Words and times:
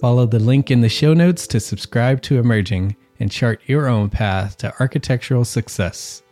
Follow 0.00 0.24
the 0.24 0.38
link 0.38 0.70
in 0.70 0.80
the 0.80 0.88
show 0.88 1.12
notes 1.12 1.46
to 1.48 1.60
subscribe 1.60 2.22
to 2.22 2.38
Emerging 2.38 2.96
and 3.18 3.30
chart 3.30 3.60
your 3.66 3.86
own 3.86 4.08
path 4.08 4.56
to 4.56 4.72
architectural 4.80 5.44
success. 5.44 6.22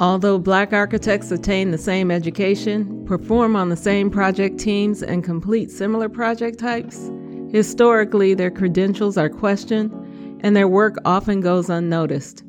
Although 0.00 0.40
black 0.40 0.72
architects 0.72 1.30
attain 1.30 1.70
the 1.70 1.78
same 1.78 2.10
education, 2.10 3.04
perform 3.04 3.54
on 3.54 3.68
the 3.68 3.76
same 3.76 4.10
project 4.10 4.58
teams, 4.58 5.04
and 5.04 5.22
complete 5.22 5.70
similar 5.70 6.08
project 6.08 6.58
types, 6.58 7.12
historically 7.52 8.34
their 8.34 8.50
credentials 8.50 9.16
are 9.16 9.28
questioned 9.28 9.92
and 10.40 10.56
their 10.56 10.68
work 10.68 10.96
often 11.04 11.40
goes 11.40 11.70
unnoticed. 11.70 12.42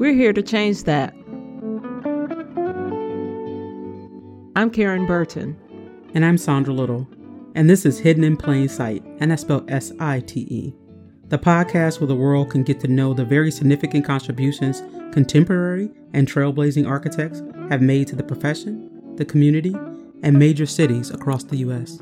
We're 0.00 0.14
here 0.14 0.32
to 0.32 0.40
change 0.40 0.84
that. 0.84 1.12
I'm 4.56 4.70
Karen 4.70 5.04
Burton. 5.04 5.58
And 6.14 6.24
I'm 6.24 6.38
Sandra 6.38 6.72
Little. 6.72 7.06
And 7.54 7.68
this 7.68 7.84
is 7.84 7.98
Hidden 7.98 8.24
in 8.24 8.38
Plain 8.38 8.70
Sight, 8.70 9.04
and 9.18 9.30
that's 9.30 9.42
spelled 9.42 9.70
S 9.70 9.92
I 10.00 10.20
T 10.20 10.46
E. 10.48 10.74
The 11.28 11.38
podcast 11.38 12.00
where 12.00 12.06
the 12.06 12.14
world 12.14 12.48
can 12.48 12.62
get 12.62 12.80
to 12.80 12.88
know 12.88 13.12
the 13.12 13.26
very 13.26 13.50
significant 13.50 14.06
contributions 14.06 14.82
contemporary 15.12 15.90
and 16.14 16.26
trailblazing 16.26 16.88
architects 16.88 17.42
have 17.68 17.82
made 17.82 18.08
to 18.08 18.16
the 18.16 18.22
profession, 18.22 19.16
the 19.16 19.26
community, 19.26 19.76
and 20.22 20.38
major 20.38 20.64
cities 20.64 21.10
across 21.10 21.44
the 21.44 21.58
U.S. 21.58 22.00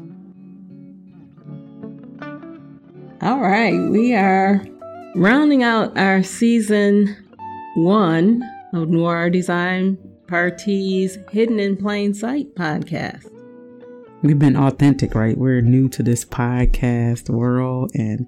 All 3.23 3.41
right, 3.41 3.77
we 3.91 4.15
are 4.15 4.65
rounding 5.17 5.65
out 5.65 5.99
our 5.99 6.23
season 6.23 7.17
one 7.79 8.43
of 8.73 8.89
Noir 8.89 9.31
Design 9.31 9.97
Party's 10.27 11.17
Hidden 11.31 11.61
in 11.61 11.77
Plain 11.77 12.13
Sight 12.13 12.53
podcast. 12.57 13.31
We've 14.23 14.39
been 14.39 14.57
authentic, 14.57 15.15
right? 15.15 15.39
We're 15.39 15.61
new 15.61 15.89
to 15.91 16.03
this 16.03 16.25
podcast 16.25 17.31
world 17.31 17.93
and 17.95 18.27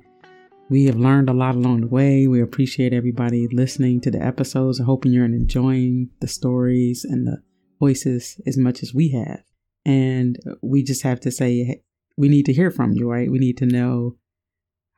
we 0.68 0.84
have 0.84 0.94
learned 0.94 1.28
a 1.28 1.32
lot 1.32 1.56
along 1.56 1.80
the 1.80 1.88
way. 1.88 2.28
We 2.28 2.40
appreciate 2.40 2.92
everybody 2.92 3.48
listening 3.50 4.00
to 4.02 4.10
the 4.12 4.24
episodes 4.24 4.78
and 4.78 4.86
hoping 4.86 5.10
you're 5.12 5.24
enjoying 5.24 6.10
the 6.20 6.28
stories 6.28 7.04
and 7.04 7.26
the 7.26 7.42
voices 7.80 8.40
as 8.46 8.56
much 8.56 8.84
as 8.84 8.94
we 8.94 9.10
have. 9.10 9.42
And 9.84 10.38
we 10.62 10.84
just 10.84 11.02
have 11.02 11.18
to 11.20 11.32
say, 11.32 11.82
we 12.16 12.28
need 12.28 12.46
to 12.46 12.52
hear 12.52 12.70
from 12.70 12.92
you, 12.92 13.10
right? 13.10 13.28
We 13.28 13.40
need 13.40 13.56
to 13.58 13.66
know 13.66 14.16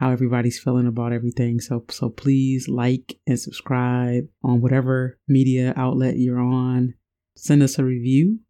how 0.02 0.10
everybody's 0.10 0.58
feeling 0.58 0.88
about 0.88 1.12
everything. 1.12 1.60
So, 1.60 1.84
so 1.88 2.10
please 2.10 2.68
like 2.68 3.20
and 3.24 3.38
subscribe 3.38 4.24
on 4.42 4.60
whatever 4.60 5.16
media 5.28 5.72
outlet 5.76 6.18
you're 6.18 6.40
on. 6.40 6.94
Send 7.36 7.62
us 7.62 7.78
a 7.78 7.84
review 7.84 8.40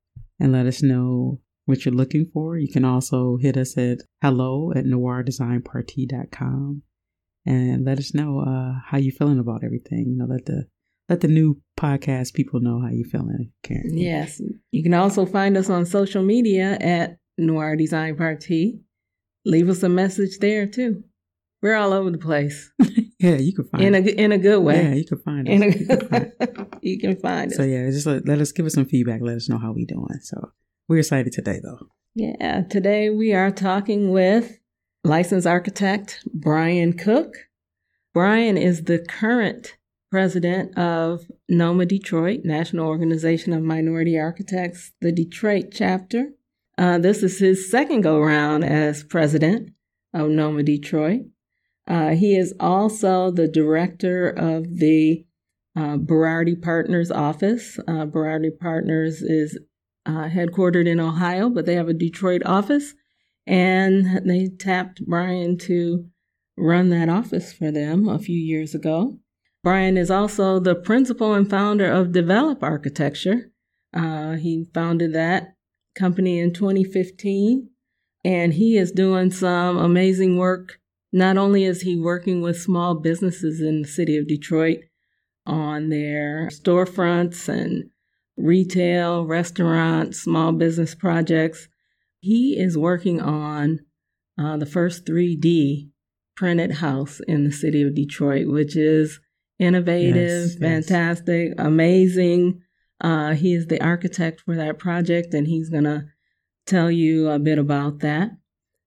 and 0.40 0.50
let 0.50 0.64
us 0.64 0.82
know 0.82 1.40
what 1.66 1.84
you're 1.84 1.94
looking 1.94 2.30
for. 2.32 2.56
You 2.56 2.72
can 2.72 2.86
also 2.86 3.36
hit 3.36 3.58
us 3.58 3.76
at 3.76 3.98
hello 4.22 4.72
at 4.74 4.86
noirdesignparty.com 4.86 6.82
and 7.44 7.84
let 7.84 7.98
us 7.98 8.14
know 8.14 8.40
uh, 8.40 8.80
how 8.86 8.96
you're 8.96 9.12
feeling 9.12 9.38
about 9.38 9.62
everything. 9.62 10.06
You 10.08 10.16
know, 10.16 10.24
let 10.32 10.46
the 10.46 10.64
let 11.10 11.20
the 11.20 11.28
new 11.28 11.60
podcast 11.78 12.32
people 12.32 12.60
know 12.60 12.80
how 12.80 12.88
you're 12.88 13.06
feeling, 13.06 13.52
Karen. 13.62 13.98
Yes, 13.98 14.40
you 14.70 14.82
can 14.82 14.94
also 14.94 15.26
find 15.26 15.58
us 15.58 15.68
on 15.68 15.84
social 15.84 16.22
media 16.22 16.78
at 16.80 17.18
Noir 17.36 17.76
Design 17.76 18.16
Party. 18.16 18.80
Leave 19.44 19.68
us 19.68 19.82
a 19.82 19.90
message 19.90 20.38
there 20.38 20.66
too. 20.66 21.04
We're 21.62 21.76
all 21.76 21.92
over 21.92 22.10
the 22.10 22.18
place 22.18 22.72
Yeah, 23.18 23.36
you 23.36 23.54
can 23.54 23.64
find 23.68 23.84
in 23.84 23.94
a 23.94 24.00
us. 24.00 24.08
in 24.18 24.32
a 24.32 24.38
good 24.38 24.58
way. 24.60 24.82
Yeah, 24.82 24.94
you 24.94 25.04
can 25.06 25.18
find 25.18 25.48
us. 25.48 25.54
in 25.54 25.62
a 25.62 25.66
You 25.78 25.86
can 25.86 26.08
find- 26.08 26.32
you 26.82 26.98
can 26.98 27.16
find 27.20 27.50
us. 27.52 27.56
so 27.56 27.62
yeah, 27.62 27.88
just 27.90 28.06
let, 28.06 28.26
let 28.26 28.40
us 28.40 28.50
give 28.52 28.66
us 28.66 28.74
some 28.74 28.84
feedback. 28.86 29.20
Let 29.22 29.36
us 29.36 29.48
know 29.48 29.58
how 29.58 29.72
we 29.72 29.84
doing. 29.86 30.08
So 30.22 30.50
we're 30.88 30.98
excited 30.98 31.32
today, 31.32 31.60
though. 31.62 31.86
Yeah, 32.14 32.62
today 32.68 33.08
we 33.10 33.32
are 33.32 33.50
talking 33.52 34.10
with 34.10 34.58
licensed 35.04 35.46
architect 35.46 36.24
Bryan 36.34 36.92
Cook. 36.94 37.34
Bryan 38.12 38.56
is 38.58 38.82
the 38.84 38.98
current 38.98 39.76
president 40.10 40.76
of 40.76 41.22
NOMA 41.48 41.86
Detroit, 41.86 42.40
National 42.44 42.86
Organization 42.86 43.52
of 43.52 43.62
Minority 43.62 44.18
Architects, 44.18 44.92
the 45.00 45.12
Detroit 45.12 45.66
chapter. 45.72 46.32
Uh, 46.76 46.98
this 46.98 47.22
is 47.22 47.38
his 47.38 47.70
second 47.70 48.02
go 48.02 48.18
round 48.20 48.64
as 48.64 49.04
president 49.04 49.70
of 50.12 50.28
NOMA 50.28 50.64
Detroit. 50.64 51.22
Uh, 51.86 52.10
he 52.10 52.36
is 52.36 52.54
also 52.60 53.30
the 53.30 53.48
director 53.48 54.28
of 54.28 54.78
the 54.78 55.24
uh, 55.76 55.96
Berardi 55.96 56.60
Partners 56.60 57.10
office. 57.10 57.78
Uh, 57.88 58.06
Berardi 58.06 58.56
Partners 58.58 59.22
is 59.22 59.58
uh, 60.06 60.28
headquartered 60.28 60.86
in 60.86 61.00
Ohio, 61.00 61.48
but 61.48 61.66
they 61.66 61.74
have 61.74 61.88
a 61.88 61.94
Detroit 61.94 62.42
office. 62.44 62.94
And 63.46 64.26
they 64.28 64.48
tapped 64.48 65.04
Bryan 65.04 65.58
to 65.58 66.06
run 66.56 66.90
that 66.90 67.08
office 67.08 67.52
for 67.52 67.72
them 67.72 68.08
a 68.08 68.18
few 68.18 68.36
years 68.36 68.74
ago. 68.74 69.18
Bryan 69.64 69.96
is 69.96 70.10
also 70.10 70.58
the 70.58 70.74
principal 70.74 71.34
and 71.34 71.48
founder 71.48 71.90
of 71.90 72.12
Develop 72.12 72.62
Architecture. 72.62 73.52
Uh, 73.94 74.32
he 74.34 74.66
founded 74.74 75.12
that 75.12 75.54
company 75.94 76.38
in 76.38 76.52
2015, 76.52 77.68
and 78.24 78.54
he 78.54 78.76
is 78.76 78.92
doing 78.92 79.30
some 79.30 79.76
amazing 79.76 80.36
work. 80.36 80.80
Not 81.12 81.36
only 81.36 81.64
is 81.64 81.82
he 81.82 82.00
working 82.00 82.40
with 82.40 82.60
small 82.60 82.94
businesses 82.94 83.60
in 83.60 83.82
the 83.82 83.88
city 83.88 84.16
of 84.16 84.26
Detroit 84.26 84.78
on 85.44 85.90
their 85.90 86.48
storefronts 86.48 87.48
and 87.48 87.90
retail, 88.36 89.26
restaurants, 89.26 90.20
small 90.20 90.52
business 90.52 90.94
projects, 90.94 91.68
he 92.20 92.56
is 92.58 92.78
working 92.78 93.20
on 93.20 93.80
uh, 94.38 94.56
the 94.56 94.66
first 94.66 95.04
3D 95.04 95.90
printed 96.34 96.72
house 96.72 97.20
in 97.28 97.44
the 97.44 97.52
city 97.52 97.82
of 97.82 97.94
Detroit, 97.94 98.46
which 98.48 98.74
is 98.76 99.20
innovative, 99.58 100.16
Yes, 100.16 100.52
yes. 100.52 100.58
fantastic, 100.58 101.52
amazing. 101.58 102.62
Uh, 103.00 103.34
he 103.34 103.52
is 103.52 103.66
the 103.66 103.82
architect 103.82 104.40
for 104.40 104.56
that 104.56 104.78
project, 104.78 105.34
and 105.34 105.46
he's 105.46 105.68
going 105.68 105.84
to 105.84 106.04
tell 106.66 106.90
you 106.90 107.28
a 107.28 107.38
bit 107.38 107.58
about 107.58 107.98
that. 108.00 108.30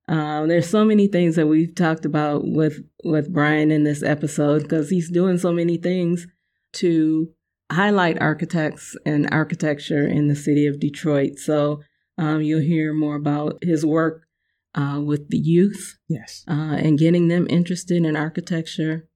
Uh, 0.07 0.45
there's 0.45 0.69
so 0.69 0.85
many 0.85 1.07
things 1.07 1.35
that 1.35 1.47
we've 1.47 1.73
talked 1.73 2.05
about 2.05 2.43
with 2.45 2.79
with 3.03 3.33
Bryan 3.33 3.71
in 3.71 3.83
this 3.83 4.03
episode 4.03 4.63
because 4.63 4.89
he's 4.89 5.09
doing 5.09 5.37
so 5.37 5.51
many 5.51 5.77
things 5.77 6.27
to 6.73 7.29
highlight 7.71 8.21
architects 8.21 8.95
and 9.05 9.27
architecture 9.31 10.05
in 10.07 10.27
the 10.27 10.35
city 10.35 10.67
of 10.67 10.79
Detroit. 10.79 11.39
So 11.39 11.81
um, 12.17 12.41
you'll 12.41 12.61
hear 12.61 12.93
more 12.93 13.15
about 13.15 13.57
his 13.63 13.83
work 13.85 14.27
uh, 14.75 15.01
with 15.03 15.29
the 15.29 15.37
youth 15.37 15.97
Yes. 16.07 16.43
uh, 16.47 16.75
and 16.77 16.99
getting 16.99 17.27
them 17.27 17.47
interested 17.49 18.05
in 18.05 18.15
architecture. 18.15 19.07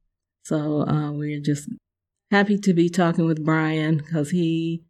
So 0.43 0.87
uh, 0.87 1.11
we're 1.11 1.41
just 1.41 1.69
happy 2.31 2.57
to 2.57 2.73
be 2.73 2.89
talking 2.89 3.25
with 3.27 3.45
Bryan 3.45 3.97
because 3.97 4.31
he 4.31 4.83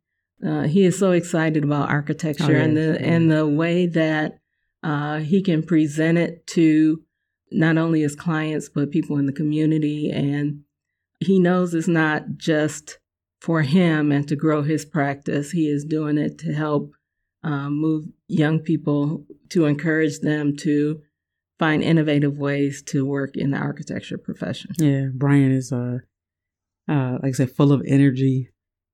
uh, 0.45 0.63
he 0.63 0.85
is 0.85 0.97
so 0.97 1.11
excited 1.11 1.65
about 1.65 1.89
architecture 1.89 2.55
Oh, 2.55 2.61
and 2.61 2.77
the 2.77 2.97
and 3.01 3.29
the 3.29 3.45
way 3.45 3.87
that 3.87 4.39
uh, 4.83 5.19
he 5.19 5.41
can 5.41 5.63
present 5.63 6.17
it 6.17 6.45
to 6.47 7.03
not 7.51 7.77
only 7.77 8.01
his 8.01 8.15
clients 8.15 8.69
but 8.69 8.91
people 8.91 9.17
in 9.17 9.25
the 9.25 9.33
community. 9.33 10.11
And 10.11 10.63
he 11.19 11.39
knows 11.39 11.73
it's 11.73 11.87
not 11.87 12.37
just 12.37 12.99
for 13.41 13.61
him 13.61 14.11
and 14.11 14.27
to 14.27 14.35
grow 14.35 14.61
his 14.63 14.85
practice. 14.85 15.51
He 15.51 15.67
is 15.67 15.85
doing 15.85 16.17
it 16.17 16.37
to 16.39 16.53
help 16.53 16.91
uh, 17.43 17.69
move 17.69 18.05
young 18.27 18.59
people 18.59 19.25
to 19.49 19.65
encourage 19.65 20.19
them 20.19 20.55
to 20.57 21.01
find 21.57 21.83
innovative 21.83 22.37
ways 22.37 22.81
to 22.83 23.05
work 23.05 23.35
in 23.35 23.51
the 23.51 23.57
architecture 23.57 24.17
profession. 24.17 24.71
Yeah, 24.77 25.07
Bryan 25.13 25.51
is 25.51 25.71
uh 25.71 25.97
uh 26.87 27.17
like 27.21 27.29
I 27.29 27.31
said, 27.31 27.51
full 27.51 27.71
of 27.71 27.81
energy. 27.85 28.49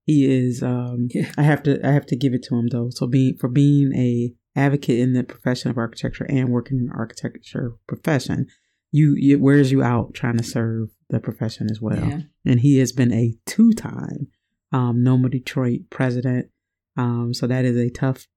He 0.05 0.25
is 0.25 0.63
um 0.63 1.07
Yeah. 1.13 1.31
I 1.37 1.43
have 1.43 1.63
to 1.63 1.85
I 1.85 1.91
have 1.91 2.05
to 2.07 2.15
give 2.15 2.33
it 2.33 2.43
to 2.43 2.55
him 2.55 2.67
though. 2.67 2.89
So 2.91 3.07
being 3.07 3.37
for 3.37 3.47
being 3.47 3.93
a 3.95 4.33
advocate 4.55 4.99
in 4.99 5.13
the 5.13 5.23
profession 5.23 5.69
of 5.69 5.77
architecture 5.77 6.25
and 6.29 6.49
working 6.49 6.77
in 6.79 6.87
the 6.87 6.93
architecture 6.93 7.73
profession, 7.87 8.47
you 8.91 9.15
it 9.19 9.41
wears 9.41 9.71
you 9.71 9.83
out 9.83 10.13
trying 10.13 10.37
to 10.37 10.43
serve 10.43 10.89
the 11.09 11.19
profession 11.19 11.69
as 11.69 11.81
well. 11.81 12.07
Yeah. 12.07 12.21
And 12.45 12.59
he 12.61 12.77
has 12.77 12.91
been 12.91 13.13
a 13.13 13.35
two 13.45 13.73
time 13.73 14.27
um 14.71 15.03
NOMA 15.03 15.29
Detroit 15.29 15.81
president. 15.89 16.49
Um 16.97 17.33
so 17.33 17.47
that 17.47 17.65
is 17.65 17.77
a 17.77 17.89
tough 17.89 18.27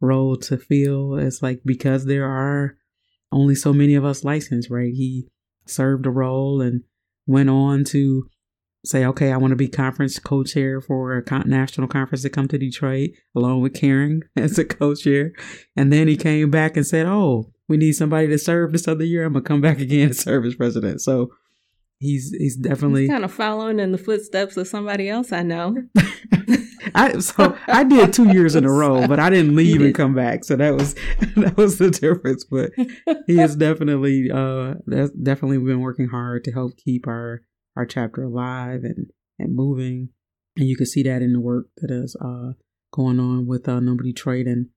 role 0.00 0.36
to 0.36 0.56
fill. 0.56 1.16
It's 1.16 1.42
like 1.42 1.60
because 1.64 2.06
there 2.06 2.26
are 2.26 2.76
only 3.32 3.54
so 3.54 3.72
many 3.72 3.94
of 3.94 4.04
us 4.04 4.24
licensed, 4.24 4.70
right? 4.70 4.92
He 4.92 5.28
served 5.66 6.06
a 6.06 6.10
role 6.10 6.60
and 6.60 6.82
went 7.26 7.50
on 7.50 7.84
to 7.84 8.28
say, 8.86 9.04
okay, 9.04 9.32
I 9.32 9.36
want 9.36 9.52
to 9.52 9.56
be 9.56 9.68
conference 9.68 10.18
co-chair 10.18 10.80
for 10.80 11.16
a 11.16 11.22
con- 11.22 11.48
national 11.48 11.88
conference 11.88 12.22
to 12.22 12.30
come 12.30 12.48
to 12.48 12.58
Detroit, 12.58 13.10
along 13.34 13.62
with 13.62 13.74
Karen 13.74 14.22
as 14.36 14.58
a 14.58 14.64
co-chair. 14.64 15.32
And 15.76 15.92
then 15.92 16.08
he 16.08 16.16
came 16.16 16.50
back 16.50 16.76
and 16.76 16.86
said, 16.86 17.06
oh, 17.06 17.50
we 17.68 17.76
need 17.76 17.92
somebody 17.92 18.28
to 18.28 18.38
serve 18.38 18.72
this 18.72 18.88
other 18.88 19.04
year. 19.04 19.24
I'm 19.24 19.32
gonna 19.32 19.42
come 19.42 19.60
back 19.60 19.80
again 19.80 20.08
and 20.08 20.16
serve 20.16 20.44
as 20.44 20.54
president. 20.54 21.00
So 21.00 21.30
he's 21.98 22.30
he's 22.30 22.56
definitely. 22.56 23.02
He's 23.02 23.10
kind 23.10 23.24
of 23.24 23.32
following 23.32 23.80
in 23.80 23.92
the 23.92 23.98
footsteps 23.98 24.56
of 24.56 24.68
somebody 24.68 25.08
else 25.08 25.32
I 25.32 25.42
know. 25.42 25.76
I 26.94 27.18
so 27.18 27.56
I 27.66 27.84
did 27.84 28.12
two 28.12 28.32
years 28.32 28.54
in 28.54 28.64
a 28.64 28.70
row, 28.70 29.06
but 29.06 29.18
I 29.18 29.28
didn't 29.30 29.56
leave 29.56 29.82
and 29.82 29.94
come 29.94 30.14
back. 30.14 30.44
So 30.44 30.56
that 30.56 30.74
was 30.74 30.94
that 31.36 31.54
was 31.56 31.78
the 31.78 31.90
difference. 31.90 32.44
But 32.44 32.70
he 33.26 33.36
has 33.36 33.56
definitely 33.56 34.30
uh 34.30 34.74
that's 34.86 35.10
definitely 35.10 35.58
been 35.58 35.80
working 35.80 36.08
hard 36.08 36.44
to 36.44 36.52
help 36.52 36.76
keep 36.76 37.06
our 37.06 37.42
our 37.76 37.86
chapter 37.86 38.22
alive 38.24 38.82
and 38.84 39.10
and 39.38 39.54
moving 39.54 40.08
and 40.56 40.66
you 40.68 40.76
can 40.76 40.86
see 40.86 41.02
that 41.02 41.22
in 41.22 41.32
the 41.32 41.40
work 41.40 41.66
that 41.78 41.90
is 41.90 42.16
uh 42.20 42.52
going 42.92 43.20
on 43.20 43.46
with 43.46 43.68
uh 43.68 43.80
NOMA 43.80 44.02
detroit 44.02 44.46
and 44.46 44.68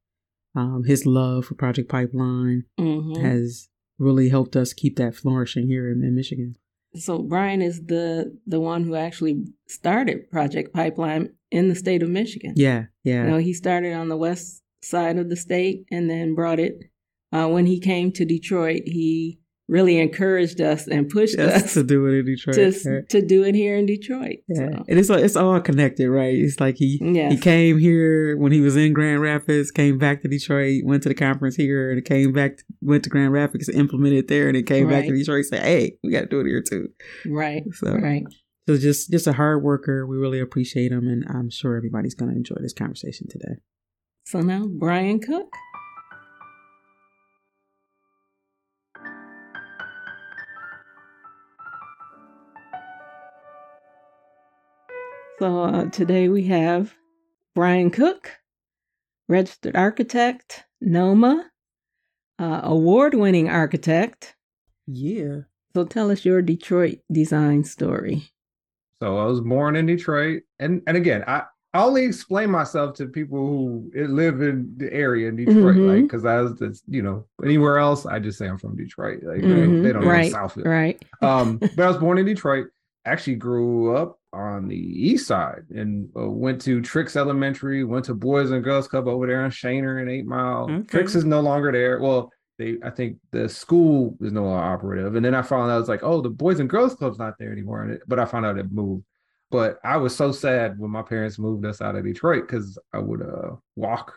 um 0.56 0.84
his 0.86 1.06
love 1.06 1.46
for 1.46 1.56
project 1.56 1.90
pipeline 1.90 2.63
Mhm. 2.80 3.22
has 3.22 3.69
really 3.98 4.30
helped 4.30 4.56
us 4.56 4.74
keep 4.74 4.96
that 4.98 5.16
flourishing 5.16 5.68
here 5.68 5.90
in, 5.90 6.04
in 6.04 6.16
michigan 6.16 6.56
So 6.96 7.19
Bryan 7.19 7.62
is 7.62 7.86
the 7.86 8.38
the 8.48 8.60
one 8.60 8.84
who 8.84 8.96
actually 8.96 9.46
started 9.68 10.30
Project 10.31 10.74
Pipeline 10.74 11.30
in 11.51 11.69
the 11.69 11.75
state 11.75 12.01
of 12.04 12.10
Michigan. 12.10 12.54
yeah 12.56 12.86
yeah 13.04 13.24
You 13.25 13.30
know, 13.31 13.38
he 13.38 13.54
started 13.54 13.94
on 13.94 14.07
the 14.10 14.18
west 14.18 14.63
side 14.81 15.18
of 15.19 15.30
the 15.30 15.36
state 15.36 15.86
and 15.92 16.10
then 16.10 16.34
brought 16.36 16.60
it. 16.60 16.75
Uh, 17.31 17.48
when 17.48 17.66
he 17.68 17.80
came 17.80 18.12
to 18.13 18.25
Detroit, 18.25 18.81
he 18.86 19.38
really 19.69 20.00
encouraged 20.00 20.60
us 20.60 20.88
and 20.88 21.07
pushed 21.07 21.38
Yes, 21.38 21.63
us 21.63 21.74
to 21.75 21.83
do 21.83 22.06
it 22.07 22.18
in 22.19 22.25
detroit 22.25 22.56
to 22.56 23.04
to 23.04 23.21
do 23.25 23.44
it 23.44 23.54
here 23.56 23.75
in 23.77 23.86
Detroit. 23.86 24.38
Yeah, 24.48 24.56
So, 24.71 24.83
and 24.89 25.00
it's 25.00 25.10
it's 25.10 25.36
all 25.36 25.60
connected, 25.62 26.10
right? 26.10 26.33
It's 26.36 26.60
like 26.60 26.75
he 26.77 27.00
Yes. 27.01 27.31
he 27.33 27.38
came 27.38 27.77
here 27.77 28.36
when 28.36 28.51
he 28.51 28.62
was 28.62 28.75
in 28.75 28.94
Grand 28.94 29.21
Rapids, 29.21 29.71
came 29.71 29.98
back 29.98 30.21
to 30.24 30.27
Detroit, 30.27 30.81
went 30.83 31.04
to 31.04 31.10
the 31.10 31.16
conference 31.16 31.56
here, 31.56 31.92
and 31.92 32.04
came 32.04 32.33
back, 32.33 32.60
went 32.81 33.04
to 33.04 33.10
Grand 33.10 33.31
Rapids, 33.31 33.69
implemented 33.69 34.27
there, 34.27 34.48
and 34.48 34.56
then 34.56 34.66
came 34.66 34.89
back 34.89 35.06
to 35.06 35.12
Right. 35.12 35.18
Detroit. 35.19 35.45
Said, 35.45 35.62
"Hey, 35.63 35.98
we 36.04 36.12
got 36.12 36.22
to 36.22 36.25
do 36.27 36.39
it 36.42 36.48
here 36.48 36.62
too." 36.62 36.89
right, 37.27 37.63
So, 37.74 37.94
right. 37.95 38.24
so 38.68 38.75
just 38.77 39.12
just 39.12 39.27
a 39.27 39.33
hard 39.33 39.62
worker. 39.63 40.06
We 40.07 40.18
really 40.18 40.39
appreciate 40.39 40.92
him, 40.92 41.07
and 41.07 41.24
I'm 41.30 41.50
sure 41.50 41.75
everybody's 41.77 42.15
going 42.15 42.31
to 42.31 42.38
enjoy 42.38 42.57
this 42.60 42.74
conversation 42.74 43.27
today. 43.30 43.56
So 44.25 44.42
now 44.42 44.65
Bryan 44.68 45.19
Cook. 45.19 45.48
So 55.39 55.63
uh, 55.63 55.86
today 55.89 56.27
we 56.27 56.44
have 56.47 56.94
Bryan 57.56 57.91
Cook, 57.91 58.31
registered 59.30 59.75
architect, 59.75 60.65
NOMA, 60.81 61.50
uh, 62.39 62.62
award 62.63 63.13
winning 63.13 63.50
architect. 63.50 64.36
Yeah, 64.88 65.41
So 65.75 65.86
tell 65.86 66.12
us 66.12 66.25
your 66.25 66.41
Detroit 66.41 67.00
design 67.12 67.63
story. 67.63 68.24
So 69.01 69.18
I 69.18 69.25
was 69.25 69.39
born 69.39 69.75
in 69.77 69.86
Detroit, 69.86 70.44
and 70.59 70.81
and 70.88 70.97
again, 70.97 71.24
I, 71.25 71.44
I 71.74 71.83
only 71.83 72.03
explain 72.03 72.50
myself 72.50 72.95
to 72.97 73.06
people 73.06 73.38
who 73.38 73.91
live 73.94 74.41
in 74.41 74.74
the 74.75 74.91
area 74.91 75.30
in 75.30 75.38
Detroit, 75.38 75.75
Mhm. 75.77 75.88
like 75.94 76.03
because 76.03 76.25
I 76.25 76.41
was, 76.41 76.53
just, 76.59 76.83
you 76.89 77.01
know, 77.01 77.25
anywhere 77.45 77.77
else, 77.77 78.06
I 78.06 78.19
just 78.19 78.38
say 78.39 78.47
I'm 78.50 78.57
from 78.57 78.75
Detroit. 78.75 79.24
Like 79.24 79.41
they- 79.41 79.47
Mhm. 79.47 79.83
they, 79.83 79.94
don't 79.94 80.03
right, 80.06 80.30
know 80.31 80.38
Southfield. 80.38 80.65
right. 80.65 81.01
Um, 81.21 81.60
but 81.60 81.79
I 81.79 81.88
was 81.88 81.98
born 81.98 82.17
in 82.17 82.25
Detroit. 82.25 82.67
Actually, 83.06 83.36
grew 83.36 83.96
up 83.96 84.20
on 84.32 84.68
the 84.68 84.75
east 84.75 85.25
side 85.27 85.63
and 85.74 86.10
uh, 86.15 86.29
went 86.29 86.62
to 86.62 86.82
Trix 86.82 87.15
Elementary. 87.15 87.84
Went 87.84 88.06
to 88.06 88.13
Boys 88.13 88.51
and 88.51 88.63
Girls 88.63 88.88
Club 88.88 89.08
over 89.08 89.25
there 89.25 89.41
on 89.44 89.50
Schoenherr 89.51 90.01
and 90.01 90.10
Eight 90.10 90.25
Mile. 90.25 90.70
Okay. 90.70 90.84
Trix 90.88 91.15
is 91.15 91.25
no 91.25 91.39
longer 91.41 91.72
there. 91.72 92.00
Well, 92.00 92.32
they 92.58 92.77
I 92.84 92.89
think 92.89 93.18
the 93.32 93.48
school 93.50 94.18
is 94.22 94.32
no 94.34 94.44
longer 94.44 94.63
operative. 94.63 95.15
And 95.15 95.25
then 95.25 95.34
I 95.34 95.41
found 95.41 95.72
out 95.72 95.79
it's 95.79 95.89
like, 95.89 96.03
oh, 96.03 96.22
the 96.22 96.29
Boys 96.29 96.60
and 96.60 96.70
Girls 96.70 96.94
Club's 96.96 97.18
not 97.18 97.36
there 97.39 97.51
anymore. 97.51 97.98
But 98.08 98.20
I 98.20 98.25
found 98.25 98.46
out 98.46 98.60
it 98.60 98.72
moved. 98.72 99.06
But 99.50 99.79
I 99.84 99.98
was 99.98 100.15
so 100.15 100.32
sad 100.32 100.77
when 100.77 100.91
my 100.91 101.01
parents 101.01 101.39
moved 101.39 101.65
us 101.65 101.82
out 101.82 101.96
of 101.96 102.03
Detroit 102.03 102.44
because 102.48 102.77
I 102.94 103.00
would 103.00 103.22
uh 103.24 103.56
walk 103.75 104.13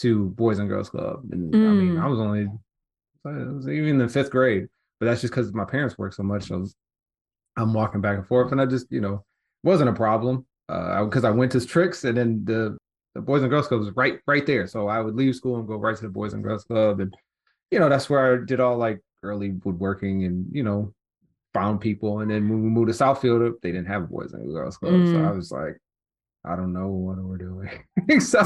to 0.00 0.26
Boys 0.30 0.58
and 0.58 0.68
Girls 0.68 0.90
Club. 0.90 1.22
And 1.32 1.54
I 1.54 1.58
mean, 1.58 1.94
Mm. 1.94 2.02
I 2.02 2.06
was 2.08 2.18
only 2.20 2.42
it 2.42 3.54
was 3.54 3.68
even 3.68 3.88
in 3.90 3.98
the 3.98 4.08
fifth 4.08 4.30
grade, 4.30 4.68
but 5.00 5.06
that's 5.06 5.20
just 5.22 5.32
because 5.32 5.52
my 5.54 5.64
parents 5.64 5.96
work 5.96 6.12
so 6.12 6.22
much. 6.22 6.50
I 6.52 6.56
was 6.56 6.74
I'm 7.56 7.72
walking 7.72 8.00
back 8.00 8.18
and 8.18 8.26
forth, 8.26 8.52
and 8.52 8.60
I 8.60 8.66
just 8.66 8.86
you 8.90 9.00
know 9.00 9.24
wasn't 9.62 9.90
a 9.90 9.92
problem 9.92 10.46
because 10.68 11.24
I 11.24 11.30
went 11.30 11.52
to 11.52 11.64
Trix, 11.66 12.04
and 12.04 12.16
then 12.16 12.44
the 12.44 12.76
the 13.14 13.20
Boys 13.22 13.42
and 13.42 13.50
Girls 13.50 13.68
Club 13.68 13.80
was 13.80 13.90
right 13.96 14.20
right 14.26 14.44
there, 14.46 14.66
so 14.66 14.88
I 14.88 15.00
would 15.00 15.14
leave 15.14 15.34
school 15.36 15.56
and 15.58 15.66
go 15.66 15.76
right 15.76 15.96
to 15.96 16.02
the 16.02 16.08
Boys 16.08 16.32
and 16.34 16.42
Girls 16.44 16.64
Club, 16.64 17.00
and 17.00 17.14
you 17.70 17.78
know 17.78 17.88
that's 17.88 18.08
where 18.10 18.34
I 18.42 18.44
did 18.44 18.60
all 18.60 18.76
like 18.76 19.00
early 19.22 19.52
woodworking 19.64 20.24
and 20.24 20.46
you 20.52 20.62
know 20.62 20.92
found 21.54 21.80
people, 21.80 22.20
and 22.20 22.30
then 22.30 22.48
when 22.48 22.62
we 22.62 22.68
moved 22.68 22.88
to 22.92 23.04
Southfield, 23.04 23.54
they 23.62 23.72
didn't 23.72 23.86
have 23.88 24.02
a 24.02 24.06
Boys 24.06 24.32
and 24.34 24.46
Girls 24.52 24.76
Club, 24.76 25.06
so 25.06 25.18
Mm. 25.18 25.28
I 25.28 25.30
was 25.32 25.50
like. 25.50 25.76
I 26.48 26.54
don't 26.54 26.72
know 26.72 26.86
what 26.86 27.16
we're 27.18 27.38
doing. 27.38 27.70
so, 28.20 28.38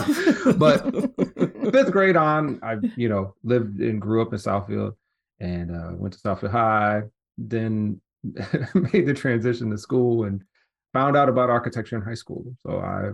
but 0.54 0.82
fifth 1.70 1.92
grade 1.92 2.16
on, 2.16 2.58
I 2.62 2.76
you 2.96 3.10
know 3.10 3.34
lived 3.44 3.78
and 3.80 4.00
grew 4.00 4.22
up 4.22 4.32
in 4.32 4.38
Southfield, 4.38 4.92
and 5.38 5.70
uh, 5.70 5.90
went 5.96 6.14
to 6.14 6.18
Southfield 6.18 6.50
High. 6.50 7.02
Then 7.36 8.00
made 8.92 9.06
the 9.06 9.14
transition 9.14 9.70
to 9.70 9.78
school 9.78 10.24
and 10.24 10.42
found 10.92 11.16
out 11.16 11.28
about 11.28 11.50
architecture 11.50 11.96
in 11.96 12.02
high 12.02 12.14
school. 12.14 12.54
So 12.66 12.78
I 12.78 13.12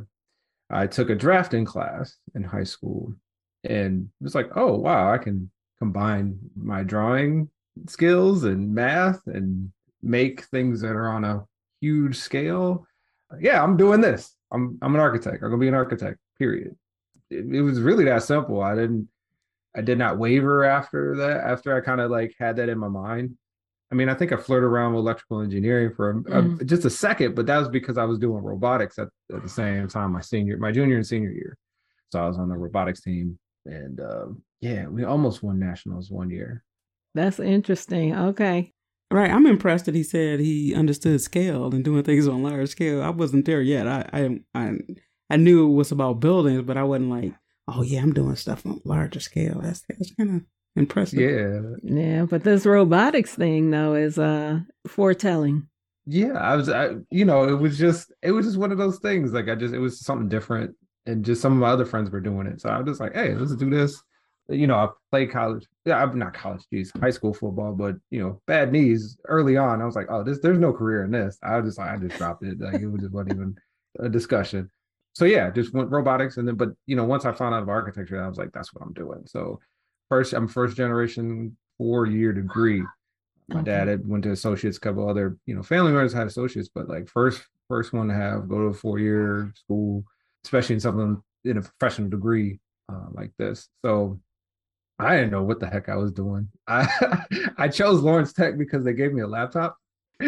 I 0.68 0.86
took 0.86 1.10
a 1.10 1.14
drafting 1.14 1.64
class 1.64 2.16
in 2.34 2.42
high 2.42 2.64
school, 2.64 3.14
and 3.64 4.08
it 4.20 4.24
was 4.24 4.34
like, 4.34 4.50
oh 4.56 4.74
wow, 4.76 5.12
I 5.12 5.18
can 5.18 5.50
combine 5.78 6.38
my 6.56 6.82
drawing 6.82 7.50
skills 7.88 8.44
and 8.44 8.74
math 8.74 9.20
and 9.26 9.70
make 10.02 10.44
things 10.46 10.80
that 10.80 10.96
are 10.96 11.08
on 11.08 11.24
a 11.24 11.44
huge 11.80 12.16
scale. 12.16 12.86
Yeah, 13.40 13.62
I'm 13.62 13.76
doing 13.76 14.00
this. 14.00 14.34
I'm 14.50 14.78
I'm 14.82 14.94
an 14.94 15.00
architect. 15.00 15.42
I'm 15.42 15.50
gonna 15.50 15.58
be 15.58 15.68
an 15.68 15.74
architect. 15.74 16.18
Period. 16.38 16.76
It, 17.30 17.46
it 17.54 17.62
was 17.62 17.80
really 17.80 18.04
that 18.04 18.22
simple. 18.22 18.62
I 18.62 18.74
didn't 18.74 19.08
I 19.76 19.82
did 19.82 19.98
not 19.98 20.18
waver 20.18 20.64
after 20.64 21.16
that. 21.16 21.44
After 21.44 21.76
I 21.76 21.80
kind 21.80 22.00
of 22.00 22.10
like 22.10 22.34
had 22.38 22.56
that 22.56 22.68
in 22.68 22.78
my 22.78 22.88
mind, 22.88 23.36
I 23.92 23.94
mean, 23.94 24.08
I 24.08 24.14
think 24.14 24.32
I 24.32 24.36
flirted 24.36 24.64
around 24.68 24.94
with 24.94 25.00
electrical 25.00 25.40
engineering 25.42 25.92
for 25.94 26.10
a, 26.10 26.14
Mm. 26.14 26.60
a, 26.60 26.64
just 26.64 26.84
a 26.84 26.90
second, 26.90 27.34
but 27.36 27.46
that 27.46 27.58
was 27.58 27.68
because 27.68 27.96
I 27.98 28.04
was 28.04 28.18
doing 28.18 28.42
robotics 28.42 28.98
at, 28.98 29.08
at 29.34 29.42
the 29.42 29.48
same 29.48 29.86
time 29.88 30.12
my 30.12 30.20
senior, 30.20 30.56
my 30.58 30.72
junior 30.72 30.96
and 30.96 31.06
senior 31.06 31.30
year. 31.30 31.56
So 32.12 32.20
I 32.22 32.26
was 32.26 32.38
on 32.38 32.48
the 32.48 32.56
robotics 32.56 33.00
team, 33.00 33.38
and 33.64 34.00
um, 34.00 34.42
yeah, 34.60 34.86
we 34.86 35.04
almost 35.04 35.42
won 35.42 35.58
nationals 35.58 36.10
one 36.10 36.30
year. 36.30 36.64
That's 37.14 37.38
interesting. 37.40 38.14
Okay. 38.14 38.72
Right. 39.12 39.30
I'm 39.30 39.46
impressed 39.46 39.84
that 39.86 39.94
he 39.94 40.02
said 40.02 40.40
he 40.40 40.74
understood 40.74 41.20
scale 41.20 41.66
and 41.72 41.84
doing 41.84 42.02
things 42.02 42.26
on 42.26 42.42
large 42.42 42.68
scale. 42.70 43.02
I 43.02 43.10
wasn't 43.10 43.44
there 43.44 43.62
yet. 43.62 43.86
I 43.86 44.08
I 44.12 44.40
I, 44.54 44.78
I 45.30 45.36
knew 45.36 45.64
it 45.70 45.74
was 45.74 45.92
about 45.92 46.18
buildings, 46.20 46.62
but 46.62 46.76
I 46.76 46.82
wasn't 46.82 47.10
like, 47.10 47.32
oh 47.68 47.82
yeah, 47.82 48.00
I'm 48.02 48.12
doing 48.12 48.34
stuff 48.36 48.66
on 48.66 48.80
larger 48.84 49.20
scale. 49.20 49.60
That's 49.62 49.82
that's 49.88 50.12
kind 50.16 50.34
of 50.36 50.42
impressive. 50.76 51.20
Yeah, 51.20 51.60
Yeah, 51.82 52.24
but 52.26 52.44
this 52.44 52.66
robotics 52.66 53.34
thing 53.34 53.70
though 53.70 53.94
is 53.94 54.18
uh 54.18 54.60
foretelling. 54.86 55.68
yeah. 56.06 56.34
I 56.34 56.56
was, 56.56 56.68
I, 56.68 56.96
you 57.10 57.24
know, 57.24 57.44
it 57.44 57.58
was 57.58 57.78
just, 57.78 58.12
it 58.22 58.32
was 58.32 58.46
just 58.46 58.58
one 58.58 58.72
of 58.72 58.78
those 58.78 58.98
things. 59.00 59.32
Like 59.32 59.48
I 59.48 59.54
just, 59.54 59.74
it 59.74 59.78
was 59.78 60.00
something 60.00 60.28
different, 60.28 60.74
and 61.06 61.24
just 61.24 61.40
some 61.42 61.52
of 61.52 61.58
my 61.58 61.68
other 61.70 61.84
friends 61.86 62.10
were 62.10 62.20
doing 62.20 62.46
it, 62.46 62.60
so 62.60 62.68
I 62.68 62.78
was 62.78 62.86
just 62.88 63.00
like, 63.00 63.14
hey, 63.14 63.34
let's 63.34 63.54
do 63.56 63.70
this. 63.70 64.02
You 64.48 64.68
know, 64.68 64.76
I 64.76 64.88
played 65.10 65.32
college. 65.32 65.66
Yeah, 65.84 66.00
I'm 66.02 66.18
not 66.18 66.34
college, 66.34 66.62
geez, 66.72 66.92
high 67.00 67.10
school 67.10 67.34
football, 67.34 67.72
but 67.74 67.96
you 68.10 68.20
know, 68.20 68.40
bad 68.46 68.70
knees 68.72 69.16
early 69.26 69.56
on. 69.56 69.82
I 69.82 69.84
was 69.84 69.96
like, 69.96 70.06
oh, 70.08 70.22
this, 70.22 70.38
there's 70.40 70.58
no 70.58 70.72
career 70.72 71.02
in 71.04 71.10
this. 71.10 71.36
I 71.42 71.56
was 71.58 71.68
just 71.70 71.78
like, 71.78 71.90
I 71.90 71.96
just 71.96 72.16
dropped 72.16 72.44
it. 72.44 72.60
Like 72.60 72.80
it 72.80 72.86
was 72.86 73.00
just 73.00 73.12
wasn't 73.12 73.32
even 73.34 73.56
a 73.98 74.08
discussion. 74.08 74.70
So 75.14 75.24
yeah, 75.24 75.50
just 75.50 75.74
went 75.74 75.90
robotics, 75.90 76.36
and 76.36 76.46
then, 76.46 76.54
but 76.56 76.68
you 76.86 76.94
know, 76.94 77.04
once 77.04 77.24
I 77.24 77.32
found 77.32 77.54
out 77.54 77.62
of 77.62 77.68
architecture, 77.68 78.22
I 78.22 78.28
was 78.28 78.38
like, 78.38 78.52
that's 78.52 78.72
what 78.72 78.84
I'm 78.84 78.92
doing. 78.92 79.22
So 79.26 79.58
first, 80.08 80.32
I'm 80.32 80.48
first 80.48 80.76
generation 80.76 81.56
four 81.78 82.06
year 82.06 82.32
degree. 82.32 82.82
My 83.48 83.60
Okay. 83.60 83.70
dad 83.70 83.88
had 83.88 84.08
went 84.08 84.24
to 84.24 84.32
associates, 84.32 84.76
a 84.76 84.80
couple 84.80 85.08
other, 85.08 85.36
you 85.46 85.54
know, 85.54 85.62
family 85.62 85.92
members 85.92 86.12
had 86.12 86.26
associates, 86.26 86.68
but 86.74 86.88
like 86.88 87.08
first, 87.08 87.42
first 87.68 87.92
one 87.92 88.08
to 88.08 88.14
have 88.14 88.48
go 88.48 88.56
to 88.58 88.64
a 88.66 88.74
four 88.74 88.98
year 88.98 89.52
school, 89.54 90.04
especially 90.44 90.74
in 90.74 90.80
something 90.80 91.22
in 91.44 91.56
a 91.58 91.62
professional 91.62 92.08
degree 92.08 92.58
uh, 92.88 93.06
like 93.12 93.32
this. 93.38 93.68
So 93.84 94.20
I 94.98 95.16
didn't 95.16 95.30
know 95.30 95.42
what 95.44 95.60
the 95.60 95.66
heck 95.68 95.88
I 95.88 95.96
was 95.96 96.10
doing. 96.10 96.48
I 96.66 96.88
I 97.56 97.68
chose 97.68 98.00
Lawrence 98.00 98.32
Tech 98.32 98.58
because 98.58 98.82
they 98.84 98.94
gave 98.94 99.12
me 99.12 99.22
a 99.22 99.26
laptop, 99.28 99.76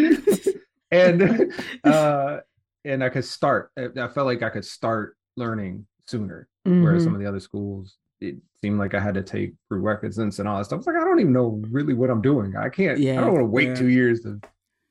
and 0.90 1.52
uh, 1.84 2.38
and 2.84 3.02
I 3.02 3.08
could 3.08 3.24
start. 3.24 3.70
I 3.76 3.88
felt 4.08 4.26
like 4.26 4.42
I 4.42 4.50
could 4.50 4.64
start 4.64 5.16
learning 5.36 5.86
sooner. 6.06 6.48
Whereas 6.64 7.00
Mhm. 7.02 7.04
some 7.04 7.14
of 7.14 7.20
the 7.20 7.26
other 7.26 7.40
schools, 7.40 7.96
it 8.20 8.36
seemed 8.60 8.78
like 8.78 8.94
I 8.94 9.00
had 9.00 9.14
to 9.14 9.22
take 9.22 9.54
prerequisites 9.68 10.38
and 10.38 10.48
all 10.48 10.58
that 10.58 10.64
stuff. 10.64 10.76
I 10.76 10.78
was 10.78 10.86
like, 10.86 10.96
I 10.96 11.04
don't 11.04 11.20
even 11.20 11.32
know 11.32 11.62
really 11.70 11.94
what 11.94 12.10
I'm 12.10 12.22
doing. 12.22 12.56
I 12.56 12.68
can't. 12.68 12.98
Yeah, 12.98 13.18
I 13.18 13.24
don't 13.24 13.34
want 13.34 13.44
to 13.44 13.50
wait 13.50 13.68
yeah. 13.68 13.74
two 13.74 13.88
years 13.88 14.20
to 14.22 14.40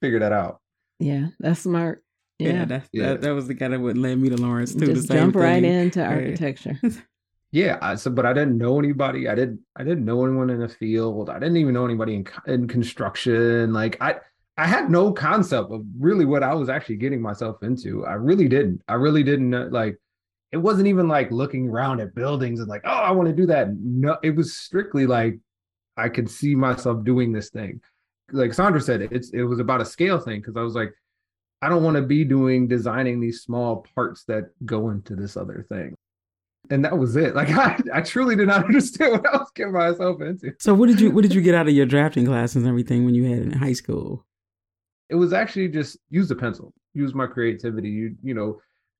figure 0.01 0.19
that 0.19 0.31
out. 0.31 0.61
Yeah, 0.99 1.27
that's 1.39 1.61
smart. 1.61 2.03
Yeah, 2.39 2.51
Yeah. 2.51 2.65
that's, 2.65 2.89
Yeah. 2.91 3.07
That, 3.09 3.21
that 3.21 3.31
was 3.31 3.47
the 3.47 3.53
guy 3.53 3.67
that 3.69 3.79
would 3.79 3.97
led 3.97 4.19
me 4.19 4.29
to 4.29 4.37
Lawrence 4.37 4.73
too. 4.73 4.85
Just 4.85 5.07
the 5.07 5.13
same 5.13 5.17
jump 5.17 5.35
right 5.35 5.61
thing. 5.61 5.65
into 5.65 6.03
architecture. 6.03 6.79
Yeah, 7.51 7.77
I, 7.81 7.95
so 7.95 8.11
but 8.11 8.25
I 8.25 8.33
didn't 8.33 8.57
know 8.57 8.77
anybody. 8.77 9.29
I 9.29 9.35
didn't. 9.35 9.61
I 9.75 9.83
didn't 9.83 10.03
know 10.03 10.25
anyone 10.25 10.49
in 10.49 10.59
the 10.59 10.67
field. 10.67 11.29
I 11.29 11.39
didn't 11.39 11.57
even 11.57 11.73
know 11.73 11.85
anybody 11.85 12.15
in 12.15 12.27
in 12.45 12.67
construction. 12.67 13.71
Like 13.71 13.97
I, 14.01 14.15
I 14.57 14.67
had 14.67 14.91
no 14.91 15.13
concept 15.13 15.71
of 15.71 15.85
really 15.97 16.25
what 16.25 16.43
I 16.43 16.53
was 16.53 16.67
actually 16.67 16.97
getting 16.97 17.21
myself 17.21 17.63
into. 17.63 18.05
I 18.05 18.13
really 18.13 18.49
didn't. 18.49 18.81
I 18.87 18.95
really 18.95 19.23
didn't 19.23 19.49
know, 19.49 19.69
like. 19.71 19.97
It 20.51 20.57
wasn't 20.57 20.87
even 20.87 21.07
like 21.07 21.31
looking 21.31 21.69
around 21.69 21.99
at 21.99 22.15
buildings 22.15 22.59
and 22.59 22.69
like, 22.69 22.81
oh, 22.85 22.89
I 22.89 23.11
want 23.11 23.27
to 23.29 23.35
do 23.35 23.45
that. 23.47 23.75
No, 23.77 24.17
it 24.23 24.35
was 24.35 24.55
strictly 24.55 25.05
like 25.05 25.39
I 25.97 26.09
could 26.09 26.29
see 26.29 26.55
myself 26.55 27.03
doing 27.03 27.33
this 27.33 27.49
thing. 27.49 27.81
Like 28.31 28.53
Sandra 28.53 28.79
said, 28.79 29.01
it's 29.01 29.31
it 29.31 29.43
was 29.43 29.59
about 29.59 29.81
a 29.81 29.85
scale 29.85 30.19
thing 30.19 30.39
because 30.39 30.55
I 30.55 30.61
was 30.61 30.75
like, 30.75 30.93
I 31.61 31.69
don't 31.69 31.83
want 31.83 31.95
to 31.95 32.03
be 32.03 32.23
doing 32.23 32.67
designing 32.67 33.19
these 33.19 33.41
small 33.41 33.85
parts 33.95 34.23
that 34.25 34.51
go 34.65 34.89
into 34.89 35.15
this 35.15 35.35
other 35.35 35.65
thing. 35.67 35.95
And 36.69 36.83
that 36.85 36.97
was 36.97 37.15
it. 37.15 37.35
Like 37.35 37.49
I, 37.51 37.79
I 37.93 38.01
truly 38.01 38.35
did 38.35 38.47
not 38.47 38.65
understand 38.65 39.13
what 39.13 39.27
I 39.27 39.37
was 39.37 39.51
getting 39.55 39.73
myself 39.73 40.21
into. 40.21 40.53
So 40.59 40.73
what 40.73 40.87
did 40.87 41.01
you 41.01 41.11
what 41.11 41.23
did 41.23 41.33
you 41.33 41.41
get 41.41 41.55
out 41.55 41.67
of 41.67 41.73
your 41.73 41.85
drafting 41.85 42.25
classes 42.25 42.57
and 42.57 42.67
everything 42.67 43.05
when 43.05 43.15
you 43.15 43.25
had 43.25 43.39
in 43.39 43.51
high 43.51 43.73
school? 43.73 44.25
It 45.09 45.15
was 45.15 45.33
actually 45.33 45.69
just 45.69 45.97
use 46.09 46.27
the 46.27 46.35
pencil, 46.35 46.73
use 46.93 47.13
my 47.13 47.27
creativity, 47.27 47.89
you 47.89 48.15
you 48.21 48.33
know, 48.33 48.59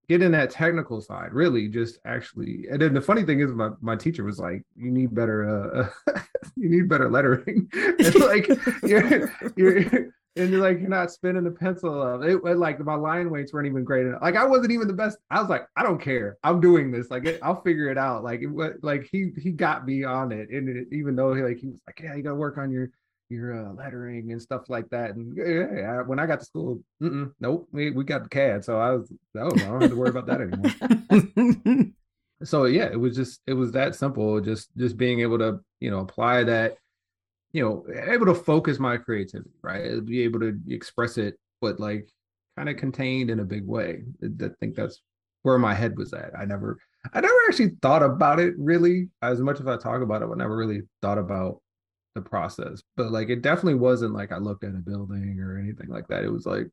get 0.09 0.21
in 0.21 0.31
that 0.31 0.49
technical 0.49 1.01
side, 1.01 1.33
really 1.33 1.67
just 1.67 1.99
actually. 2.05 2.65
And 2.69 2.81
then 2.81 2.93
the 2.93 3.01
funny 3.01 3.23
thing 3.23 3.41
is 3.41 3.51
my, 3.51 3.69
my 3.81 3.95
teacher 3.95 4.23
was 4.23 4.39
like, 4.39 4.63
you 4.75 4.91
need 4.91 5.13
better 5.13 5.91
uh 6.07 6.13
you 6.55 6.69
need 6.69 6.89
better 6.89 7.09
lettering. 7.09 7.69
and 7.73 8.15
like 8.15 8.47
you're 8.83 9.31
you're 9.55 10.11
and 10.37 10.51
you're 10.51 10.61
like 10.61 10.79
you're 10.79 10.89
not 10.89 11.11
spinning 11.11 11.43
the 11.43 11.51
pencil 11.51 12.01
up. 12.01 12.23
It, 12.23 12.43
like 12.57 12.79
my 12.79 12.95
line 12.95 13.29
weights 13.29 13.53
weren't 13.53 13.67
even 13.67 13.83
great 13.83 14.05
enough. 14.05 14.21
Like 14.21 14.35
I 14.35 14.45
wasn't 14.45 14.71
even 14.71 14.87
the 14.87 14.93
best. 14.93 15.17
I 15.29 15.41
was 15.41 15.49
like, 15.49 15.67
I 15.75 15.83
don't 15.83 16.01
care. 16.01 16.37
I'm 16.43 16.61
doing 16.61 16.91
this. 16.91 17.09
Like 17.09 17.25
it, 17.25 17.39
I'll 17.41 17.61
figure 17.61 17.89
it 17.89 17.97
out. 17.97 18.23
Like 18.23 18.41
wa- 18.45 18.69
like 18.81 19.07
he 19.11 19.31
he 19.37 19.51
got 19.51 19.85
me 19.85 20.03
on 20.03 20.31
it. 20.31 20.49
And 20.49 20.69
it, 20.69 20.87
even 20.91 21.15
though 21.15 21.33
he 21.33 21.41
like 21.41 21.57
he 21.57 21.67
was 21.67 21.81
like, 21.87 21.99
yeah, 22.01 22.15
you 22.15 22.23
gotta 22.23 22.35
work 22.35 22.57
on 22.57 22.71
your 22.71 22.89
your 23.29 23.67
uh, 23.67 23.73
lettering 23.73 24.31
and 24.31 24.41
stuff 24.41 24.69
like 24.69 24.89
that. 24.89 25.15
And 25.15 25.35
yeah, 25.35 26.01
when 26.01 26.19
I 26.19 26.25
got 26.25 26.39
to 26.39 26.45
school, 26.45 26.81
nope, 26.99 27.67
we, 27.71 27.91
we 27.91 28.03
got 28.03 28.23
the 28.23 28.29
CAD. 28.29 28.63
So 28.63 28.79
I 28.79 28.91
was, 28.91 29.11
oh, 29.37 29.51
I 29.53 29.57
don't 29.57 29.81
have 29.81 29.91
to 29.91 29.95
worry 29.95 30.09
about 30.09 30.27
that 30.27 30.41
anymore 30.41 31.91
so 32.43 32.65
yeah 32.65 32.85
it 32.85 32.99
was 32.99 33.15
just 33.15 33.41
it 33.47 33.53
was 33.53 33.71
that 33.71 33.95
simple 33.95 34.39
just 34.39 34.69
just 34.77 34.97
being 34.97 35.21
able 35.21 35.39
to 35.39 35.59
you 35.79 35.89
know 35.89 35.99
apply 35.99 36.43
that 36.43 36.75
you 37.51 37.63
know 37.63 37.85
able 38.07 38.25
to 38.25 38.35
focus 38.35 38.79
my 38.79 38.97
creativity 38.97 39.49
right 39.61 40.05
be 40.05 40.21
able 40.21 40.39
to 40.39 40.59
express 40.67 41.17
it 41.17 41.35
but 41.61 41.79
like 41.79 42.07
kind 42.55 42.69
of 42.69 42.77
contained 42.77 43.29
in 43.29 43.39
a 43.39 43.45
big 43.45 43.65
way 43.65 44.03
i 44.23 44.45
I 44.45 44.49
think 44.59 44.75
that's 44.75 45.01
where 45.41 45.57
my 45.57 45.73
head 45.73 45.97
was 45.97 46.13
at 46.13 46.31
i 46.37 46.45
never 46.45 46.77
i 47.13 47.21
never 47.21 47.33
actually 47.47 47.71
thought 47.81 48.03
about 48.03 48.39
it 48.39 48.53
really 48.57 49.09
as 49.21 49.39
much 49.39 49.59
as 49.59 49.67
i 49.67 49.77
talk 49.77 50.01
about 50.01 50.21
it 50.21 50.29
but 50.29 50.37
never 50.37 50.55
really 50.55 50.81
thought 51.01 51.17
about 51.17 51.61
the 52.17 52.21
process 52.29 52.81
but 52.97 53.11
like 53.11 53.29
it 53.29 53.41
definitely 53.41 53.75
wasn't 53.75 54.13
like 54.13 54.31
i 54.33 54.37
looked 54.37 54.63
at 54.63 54.71
a 54.71 54.83
building 54.91 55.39
or 55.39 55.57
anything 55.57 55.87
like 55.87 56.07
that 56.09 56.23
it 56.23 56.29
was 56.29 56.45
like 56.45 56.67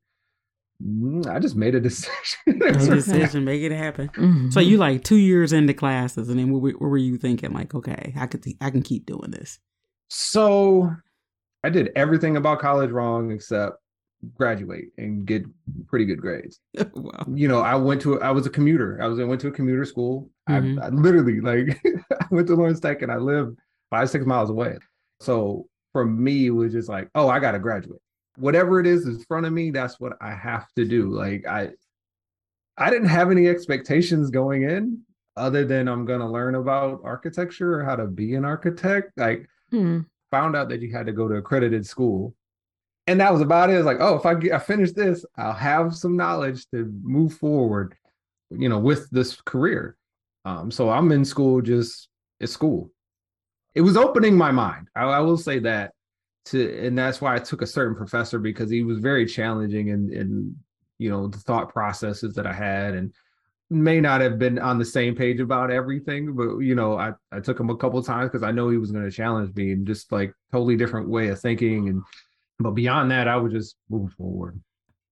mm, 0.85 1.25
i 1.29 1.39
just 1.39 1.55
made 1.57 1.75
a 1.75 1.81
decision 1.89 2.39
Make 2.47 2.75
a 2.75 2.79
decision, 2.79 3.45
make 3.45 3.63
it 3.63 3.73
happen. 3.73 4.09
Mhm. 4.11 4.53
So 4.53 4.61
you 4.61 4.77
like 4.79 5.05
two 5.05 5.17
years 5.17 5.53
into 5.53 5.73
classes, 5.75 6.29
and 6.29 6.39
then 6.39 6.51
what, 6.53 6.63
were- 6.63 6.71
what 6.73 6.89
were 6.91 6.99
you 6.99 7.17
thinking? 7.19 7.53
Like, 7.53 7.75
okay, 7.75 8.13
I 8.19 8.27
could 8.27 8.45
I 8.61 8.71
can 8.71 8.83
keep 8.83 9.07
doing 9.07 9.31
this. 9.31 9.59
So 10.09 10.91
I 11.63 11.71
did 11.71 11.91
everything 11.97 12.37
about 12.37 12.59
college 12.61 12.91
wrong 12.91 13.31
except 13.33 13.77
graduate 14.35 14.87
and 14.99 15.27
get 15.27 15.45
pretty 15.89 16.05
good 16.07 16.21
grades. 16.21 16.61
wow. 16.95 17.25
You 17.33 17.49
know, 17.49 17.61
I 17.61 17.75
went 17.75 18.01
to 18.03 18.21
I 18.23 18.31
was 18.31 18.47
a 18.47 18.51
commuter. 18.51 18.99
I 19.03 19.07
was 19.07 19.19
I 19.19 19.25
went 19.25 19.41
to 19.43 19.49
a 19.49 19.53
commuter 19.53 19.85
school. 19.85 20.31
Mhm. 20.49 20.81
I, 20.83 20.87
I 20.87 20.89
literally 20.91 21.41
like 21.51 21.81
I 22.13 22.27
went 22.31 22.47
to 22.49 22.55
Lawrence 22.55 22.81
Tech 22.81 23.03
and 23.03 23.11
I 23.13 23.17
lived 23.17 23.59
five 23.91 24.11
six 24.11 24.25
miles 24.27 24.51
away. 24.51 24.77
So 25.21 25.67
for 25.93 26.05
me, 26.05 26.47
it 26.47 26.51
was 26.51 26.73
just 26.73 26.89
like, 26.89 27.09
oh, 27.15 27.29
I 27.29 27.39
got 27.39 27.53
to 27.53 27.59
graduate. 27.59 28.01
Whatever 28.37 28.81
it 28.81 28.87
is 28.87 29.07
in 29.07 29.19
front 29.21 29.47
of 29.47 29.53
me, 29.53 29.71
that's 29.71 30.01
what 30.01 30.15
I 30.21 30.35
have 30.35 30.67
to 30.77 30.85
do. 30.85 31.11
Like 31.11 31.47
I, 31.47 31.71
I 32.77 32.91
didn't 32.91 33.09
have 33.09 33.31
any 33.31 33.47
expectations 33.49 34.31
going 34.31 34.63
in 34.65 35.01
other 35.37 35.65
than 35.65 35.89
I'm 35.89 36.05
gonna 36.05 36.31
learn 36.31 36.55
about 36.57 37.01
architecture 37.05 37.75
or 37.81 37.85
how 37.85 37.97
to 37.97 38.07
be 38.07 38.35
an 38.35 38.45
architect. 38.45 39.13
Like 39.17 39.49
Hmm. 39.71 40.01
found 40.31 40.55
out 40.57 40.69
that 40.69 40.81
you 40.81 40.93
had 40.93 41.07
to 41.07 41.13
go 41.13 41.29
to 41.29 41.35
accredited 41.37 41.87
school. 41.87 42.35
And 43.07 43.21
that 43.21 43.33
was 43.33 43.43
about 43.43 43.71
it. 43.71 43.75
It's 43.75 43.85
like, 43.85 43.99
oh, 44.01 44.17
if 44.17 44.25
I 44.27 44.35
get 44.35 44.53
I 44.53 44.59
finish 44.59 44.93
this, 44.93 45.25
I'll 45.37 45.53
have 45.53 45.95
some 45.95 46.17
knowledge 46.17 46.67
to 46.71 46.91
move 47.03 47.35
forward, 47.35 47.95
you 48.51 48.69
know, 48.69 48.79
with 48.79 49.11
this 49.11 49.41
career. 49.43 49.97
Um, 50.45 50.71
so 50.71 50.91
I'm 50.91 51.11
in 51.13 51.25
school 51.25 51.61
just 51.61 52.09
at 52.41 52.49
school. 52.49 52.91
It 53.75 53.81
was 53.81 53.97
opening 53.97 54.37
my 54.37 54.53
mind. 54.53 54.89
I, 54.95 55.05
I 55.05 55.21
will 55.21 55.37
say 55.37 55.59
that 55.61 55.93
to 56.47 56.87
and 56.87 56.97
that's 56.97 57.21
why 57.21 57.35
I 57.35 57.39
took 57.39 57.63
a 57.63 57.67
certain 57.67 57.97
professor 57.97 58.39
because 58.39 58.71
he 58.71 58.83
was 58.83 58.99
very 58.99 59.27
challenging 59.27 59.89
in 59.89 60.13
in 60.13 60.57
you 60.99 61.11
know 61.11 61.27
the 61.27 61.39
thought 61.39 61.73
processes 61.73 62.35
that 62.35 62.47
I 62.47 62.53
had 62.53 62.95
and 62.95 63.13
may 63.71 64.01
not 64.01 64.21
have 64.21 64.39
been 64.39 64.59
on 64.59 64.79
the 64.79 64.85
same 64.85 65.15
page 65.15 65.41
about 65.41 65.71
everything, 65.71 66.35
but 66.35 66.59
you 66.59 66.75
know, 66.75 66.99
I, 66.99 67.13
I 67.33 67.41
took 67.41 67.59
him 67.59 67.71
a 67.71 67.77
couple 67.77 68.03
times 68.03 68.31
because 68.31 68.43
I 68.43 68.53
know 68.53 68.69
he 68.69 68.77
was 68.77 68.93
going 68.93 69.05
to 69.05 69.11
challenge 69.11 69.55
me 69.55 69.73
and 69.73 69.87
just 69.87 70.13
like 70.13 70.33
totally 70.53 70.77
different 70.77 71.09
way 71.09 71.29
of 71.29 71.41
thinking. 71.41 71.89
And 71.89 72.03
but 72.59 72.73
beyond 72.73 73.11
that, 73.11 73.29
I 73.29 73.37
was 73.37 73.53
just 73.53 73.77
moving 73.89 74.11
forward. 74.11 74.61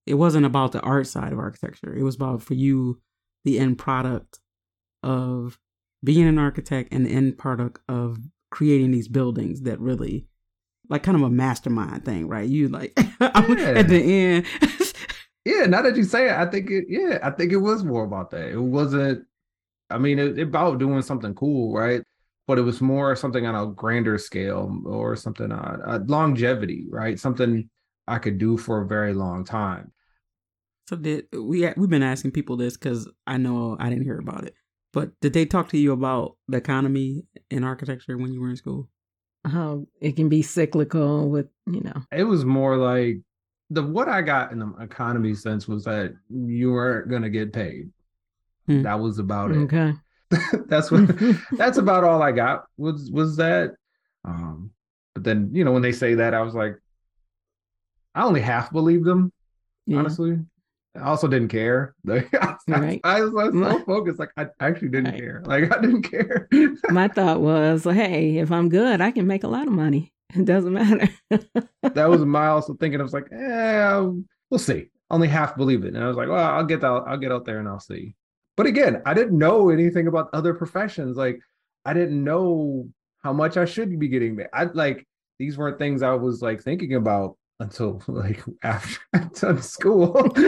It 0.06 0.14
wasn't 0.14 0.46
about 0.46 0.72
the 0.72 0.80
art 0.80 1.06
side 1.06 1.32
of 1.32 1.38
architecture. 1.38 1.94
It 1.94 2.02
was 2.02 2.16
about 2.16 2.42
for 2.42 2.54
you 2.54 3.00
the 3.44 3.58
end 3.58 3.78
product 3.78 4.40
of 5.02 5.58
being 6.04 6.26
an 6.26 6.38
architect 6.38 6.92
and 6.92 7.06
the 7.06 7.10
end 7.10 7.38
product 7.38 7.80
of 7.88 8.18
creating 8.52 8.92
these 8.92 9.08
buildings 9.08 9.62
that 9.62 9.80
really 9.80 10.28
like 10.88 11.02
kind 11.02 11.16
of 11.16 11.22
a 11.24 11.30
mastermind 11.30 12.04
thing, 12.04 12.28
right? 12.28 12.48
You 12.48 12.68
like 12.68 12.92
at 13.20 13.88
the 13.88 14.02
end. 14.02 14.46
Yeah, 15.44 15.66
now 15.66 15.82
that 15.82 15.96
you 15.96 16.04
say 16.04 16.28
it, 16.28 16.36
I 16.36 16.46
think 16.46 16.70
it. 16.70 16.84
Yeah, 16.88 17.18
I 17.20 17.30
think 17.30 17.50
it 17.50 17.56
was 17.56 17.82
more 17.82 18.04
about 18.04 18.30
that. 18.30 18.50
It 18.50 18.60
wasn't. 18.60 19.24
I 19.90 19.98
mean, 19.98 20.20
it, 20.20 20.38
it 20.38 20.42
about 20.42 20.78
doing 20.78 21.02
something 21.02 21.34
cool, 21.34 21.74
right? 21.74 22.00
but 22.46 22.58
it 22.58 22.62
was 22.62 22.80
more 22.80 23.14
something 23.14 23.46
on 23.46 23.54
a 23.54 23.72
grander 23.72 24.18
scale 24.18 24.80
or 24.84 25.16
something 25.16 25.52
on 25.52 25.80
uh, 25.84 26.00
longevity, 26.06 26.86
right? 26.90 27.18
Something 27.18 27.68
I 28.06 28.18
could 28.18 28.38
do 28.38 28.56
for 28.56 28.82
a 28.82 28.86
very 28.86 29.14
long 29.14 29.44
time. 29.44 29.92
So 30.88 30.96
did 30.96 31.26
we? 31.32 31.72
We've 31.76 31.88
been 31.88 32.02
asking 32.02 32.32
people 32.32 32.56
this 32.56 32.76
because 32.76 33.08
I 33.26 33.36
know 33.36 33.76
I 33.78 33.88
didn't 33.88 34.04
hear 34.04 34.18
about 34.18 34.44
it. 34.44 34.54
But 34.92 35.18
did 35.20 35.32
they 35.32 35.46
talk 35.46 35.68
to 35.70 35.78
you 35.78 35.92
about 35.92 36.36
the 36.48 36.58
economy 36.58 37.24
in 37.50 37.64
architecture 37.64 38.18
when 38.18 38.32
you 38.32 38.40
were 38.40 38.50
in 38.50 38.56
school? 38.56 38.88
How 39.44 39.86
it 40.00 40.16
can 40.16 40.28
be 40.28 40.42
cyclical 40.42 41.28
with 41.30 41.46
you 41.66 41.80
know. 41.80 42.02
It 42.12 42.24
was 42.24 42.44
more 42.44 42.76
like 42.76 43.18
the 43.70 43.82
what 43.82 44.08
I 44.08 44.22
got 44.22 44.52
in 44.52 44.58
the 44.58 44.72
economy 44.80 45.34
sense 45.34 45.66
was 45.66 45.84
that 45.84 46.12
you 46.28 46.72
weren't 46.72 47.10
gonna 47.10 47.30
get 47.30 47.52
paid. 47.52 47.90
Hmm. 48.66 48.82
That 48.82 49.00
was 49.00 49.18
about 49.18 49.50
it. 49.50 49.56
Okay. 49.58 49.94
that's 50.66 50.90
what 50.90 51.10
that's 51.52 51.78
about 51.78 52.04
all 52.04 52.22
I 52.22 52.32
got 52.32 52.64
was 52.76 53.10
was 53.10 53.36
that. 53.36 53.74
Um, 54.24 54.70
but 55.14 55.24
then 55.24 55.50
you 55.52 55.64
know 55.64 55.72
when 55.72 55.82
they 55.82 55.92
say 55.92 56.14
that, 56.14 56.34
I 56.34 56.42
was 56.42 56.54
like, 56.54 56.76
I 58.14 58.22
only 58.24 58.40
half 58.42 58.70
believed 58.72 59.04
them, 59.06 59.32
Yeah. 59.86 59.98
honestly. 59.98 60.38
I 60.94 61.00
also 61.04 61.26
didn't 61.28 61.48
care. 61.48 61.94
Like, 62.04 62.32
I, 62.34 62.56
Right. 62.68 63.00
I 63.04 63.20
was 63.22 63.32
like, 63.32 63.46
so 63.52 63.56
My- 63.56 63.78
focused, 63.82 64.18
like 64.18 64.30
I 64.36 64.46
actually 64.60 64.88
didn't 64.88 65.12
Right. 65.12 65.20
care. 65.20 65.42
Like 65.46 65.76
I 65.76 65.80
didn't 65.80 66.02
care. 66.02 66.48
My 66.90 67.08
thought 67.08 67.40
was, 67.40 67.84
hey, 67.84 68.38
if 68.38 68.50
I'm 68.52 68.68
good, 68.68 69.00
I 69.00 69.10
can 69.10 69.26
make 69.26 69.44
a 69.44 69.48
lot 69.48 69.66
of 69.66 69.72
money. 69.72 70.12
It 70.34 70.46
doesn't 70.46 70.72
matter. 70.72 71.08
that 71.82 72.08
was 72.08 72.24
my 72.24 72.46
also 72.46 72.72
thinking. 72.74 73.00
I 73.00 73.02
was 73.02 73.12
like, 73.12 73.30
eh, 73.30 74.00
we'll 74.48 74.58
see. 74.58 74.88
Only 75.10 75.28
half 75.28 75.56
believe 75.58 75.84
it, 75.84 75.94
and 75.94 76.02
I 76.02 76.08
was 76.08 76.16
like, 76.16 76.28
well, 76.30 76.42
I'll 76.42 76.64
get 76.64 76.82
out. 76.82 77.06
I'll 77.06 77.18
get 77.18 77.30
out 77.32 77.44
there 77.44 77.58
and 77.58 77.68
I'll 77.68 77.80
see. 77.80 78.14
But 78.56 78.64
again, 78.66 79.02
I 79.04 79.12
didn't 79.12 79.36
know 79.36 79.68
anything 79.68 80.06
about 80.06 80.30
other 80.32 80.54
professions. 80.54 81.18
Like, 81.18 81.38
I 81.84 81.92
didn't 81.92 82.24
know 82.24 82.88
how 83.22 83.34
much 83.34 83.58
I 83.58 83.66
should 83.66 83.98
be 83.98 84.08
getting. 84.08 84.40
I 84.54 84.64
like 84.64 85.06
these 85.38 85.58
weren't 85.58 85.76
things 85.78 86.02
I 86.02 86.14
was 86.14 86.40
like 86.40 86.62
thinking 86.62 86.94
about 86.94 87.36
until 87.60 88.02
like 88.08 88.42
after 88.62 89.00
I 89.12 89.28
done 89.34 89.62
school. 89.62 90.32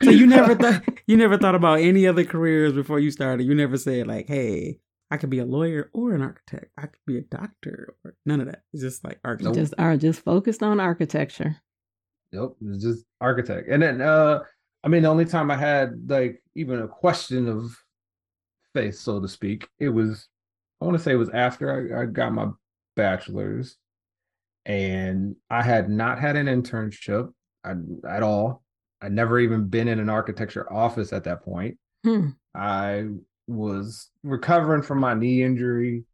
So 0.00 0.10
you 0.10 0.26
never 0.26 0.54
thought 0.54 0.82
you 1.06 1.16
never 1.16 1.36
thought 1.36 1.56
about 1.56 1.80
any 1.80 2.06
other 2.06 2.24
careers 2.24 2.72
before 2.72 3.00
you 3.00 3.10
started. 3.10 3.44
You 3.44 3.54
never 3.54 3.76
said 3.76 4.06
like, 4.06 4.26
"Hey, 4.28 4.78
I 5.10 5.16
could 5.16 5.28
be 5.28 5.40
a 5.40 5.44
lawyer 5.44 5.90
or 5.92 6.14
an 6.14 6.22
architect. 6.22 6.70
I 6.78 6.82
could 6.82 7.04
be 7.04 7.18
a 7.18 7.22
doctor 7.22 7.94
or 8.04 8.14
none 8.24 8.40
of 8.40 8.46
that." 8.46 8.62
It's 8.72 8.82
just 8.82 9.04
like 9.04 9.18
architect. 9.24 9.56
just 9.56 9.74
are 9.76 9.96
just 9.96 10.20
focused 10.20 10.62
on 10.62 10.80
architecture. 10.80 11.56
Nope, 12.32 12.56
it 12.62 12.80
just 12.80 13.04
architect. 13.20 13.68
And 13.68 13.82
then 13.82 14.00
uh 14.00 14.40
I 14.84 14.88
mean 14.88 15.02
the 15.02 15.08
only 15.08 15.24
time 15.24 15.50
I 15.50 15.56
had 15.56 16.08
like 16.08 16.42
even 16.54 16.80
a 16.80 16.88
question 16.88 17.48
of 17.48 17.76
faith, 18.74 18.94
so 18.96 19.20
to 19.20 19.28
speak, 19.28 19.68
it 19.78 19.88
was 19.88 20.28
I 20.80 20.84
want 20.84 20.96
to 20.96 21.02
say 21.02 21.12
it 21.12 21.16
was 21.16 21.30
after 21.30 21.96
I, 21.98 22.02
I 22.02 22.06
got 22.06 22.32
my 22.32 22.48
bachelor's 22.96 23.76
and 24.68 25.34
I 25.50 25.62
had 25.62 25.88
not 25.88 26.20
had 26.20 26.36
an 26.36 26.46
internship 26.46 27.32
at, 27.64 28.22
all. 28.22 28.62
I'd 29.00 29.12
never 29.12 29.40
even 29.40 29.68
been 29.68 29.88
in 29.88 29.98
an 29.98 30.10
architecture 30.10 30.70
office 30.70 31.12
at 31.12 31.24
that 31.24 31.42
point. 31.42 31.78
Hmm. 32.04 32.28
I 32.54 33.06
was 33.46 34.10
recovering 34.22 34.82
from 34.82 35.00
my 35.00 35.14
knee 35.14 35.42
injury 35.42 36.04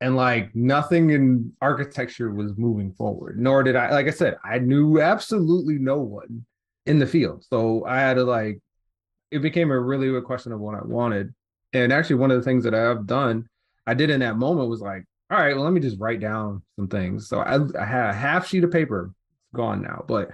and 0.00 0.14
like 0.14 0.54
nothing 0.54 1.10
in 1.10 1.52
architecture 1.60 2.30
was 2.30 2.52
moving 2.56 2.92
forward 2.92 3.38
nor 3.38 3.64
did 3.64 3.74
i 3.74 3.90
like 3.90 4.06
i 4.06 4.10
said 4.10 4.36
i 4.44 4.58
knew 4.58 5.00
absolutely 5.00 5.76
no 5.76 5.98
one 5.98 6.44
in 6.86 7.00
the 7.00 7.06
field 7.06 7.44
so 7.50 7.84
i 7.84 7.98
had 7.98 8.14
to 8.14 8.22
like 8.22 8.60
it 9.32 9.40
became 9.40 9.72
a 9.72 9.80
really 9.80 10.14
a 10.14 10.22
question 10.22 10.52
of 10.52 10.60
what 10.60 10.76
i 10.76 10.84
wanted 10.84 11.34
and 11.72 11.92
actually 11.92 12.14
one 12.14 12.30
of 12.30 12.36
the 12.36 12.44
things 12.44 12.62
that 12.62 12.74
i've 12.74 13.06
done 13.06 13.48
i 13.88 13.94
did 13.94 14.10
in 14.10 14.20
that 14.20 14.36
moment 14.36 14.68
was 14.68 14.80
like 14.80 15.04
all 15.30 15.38
right 15.38 15.54
well 15.54 15.64
let 15.64 15.72
me 15.72 15.80
just 15.80 15.98
write 15.98 16.20
down 16.20 16.62
some 16.76 16.88
things 16.88 17.28
so 17.28 17.40
i, 17.40 17.54
I 17.80 17.84
had 17.84 18.10
a 18.10 18.12
half 18.12 18.46
sheet 18.46 18.64
of 18.64 18.70
paper 18.70 19.10
it's 19.12 19.56
gone 19.56 19.82
now 19.82 20.04
but 20.06 20.30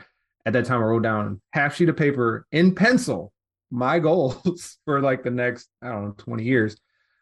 at 0.46 0.52
that 0.52 0.64
time 0.64 0.80
i 0.80 0.84
wrote 0.84 1.02
down 1.02 1.40
half 1.52 1.76
sheet 1.76 1.88
of 1.88 1.96
paper 1.96 2.46
in 2.52 2.74
pencil 2.74 3.32
my 3.70 3.98
goals 4.08 4.78
for 4.84 5.00
like 5.00 5.22
the 5.22 5.30
next 5.30 5.68
i 5.82 5.88
don't 5.88 6.04
know 6.06 6.14
20 6.16 6.42
years 6.44 6.76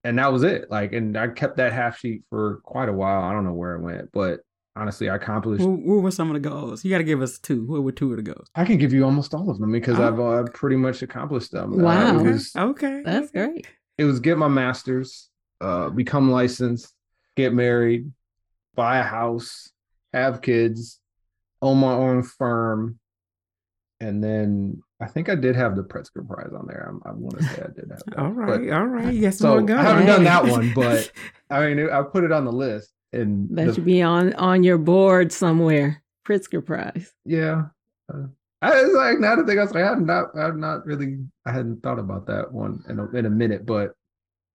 and 0.05 0.19
that 0.19 0.33
was 0.33 0.43
it 0.43 0.71
like 0.71 0.93
and 0.93 1.17
i 1.17 1.29
kept 1.29 1.57
that 1.59 1.73
half 1.73 1.99
sheet 1.99 2.23
for 2.31 2.61
quite 2.65 2.89
a 2.89 2.93
while 2.93 3.23
i 3.23 3.33
don't 3.33 3.45
know 3.45 3.53
where 3.53 3.75
it 3.75 3.83
went 3.83 4.11
but 4.13 4.41
honestly 4.77 5.11
i 5.11 5.17
accomplished 5.17 5.63
What, 5.65 5.81
what 5.81 6.03
were 6.03 6.11
some 6.13 6.31
of 6.31 6.35
the 6.35 6.49
goals? 6.49 6.85
You 6.85 6.91
got 6.93 6.99
to 6.99 7.05
give 7.05 7.21
us 7.21 7.41
two. 7.41 7.65
What 7.67 7.83
were 7.83 7.91
two 7.91 8.13
of 8.13 8.17
the 8.17 8.23
goals? 8.23 8.49
i 8.55 8.65
can 8.65 8.79
give 8.79 8.93
you 8.93 9.05
almost 9.05 9.35
all 9.35 9.51
of 9.51 9.59
them 9.59 9.73
because 9.73 9.99
Oh. 9.99 10.07
i've 10.07 10.21
uh, 10.21 10.45
pretty 10.55 10.77
much 10.77 11.03
accomplished 11.03 11.51
them 11.53 11.75
Uh, 11.75 11.83
Wow. 11.85 12.19
it 12.21 12.23
was 12.33 12.53
Okay, 12.57 13.03
That's 13.05 13.31
great. 13.33 13.67
it 13.99 14.05
was 14.05 14.21
get 14.21 14.39
my 14.39 14.49
master's 14.49 15.29
uh 15.61 15.89
become 15.91 16.31
licensed 16.31 16.95
get 17.39 17.55
married 17.55 18.11
buy 18.75 18.99
a 18.99 19.03
house 19.03 19.71
have 20.13 20.43
kids 20.43 21.01
own 21.63 21.79
my 21.79 21.93
own 21.93 22.23
firm 22.23 22.99
and 24.01 24.23
then 24.23 24.81
i 25.01 25.07
think 25.07 25.29
i 25.29 25.35
did 25.35 25.57
have 25.57 25.75
the 25.77 25.83
Pritzker 25.83 26.27
prize 26.27 26.53
on 26.57 26.67
there 26.67 26.93
i, 27.05 27.09
I 27.09 27.13
want 27.13 27.39
to 27.39 27.45
say 27.45 27.63
i 27.63 27.71
did 27.75 27.91
have 27.91 28.03
that 28.07 28.19
All 28.19 28.31
But- 28.31 28.61
right, 28.61 28.71
all 28.71 28.87
right. 28.87 29.15
Yes, 29.15 29.39
so 29.39 29.55
I 29.59 29.83
haven't 29.83 30.07
done 30.07 30.25
that 30.25 30.45
one, 30.47 30.73
but 30.77 31.11
I 31.51 31.67
mean, 31.67 31.89
I 31.91 32.03
put 32.03 32.25
it 32.25 32.33
on 32.33 32.45
the 32.45 32.53
list, 32.53 32.93
and 33.13 33.49
That 33.57 33.67
the- 33.69 33.75
should 33.75 33.85
be 33.85 34.03
on 34.03 34.35
on 34.35 34.63
your 34.65 34.79
board 34.79 35.33
somewhere. 35.33 36.03
Pritzker 36.27 36.65
Prize. 36.65 37.13
yeah. 37.25 37.67
Uh, 38.13 38.27
I 38.61 38.83
was 38.83 38.93
like, 38.93 39.19
now 39.21 39.35
to 39.37 39.45
think, 39.47 39.59
I 39.59 39.63
was 39.63 39.73
like, 39.73 39.85
I 39.85 39.89
had 39.91 40.01
not, 40.03 40.27
I 40.37 40.45
had 40.47 40.57
not 40.57 40.85
really, 40.85 41.19
I 41.47 41.53
hadn't 41.53 41.83
thought 41.83 41.99
about 42.01 42.27
that 42.27 42.53
one 42.53 42.83
in 42.89 42.99
a, 42.99 43.09
in 43.17 43.25
a 43.27 43.31
minute, 43.31 43.65
but 43.65 43.95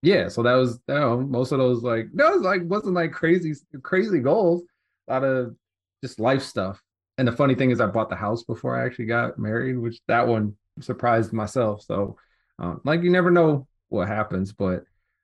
yeah. 0.04 0.28
So 0.28 0.44
that 0.44 0.54
was, 0.54 0.80
you 0.88 0.94
know, 0.94 1.22
most 1.22 1.52
of 1.52 1.58
those 1.58 1.82
like, 1.82 2.08
that 2.14 2.32
was 2.32 2.42
like, 2.42 2.62
wasn't 2.66 2.94
like 2.94 3.12
crazy, 3.12 3.54
crazy 3.82 4.20
goals. 4.20 4.62
A 5.08 5.14
lot 5.14 5.24
of 5.24 5.56
just 6.04 6.20
life 6.20 6.44
stuff. 6.44 6.82
And 7.18 7.28
the 7.28 7.32
funny 7.32 7.56
thing 7.56 7.72
is, 7.72 7.80
I 7.80 7.88
bought 7.88 8.10
the 8.10 8.16
house 8.16 8.44
before 8.44 8.80
I 8.80 8.86
actually 8.86 9.06
got 9.06 9.40
married, 9.40 9.78
which 9.78 10.00
that 10.08 10.28
one 10.28 10.56
surprised 10.82 11.32
myself. 11.34 11.82
So, 11.84 12.18
um, 12.60 12.82
like, 12.84 13.02
you 13.02 13.10
never 13.10 13.32
know 13.32 13.68
what 13.90 14.08
happens, 14.08 14.52
but 14.52 14.84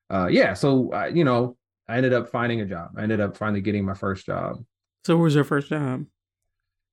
uh, 0.09 0.27
yeah. 0.27 0.53
So, 0.53 0.91
I, 0.91 1.07
you 1.07 1.23
know, 1.23 1.57
I 1.87 1.97
ended 1.97 2.13
up 2.13 2.29
finding 2.29 2.61
a 2.61 2.65
job. 2.65 2.91
I 2.97 3.03
ended 3.03 3.19
up 3.19 3.35
finally 3.35 3.61
getting 3.61 3.85
my 3.85 3.95
first 3.95 4.25
job. 4.25 4.63
So, 5.05 5.17
what 5.17 5.23
was 5.23 5.35
your 5.35 5.43
first 5.43 5.69
job? 5.69 6.05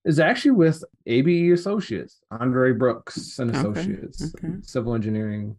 is 0.06 0.20
actually 0.20 0.52
with 0.52 0.84
ABE 1.06 1.52
Associates, 1.52 2.20
Andre 2.30 2.72
Brooks 2.72 3.40
and 3.40 3.50
Okay, 3.50 3.58
Associates, 3.58 4.34
okay. 4.36 4.54
civil 4.62 4.94
engineering 4.94 5.56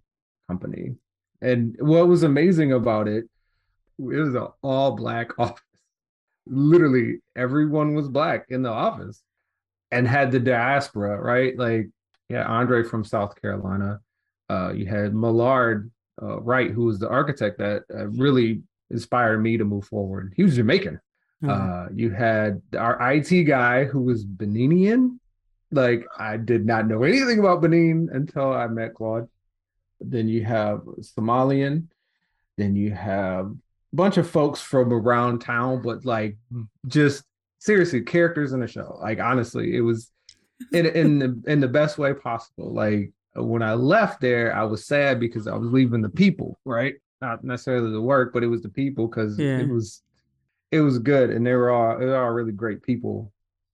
company. 0.48 0.96
And 1.42 1.76
what 1.80 2.08
was 2.08 2.24
amazing 2.24 2.74
about 2.74 3.08
it, 3.08 3.26
it 4.00 4.04
was 4.04 4.36
an 4.36 4.48
all 4.62 4.96
black 4.96 5.32
office. 5.40 5.62
Literally 6.46 7.18
everyone 7.36 7.94
was 7.94 8.08
black 8.08 8.46
in 8.50 8.62
the 8.62 8.70
office 8.72 9.22
and 9.92 10.08
had 10.08 10.32
the 10.32 10.40
diaspora, 10.40 11.20
right? 11.20 11.58
Like, 11.58 11.90
yeah, 12.30 12.46
Andre 12.46 12.84
from 12.84 13.04
South 13.04 13.40
Carolina. 13.42 14.00
Uh, 14.50 14.72
you 14.74 14.86
had 14.86 15.14
Millard 15.14 15.92
uh, 16.22 16.40
Wright, 16.40 16.72
who 16.72 16.86
was 16.86 17.00
the 17.00 17.10
architect 17.10 17.58
that 17.60 17.84
uh, 17.94 18.08
really 18.08 18.62
inspired 18.90 19.40
me 19.40 19.58
to 19.58 19.66
move 19.66 19.86
forward. 19.86 20.34
He 20.38 20.44
was 20.44 20.56
Jamaican. 20.56 21.00
Oh, 21.44 21.50
Uh, 21.50 21.88
you 21.94 22.10
had 22.10 22.62
our 22.78 23.12
IT 23.12 23.44
guy 23.44 23.84
who 23.84 24.02
was 24.02 24.26
Beninian. 24.26 25.20
Like 25.72 26.06
I 26.18 26.38
did 26.38 26.66
not 26.66 26.88
know 26.88 27.04
anything 27.04 27.40
about 27.40 27.62
Benin 27.62 28.10
until 28.12 28.54
I 28.54 28.68
met 28.68 28.94
Claude. 28.94 29.28
Then 30.02 30.28
you 30.28 30.44
have 30.46 30.82
Somalian. 31.02 31.86
Then 32.58 32.76
you 32.76 32.92
have 32.92 33.46
a 33.48 33.96
bunch 33.96 34.18
of 34.18 34.30
folks 34.30 34.62
from 34.62 34.92
around 34.92 35.40
town, 35.40 35.82
but 35.82 36.06
like 36.06 36.38
just 36.88 37.24
seriously 37.60 38.02
characters 38.02 38.54
in 38.54 38.60
the 38.60 38.68
show. 38.68 38.98
Like 39.02 39.20
honestly, 39.20 39.76
it 39.76 39.82
was 39.82 40.12
in 40.74 40.86
in 40.88 41.20
the 41.20 41.42
in 41.48 41.60
the 41.60 41.68
best 41.68 41.98
way 41.98 42.14
possible. 42.14 42.74
Like 42.74 43.12
when 43.36 43.62
I 43.62 43.74
left 43.76 44.22
there, 44.22 44.56
I 44.56 44.64
was 44.64 44.86
sad 44.86 45.20
because 45.20 45.48
I 45.48 45.56
was 45.56 45.72
leaving 45.72 46.02
the 46.02 46.10
people, 46.10 46.58
right? 46.66 46.96
Not 47.22 47.44
necessarily 47.44 47.92
the 47.92 48.02
work, 48.02 48.34
but 48.34 48.44
it 48.44 48.48
was 48.48 48.62
the 48.62 48.70
people 48.70 49.08
because 49.08 49.38
Yeah. 49.38 49.60
it 49.60 49.70
was 49.70 50.02
it 50.72 50.82
was 50.82 51.00
good 51.00 51.30
and 51.30 51.46
they 51.46 51.54
were 51.54 51.70
all 51.70 51.98
they 51.98 52.06
were 52.06 52.18
all 52.18 52.32
really 52.32 52.52
great 52.52 52.82
people. 52.82 53.32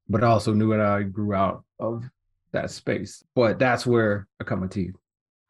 But 0.09 0.23
I 0.23 0.27
also 0.27 0.53
knew 0.53 0.69
that 0.71 0.81
I 0.81 1.03
grew 1.03 1.33
out 1.33 1.63
of 1.79 2.03
that 2.51 2.69
space. 2.69 3.23
But 3.33 3.57
that's 3.59 3.85
where 3.85 4.27
I 4.39 4.43
cut 4.43 4.59
my 4.59 4.67
teeth. 4.67 4.95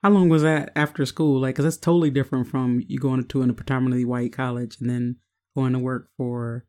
How 0.04 0.10
long 0.10 0.28
was 0.28 0.44
that 0.44 0.74
after 0.76 1.06
school? 1.06 1.39
Like, 1.39 1.56
because 1.56 1.63
that's 1.63 1.78
totally 1.78 2.10
different 2.10 2.48
from 2.48 2.84
you 2.88 3.00
going 3.00 3.24
to 3.26 3.42
a 3.42 3.54
predominantly 3.54 4.04
white 4.04 4.34
college 4.34 4.78
and 4.82 4.89
then 4.89 5.16
going 5.56 5.72
to 5.72 5.80
work 5.80 6.10
for 6.18 6.66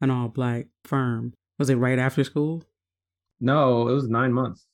an 0.00 0.10
all 0.10 0.28
black 0.28 0.66
firm. 0.84 1.32
Was 1.60 1.70
it 1.70 1.76
right 1.76 1.98
after 1.98 2.24
school? 2.24 2.64
No, 3.40 3.88
it 3.88 3.92
was 3.92 4.08
nine 4.08 4.32
months. 4.32 4.66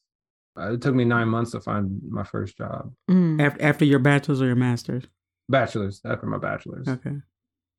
Uh, 0.58 0.72
it 0.72 0.80
took 0.80 0.94
me 0.94 1.04
nine 1.04 1.28
months 1.28 1.52
to 1.52 1.60
find 1.60 2.00
my 2.08 2.24
first 2.24 2.56
job. 2.56 2.92
Mm. 3.10 3.40
After 3.40 3.62
after 3.62 3.84
your 3.84 3.98
bachelor's 3.98 4.40
or 4.40 4.46
your 4.46 4.56
master's? 4.56 5.04
Bachelor's, 5.50 6.00
after 6.04 6.26
my 6.26 6.38
bachelor's. 6.38 6.88
Okay. 6.88 7.16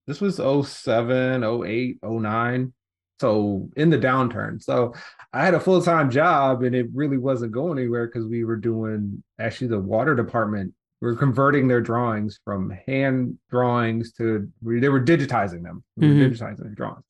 This 0.08 0.22
was 0.22 0.38
07, 0.38 1.44
08, 1.44 1.98
09. 2.04 2.74
So 3.20 3.70
in 3.76 3.90
the 3.90 3.98
downturn. 3.98 4.62
So 4.62 4.94
I 5.34 5.44
had 5.44 5.54
a 5.54 5.60
full-time 5.60 6.10
job 6.10 6.64
and 6.64 6.74
it 6.74 6.88
really 6.94 7.18
wasn't 7.18 7.52
going 7.52 7.78
anywhere 7.78 8.08
because 8.08 8.26
we 8.26 8.44
were 8.46 8.56
doing 8.56 9.22
actually 9.40 9.68
the 9.68 9.80
water 9.80 10.16
department 10.16 10.74
we 11.02 11.08
were 11.08 11.16
converting 11.16 11.68
their 11.70 11.80
drawings 11.80 12.40
from 12.44 12.72
hand 12.86 13.38
drawings 13.50 14.12
to 14.14 14.50
they 14.62 14.90
were 14.90 15.00
digitizing 15.02 15.64
them. 15.64 15.82
We 15.96 16.10
were 16.10 16.14
Mhm. 16.16 16.32
digitizing 16.32 16.58
their 16.64 16.76
drawings. 16.76 17.06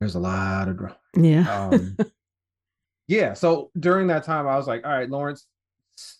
There's 0.00 0.16
a 0.16 0.20
lot 0.20 0.68
of 0.68 0.76
drawings. 0.76 0.98
Yeah. 1.16 1.68
Um, 1.70 1.96
yeah. 3.08 3.32
So 3.32 3.70
during 3.78 4.08
that 4.08 4.24
time, 4.24 4.46
I 4.46 4.56
was 4.56 4.66
like, 4.66 4.84
all 4.84 4.92
right, 4.92 5.08
Lawrence, 5.08 5.46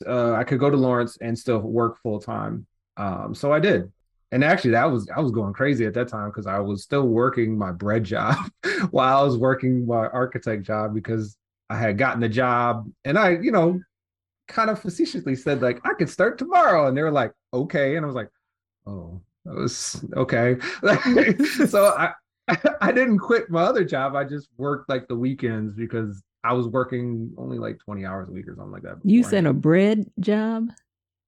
uh, 0.07 0.33
I 0.33 0.45
could 0.45 0.59
go 0.59 0.71
to 0.71 0.77
Lawrence 0.77 1.19
and 1.21 1.39
still 1.39 1.59
work 1.59 1.99
full 2.03 2.19
time. 2.19 2.67
Um, 2.97 3.35
so 3.35 3.53
I 3.53 3.61
did. 3.61 3.93
And 4.33 4.43
actually, 4.43 4.73
that 4.73 4.91
was 4.91 5.09
I 5.15 5.21
was 5.21 5.31
going 5.31 5.53
crazy 5.53 5.87
at 5.87 5.95
that 5.95 6.09
time 6.09 6.31
because 6.31 6.47
I 6.47 6.59
was 6.59 6.83
still 6.83 7.07
working 7.07 7.57
my 7.57 7.73
bread 7.73 8.05
job 8.05 8.37
while 8.91 9.19
I 9.19 9.23
was 9.23 9.39
working 9.39 9.87
my 9.87 10.09
architect 10.09 10.65
job 10.65 10.95
because 10.95 11.37
I 11.71 11.77
had 11.77 11.99
gotten 11.99 12.21
the 12.21 12.29
job 12.29 12.89
and 13.05 13.19
I, 13.19 13.31
you 13.31 13.53
know, 13.53 13.81
kind 14.49 14.71
of 14.71 14.81
facetiously 14.81 15.37
said 15.37 15.63
like 15.63 15.81
I 15.85 15.95
could 15.95 16.11
start 16.11 16.39
tomorrow, 16.39 16.89
and 16.89 16.97
they 16.97 17.03
were 17.03 17.11
like, 17.11 17.33
okay, 17.55 17.97
and 17.97 18.05
I 18.05 18.07
was 18.07 18.17
like, 18.17 18.31
oh, 18.87 19.21
that 19.45 19.55
was 19.55 20.05
okay. 20.17 20.57
so 21.69 21.95
I 21.97 22.13
I 22.81 22.93
didn't 22.93 23.19
quit 23.19 23.51
my 23.51 23.63
other 23.63 23.85
job. 23.85 24.15
I 24.15 24.25
just 24.25 24.49
worked 24.57 24.89
like 24.89 25.09
the 25.09 25.17
weekends 25.17 25.75
because 25.75 26.23
I 26.45 26.53
was 26.53 26.69
working 26.69 27.33
only 27.37 27.59
like 27.59 27.79
20 27.81 28.05
hours 28.05 28.29
a 28.29 28.33
week 28.33 28.47
or 28.47 28.55
something 28.55 28.73
like 28.73 28.83
that. 28.83 28.99
You 29.03 29.23
beforehand. 29.23 29.31
said 29.31 29.47
a 29.47 29.53
bread 29.53 30.11
job? 30.21 30.71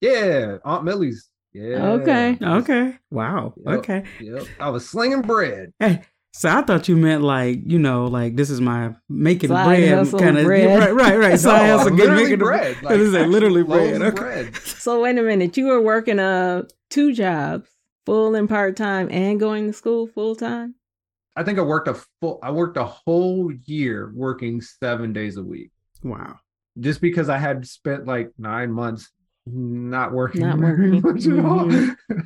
Yeah, 0.01 0.59
Aunt 0.65 0.85
Millie's. 0.85 1.29
Yeah. 1.59 1.91
Okay. 1.93 2.39
Okay. 2.41 2.97
Wow. 3.11 3.55
Yep, 3.67 3.79
Okay. 3.79 4.05
Yep. 4.21 4.47
I 4.61 4.71
was 4.71 4.89
slinging 4.89 5.23
bread. 5.23 5.73
Hey, 5.81 6.03
so 6.33 6.49
I 6.51 6.63
thought 6.63 6.89
you 6.89 6.97
meant 6.97 7.23
like 7.23 7.59
you 7.67 7.79
know 7.79 8.05
like 8.07 8.37
this 8.37 8.51
is 8.51 8.61
my 8.61 8.95
making 9.09 9.49
Side 9.51 9.65
bread 9.67 10.11
kind 10.21 10.39
of 10.39 10.45
bread. 10.45 10.79
right 10.79 10.95
right 10.95 11.19
right. 11.19 11.39
So 11.41 11.49
No, 11.51 11.55
I 11.57 11.67
hustle 11.69 11.97
get 11.97 12.11
making 12.13 12.39
bread. 12.39 12.77
bread. 12.81 12.83
Like, 12.83 12.95
It 12.95 13.01
is 13.01 13.13
like 13.13 13.27
literally 13.29 13.63
loaves 13.63 13.99
bread. 13.99 14.03
Okay. 14.15 14.17
bread. 14.21 14.57
So 14.57 15.03
wait 15.03 15.19
a 15.19 15.23
minute. 15.23 15.57
You 15.57 15.67
were 15.67 15.81
working 15.81 16.19
uh 16.21 16.63
two 16.91 17.13
jobs, 17.13 17.69
full 18.07 18.35
and 18.35 18.49
part 18.49 18.77
time, 18.77 19.09
and 19.11 19.41
going 19.41 19.67
to 19.67 19.73
school 19.73 20.07
full 20.07 20.37
time? 20.37 20.75
I 21.37 21.45
think 21.45 21.59
I 21.59 21.63
worked 21.63 21.89
a 21.89 21.95
full 22.21 22.39
I 22.43 22.51
worked 22.51 22.77
a 22.77 22.85
whole 22.85 23.53
year 23.65 24.13
working 24.15 24.61
seven 24.61 25.13
days 25.13 25.37
a 25.37 25.43
week. 25.43 25.71
Wow. 26.03 26.37
Just 26.79 27.01
because 27.01 27.29
I 27.29 27.39
had 27.39 27.67
spent 27.67 28.07
like 28.07 28.31
nine 28.39 28.71
months 28.71 29.11
not 29.53 30.13
working 30.13 30.43
Not 30.43 30.59
working. 30.61 31.01
much 31.01 31.27
at 31.27 31.39
all. 31.45 31.67
Mhm. 31.67 31.97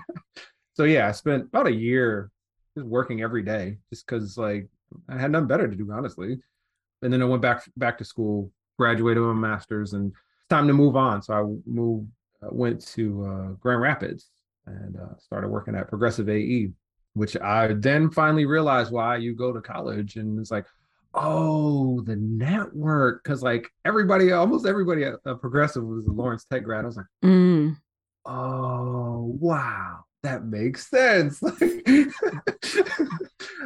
so 0.75 0.85
yeah, 0.85 1.09
I 1.09 1.13
spent 1.13 1.45
about 1.45 1.67
a 1.67 1.73
year 1.73 2.31
just 2.77 2.87
working 2.87 3.23
every 3.23 3.43
day 3.43 3.79
just 3.91 4.07
because 4.07 4.37
like 4.39 4.69
I 5.09 5.19
had 5.19 5.31
nothing 5.31 5.49
better 5.49 5.69
to 5.69 5.77
do, 5.77 5.91
honestly. 5.93 6.39
And 7.03 7.13
then 7.13 7.23
I 7.23 7.25
went 7.25 7.43
back 7.43 7.63
back 7.77 7.99
to 7.99 8.05
school, 8.05 8.51
graduated 8.79 9.23
with 9.23 9.35
my 9.35 9.49
master's, 9.49 9.93
and 9.93 10.13
it's 10.13 10.49
time 10.49 10.67
to 10.69 10.75
move 10.75 10.97
on. 10.97 11.23
So 11.23 11.35
I 11.35 11.43
moved, 11.71 12.09
uh, 12.43 12.49
went 12.51 12.87
to 12.89 13.25
uh, 13.27 13.49
Grand 13.61 13.81
Rapids 13.81 14.31
and 14.67 14.97
uh, 14.97 15.17
started 15.19 15.49
working 15.49 15.75
at 15.75 15.89
Progressive 15.89 16.29
AE, 16.29 16.71
which 17.15 17.37
I 17.39 17.75
then 17.75 18.11
finally 18.11 18.47
realized 18.47 18.93
why 18.93 19.17
you 19.17 19.35
go 19.35 19.53
to 19.53 19.61
college, 19.61 20.17
and 20.17 20.39
it's 20.39 20.51
like, 20.53 20.67
oh, 21.15 22.01
the 22.03 22.17
network, 22.17 23.23
because 23.23 23.43
like 23.43 23.69
everybody, 23.85 24.33
almost 24.33 24.67
everybody 24.67 25.05
at, 25.05 25.15
at 25.27 25.41
Progressive 25.41 25.85
was 25.85 26.07
a 26.07 26.13
Lawrence 26.13 26.45
Tech 26.51 26.65
grad. 26.65 26.85
I 26.85 26.87
was 26.89 26.97
like, 26.97 27.07
Mm. 27.25 27.77
oh 28.27 29.37
wow, 29.41 30.01
that 30.23 30.45
makes 30.47 30.89
sense. 30.89 31.41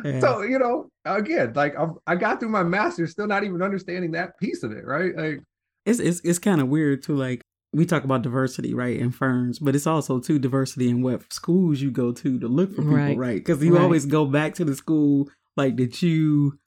Yeah. 0.05 0.21
So 0.21 0.43
you 0.43 0.59
know, 0.59 0.89
again, 1.07 1.53
like 1.55 1.75
I, 1.77 1.87
I 2.07 2.17
got 2.17 2.39
through 2.39 2.51
my 2.51 2.63
master's, 2.63 3.13
still 3.13 3.27
not 3.27 3.45
even 3.45 3.63
understanding 3.63 4.11
that 4.13 4.39
piece 4.39 4.63
of 4.63 4.71
it, 4.73 4.85
right? 4.85 5.17
Like, 5.17 5.41
It's 5.87 5.99
it's 5.99 6.21
it's 6.23 6.39
kind 6.39 6.61
of 6.61 6.69
weird 6.69 7.03
to 7.05 7.15
Like 7.15 7.41
we 7.73 7.87
talk 7.87 8.05
about 8.05 8.23
diversity, 8.23 8.75
right, 8.75 8.99
in 8.99 9.11
firms, 9.11 9.59
but 9.59 9.75
it's 9.75 9.87
also 9.87 10.21
too 10.21 10.39
diversity 10.39 10.89
in 10.91 11.03
what 11.03 11.31
schools 11.33 11.81
you 11.81 11.91
go 11.91 12.13
to 12.13 12.39
to 12.39 12.47
look 12.49 12.71
for 12.71 12.83
people, 12.83 12.95
Right. 12.95 13.17
right? 13.19 13.35
Because 13.45 13.63
you 13.65 13.75
Right. 13.75 13.83
always 13.83 14.05
go 14.07 14.27
back 14.27 14.55
to 14.55 14.65
the 14.65 14.77
school 14.77 15.29
like 15.57 15.77
that 15.79 16.03
you, 16.03 16.59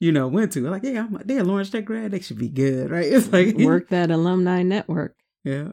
you 0.00 0.12
know, 0.12 0.28
went 0.28 0.52
to. 0.52 0.68
Like, 0.68 0.82
yeah, 0.84 1.00
I'm 1.08 1.20
they're 1.24 1.40
a 1.40 1.44
Lawrence 1.44 1.70
Tech 1.70 1.84
grad, 1.84 2.10
they 2.10 2.20
should 2.20 2.38
be 2.38 2.48
good, 2.48 2.90
right? 2.90 3.06
It's 3.12 3.32
like 3.32 3.56
Work 3.56 3.88
that 3.90 4.10
alumni 4.10 4.62
network. 4.62 5.14
Yeah. 5.44 5.72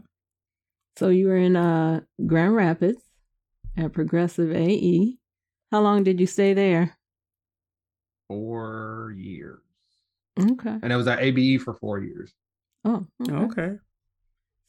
So 0.97 1.09
you 1.09 1.27
were 1.27 1.38
in 1.38 1.55
uh 1.55 2.01
Grand 2.25 2.55
Rapids 2.55 3.01
at 3.75 3.93
Progressive 3.93 4.51
AE. 4.51 5.17
How 5.71 5.81
long 5.81 6.03
did 6.03 6.19
you 6.19 6.27
stay 6.27 6.53
there? 6.53 6.95
four 8.29 9.13
years, 9.15 9.59
Okay. 10.39 10.77
and 10.81 10.91
I 10.93 10.95
was 10.95 11.07
at 11.07 11.19
ABE 11.21 11.62
for 11.62 11.73
four 11.75 11.99
years. 11.99 12.33
Oh, 12.86 13.05
okay. 13.21 13.33
Okay. 13.62 13.75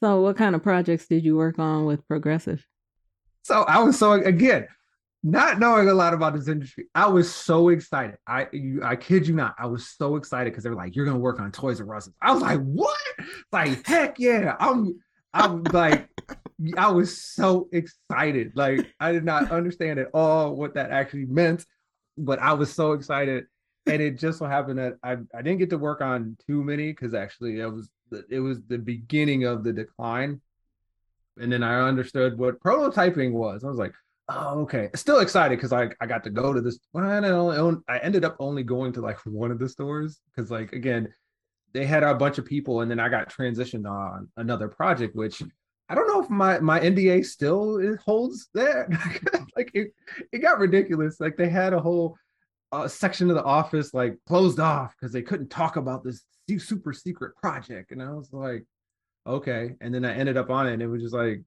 So 0.02 0.20
what 0.20 0.36
kind 0.36 0.54
of 0.54 0.62
projects 0.62 1.06
did 1.06 1.24
you 1.24 1.36
work 1.36 1.58
on 1.58 1.86
with 1.86 2.06
Progressive? 2.06 2.66
So 3.42 3.62
I 3.62 3.78
was 3.82 3.98
so 3.98 4.12
again, 4.12 4.66
not 5.24 5.58
knowing 5.58 5.88
a 5.88 5.94
lot 5.94 6.12
about 6.12 6.34
this 6.34 6.48
industry, 6.48 6.86
I 6.94 7.08
was 7.08 7.34
so 7.34 7.70
excited. 7.70 8.18
I 8.26 8.46
you, 8.52 8.82
I 8.84 8.94
kid 8.94 9.26
you 9.26 9.34
not, 9.34 9.54
I 9.58 9.66
was 9.66 9.88
so 9.88 10.16
excited 10.16 10.50
because 10.52 10.64
they 10.64 10.70
were 10.70 10.76
like, 10.76 10.94
"You're 10.94 11.06
gonna 11.06 11.18
work 11.18 11.40
on 11.40 11.50
Toys 11.50 11.80
R 11.80 11.96
Us." 11.96 12.10
I 12.20 12.32
was 12.32 12.42
like, 12.42 12.60
"What?" 12.60 12.96
Like, 13.50 13.86
heck 13.86 14.18
yeah! 14.18 14.54
I'm 14.60 15.00
I'm 15.32 15.62
like, 15.64 16.10
I 16.76 16.90
was 16.90 17.16
so 17.16 17.68
excited. 17.72 18.52
Like, 18.54 18.86
I 19.00 19.12
did 19.12 19.24
not 19.24 19.50
understand 19.50 19.98
at 19.98 20.08
all 20.12 20.54
what 20.54 20.74
that 20.74 20.90
actually 20.90 21.24
meant, 21.24 21.64
but 22.18 22.38
I 22.38 22.52
was 22.52 22.72
so 22.72 22.92
excited. 22.92 23.46
And 23.86 24.00
it 24.02 24.18
just 24.18 24.38
so 24.38 24.46
happened 24.46 24.78
that 24.78 24.94
I, 25.02 25.16
I 25.34 25.42
didn't 25.42 25.58
get 25.58 25.70
to 25.70 25.78
work 25.78 26.00
on 26.00 26.36
too 26.46 26.62
many 26.62 26.92
because 26.92 27.14
actually 27.14 27.60
it 27.60 27.66
was 27.66 27.90
it 28.28 28.40
was 28.40 28.60
the 28.68 28.78
beginning 28.78 29.44
of 29.44 29.64
the 29.64 29.72
decline 29.72 30.40
and 31.38 31.52
then 31.52 31.62
I 31.62 31.80
understood 31.80 32.38
what 32.38 32.60
prototyping 32.60 33.32
was. 33.32 33.64
I 33.64 33.68
was 33.68 33.78
like, 33.78 33.94
oh, 34.28 34.60
okay. 34.60 34.90
Still 34.94 35.20
excited 35.20 35.56
because 35.56 35.72
I, 35.72 35.88
I 36.00 36.06
got 36.06 36.24
to 36.24 36.30
go 36.30 36.52
to 36.52 36.60
this. 36.60 36.78
Well, 36.92 37.04
I, 37.04 37.94
I 37.94 37.98
ended 37.98 38.24
up 38.24 38.36
only 38.38 38.62
going 38.62 38.92
to 38.94 39.00
like 39.00 39.18
one 39.24 39.50
of 39.50 39.58
the 39.58 39.68
stores 39.68 40.20
because, 40.34 40.50
like, 40.50 40.72
again, 40.72 41.12
they 41.72 41.86
had 41.86 42.02
a 42.02 42.14
bunch 42.14 42.38
of 42.38 42.44
people, 42.44 42.80
and 42.80 42.90
then 42.90 43.00
I 43.00 43.08
got 43.08 43.30
transitioned 43.30 43.88
on 43.88 44.28
another 44.36 44.68
project, 44.68 45.16
which 45.16 45.42
I 45.88 45.94
don't 45.94 46.06
know 46.06 46.22
if 46.22 46.30
my 46.30 46.60
my 46.60 46.80
NDA 46.80 47.24
still 47.24 47.96
holds 48.04 48.48
there. 48.54 48.88
like, 49.56 49.70
it 49.74 49.92
it 50.32 50.38
got 50.38 50.58
ridiculous. 50.58 51.18
Like, 51.18 51.36
they 51.36 51.48
had 51.48 51.72
a 51.72 51.80
whole 51.80 52.16
uh, 52.70 52.88
section 52.88 53.28
of 53.28 53.36
the 53.36 53.44
office 53.44 53.92
like 53.92 54.16
closed 54.26 54.60
off 54.60 54.94
because 54.98 55.12
they 55.12 55.22
couldn't 55.22 55.50
talk 55.50 55.76
about 55.76 56.04
this 56.04 56.24
super 56.58 56.92
secret 56.92 57.34
project, 57.36 57.90
and 57.90 58.02
I 58.02 58.12
was 58.12 58.32
like 58.32 58.64
okay 59.26 59.74
and 59.80 59.94
then 59.94 60.04
i 60.04 60.14
ended 60.14 60.36
up 60.36 60.50
on 60.50 60.66
it 60.66 60.74
and 60.74 60.82
it 60.82 60.86
was 60.86 61.02
just 61.02 61.14
like 61.14 61.42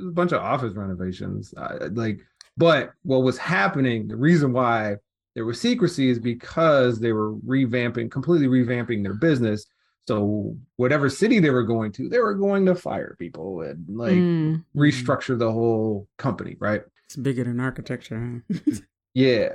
a 0.00 0.10
bunch 0.10 0.32
of 0.32 0.42
office 0.42 0.74
renovations 0.74 1.52
I, 1.56 1.74
like 1.92 2.20
but 2.56 2.92
what 3.02 3.22
was 3.22 3.38
happening 3.38 4.08
the 4.08 4.16
reason 4.16 4.52
why 4.52 4.96
there 5.34 5.44
was 5.44 5.60
secrecy 5.60 6.10
is 6.10 6.18
because 6.18 6.98
they 7.00 7.12
were 7.12 7.34
revamping 7.36 8.10
completely 8.10 8.46
revamping 8.48 9.02
their 9.02 9.14
business 9.14 9.66
so 10.08 10.56
whatever 10.76 11.08
city 11.08 11.38
they 11.38 11.50
were 11.50 11.62
going 11.62 11.92
to 11.92 12.08
they 12.08 12.18
were 12.18 12.34
going 12.34 12.66
to 12.66 12.74
fire 12.74 13.14
people 13.18 13.62
and 13.62 13.84
like 13.88 14.12
Mm. 14.14 14.64
restructure 14.76 15.38
the 15.38 15.50
whole 15.52 16.08
company 16.18 16.56
right 16.58 16.82
It's 17.06 17.16
bigger 17.16 17.44
than 17.44 17.60
architecture. 17.60 18.42
Huh? 18.52 18.72
yeah 19.14 19.50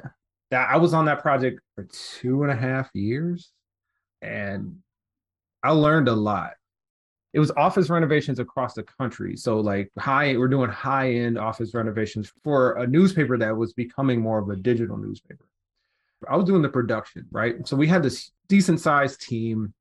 That- 0.51 0.69
i 0.69 0.77
was 0.77 0.93
on 0.93 1.05
that 1.05 1.21
project 1.21 1.59
for 1.75 1.83
two 1.91 2.43
and 2.43 2.51
a 2.51 2.55
half 2.55 2.89
years 2.93 3.51
and 4.21 4.77
i 5.63 5.71
learned 5.71 6.07
a 6.07 6.13
lot 6.15 6.53
it 7.35 7.39
was 7.39 7.51
office 7.51 7.89
renovations 7.89 8.39
across 8.39 8.73
the 8.73 8.83
country. 8.83 9.35
So 9.35 9.59
like 9.59 9.91
high 9.99 10.37
we're 10.37 10.47
doing 10.47 10.69
high 10.69 11.11
end 11.11 11.37
office 11.37 11.73
renovations 11.73 12.31
for 12.43 12.73
a 12.83 12.87
newspaper 12.87 13.37
that 13.37 13.55
was 13.55 13.73
becoming 13.73 14.21
more 14.21 14.39
of 14.39 14.49
a 14.49 14.55
digital 14.55 14.97
newspaper. 14.97 15.45
I 16.29 16.37
was 16.37 16.45
doing 16.45 16.61
the 16.61 16.69
production 16.69 17.25
right? 17.31 17.55
So 17.67 17.75
we 17.75 17.87
had 17.87 18.01
this 18.03 18.31
decent 18.47 18.79
sized 18.79 19.21
team 19.21 19.73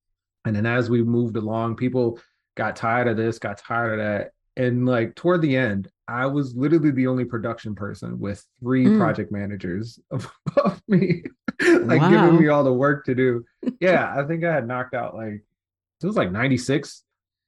and 0.45 0.55
then 0.57 0.67
as 0.67 0.91
we 0.91 1.03
moved 1.03 1.37
along 1.37 1.77
people 1.77 2.19
got 2.57 2.77
tired 2.77 3.09
of 3.09 3.17
this 3.17 3.39
got 3.39 3.57
tired 3.59 3.93
of 3.95 3.99
that. 4.05 4.33
And 4.57 4.85
like 4.87 5.15
toward 5.15 5.41
the 5.43 5.57
end 5.57 5.89
i 6.07 6.27
was 6.27 6.55
literally 6.55 6.91
the 6.91 7.07
only 7.07 7.25
production 7.25 7.75
person 7.75 8.19
with 8.21 8.45
three 8.61 8.85
Mm. 8.87 8.99
project 8.99 9.33
managers 9.33 9.99
above 10.11 10.83
me 10.87 11.23
like 11.91 12.01
Wow. 12.03 12.11
giving 12.11 12.41
me 12.41 12.49
all 12.49 12.63
the 12.65 12.73
work 12.73 13.05
to 13.07 13.15
do. 13.15 13.45
Yeah 13.81 14.13
i 14.17 14.23
think 14.29 14.45
i 14.45 14.53
had 14.53 14.67
knocked 14.69 14.95
out 14.95 15.15
like 15.15 15.43
it 16.03 16.07
was 16.07 16.17
like 16.17 16.31
96 16.31 17.03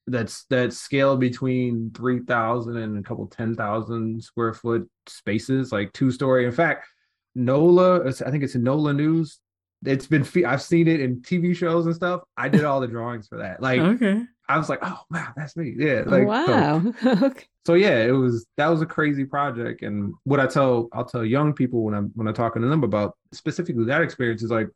that's 0.07 0.45
that 0.45 0.73
scale 0.73 1.16
between 1.16 1.90
3000 1.95 2.77
and 2.77 2.99
a 2.99 3.03
couple 3.03 3.27
10,000 3.27 4.23
square 4.23 4.55
foot 4.55 4.88
spaces 5.07 5.73
like 5.73 5.92
two 5.92 6.11
story. 6.11 6.47
In 6.47 6.53
fact 6.53 6.87
NOLA 7.35 8.09
I 8.09 8.31
think 8.31 8.45
it's 8.45 8.55
in 8.55 8.62
NOLA 8.62 8.95
news. 8.95 9.40
It's 9.85 10.07
been 10.07 10.27
I've 10.47 10.62
seen 10.62 10.88
it 10.88 11.01
in 11.01 11.21
TV 11.21 11.55
shows 11.55 11.87
and 11.87 11.95
stuff. 11.95 12.23
I 12.37 12.49
did 12.49 12.64
all 12.64 12.81
the 12.81 12.87
drawings 12.87 13.29
for 13.29 13.38
that. 13.38 13.61
Like 13.61 13.81
okay. 13.81 14.23
I 14.49 14.59
was 14.59 14.69
like 14.69 14.79
oh 14.83 15.01
wow 15.11 15.33
that's 15.37 15.57
me 15.57 15.75
yeah 15.77 16.03
like 16.07 16.23
so- 16.23 16.27
wow. 16.27 16.83
okay. 17.27 17.45
so 17.66 17.75
yeah 17.75 17.99
it 17.99 18.12
was 18.12 18.47
that 18.57 18.69
was 18.69 18.83
a 18.83 18.87
crazy 18.87 19.25
project. 19.25 19.83
And 19.83 20.14
what 20.23 20.38
i 20.38 20.47
tell 20.47 20.88
i'll 20.92 21.05
tell 21.05 21.25
young 21.25 21.53
people 21.53 21.83
when 21.83 21.95
i'm 21.95 22.12
when 22.14 22.29
i'm 22.29 22.35
talking 22.35 22.62
to 22.62 22.69
them 22.69 22.85
about 22.85 23.16
specifically 23.33 23.85
that 23.87 24.03
experience 24.03 24.42
is 24.42 24.51
like 24.51 24.69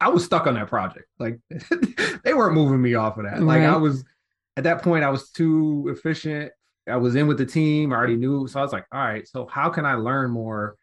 i 0.00 0.08
was 0.08 0.24
stuck 0.24 0.46
on 0.46 0.54
that 0.54 0.68
project. 0.68 1.06
Like 1.18 1.40
they 2.24 2.34
weren't 2.34 2.54
moving 2.54 2.80
me 2.80 2.94
off 2.94 3.18
of 3.18 3.24
that. 3.24 3.42
Like 3.42 3.62
i 3.62 3.76
was 3.76 4.04
at 4.56 4.64
that 4.64 4.82
point 4.82 5.04
i 5.04 5.10
was 5.10 5.30
too 5.30 5.86
efficient 5.88 6.52
I 6.88 6.96
was 6.96 7.14
in 7.14 7.28
with 7.28 7.38
the 7.38 7.46
team, 7.46 7.92
I 7.92 7.96
already 7.96 8.16
knew. 8.16 8.48
So 8.48 8.58
I 8.58 8.62
was 8.64 8.72
like, 8.72 8.86
all 8.90 8.98
right, 9.00 9.28
so 9.28 9.46
how 9.46 9.68
can 9.68 9.84
I 9.86 9.94
learn 9.94 10.30
more 10.30 10.76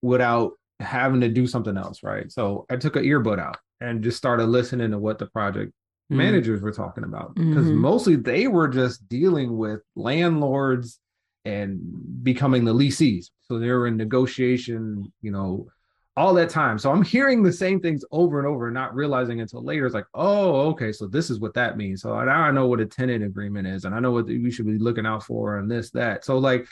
without 0.00 0.52
having 0.80 1.20
to 1.20 1.28
do 1.28 1.46
something 1.46 1.76
else? 1.76 2.02
Right. 2.02 2.32
So 2.32 2.66
I 2.70 2.76
took 2.76 2.96
an 2.96 3.04
earbud 3.04 3.38
out 3.38 3.58
and 3.80 4.02
just 4.02 4.16
started 4.16 4.46
listening 4.46 4.90
to 4.90 4.98
what 4.98 5.18
the 5.18 5.26
project 5.26 5.72
Mm. 6.10 6.16
managers 6.16 6.60
were 6.60 6.72
talking 6.72 7.04
about 7.04 7.34
because 7.36 7.66
Mhm. 7.70 7.74
mostly 7.74 8.16
they 8.16 8.48
were 8.48 8.68
just 8.68 9.06
dealing 9.08 9.56
with 9.56 9.80
landlords 9.94 10.98
and 11.44 11.80
becoming 12.24 12.64
the 12.64 12.74
leasees. 12.74 13.30
So 13.42 13.58
they 13.58 13.70
were 13.70 13.86
in 13.86 13.96
negotiation, 13.96 15.12
you 15.20 15.30
know, 15.30 15.68
all 16.16 16.34
that 16.34 16.50
time. 16.50 16.78
So 16.78 16.90
I'm 16.90 17.02
hearing 17.02 17.42
the 17.42 17.52
same 17.52 17.80
things 17.80 18.04
over 18.10 18.38
and 18.38 18.46
over, 18.46 18.66
and 18.66 18.74
not 18.74 18.94
realizing 18.94 19.40
until 19.40 19.64
later. 19.64 19.86
It's 19.86 19.94
like, 19.94 20.06
oh, 20.14 20.68
okay, 20.70 20.92
so 20.92 21.06
this 21.06 21.30
is 21.30 21.40
what 21.40 21.54
that 21.54 21.76
means. 21.76 22.02
So 22.02 22.10
now 22.24 22.42
I 22.42 22.50
know 22.50 22.66
what 22.66 22.80
a 22.80 22.86
tenant 22.86 23.24
agreement 23.24 23.66
is, 23.66 23.84
and 23.84 23.94
I 23.94 24.00
know 24.00 24.12
what 24.12 24.26
we 24.26 24.50
should 24.50 24.66
be 24.66 24.78
looking 24.78 25.06
out 25.06 25.22
for, 25.22 25.58
and 25.58 25.70
this, 25.70 25.90
that. 25.92 26.24
So 26.24 26.38
like, 26.38 26.66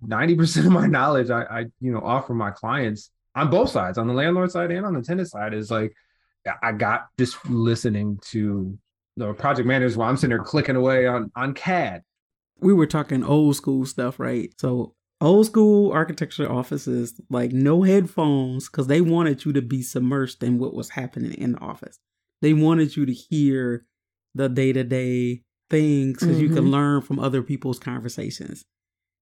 ninety 0.00 0.34
percent 0.36 0.66
of 0.66 0.72
my 0.72 0.86
knowledge, 0.86 1.28
I, 1.30 1.42
I, 1.42 1.60
you 1.80 1.92
know, 1.92 2.00
offer 2.00 2.32
my 2.32 2.50
clients 2.50 3.10
on 3.34 3.50
both 3.50 3.70
sides, 3.70 3.98
on 3.98 4.06
the 4.06 4.14
landlord 4.14 4.50
side 4.50 4.70
and 4.70 4.86
on 4.86 4.94
the 4.94 5.02
tenant 5.02 5.28
side, 5.28 5.54
is 5.54 5.70
like, 5.70 5.92
I 6.62 6.72
got 6.72 7.08
just 7.18 7.44
listening 7.46 8.18
to 8.30 8.78
the 9.16 9.34
project 9.34 9.66
managers 9.66 9.96
while 9.96 10.08
I'm 10.08 10.16
sitting 10.16 10.30
there 10.30 10.44
clicking 10.44 10.76
away 10.76 11.06
on 11.06 11.30
on 11.36 11.52
CAD. 11.52 12.02
we 12.60 12.72
were 12.72 12.86
talking 12.86 13.24
old 13.24 13.56
school 13.56 13.84
stuff, 13.86 14.18
right? 14.18 14.52
So 14.58 14.94
old 15.20 15.46
school 15.46 15.92
architecture 15.92 16.50
offices, 16.50 17.20
like 17.30 17.52
no 17.52 17.82
headphones, 17.82 18.68
because 18.68 18.86
they 18.86 19.00
wanted 19.00 19.44
you 19.44 19.52
to 19.52 19.62
be 19.62 19.80
submersed 19.80 20.42
in 20.42 20.58
what 20.58 20.74
was 20.74 20.90
happening 20.90 21.32
in 21.32 21.52
the 21.52 21.58
office. 21.58 21.98
They 22.42 22.52
wanted 22.52 22.96
you 22.96 23.06
to 23.06 23.12
hear 23.12 23.84
the 24.34 24.48
day 24.48 24.72
to 24.72 24.84
day 24.84 25.42
things 25.70 26.20
because 26.20 26.40
you 26.40 26.48
can 26.48 26.58
mm-hmm. 26.58 26.70
learn 26.70 27.02
from 27.02 27.18
other 27.18 27.42
people's 27.42 27.78
conversations. 27.78 28.64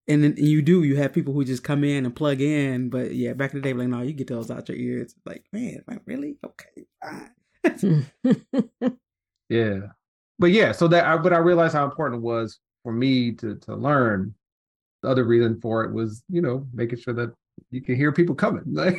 And 0.09 0.23
then 0.23 0.35
you 0.37 0.63
do, 0.63 0.85
you 0.85 0.97
have 0.97 1.13
people 1.13 1.35
who 1.35 1.45
just 1.45 1.65
come 1.65 1.83
in 1.83 2.05
and 2.05 2.15
plug 2.15 2.41
in. 2.41 2.91
But 2.91 3.15
yeah, 3.15 3.33
back 3.33 3.53
in 3.53 3.61
the 3.61 3.65
day, 3.65 3.73
like, 3.73 3.89
no, 3.89 4.03
you 4.03 4.13
get 4.13 4.29
those 4.29 4.51
out 4.51 4.69
your 4.69 4.79
ears. 4.79 5.15
Like, 5.25 5.45
man, 5.53 5.83
like, 5.89 6.03
really? 6.07 6.39
Okay, 6.45 6.87
fine. 7.03 8.07
Yeah, 9.49 9.79
but 10.39 10.51
yeah, 10.51 10.73
so 10.73 10.89
that 10.89 11.05
I, 11.05 11.17
but 11.17 11.33
I 11.33 11.39
realized 11.39 11.75
how 11.75 11.85
important 11.85 12.21
it 12.21 12.25
was 12.25 12.59
for 12.83 12.93
me 12.93 13.33
to 13.33 13.57
to 13.57 13.75
learn. 13.75 14.35
The 15.07 15.13
other 15.13 15.25
reason 15.25 15.61
for 15.61 15.85
it 15.85 15.93
was, 15.95 16.25
you 16.29 16.43
know, 16.43 16.67
making 16.75 16.99
sure 16.99 17.15
that 17.15 17.33
you 17.71 17.81
can 17.81 17.95
hear 17.95 18.11
people 18.11 18.35
coming. 18.35 18.65
Like, 18.73 18.99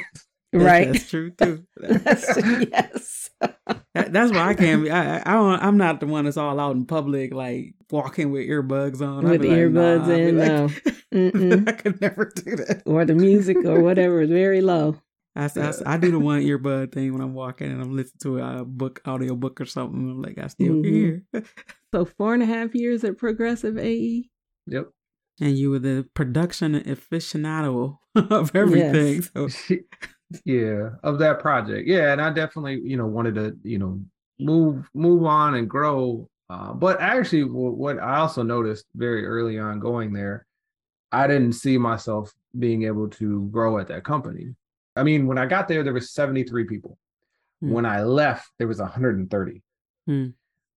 right. 0.54 0.93
That's 0.93 1.10
true 1.10 1.32
too. 1.32 1.65
That's- 1.78 2.38
yes. 2.72 3.30
That, 3.93 4.13
that's 4.13 4.32
why 4.32 4.50
I 4.50 4.54
can't 4.54 4.84
be. 4.84 4.91
I, 4.91 5.17
I 5.17 5.22
I 5.26 5.34
don't. 5.34 5.60
I'm 5.62 5.76
not 5.78 6.00
the 6.00 6.06
one 6.06 6.24
that's 6.26 6.38
all 6.38 6.60
out 6.60 6.76
in 6.76 6.86
public, 6.86 7.34
like 7.34 7.74
walking 7.91 8.32
with 8.32 8.48
earbuds 8.48 9.02
on. 9.02 9.26
I'd 9.26 9.32
With 9.32 9.41
be 9.41 9.48
like, 9.50 9.58
earbuds 9.58 10.08
nah, 10.08 10.13
I'd 10.13 10.17
be 10.17 10.22
in, 10.30 10.38
like- 10.38 10.48
no. 10.48 11.30
Mm-mm. 11.32 11.67
I 11.67 11.72
could 11.74 12.00
never 12.00 12.32
do 12.34 12.56
that. 12.58 12.84
or 12.86 13.04
the 13.06 13.15
music 13.15 13.58
or 13.65 13.82
whatever 13.82 14.22
is 14.22 14.30
very 14.30 14.62
low. 14.62 14.96
I, 15.36 15.50
I 15.86 15.98
do 15.98 16.12
the 16.12 16.20
one 16.20 16.41
earbud 16.41 16.91
thing 16.93 17.12
when 17.12 17.22
I'm 17.22 17.34
walking 17.34 17.72
and 17.72 17.82
I'm 17.82 17.96
listening 17.96 18.20
to 18.22 18.39
a 18.39 18.65
book, 18.65 19.02
audio 19.06 19.36
book 19.36 19.60
or 19.60 19.65
something. 19.65 20.00
I'm 20.00 20.22
like, 20.22 20.38
I 20.38 20.48
still 20.48 20.82
can 20.82 20.84
Mhm. 20.84 21.24
hear. 21.34 21.43
So 21.93 22.06
four 22.06 22.34
and 22.34 22.41
a 22.43 22.46
half 22.48 22.74
years 22.76 23.04
at 23.04 23.17
Progressive? 23.17 23.78
AE. 23.78 24.30
yep. 24.67 24.89
And 25.39 25.58
you 25.58 25.69
were 25.71 25.80
the 25.80 26.08
production 26.13 26.73
aficionado 26.76 28.00
of 28.15 28.56
everything. 28.56 29.23
Yes. 29.36 29.56
So 29.67 29.76
yeah 30.43 30.89
of 31.04 31.19
that 31.19 31.39
project 31.39 31.88
yeah 31.88 32.12
and 32.12 32.19
i 32.21 32.30
definitely 32.30 32.82
you 32.84 32.97
know 32.97 33.06
wanted 33.06 33.34
to 33.36 33.56
you 33.63 33.78
know 33.78 33.97
move 34.41 34.89
move 34.93 35.23
on 35.23 35.56
and 35.56 35.69
grow 35.69 36.28
uh, 36.50 36.73
but 36.73 37.00
actually 37.00 37.43
wh- 37.43 37.78
what 37.78 37.97
i 38.00 38.17
also 38.17 38.43
noticed 38.43 38.84
very 38.93 39.26
early 39.26 39.58
on 39.58 39.80
going 39.80 40.12
there 40.12 40.45
i 41.13 41.28
didn't 41.28 41.54
see 41.54 41.78
myself 41.78 42.34
being 42.60 42.84
able 42.84 43.08
to 43.08 43.47
grow 43.54 43.78
at 43.80 43.88
that 43.88 44.04
company 44.04 44.54
i 44.97 45.02
mean 45.04 45.28
when 45.28 45.38
i 45.38 45.45
got 45.45 45.69
there 45.69 45.82
there 45.82 45.93
was 45.93 46.12
73 46.12 46.65
people 46.65 46.97
Hmm. 47.62 47.71
when 47.71 47.86
i 47.86 48.04
left 48.04 48.52
there 48.60 48.67
was 48.67 48.80
130 48.82 49.63
Hmm. 50.08 50.28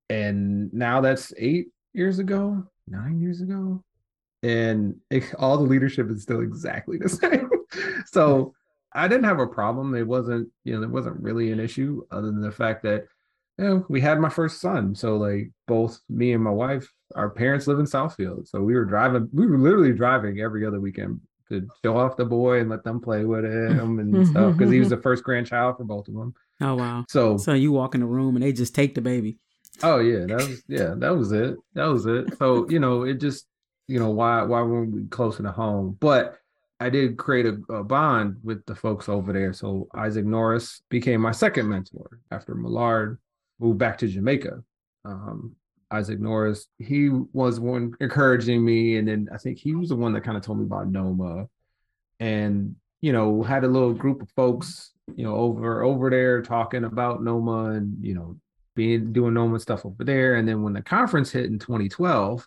and 0.09 0.73
now 0.73 1.01
that's 1.01 1.33
eight 1.37 1.70
years 1.92 2.20
ago 2.20 2.64
nine 2.87 3.20
years 3.20 3.40
ago 3.40 3.83
and 4.42 4.96
it, 5.11 5.35
all 5.38 5.57
the 5.59 5.64
leadership 5.64 6.11
is 6.11 6.22
still 6.22 6.40
exactly 6.40 6.98
the 6.98 7.09
same 7.09 7.50
so 8.07 8.55
I 8.92 9.09
didn't 9.09 9.24
have 9.24 9.38
a 9.38 9.46
problem. 9.46 9.94
It 9.94 10.07
wasn't, 10.07 10.48
you 10.64 10.74
know, 10.74 10.81
there 10.81 10.88
wasn't 10.88 11.22
really 11.22 11.53
an 11.53 11.61
issue 11.61 12.03
other 12.11 12.26
than 12.26 12.40
the 12.40 12.50
fact 12.50 12.83
that, 12.83 13.05
you 13.59 13.64
know, 13.64 13.87
we 13.88 14.00
had 14.00 14.18
my 14.18 14.29
first 14.29 14.61
son. 14.61 14.94
So 14.94 15.16
like 15.16 15.50
both 15.66 16.00
me 16.09 16.33
and 16.33 16.42
my 16.42 16.50
wife, 16.50 16.90
our 17.14 17.31
parents 17.31 17.66
live 17.66 17.79
in 17.79 17.87
Southfield. 17.87 18.48
So 18.48 18.61
we 18.61 18.74
were 18.74 18.85
driving, 18.85 19.29
we 19.33 19.46
were 19.46 19.59
literally 19.59 19.92
driving 19.92 20.40
every 20.40 20.66
other 20.66 20.81
weekend 20.81 21.20
to 21.50 21.66
show 21.85 21.96
off 21.96 22.16
the 22.16 22.24
boy 22.24 22.61
and 22.61 22.70
let 22.70 22.85
them 22.85 23.00
play 23.00 23.24
with 23.24 23.44
him 23.44 23.98
and 23.98 24.14
mm-hmm. 24.14 24.31
stuff. 24.31 24.57
Cause 24.57 24.70
he 24.70 24.81
was 24.81 24.88
the 24.88 24.96
mm-hmm. 24.96 25.03
first 25.03 25.24
grandchild 25.24 25.76
for 25.76 25.85
both 25.85 26.09
of 26.09 26.14
them. 26.14 26.35
oh 26.61 26.74
wow. 26.74 27.05
So, 27.09 27.37
So 27.37 27.53
you 27.53 27.72
walk 27.72 27.94
in 27.94 28.00
the 28.00 28.07
room 28.07 28.37
and 28.37 28.44
they 28.44 28.53
just 28.53 28.74
take 28.74 28.94
the 28.94 29.00
baby. 29.00 29.38
oh 29.83 29.98
yeah, 29.98 30.26
that 30.26 30.37
was, 30.37 30.62
yeah, 30.68 30.94
that 30.96 31.16
was 31.16 31.33
it. 31.33 31.57
That 31.74 31.87
was 31.87 32.07
it. 32.07 32.37
So, 32.38 32.68
you 32.68 32.81
know, 32.81 33.03
it 33.03 33.20
just, 33.20 33.46
you 33.90 33.98
know, 33.98 34.11
why, 34.11 34.42
why 34.42 34.62
weren't 34.62 34.92
we 34.92 35.05
closer 35.07 35.42
to 35.42 35.50
home? 35.50 35.96
But 36.00 36.38
I 36.79 36.88
did 36.88 37.18
create 37.18 37.46
a, 37.46 37.59
a 37.72 37.85
bond 37.85 38.37
with 38.42 38.64
the 38.66 38.74
folks 38.74 39.09
over 39.09 39.33
there. 39.33 39.53
So 39.53 39.88
Isaac 39.94 40.24
Norris 40.24 40.83
became 40.88 41.20
my 41.20 41.33
second 41.33 41.68
mentor 41.68 42.20
after 42.31 42.55
Millard 42.55 43.18
moved 43.59 43.79
back 43.79 43.98
to 43.98 44.09
Jamaica. 44.09 44.62
Um, 45.05 45.57
Isaac 45.90 46.20
Norris, 46.20 46.68
he 46.79 47.11
was 47.33 47.59
one 47.59 47.94
encouraging 48.00 48.64
me, 48.64 48.96
and 48.96 49.09
then 49.09 49.29
I 49.35 49.38
think 49.38 49.59
he 49.59 49.74
was 49.74 49.88
the 49.88 49.96
one 49.96 50.12
that 50.12 50.22
kind 50.22 50.37
of 50.37 50.44
told 50.44 50.59
me 50.59 50.64
about 50.64 50.88
Noma, 50.88 51.48
and 52.20 52.76
you 53.00 53.12
know 53.12 53.42
had 53.42 53.64
a 53.64 53.68
little 53.68 53.92
group 53.92 54.22
of 54.22 54.31
folks, 54.31 54.92
you 55.16 55.24
know, 55.24 55.35
over 55.35 55.83
over 55.83 56.09
there 56.09 56.42
talking 56.42 56.85
about 56.85 57.24
Noma 57.24 57.70
and 57.70 57.96
you 58.00 58.14
know 58.14 58.37
being 58.76 59.12
doing 59.12 59.35
Noma 59.35 59.59
stuff 59.59 59.85
over 59.85 60.05
there. 60.05 60.37
And 60.37 60.46
then 60.46 60.62
when 60.62 60.74
the 60.74 60.83
conference 60.83 61.33
hit 61.33 61.46
in 61.46 61.59
2012, 61.59 62.46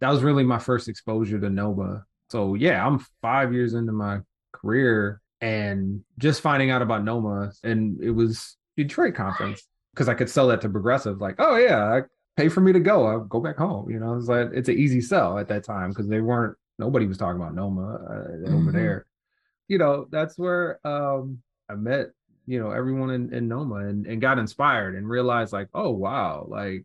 that 0.00 0.10
was 0.10 0.22
really 0.22 0.44
my 0.44 0.58
first 0.58 0.88
exposure 0.88 1.38
to 1.40 1.50
Noma 1.50 2.04
so 2.28 2.54
yeah, 2.54 2.84
I'm 2.84 2.98
five 3.22 3.52
years 3.54 3.74
into 3.74 3.92
my 3.92 4.18
career 4.52 5.20
and 5.40 6.02
just 6.18 6.40
finding 6.40 6.70
out 6.70 6.82
about 6.82 7.04
Noma, 7.04 7.52
and 7.62 8.02
it 8.02 8.10
was 8.10 8.56
Detroit 8.76 9.14
conference 9.14 9.62
because 9.94 10.08
I 10.08 10.14
could 10.14 10.28
sell 10.28 10.48
that 10.48 10.60
to 10.62 10.68
Progressive, 10.68 11.20
like, 11.20 11.36
oh 11.38 11.56
yeah, 11.56 12.00
pay 12.36 12.48
for 12.48 12.60
me 12.60 12.72
to 12.72 12.80
go, 12.80 13.06
I'll 13.06 13.20
go 13.20 13.38
back 13.38 13.56
home. 13.58 13.88
You 13.90 14.00
know, 14.00 14.16
it's 14.16 14.26
like 14.26 14.48
it's 14.54 14.68
an 14.68 14.76
easy 14.76 15.00
sell 15.00 15.38
at 15.38 15.46
that 15.48 15.62
time 15.62 15.90
because 15.90 16.08
they 16.08 16.20
weren't 16.20 16.56
nobody 16.80 17.06
was 17.06 17.16
talking 17.16 17.40
about 17.40 17.54
Noma 17.54 17.94
uh, 17.94 18.50
over 18.50 18.70
Mhm. 18.70 18.72
there. 18.72 19.06
You 19.68 19.78
know, 19.78 20.06
that's 20.10 20.36
where 20.36 20.84
um 20.84 21.40
I 21.68 21.74
met 21.76 22.08
you 22.48 22.58
know 22.58 22.72
everyone 22.72 23.10
in, 23.10 23.32
in 23.32 23.46
Noma 23.46 23.86
and, 23.86 24.04
and 24.06 24.20
got 24.20 24.38
inspired 24.40 24.96
and 24.96 25.08
realized 25.08 25.52
like, 25.52 25.68
oh 25.74 25.90
wow, 25.90 26.44
like 26.48 26.84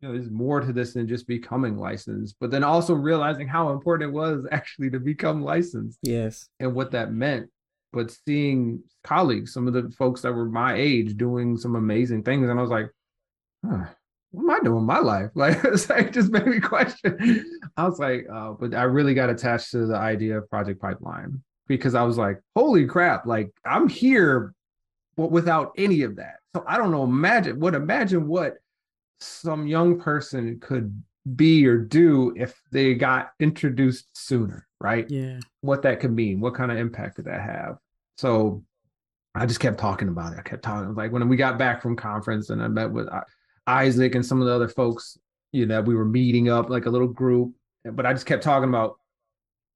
you 0.00 0.08
know, 0.08 0.14
there's 0.14 0.30
more 0.30 0.60
to 0.60 0.72
this 0.72 0.94
than 0.94 1.06
just 1.06 1.26
becoming 1.26 1.76
licensed, 1.76 2.36
but 2.40 2.50
then 2.50 2.64
also 2.64 2.94
realizing 2.94 3.46
how 3.46 3.70
important 3.70 4.10
it 4.10 4.14
was 4.14 4.46
actually 4.52 4.90
to 4.90 5.00
become 5.00 5.42
licensed 5.42 5.98
Yes. 6.02 6.48
and 6.58 6.74
what 6.74 6.92
that 6.92 7.12
meant. 7.12 7.50
But 7.92 8.16
seeing 8.26 8.82
colleagues, 9.04 9.52
some 9.52 9.66
of 9.66 9.72
the 9.74 9.90
folks 9.98 10.22
that 10.22 10.32
were 10.32 10.46
my 10.48 10.74
age 10.74 11.16
doing 11.16 11.56
some 11.56 11.74
amazing 11.74 12.22
things, 12.22 12.48
and 12.48 12.58
I 12.58 12.62
was 12.62 12.70
like, 12.70 12.88
huh, 13.68 13.84
what 14.30 14.42
am 14.44 14.50
I 14.50 14.60
doing 14.62 14.78
in 14.78 14.84
my 14.86 15.00
life? 15.00 15.30
Like, 15.34 15.62
it's 15.64 15.90
like 15.90 16.12
just 16.12 16.30
made 16.30 16.46
me 16.46 16.60
question. 16.60 17.44
I 17.76 17.84
was 17.88 17.98
like, 17.98 18.26
uh, 18.32 18.52
but 18.52 18.74
I 18.74 18.84
really 18.84 19.12
got 19.12 19.28
attached 19.28 19.72
to 19.72 19.86
the 19.86 19.96
idea 19.96 20.38
of 20.38 20.48
Project 20.48 20.80
Pipeline 20.80 21.42
because 21.66 21.94
I 21.96 22.04
was 22.04 22.16
like, 22.16 22.40
holy 22.56 22.86
crap, 22.86 23.26
like 23.26 23.50
I'm 23.64 23.88
here, 23.88 24.54
but 25.16 25.30
without 25.32 25.72
any 25.76 26.02
of 26.02 26.16
that. 26.16 26.36
So 26.54 26.64
I 26.66 26.78
don't 26.78 26.92
know, 26.92 27.02
imagine 27.04 27.58
what 27.58 27.74
imagine 27.74 28.28
what 28.28 28.54
some 29.20 29.66
young 29.66 30.00
person 30.00 30.58
could 30.60 31.02
be 31.36 31.66
or 31.66 31.78
do 31.78 32.32
if 32.36 32.60
they 32.72 32.94
got 32.94 33.32
introduced 33.40 34.08
sooner, 34.14 34.66
right? 34.80 35.08
Yeah. 35.10 35.38
What 35.60 35.82
that 35.82 36.00
could 36.00 36.12
mean, 36.12 36.40
what 36.40 36.54
kind 36.54 36.72
of 36.72 36.78
impact 36.78 37.16
could 37.16 37.26
that 37.26 37.40
have? 37.40 37.76
So 38.16 38.64
I 39.34 39.46
just 39.46 39.60
kept 39.60 39.78
talking 39.78 40.08
about 40.08 40.32
it. 40.32 40.38
I 40.38 40.42
kept 40.42 40.62
talking. 40.62 40.94
Like 40.94 41.12
when 41.12 41.28
we 41.28 41.36
got 41.36 41.58
back 41.58 41.82
from 41.82 41.96
conference 41.96 42.50
and 42.50 42.62
I 42.62 42.68
met 42.68 42.90
with 42.90 43.08
uh, 43.08 43.20
Isaac 43.66 44.14
and 44.14 44.24
some 44.24 44.40
of 44.40 44.46
the 44.46 44.54
other 44.54 44.68
folks, 44.68 45.18
you 45.52 45.66
know, 45.66 45.80
we 45.80 45.94
were 45.94 46.04
meeting 46.04 46.48
up 46.48 46.70
like 46.70 46.86
a 46.86 46.90
little 46.90 47.08
group, 47.08 47.52
but 47.84 48.06
I 48.06 48.12
just 48.12 48.26
kept 48.26 48.42
talking 48.42 48.68
about 48.68 48.96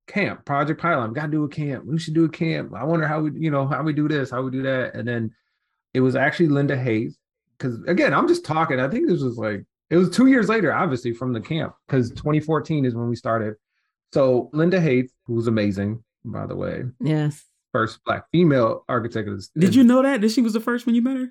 camp, 0.06 0.44
Project 0.44 0.80
Pipeline. 0.80 1.10
We 1.10 1.14
got 1.14 1.26
to 1.26 1.32
do 1.32 1.44
a 1.44 1.48
camp. 1.48 1.84
We 1.86 1.98
should 1.98 2.14
do 2.14 2.24
a 2.24 2.28
camp. 2.28 2.72
I 2.74 2.84
wonder 2.84 3.06
how 3.06 3.20
we, 3.20 3.30
you 3.38 3.50
know, 3.50 3.66
how 3.66 3.82
we 3.82 3.92
do 3.92 4.08
this, 4.08 4.30
how 4.30 4.42
we 4.42 4.50
do 4.50 4.62
that. 4.62 4.94
And 4.94 5.06
then 5.06 5.32
it 5.92 6.00
was 6.00 6.16
actually 6.16 6.48
Linda 6.48 6.76
Hayes. 6.76 7.16
Cause 7.58 7.78
again, 7.86 8.12
I'm 8.14 8.26
just 8.28 8.44
talking. 8.44 8.80
I 8.80 8.88
think 8.88 9.08
this 9.08 9.22
was 9.22 9.36
like, 9.38 9.64
it 9.90 9.96
was 9.96 10.10
two 10.10 10.26
years 10.26 10.48
later, 10.48 10.72
obviously, 10.72 11.12
from 11.12 11.32
the 11.32 11.40
camp, 11.40 11.74
because 11.86 12.10
2014 12.10 12.84
is 12.84 12.94
when 12.94 13.08
we 13.08 13.16
started. 13.16 13.54
So 14.12 14.50
Linda 14.52 14.80
Hayes, 14.80 15.12
who 15.26 15.34
was 15.34 15.46
amazing, 15.46 16.02
by 16.24 16.46
the 16.46 16.56
way, 16.56 16.84
Yes. 17.00 17.44
first 17.72 18.00
black 18.04 18.24
female 18.32 18.84
architect. 18.88 19.28
is- 19.28 19.50
Did 19.56 19.74
you 19.74 19.84
know 19.84 20.02
that? 20.02 20.20
That 20.20 20.30
she 20.30 20.42
was 20.42 20.52
the 20.52 20.60
first 20.60 20.86
when 20.86 20.94
you 20.94 21.02
met 21.02 21.16
her? 21.16 21.28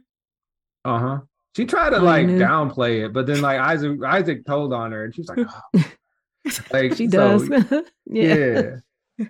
Uh 0.86 1.00
huh. 1.00 1.20
She 1.56 1.66
tried 1.66 1.92
to 1.92 1.98
I 1.98 2.00
like 2.00 2.28
knew. 2.28 2.40
downplay 2.40 3.06
it, 3.06 3.14
but 3.14 3.26
then 3.28 3.42
like 3.42 3.60
Isaac 3.60 4.00
Isaac 4.04 4.46
told 4.46 4.74
on 4.74 4.92
her, 4.92 5.06
and 5.06 5.14
she 5.16 5.22
was 5.22 5.30
like, 5.30 5.48
"Oh." 5.76 5.84
Like 6.74 6.96
She 6.96 7.08
so- 7.10 7.40
does. 7.48 7.84
yeah. 8.06 8.78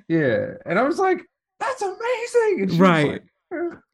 yeah. 0.08 0.46
And 0.66 0.80
I 0.80 0.84
was 0.84 0.98
like, 0.98 1.22
that's 1.60 1.82
amazing. 1.82 2.62
And 2.62 2.72
she 2.72 2.78
was 2.78 2.80
Right. 2.80 3.12
like, 3.14 3.24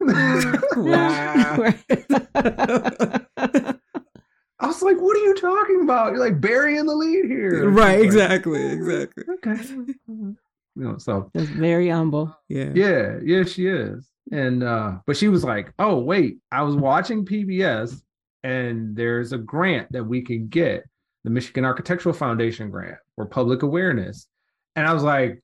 I 4.60 4.66
was 4.66 4.82
like, 4.82 5.00
what 5.00 5.16
are 5.16 5.20
you 5.20 5.34
talking 5.36 5.80
about? 5.82 6.12
You're 6.12 6.20
like 6.20 6.40
burying 6.40 6.86
the 6.86 6.94
lead 6.94 7.24
here. 7.24 7.68
right, 7.70 7.98
like, 7.98 8.04
exactly, 8.04 8.64
exactly. 8.66 9.24
okay. 9.34 9.56
You 10.76 10.84
know, 10.84 10.98
so 10.98 11.30
That's 11.34 11.48
very 11.48 11.88
humble. 11.88 12.34
Yeah. 12.48 12.70
yeah, 12.74 13.18
yeah, 13.24 13.42
she 13.42 13.66
is. 13.66 14.08
And 14.30 14.62
uh, 14.62 14.98
but 15.04 15.16
she 15.16 15.26
was 15.26 15.42
like, 15.42 15.72
Oh, 15.80 15.98
wait, 15.98 16.38
I 16.52 16.62
was 16.62 16.76
watching 16.76 17.26
PBS 17.26 18.00
and 18.44 18.94
there's 18.94 19.32
a 19.32 19.38
grant 19.38 19.90
that 19.92 20.04
we 20.04 20.22
can 20.22 20.46
get, 20.46 20.84
the 21.24 21.30
Michigan 21.30 21.64
Architectural 21.64 22.14
Foundation 22.14 22.70
grant 22.70 22.98
for 23.16 23.26
public 23.26 23.62
awareness. 23.62 24.28
And 24.76 24.86
I 24.86 24.94
was 24.94 25.02
like, 25.02 25.42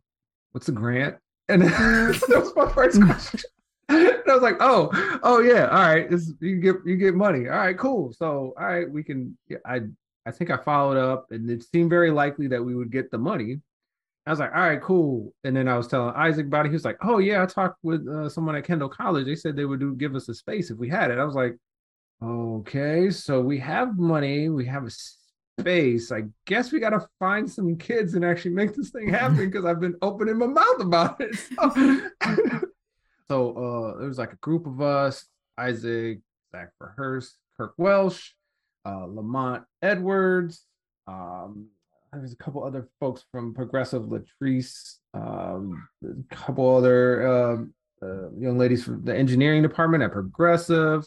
What's 0.53 0.67
the 0.67 0.73
grant? 0.73 1.17
And 1.49 1.63
that 1.63 2.23
was 2.31 2.53
my 2.55 2.73
first 2.73 3.03
question. 3.03 3.41
And 4.27 4.33
I 4.33 4.35
was 4.35 4.43
like, 4.43 4.57
oh, 4.59 4.91
oh 5.23 5.41
yeah, 5.41 5.69
all 5.69 5.83
right. 5.83 6.11
You 6.41 6.57
get 6.61 6.77
you 6.85 6.97
get 6.97 7.15
money. 7.15 7.49
All 7.49 7.59
right, 7.59 7.79
cool. 7.79 8.13
So 8.13 8.55
all 8.59 8.67
right, 8.67 8.91
we 8.91 9.05
can. 9.05 9.39
yeah, 9.49 9.59
I 9.65 9.83
I 10.27 10.33
think 10.33 10.51
I 10.51 10.57
followed 10.57 10.97
up, 10.97 11.29
and 11.31 11.49
it 11.49 11.63
seemed 11.63 11.91
very 11.91 12.11
likely 12.11 12.49
that 12.49 12.63
we 12.65 12.75
would 12.75 12.91
get 12.91 13.13
the 13.13 13.19
money. 13.19 13.61
I 14.27 14.31
was 14.31 14.41
like, 14.41 14.53
all 14.53 14.61
right, 14.61 14.83
cool. 14.83 15.33
And 15.45 15.57
then 15.57 15.69
I 15.69 15.77
was 15.77 15.87
telling 15.87 16.13
Isaac 16.17 16.47
about 16.47 16.67
it. 16.67 16.71
He 16.71 16.75
was 16.75 16.85
like, 16.85 16.99
oh 17.03 17.19
yeah, 17.19 17.43
I 17.43 17.47
talked 17.47 17.79
with 17.85 18.07
uh, 18.09 18.29
someone 18.29 18.57
at 18.57 18.65
Kendall 18.65 18.89
College. 18.89 19.27
They 19.27 19.37
said 19.37 19.55
they 19.55 19.65
would 19.65 19.79
do 19.79 19.95
give 19.95 20.17
us 20.17 20.29
a 20.29 20.35
space 20.35 20.71
if 20.71 20.79
we 20.79 20.89
had 20.89 21.13
it. 21.13 21.19
I 21.19 21.25
was 21.25 21.37
like, 21.37 21.57
okay, 22.21 23.11
so 23.11 23.41
we 23.41 23.59
have 23.59 23.97
money, 23.97 24.49
we 24.49 24.67
have 24.67 24.85
a 24.85 24.91
space. 25.61 26.11
I 26.11 26.25
guess 26.45 26.73
we 26.73 26.81
got 26.81 26.91
to 26.91 27.07
find 27.21 27.49
some 27.49 27.77
kids 27.77 28.15
and 28.15 28.25
actually 28.25 28.53
make 28.55 28.75
this 28.75 28.91
thing 28.91 29.09
happen 29.09 29.37
because 29.51 29.65
I've 29.65 29.81
been 29.81 29.97
opening 30.03 30.39
my 30.39 30.47
mouth 30.47 30.81
about 30.81 31.21
it. 31.21 31.37
So, 31.37 32.01
so 33.29 33.53
uh, 33.53 33.99
there 33.99 34.09
was 34.09 34.19
like 34.19 34.33
a 34.33 34.37
group 34.37 34.67
of 34.67 34.81
us: 34.81 35.27
Isaac, 35.59 36.21
Zach 36.53 36.71
Verhurst, 36.83 37.33
Kirk 37.57 37.75
Welsh, 37.77 38.33
uh, 38.85 39.07
Lamont 39.07 39.65
Edwards. 39.83 40.65
Um, 41.07 41.69
there's 42.13 42.33
a 42.33 42.37
couple 42.37 42.65
other 42.65 42.89
folks 42.99 43.25
from 43.31 43.53
Progressive 43.53 44.05
Latrice, 44.05 44.97
um, 45.13 45.87
a 46.05 46.35
couple 46.35 46.77
other 46.77 47.27
um 47.27 47.75
uh, 48.03 48.31
young 48.33 48.59
ladies 48.59 48.85
from 48.85 49.05
the 49.05 49.17
engineering 49.17 49.63
department 49.63 50.03
at 50.03 50.13
Progressive. 50.13 51.07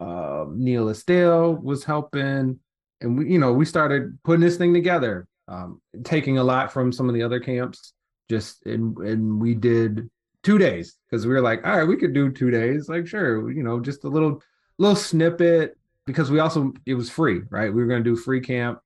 Uh, 0.00 0.46
Neil 0.50 0.88
Estelle 0.90 1.54
was 1.56 1.84
helping, 1.84 2.58
and 3.00 3.18
we, 3.18 3.32
you 3.32 3.38
know, 3.38 3.52
we 3.52 3.64
started 3.64 4.18
putting 4.24 4.40
this 4.40 4.56
thing 4.56 4.72
together, 4.72 5.26
um, 5.48 5.80
taking 6.04 6.38
a 6.38 6.44
lot 6.44 6.72
from 6.72 6.92
some 6.92 7.08
of 7.08 7.14
the 7.14 7.22
other 7.22 7.40
camps. 7.40 7.94
Just 8.30 8.64
and 8.66 8.96
and 8.98 9.40
we 9.40 9.54
did 9.54 10.08
two 10.42 10.58
days 10.58 10.96
because 11.10 11.26
we 11.26 11.32
were 11.32 11.40
like, 11.40 11.66
all 11.66 11.76
right, 11.76 11.88
we 11.88 11.96
could 11.96 12.14
do 12.14 12.30
two 12.30 12.50
days. 12.50 12.88
Like, 12.88 13.06
sure, 13.06 13.50
you 13.50 13.62
know, 13.62 13.80
just 13.80 14.04
a 14.04 14.08
little 14.08 14.42
little 14.78 14.96
snippet 14.96 15.76
because 16.06 16.30
we 16.30 16.38
also 16.38 16.72
it 16.86 16.94
was 16.94 17.10
free, 17.10 17.40
right? 17.50 17.72
We 17.72 17.82
were 17.82 17.88
going 17.88 18.02
to 18.02 18.10
do 18.10 18.16
free 18.16 18.40
camp. 18.40 18.80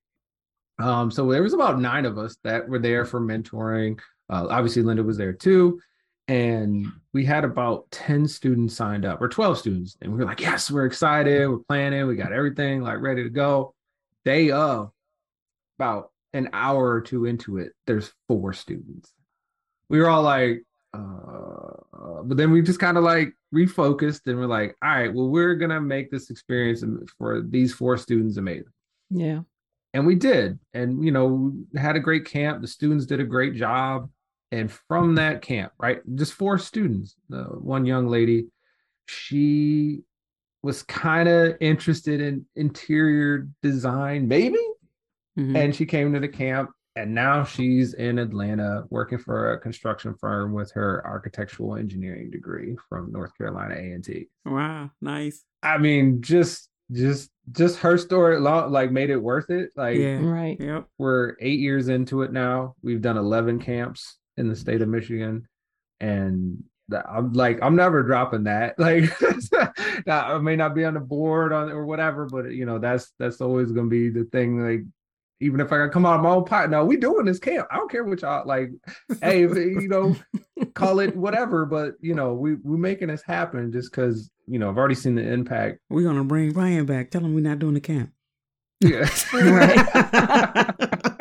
Um, 0.79 1.11
so 1.11 1.31
there 1.31 1.43
was 1.43 1.55
about 1.55 1.81
nine 1.81 2.07
of 2.07 2.19
us 2.19 2.37
that 2.45 2.69
were 2.69 2.79
there 2.79 3.05
for 3.05 3.21
mentoring. 3.21 4.01
Uh, 4.31 4.47
obviously, 4.49 4.83
Linda 4.83 5.03
was 5.03 5.19
there 5.19 5.33
too, 5.33 5.79
and 6.27 6.87
we 7.13 7.25
had 7.25 7.45
about 7.45 7.91
ten 7.91 8.27
students 8.27 8.75
signed 8.75 9.05
up, 9.05 9.21
or 9.21 9.29
twelve 9.29 9.59
students, 9.59 9.97
and 10.01 10.11
we 10.11 10.19
were 10.19 10.25
like, 10.25 10.41
yes, 10.41 10.71
we're 10.71 10.87
excited, 10.87 11.47
we're 11.49 11.59
planning, 11.59 12.07
we 12.07 12.17
got 12.17 12.33
everything 12.33 12.81
like 12.81 13.01
ready 13.01 13.23
to 13.23 13.31
go. 13.31 13.75
Day 14.25 14.51
of, 14.51 14.91
about 15.79 16.11
an 16.33 16.49
hour 16.53 16.89
or 16.89 17.01
two 17.03 17.27
into 17.27 17.59
it, 17.59 17.73
there's 17.87 18.13
four 18.27 18.53
students. 18.55 19.13
We 19.89 20.01
were 20.01 20.09
all 20.09 20.23
like, 20.23 20.65
uh, 20.95 22.23
but 22.25 22.37
then 22.37 22.51
we 22.51 22.63
just 22.63 22.79
kind 22.81 22.97
of 22.97 23.05
like 23.05 23.35
refocused 23.55 24.23
and 24.27 24.39
we're 24.39 24.47
like, 24.47 24.77
all 24.83 24.91
right, 24.91 25.13
well, 25.13 25.29
we're 25.29 25.55
gonna 25.57 25.81
make 25.81 26.11
this 26.11 26.31
experience 26.31 26.85
for 27.19 27.43
these 27.43 27.73
four 27.75 27.97
students 27.97 28.37
amazing. 28.37 28.73
Yeah. 29.11 29.41
and 29.95 30.07
we 30.07 30.15
did. 30.15 30.59
And 30.75 31.05
you 31.05 31.11
know 31.13 31.27
we 31.73 31.79
had 31.81 31.97
a 31.97 32.01
great 32.01 32.25
camp. 32.25 32.61
The 32.63 32.69
students 32.69 33.07
did 33.07 33.21
a 33.21 33.25
great 33.25 33.55
job. 33.55 34.09
And 34.51 34.71
from 34.89 35.15
that 35.15 35.41
camp 35.41 35.73
right 35.79 36.01
just 36.15 36.35
four 36.35 36.59
students 36.59 37.15
uh, 37.33 37.45
one 37.45 37.87
young 37.87 38.07
lady 38.09 38.49
she 39.07 40.03
was 40.63 40.83
kind 40.83 41.27
of 41.29 41.57
interested 41.61 42.21
in 42.21 42.45
interior 42.55 43.49
design 43.63 44.29
maybe? 44.29 44.59
Mhm. 45.39 45.57
and 45.57 45.75
she 45.75 45.87
came 45.87 46.13
to 46.13 46.21
the 46.21 46.29
camp 46.29 46.69
and 46.97 47.15
now 47.15 47.45
she's 47.45 47.95
in 47.95 48.19
atlanta 48.19 48.85
working 48.91 49.19
for 49.19 49.53
a 49.53 49.59
construction 49.59 50.15
firm 50.21 50.53
with 50.53 50.71
her 50.73 51.03
architectural 51.07 51.77
engineering 51.77 52.31
degree 52.31 52.77
from 52.89 53.11
north 53.13 53.37
carolina 53.39 53.75
a&t 53.75 54.29
wow, 54.45 54.91
nice. 55.01 55.45
i 55.63 55.79
mean 55.79 56.21
just 56.23 56.69
just 56.93 57.31
just 57.53 57.79
her 57.79 57.97
story 57.97 58.39
like 58.39 58.91
made 58.93 59.11
it 59.11 59.17
worth 59.17 59.51
it 59.51 59.71
like 59.77 59.97
Yeah. 59.97 60.19
Right. 60.19 60.61
Yep. 60.61 60.87
we're 60.99 61.37
eight 61.41 61.59
years 61.59 61.89
into 61.89 62.23
it 62.23 62.33
now. 62.33 62.75
We've 62.83 63.01
done 63.01 63.17
11 63.17 63.61
camps 63.61 64.19
in 64.37 64.49
the 64.49 64.55
state 64.55 64.83
of 64.83 64.89
Michigan. 64.89 65.49
And 66.01 66.63
I'm 67.09 67.33
like, 67.33 67.59
I'm 67.63 67.77
never 67.77 68.03
dropping 68.03 68.45
that. 68.45 68.75
Like, 68.79 69.11
I 70.09 70.39
may 70.39 70.57
not 70.57 70.75
be 70.75 70.85
on 70.85 70.95
the 70.95 71.01
board 71.01 71.53
on 71.53 71.71
or 71.71 71.87
whatever, 71.87 72.27
but 72.27 72.53
you 72.53 72.67
know, 72.67 72.79
that's 72.79 73.13
that's 73.19 73.41
always 73.41 73.73
gonna 73.73 73.89
be 73.89 74.11
the 74.11 74.25
thing. 74.25 74.59
Like, 74.61 74.83
even 75.43 75.61
if 75.61 75.73
I 75.73 75.79
gotta 75.79 75.91
come 75.91 76.07
out 76.07 76.17
of 76.17 76.23
my 76.23 76.31
own 76.31 76.45
pot, 76.45 76.71
no, 76.71 76.85
we 76.85 76.97
doing 76.97 77.27
this 77.27 77.39
camp. 77.39 77.67
I 77.71 77.77
don't 77.77 77.91
care 77.91 78.05
what 78.05 78.23
y'all 78.23 78.47
like. 78.47 78.71
hey, 79.21 79.41
you 79.41 79.89
know, 79.89 80.17
call 80.75 81.01
it 81.01 81.17
whatever, 81.17 81.67
but 81.67 81.95
you 82.01 82.15
know, 82.15 82.35
we 82.35 82.55
we 82.55 82.79
making 82.79 83.09
this 83.09 83.23
happen 83.23 83.73
just 83.73 83.91
because 83.91 84.31
you 84.47 84.59
know 84.59 84.71
I've 84.71 84.79
already 84.79 84.95
seen 84.95 85.17
the 85.17 85.23
impact. 85.23 85.81
We're 85.91 86.07
gonna 86.07 86.25
bring 86.25 86.53
Bryan 86.53 86.87
back. 86.87 87.11
Tell 87.11 87.25
him 87.25 87.35
we're 87.35 87.41
not 87.41 87.59
doing 87.59 87.75
the 87.75 87.81
camp. 87.81 88.11
Yeah. 88.81 89.09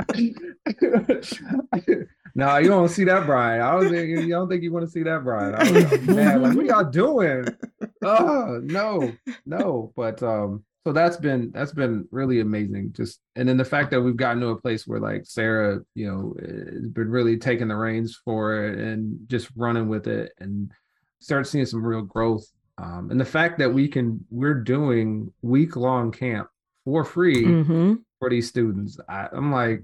no, 2.34 2.58
you 2.58 2.70
don't 2.70 2.90
see 2.90 3.04
that, 3.04 3.26
Bryan. 3.26 3.62
I 3.62 3.76
was 3.76 3.90
thinking, 3.90 4.22
you 4.22 4.30
don't 4.30 4.50
think 4.50 4.64
you 4.64 4.72
want 4.72 4.86
to 4.86 4.92
see 4.92 5.04
that, 5.04 5.24
Bryan. 5.24 5.56
I 5.56 5.72
was 5.72 6.02
mad, 6.02 6.42
like, 6.42 6.56
what 6.56 6.66
y'all 6.66 6.84
doing? 6.84 7.48
Oh, 8.04 8.60
no, 8.64 9.14
no. 9.46 9.94
But 9.96 10.24
um, 10.24 10.64
so 10.86 10.92
that's 10.94 11.18
been 11.18 11.52
that's 11.52 11.74
been 11.74 12.08
really 12.12 12.40
amazing. 12.40 12.94
Just 12.94 13.20
and 13.36 13.48
then 13.48 13.58
the 13.58 13.66
fact 13.66 13.92
that 13.92 14.02
we've 14.02 14.18
gotten 14.18 14.42
to 14.42 14.48
a 14.50 14.60
place 14.62 14.88
where 14.88 15.00
like 15.00 15.26
Sarah, 15.26 15.80
you 15.94 16.08
know, 16.08 16.36
has 16.40 16.88
been 16.88 17.10
really 17.10 17.38
taking 17.38 17.68
the 17.68 17.76
reins 17.76 18.20
for 18.26 18.66
it 18.66 18.80
and 18.80 19.20
just 19.28 19.50
running 19.56 19.88
with 19.90 20.08
it 20.08 20.32
and 20.40 20.72
start 21.20 21.46
seeing 21.48 21.66
some 21.66 21.86
real 21.86 22.02
growth. 22.02 22.46
Um, 22.78 23.12
and 23.12 23.20
the 23.20 23.26
fact 23.26 23.60
that 23.60 23.72
we 23.72 23.88
can 23.88 24.26
we're 24.32 24.56
doing 24.56 25.32
week 25.44 25.76
long 25.76 26.12
camp 26.12 26.48
for 26.84 27.04
free 27.04 27.44
Mm-hmm. 27.46 27.94
for 28.18 28.30
these 28.32 28.48
students. 28.50 28.98
I, 29.08 29.28
I'm 29.32 29.52
like, 29.52 29.84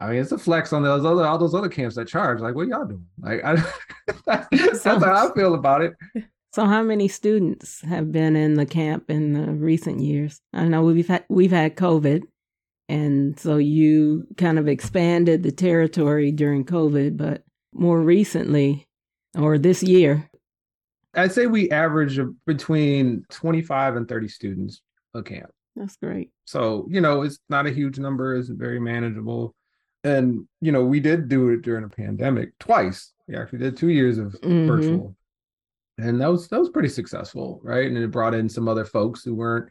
I 0.00 0.08
mean, 0.10 0.20
it's 0.20 0.32
a 0.32 0.38
flex 0.38 0.72
on 0.72 0.82
those 0.82 1.04
other 1.04 1.24
all 1.24 1.38
those 1.38 1.54
other 1.54 1.68
camps 1.68 1.94
that 1.94 2.08
charge. 2.08 2.40
Like, 2.40 2.56
what 2.56 2.66
y'all 2.66 2.84
doing? 2.84 3.06
Like, 3.20 3.44
I, 3.44 3.62
that's 4.50 4.82
how 4.82 4.96
I 5.04 5.32
feel 5.36 5.54
about 5.54 5.82
it. 5.82 5.94
So, 6.54 6.66
how 6.66 6.84
many 6.84 7.08
students 7.08 7.80
have 7.80 8.12
been 8.12 8.36
in 8.36 8.54
the 8.54 8.64
camp 8.64 9.10
in 9.10 9.32
the 9.32 9.50
recent 9.50 9.98
years? 9.98 10.40
I 10.52 10.68
know 10.68 10.84
we've 10.84 11.08
had 11.08 11.24
we've 11.28 11.50
had 11.50 11.74
COVID, 11.74 12.22
and 12.88 13.36
so 13.36 13.56
you 13.56 14.24
kind 14.36 14.60
of 14.60 14.68
expanded 14.68 15.42
the 15.42 15.50
territory 15.50 16.30
during 16.30 16.64
COVID, 16.64 17.16
but 17.16 17.42
more 17.72 18.00
recently, 18.00 18.86
or 19.36 19.58
this 19.58 19.82
year, 19.82 20.30
I'd 21.14 21.32
say 21.32 21.48
we 21.48 21.68
average 21.72 22.20
between 22.46 23.24
25 23.30 23.96
and 23.96 24.08
30 24.08 24.28
students 24.28 24.80
a 25.12 25.24
camp. 25.24 25.50
that's 25.74 25.96
great. 25.96 26.30
So, 26.44 26.86
you 26.88 27.00
know, 27.00 27.22
it's 27.22 27.40
not 27.48 27.66
a 27.66 27.72
huge 27.72 27.98
number, 27.98 28.36
it's 28.36 28.48
very 28.48 28.78
manageable. 28.78 29.56
And, 30.04 30.46
you 30.60 30.70
know, 30.70 30.84
we 30.84 31.00
did 31.00 31.28
do 31.28 31.48
it 31.48 31.62
during 31.62 31.82
a 31.82 31.88
pandemic 31.88 32.56
twice. 32.60 33.12
We 33.26 33.34
actually 33.34 33.58
did 33.58 33.76
two 33.76 33.88
years 33.88 34.18
of 34.18 34.34
Mhm. 34.40 34.68
virtual. 34.68 35.16
And 35.98 36.20
that 36.20 36.30
was 36.30 36.48
that 36.48 36.58
was 36.58 36.70
pretty 36.70 36.88
successful, 36.88 37.60
right? 37.62 37.86
And 37.86 37.96
it 37.96 38.10
brought 38.10 38.34
in 38.34 38.48
some 38.48 38.68
other 38.68 38.84
folks 38.84 39.22
who 39.22 39.34
weren't 39.34 39.70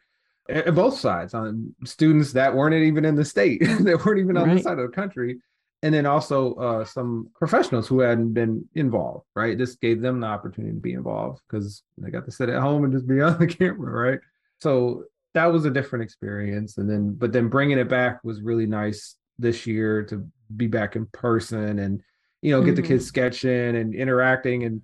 at 0.49 0.67
at 0.67 0.75
both 0.75 0.97
sides, 0.97 1.33
on 1.33 1.73
students 1.85 2.33
that 2.33 2.53
weren't 2.55 2.75
even 2.75 3.05
in 3.05 3.15
the 3.15 3.25
state, 3.25 3.59
that 3.81 4.03
weren't 4.05 4.19
even 4.19 4.37
on 4.37 4.47
Right. 4.47 4.53
this 4.55 4.63
side 4.63 4.79
of 4.79 4.89
the 4.89 4.95
country. 4.95 5.39
And 5.81 5.93
then 5.93 6.05
also 6.05 6.53
uh, 6.55 6.85
some 6.85 7.27
professionals 7.35 7.89
who 7.89 7.99
hadn't 7.99 8.31
been 8.33 8.63
involved, 8.73 9.25
right? 9.35 9.57
This 9.57 9.75
gave 9.75 9.99
them 9.99 10.21
the 10.21 10.27
opportunity 10.27 10.73
to 10.75 10.79
be 10.79 10.93
involved 10.93 11.41
because 11.49 11.83
they 11.97 12.09
got 12.09 12.23
to 12.23 12.31
sit 12.31 12.47
at 12.47 12.61
home 12.61 12.85
and 12.85 12.93
just 12.93 13.05
be 13.05 13.19
on 13.21 13.37
the 13.37 13.47
camera, 13.47 13.91
right? 13.91 14.19
So 14.61 15.03
that 15.33 15.47
was 15.51 15.65
a 15.65 15.69
different 15.69 16.03
experience. 16.03 16.77
And 16.77 16.89
then, 16.89 17.15
but 17.15 17.33
then 17.33 17.49
bringing 17.49 17.79
it 17.79 17.89
back 17.89 18.23
was 18.23 18.41
really 18.41 18.65
nice 18.65 19.17
this 19.39 19.67
year 19.67 20.03
to 20.05 20.25
be 20.55 20.67
back 20.67 20.95
in 20.95 21.05
person 21.07 21.79
and, 21.79 22.01
you 22.41 22.51
know, 22.51 22.63
get 22.63 22.77
the 22.77 22.81
Mhm. 22.81 22.87
kids 22.87 23.05
sketching 23.05 23.75
and 23.75 23.93
interacting 23.93 24.63
and, 24.63 24.81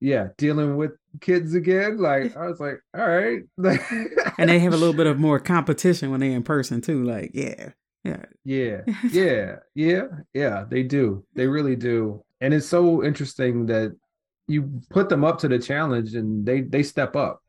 yeah, 0.00 0.28
dealing 0.36 0.76
with 0.76 0.92
kids 1.20 1.54
again. 1.54 1.98
Like, 1.98 2.36
I 2.36 2.46
was 2.46 2.60
like, 2.60 2.80
all 2.96 3.08
right. 3.08 3.42
And 4.38 4.50
they 4.50 4.58
have 4.60 4.72
a 4.72 4.76
little 4.76 4.94
bit 4.94 5.06
of 5.06 5.18
more 5.20 5.40
competition 5.40 6.10
when 6.10 6.20
they're 6.20 6.30
in 6.30 6.42
person 6.42 6.80
too. 6.80 7.02
Like, 7.04 7.32
yeah. 7.34 7.70
Yeah. 8.04 8.24
Yeah, 8.44 8.80
yeah, 9.10 9.56
yeah, 9.74 10.04
yeah. 10.32 10.64
They 10.68 10.82
do. 10.82 11.24
They 11.34 11.46
really 11.46 11.76
do. 11.76 12.24
And 12.40 12.54
it's 12.54 12.66
so 12.66 13.04
interesting 13.04 13.66
that 13.66 13.94
you 14.46 14.80
put 14.90 15.08
them 15.08 15.24
up 15.24 15.38
to 15.40 15.48
the 15.48 15.58
challenge 15.58 16.14
and 16.14 16.46
they 16.46 16.62
they 16.62 16.82
step 16.82 17.16
up. 17.16 17.42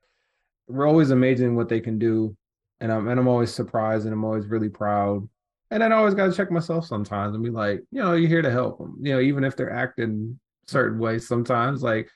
We're 0.68 0.88
always 0.88 1.12
amazing 1.12 1.56
what 1.56 1.70
they 1.70 1.80
can 1.80 1.98
do, 1.98 2.36
and 2.82 2.92
I'm 2.92 3.08
and 3.08 3.20
I'm 3.20 3.28
always 3.28 3.54
surprised 3.54 4.06
and 4.06 4.14
I'm 4.14 4.26
always 4.26 4.48
really 4.48 4.70
proud. 4.70 5.28
And 5.72 5.84
I 5.84 5.92
always 5.92 6.16
got 6.16 6.26
to 6.26 6.34
check 6.34 6.52
myself 6.52 6.86
sometimes 6.88 7.36
and 7.36 7.44
be 7.44 7.52
like, 7.52 7.82
you 7.92 8.02
know, 8.02 8.14
you're 8.16 8.28
here 8.28 8.42
to 8.42 8.52
help 8.52 8.80
them. 8.80 8.98
You 9.02 9.14
know, 9.14 9.20
even 9.22 9.44
if 9.44 9.56
they're 9.56 9.72
acting 9.72 10.40
certain 10.66 10.98
ways, 10.98 11.28
sometimes 11.28 11.84
like 11.84 12.10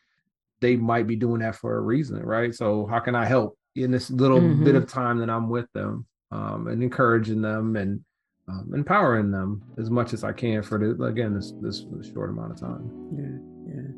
they 0.64 0.78
might 0.78 1.06
be 1.08 1.16
doing 1.18 1.42
that 1.42 1.56
for 1.56 1.76
a 1.78 1.82
reason, 1.82 2.24
right? 2.24 2.56
So 2.56 2.88
how 2.88 3.00
can 3.00 3.16
I 3.16 3.26
help 3.26 3.58
in 3.76 3.92
this 3.92 4.10
little 4.10 4.40
Mhm. 4.40 4.64
bit 4.64 4.76
of 4.76 4.88
time 4.88 5.18
that 5.20 5.30
I'm 5.30 5.50
with 5.50 5.68
them, 5.74 6.06
um, 6.32 6.68
and 6.68 6.82
encouraging 6.82 7.42
them 7.42 7.76
and 7.76 8.00
um, 8.48 8.72
empowering 8.74 9.32
them 9.32 9.62
as 9.78 9.90
much 9.90 10.14
as 10.14 10.24
I 10.24 10.32
can 10.34 10.64
for 10.64 10.78
the 10.78 11.02
again 11.04 11.34
this 11.34 11.54
this 11.62 11.86
short 12.14 12.30
amount 12.30 12.52
of 12.52 12.60
time. 12.60 12.84
Yeah. 13.18 13.74
Yeah. 13.74 13.92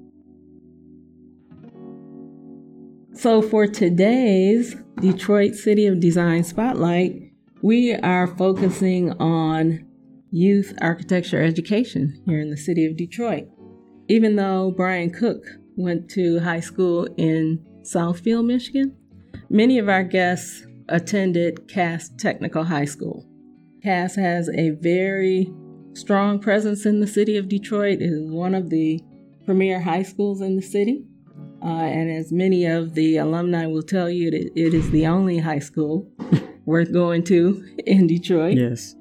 So, 3.13 3.41
for 3.41 3.65
today's 3.65 4.75
Detroit 4.99 5.55
City 5.55 5.87
of 5.87 5.99
Design 5.99 6.43
Spotlight, 6.43 7.31
we 7.61 7.93
are 7.93 8.27
focusing 8.27 9.11
on 9.13 9.85
youth 10.31 10.73
architecture 10.81 11.41
education 11.41 12.21
here 12.25 12.39
in 12.41 12.49
the 12.49 12.57
city 12.57 12.85
of 12.85 12.97
Detroit. 12.97 13.47
Even 14.09 14.35
though 14.35 14.71
Bryan 14.71 15.09
Cook 15.09 15.43
went 15.75 16.09
to 16.11 16.39
high 16.39 16.59
school 16.59 17.07
in 17.17 17.65
Southfield, 17.83 18.45
Michigan, 18.45 18.95
many 19.49 19.77
of 19.77 19.89
our 19.89 20.03
guests 20.03 20.65
attended 20.89 21.67
Cass 21.67 22.09
Technical 22.17 22.63
High 22.63 22.85
School. 22.85 23.25
Cass 23.83 24.15
has 24.15 24.49
a 24.49 24.71
very 24.71 25.53
strong 25.93 26.39
presence 26.39 26.85
in 26.85 26.99
the 26.99 27.07
city 27.07 27.37
of 27.37 27.47
Detroit. 27.47 28.01
It 28.01 28.11
is 28.11 28.31
one 28.31 28.55
of 28.55 28.69
the 28.69 29.01
premier 29.45 29.79
high 29.79 30.03
schools 30.03 30.41
in 30.41 30.55
the 30.55 30.61
city. 30.61 31.05
Uh, 31.63 31.67
and 31.67 32.11
as 32.11 32.31
many 32.31 32.65
of 32.65 32.93
the 32.93 33.17
alumni 33.17 33.65
will 33.65 33.83
tell 33.83 34.09
you, 34.09 34.27
it, 34.29 34.51
it 34.55 34.73
is 34.73 34.89
the 34.91 35.07
only 35.07 35.37
high 35.37 35.59
school 35.59 36.11
worth 36.65 36.91
going 36.91 37.23
to 37.23 37.65
in 37.85 38.07
Detroit. 38.07 38.57
Yes. 38.57 38.95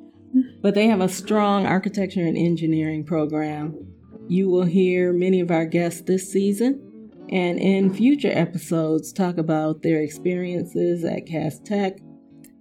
But 0.63 0.75
they 0.75 0.87
have 0.87 1.01
a 1.01 1.09
strong 1.09 1.67
architecture 1.67 2.25
and 2.25 2.37
engineering 2.37 3.05
program. 3.05 3.94
You 4.29 4.49
will 4.49 4.65
hear 4.65 5.13
many 5.13 5.41
of 5.41 5.51
our 5.51 5.67
guests 5.67 6.03
this 6.03 6.31
season 6.31 6.85
and 7.31 7.59
in 7.59 7.93
future 7.93 8.31
episodes 8.33 9.13
talk 9.13 9.39
about 9.39 9.83
their 9.83 10.01
experiences 10.01 11.05
at 11.05 11.27
Cass 11.27 11.59
Tech, 11.59 11.99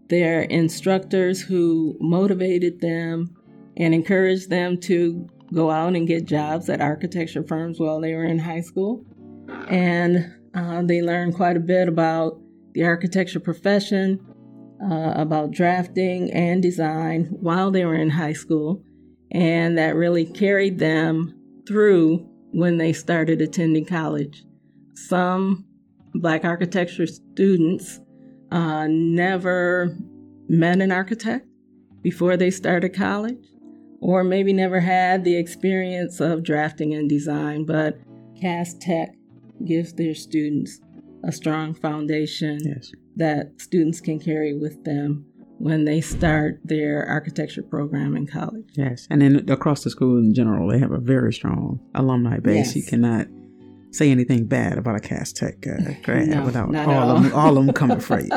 their 0.09 0.41
instructors 0.43 1.41
who 1.41 1.97
motivated 1.99 2.79
them 2.79 3.35
and 3.77 3.93
encouraged 3.93 4.49
them 4.49 4.79
to 4.81 5.27
go 5.53 5.69
out 5.69 5.95
and 5.95 6.07
get 6.07 6.25
jobs 6.25 6.69
at 6.69 6.81
architecture 6.81 7.43
firms 7.43 7.79
while 7.79 7.99
they 7.99 8.13
were 8.13 8.23
in 8.23 8.39
high 8.39 8.61
school. 8.61 9.05
And 9.67 10.33
uh, 10.53 10.81
they 10.83 11.01
learned 11.01 11.35
quite 11.35 11.57
a 11.57 11.61
bit 11.61 11.87
about 11.87 12.39
the 12.73 12.83
architecture 12.83 13.39
profession, 13.39 14.19
uh, 14.83 15.13
about 15.15 15.51
drafting 15.51 16.31
and 16.31 16.61
design 16.61 17.25
while 17.25 17.69
they 17.69 17.85
were 17.85 17.95
in 17.95 18.09
high 18.09 18.33
school. 18.33 18.83
And 19.31 19.77
that 19.77 19.95
really 19.95 20.25
carried 20.25 20.79
them 20.79 21.39
through 21.67 22.27
when 22.51 22.77
they 22.77 22.93
started 22.93 23.41
attending 23.41 23.85
college. 23.85 24.43
Some 24.93 25.65
Black 26.15 26.45
architecture 26.45 27.07
students 27.07 27.99
uh, 28.51 28.85
never 28.87 29.97
met 30.47 30.79
an 30.79 30.91
architect 30.91 31.47
before 32.03 32.37
they 32.37 32.51
started 32.51 32.93
college, 32.93 33.47
or 33.99 34.23
maybe 34.23 34.53
never 34.53 34.79
had 34.79 35.23
the 35.23 35.35
experience 35.35 36.19
of 36.19 36.43
drafting 36.43 36.93
and 36.93 37.09
design, 37.09 37.65
but 37.65 37.97
Cass 38.39 38.75
Tech 38.79 39.15
gives 39.65 39.93
their 39.93 40.13
students 40.13 40.81
a 41.23 41.31
strong 41.31 41.73
foundation 41.73 42.59
Yes. 42.63 42.91
that 43.15 43.59
students 43.59 44.01
can 44.01 44.19
carry 44.19 44.53
with 44.53 44.83
them 44.83 45.25
when 45.63 45.85
they 45.85 46.01
start 46.01 46.59
their 46.65 47.05
architecture 47.07 47.63
program 47.63 48.17
in 48.17 48.27
college. 48.27 48.65
Yes. 48.73 49.07
And 49.09 49.21
then 49.21 49.49
across 49.49 49.85
the 49.85 49.89
school 49.89 50.17
in 50.17 50.33
general, 50.33 50.67
they 50.67 50.77
have 50.77 50.91
a 50.91 50.97
very 50.97 51.31
strong 51.31 51.79
alumni 51.95 52.39
base. 52.39 52.67
Yes. 52.67 52.75
You 52.75 52.83
cannot 52.83 53.27
say 53.91 54.11
anything 54.11 54.45
bad 54.45 54.77
about 54.77 54.97
a 54.97 54.99
Cass 54.99 55.31
Tech 55.31 55.65
uh, 55.65 55.93
grad 56.03 56.27
No, 56.27 56.43
without 56.43 56.69
not 56.69 56.89
all 56.89 57.15
of, 57.15 57.23
them, 57.23 57.33
all. 57.33 57.39
all 57.47 57.57
of 57.57 57.65
them 57.65 57.73
coming 57.73 58.01
for 58.01 58.19
you. 58.19 58.29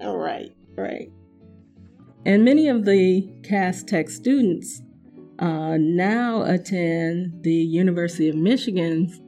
right, 0.00 0.52
right. 0.76 1.08
And 2.26 2.44
many 2.44 2.66
of 2.66 2.84
the 2.84 3.32
Cass 3.44 3.84
Tech 3.84 4.10
students 4.10 4.82
uh, 5.38 5.76
now 5.78 6.42
attend 6.42 7.44
the 7.44 7.54
University 7.54 8.28
of 8.28 8.34
Michigan's 8.34 9.20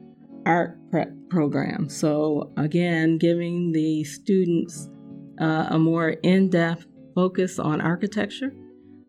Arch 0.45 0.75
Prep 0.91 1.09
program. 1.29 1.87
So, 1.87 2.51
again, 2.57 3.17
giving 3.17 3.71
the 3.71 4.03
students 4.03 4.89
uh, 5.39 5.67
a 5.69 5.79
more 5.79 6.09
in 6.09 6.49
depth 6.49 6.85
focus 7.13 7.59
on 7.59 7.81
architecture. 7.81 8.53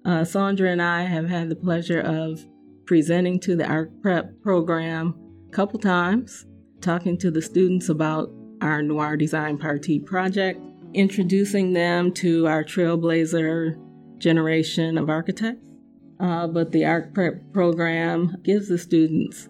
Uh, 0.05 0.25
Sandra 0.25 0.71
and 0.71 0.81
I 0.81 1.03
have 1.03 1.29
had 1.29 1.49
the 1.49 1.57
pleasure 1.57 2.01
of 2.01 2.45
presenting 2.87 3.41
to 3.41 3.57
the 3.57 3.67
Arch 3.67 3.91
Prep 4.01 4.41
program 4.41 5.15
a 5.49 5.51
couple 5.51 5.81
times, 5.81 6.47
talking 6.81 7.19
to 7.19 7.31
the 7.31 7.43
students 7.43 7.89
about 7.89 8.31
our 8.63 8.83
Noir 8.83 9.17
Design 9.17 9.59
Party 9.59 9.99
project, 9.99 10.61
introducing 10.95 11.73
them 11.73 12.13
to 12.13 12.47
our 12.47 12.63
trailblazer 12.63 13.77
generation 14.19 14.97
of 14.97 15.11
architects. 15.11 15.69
Uh, 16.21 16.47
but 16.47 16.73
the 16.73 16.85
Arch 16.85 17.13
Prep 17.13 17.43
program 17.53 18.37
gives 18.43 18.69
the 18.69 18.79
students 18.79 19.49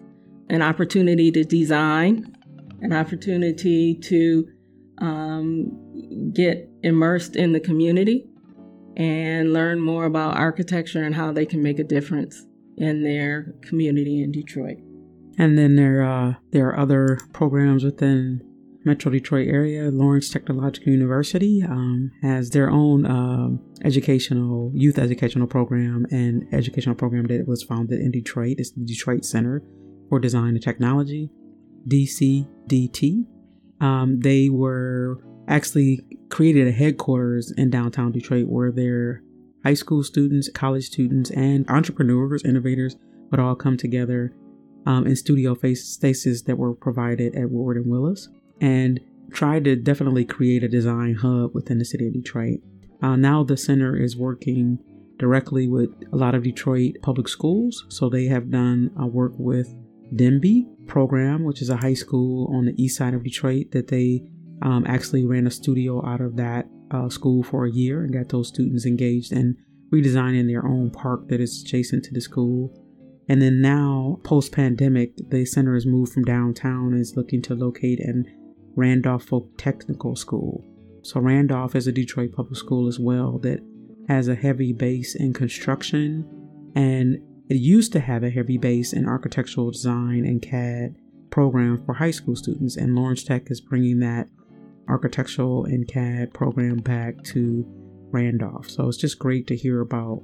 an 0.49 0.61
opportunity 0.61 1.31
to 1.31 1.43
design, 1.43 2.35
an 2.81 2.93
opportunity 2.93 3.95
to 3.95 4.47
um, 4.97 6.31
get 6.33 6.66
immersed 6.83 7.35
in 7.35 7.53
the 7.53 7.59
community 7.59 8.25
and 8.95 9.53
learn 9.53 9.79
more 9.79 10.05
about 10.05 10.37
architecture 10.37 11.03
and 11.03 11.15
how 11.15 11.31
they 11.31 11.45
can 11.45 11.61
make 11.61 11.79
a 11.79 11.83
difference 11.83 12.45
in 12.77 13.03
their 13.03 13.53
community 13.61 14.23
in 14.23 14.31
Detroit. 14.31 14.77
And 15.37 15.57
then 15.57 15.75
there 15.75 16.03
uh, 16.03 16.33
there 16.51 16.67
are 16.67 16.79
other 16.79 17.19
programs 17.31 17.83
within 17.83 18.41
Metro 18.85 19.11
Detroit 19.11 19.47
area. 19.47 19.91
Lawrence 19.91 20.29
Technological 20.29 20.91
University 20.91 21.61
um, 21.61 22.11
has 22.23 22.49
their 22.49 22.71
own 22.71 23.05
um, 23.05 23.59
educational 23.83 24.71
youth 24.73 24.97
educational 24.97 25.45
program 25.45 26.07
and 26.09 26.47
educational 26.51 26.95
program 26.95 27.25
that 27.27 27.47
was 27.47 27.61
founded 27.61 27.99
in 27.99 28.11
Detroit. 28.11 28.55
It's 28.57 28.71
the 28.71 28.83
Detroit 28.83 29.25
Center 29.25 29.61
for 30.09 30.19
Design 30.19 30.55
and 30.55 30.61
Technology, 30.61 31.29
DCDT. 31.87 33.25
Um, 33.79 34.19
they 34.21 34.49
were 34.49 35.19
actually 35.47 36.03
created 36.29 36.67
a 36.67 36.71
headquarters 36.71 37.51
in 37.51 37.69
downtown 37.69 38.11
Detroit 38.11 38.47
where 38.47 38.71
their 38.71 39.23
high 39.63 39.73
school 39.73 40.03
students, 40.03 40.49
college 40.49 40.85
students, 40.85 41.31
and 41.31 41.69
entrepreneurs, 41.69 42.43
innovators 42.43 42.95
would 43.31 43.39
all 43.39 43.55
come 43.55 43.77
together 43.77 44.33
um, 44.85 45.05
in 45.05 45.15
studio 45.15 45.55
spaces 45.73 46.43
that 46.43 46.57
were 46.57 46.73
provided 46.73 47.35
at 47.35 47.49
Woodward 47.49 47.77
and 47.77 47.91
Willis 47.91 48.29
and 48.61 48.99
tried 49.31 49.65
to 49.65 49.75
definitely 49.75 50.23
create 50.25 50.63
a 50.63 50.67
design 50.69 51.15
hub 51.15 51.53
within 51.53 51.77
the 51.77 51.85
city 51.85 52.07
of 52.07 52.13
Detroit. 52.13 52.59
Uh, 53.01 53.15
now 53.15 53.43
the 53.43 53.57
center 53.57 53.95
is 53.95 54.15
working 54.15 54.79
directly 55.19 55.67
with 55.67 55.89
a 56.13 56.15
lot 56.15 56.35
of 56.35 56.43
Detroit 56.43 56.95
public 57.01 57.27
schools. 57.27 57.85
So 57.89 58.09
they 58.09 58.25
have 58.27 58.49
done 58.49 58.91
uh, 58.99 59.05
work 59.05 59.33
with 59.37 59.75
Denby 60.15 60.67
program, 60.85 61.43
which 61.43 61.61
is 61.61 61.69
a 61.69 61.77
high 61.77 61.93
school 61.93 62.49
on 62.55 62.65
the 62.65 62.81
east 62.81 62.97
side 62.97 63.13
of 63.13 63.23
Detroit 63.23 63.71
that 63.71 63.87
they 63.87 64.23
um, 64.61 64.85
actually 64.87 65.25
ran 65.25 65.47
a 65.47 65.51
studio 65.51 66.05
out 66.05 66.21
of 66.21 66.35
that 66.37 66.67
uh, 66.91 67.09
school 67.09 67.43
for 67.43 67.65
a 67.65 67.71
year 67.71 68.03
and 68.03 68.13
got 68.13 68.29
those 68.29 68.47
students 68.47 68.85
engaged 68.85 69.31
in 69.31 69.55
redesigning 69.91 70.47
their 70.47 70.65
own 70.65 70.89
park 70.89 71.27
that 71.29 71.39
is 71.39 71.61
adjacent 71.61 72.03
to 72.05 72.13
the 72.13 72.21
school. 72.21 72.73
And 73.29 73.41
then 73.41 73.61
now, 73.61 74.19
post 74.23 74.51
pandemic, 74.51 75.11
the 75.29 75.45
center 75.45 75.73
has 75.73 75.85
moved 75.85 76.13
from 76.13 76.23
downtown 76.23 76.93
and 76.93 77.01
is 77.01 77.15
looking 77.17 77.41
to 77.43 77.55
locate 77.55 77.99
in 77.99 78.25
Randolph 78.75 79.23
Folk 79.23 79.49
Technical 79.57 80.15
School. 80.15 80.63
So, 81.03 81.19
Randolph 81.19 81.75
is 81.75 81.87
a 81.87 81.91
Detroit 81.91 82.31
public 82.33 82.57
school 82.57 82.87
as 82.87 82.99
well 82.99 83.37
that 83.39 83.59
has 84.07 84.27
a 84.27 84.35
heavy 84.35 84.71
base 84.71 85.15
in 85.15 85.33
construction 85.33 86.25
and 86.75 87.17
it 87.49 87.55
used 87.55 87.91
to 87.93 87.99
have 87.99 88.23
a 88.23 88.29
heavy 88.29 88.57
base 88.57 88.93
in 88.93 89.07
architectural 89.07 89.71
design 89.71 90.25
and 90.25 90.41
CAD 90.41 90.95
program 91.29 91.83
for 91.85 91.93
high 91.93 92.11
school 92.11 92.35
students. 92.35 92.77
And 92.77 92.95
Lawrence 92.95 93.23
Tech 93.23 93.49
is 93.49 93.61
bringing 93.61 93.99
that 93.99 94.27
architectural 94.87 95.65
and 95.65 95.87
CAD 95.87 96.33
program 96.33 96.77
back 96.77 97.23
to 97.25 97.65
Randolph. 98.11 98.69
So, 98.69 98.87
it's 98.87 98.97
just 98.97 99.19
great 99.19 99.47
to 99.47 99.55
hear 99.55 99.81
about 99.81 100.21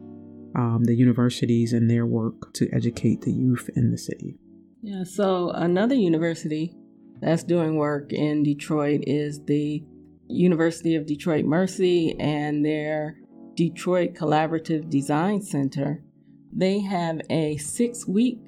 um, 0.55 0.83
the 0.83 0.95
universities 0.95 1.73
and 1.73 1.89
their 1.89 2.05
work 2.05 2.53
to 2.53 2.69
educate 2.73 3.21
the 3.21 3.31
youth 3.31 3.69
in 3.75 3.91
the 3.91 3.97
city. 3.97 4.37
Yeah, 4.81 5.03
so 5.03 5.49
another 5.51 5.95
university 5.95 6.75
that's 7.21 7.43
doing 7.43 7.77
work 7.77 8.11
in 8.11 8.43
Detroit 8.43 9.03
is 9.07 9.43
the 9.45 9.83
University 10.27 10.95
of 10.95 11.05
Detroit 11.05 11.45
Mercy 11.45 12.17
and 12.19 12.65
their 12.65 13.17
Detroit 13.55 14.13
Collaborative 14.13 14.89
Design 14.89 15.41
Center, 15.41 16.03
they 16.51 16.79
have 16.79 17.21
a 17.29 17.57
six 17.57 18.07
week 18.07 18.39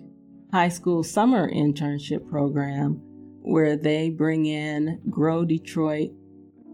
high 0.51 0.69
school 0.69 1.03
summer 1.03 1.51
internship 1.51 2.27
program 2.29 3.01
where 3.45 3.77
they 3.77 4.09
bring 4.09 4.45
in 4.45 4.99
Grow 5.09 5.45
Detroit 5.45 6.11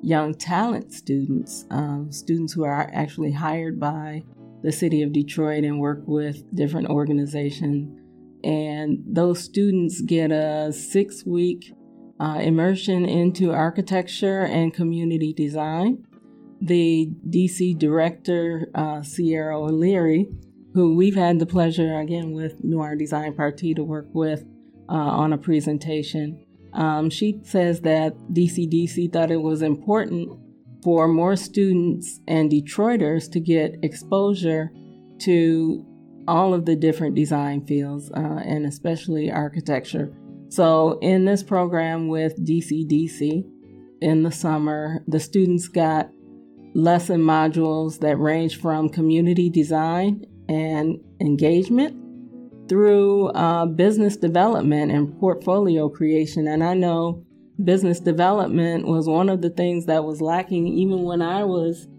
young 0.01 0.33
talent 0.33 0.93
students, 0.93 1.65
um, 1.69 2.11
students 2.11 2.53
who 2.53 2.63
are 2.63 2.89
actually 2.93 3.31
hired 3.31 3.79
by 3.79 4.23
the 4.63 4.71
city 4.71 5.01
of 5.01 5.11
Detroit 5.11 5.63
and 5.63 5.79
work 5.79 6.01
with 6.05 6.43
different 6.55 6.89
organizations. 6.89 7.99
And 8.43 9.03
those 9.05 9.43
students 9.43 10.01
get 10.01 10.31
a 10.31 10.71
six 10.73 11.25
week 11.25 11.73
uh, 12.19 12.39
immersion 12.41 13.05
into 13.05 13.51
architecture 13.51 14.41
and 14.41 14.73
community 14.73 15.33
design. 15.33 16.05
The 16.61 17.11
DC 17.29 17.77
director, 17.77 18.69
uh, 18.75 19.01
Sierra 19.01 19.59
O'Leary, 19.59 20.29
who 20.73 20.95
we've 20.95 21.15
had 21.15 21.39
the 21.39 21.45
pleasure 21.45 21.99
again 21.99 22.31
with 22.31 22.63
Noir 22.63 22.95
Design 22.95 23.33
Party 23.33 23.73
to 23.73 23.83
work 23.83 24.07
with 24.13 24.45
uh, 24.87 24.93
on 24.93 25.33
a 25.33 25.37
presentation, 25.37 26.45
um, 26.73 27.09
she 27.09 27.39
says 27.43 27.81
that 27.81 28.15
DCDC 28.31 29.11
thought 29.11 29.31
it 29.31 29.41
was 29.41 29.61
important 29.61 30.29
for 30.83 31.07
more 31.07 31.35
students 31.35 32.19
and 32.27 32.51
Detroiters 32.51 33.31
to 33.31 33.39
get 33.39 33.77
exposure 33.83 34.71
to 35.19 35.85
all 36.27 36.53
of 36.53 36.65
the 36.65 36.75
different 36.75 37.15
design 37.15 37.65
fields 37.65 38.11
uh, 38.11 38.41
and 38.45 38.65
especially 38.65 39.31
architecture. 39.31 40.13
So, 40.49 40.99
in 41.01 41.25
this 41.25 41.43
program 41.43 42.07
with 42.07 42.43
DCDC 42.45 43.45
in 44.01 44.23
the 44.23 44.31
summer, 44.31 45.03
the 45.07 45.19
students 45.19 45.67
got 45.67 46.09
lesson 46.73 47.21
modules 47.21 47.99
that 47.99 48.17
range 48.17 48.59
from 48.59 48.89
community 48.89 49.49
design 49.49 50.25
and 50.49 50.99
engagement 51.19 52.00
through 52.71 53.27
uh, 53.31 53.65
business 53.65 54.15
development 54.15 54.93
and 54.93 55.19
portfolio 55.19 55.89
creation. 55.89 56.47
And 56.47 56.63
I 56.63 56.73
know 56.73 57.25
business 57.61 57.99
development 57.99 58.87
was 58.87 59.09
one 59.09 59.27
of 59.27 59.41
the 59.41 59.49
things 59.49 59.87
that 59.87 60.05
was 60.05 60.21
lacking 60.21 60.69
even 60.69 61.03
when 61.03 61.21
I 61.21 61.43
was 61.43 61.89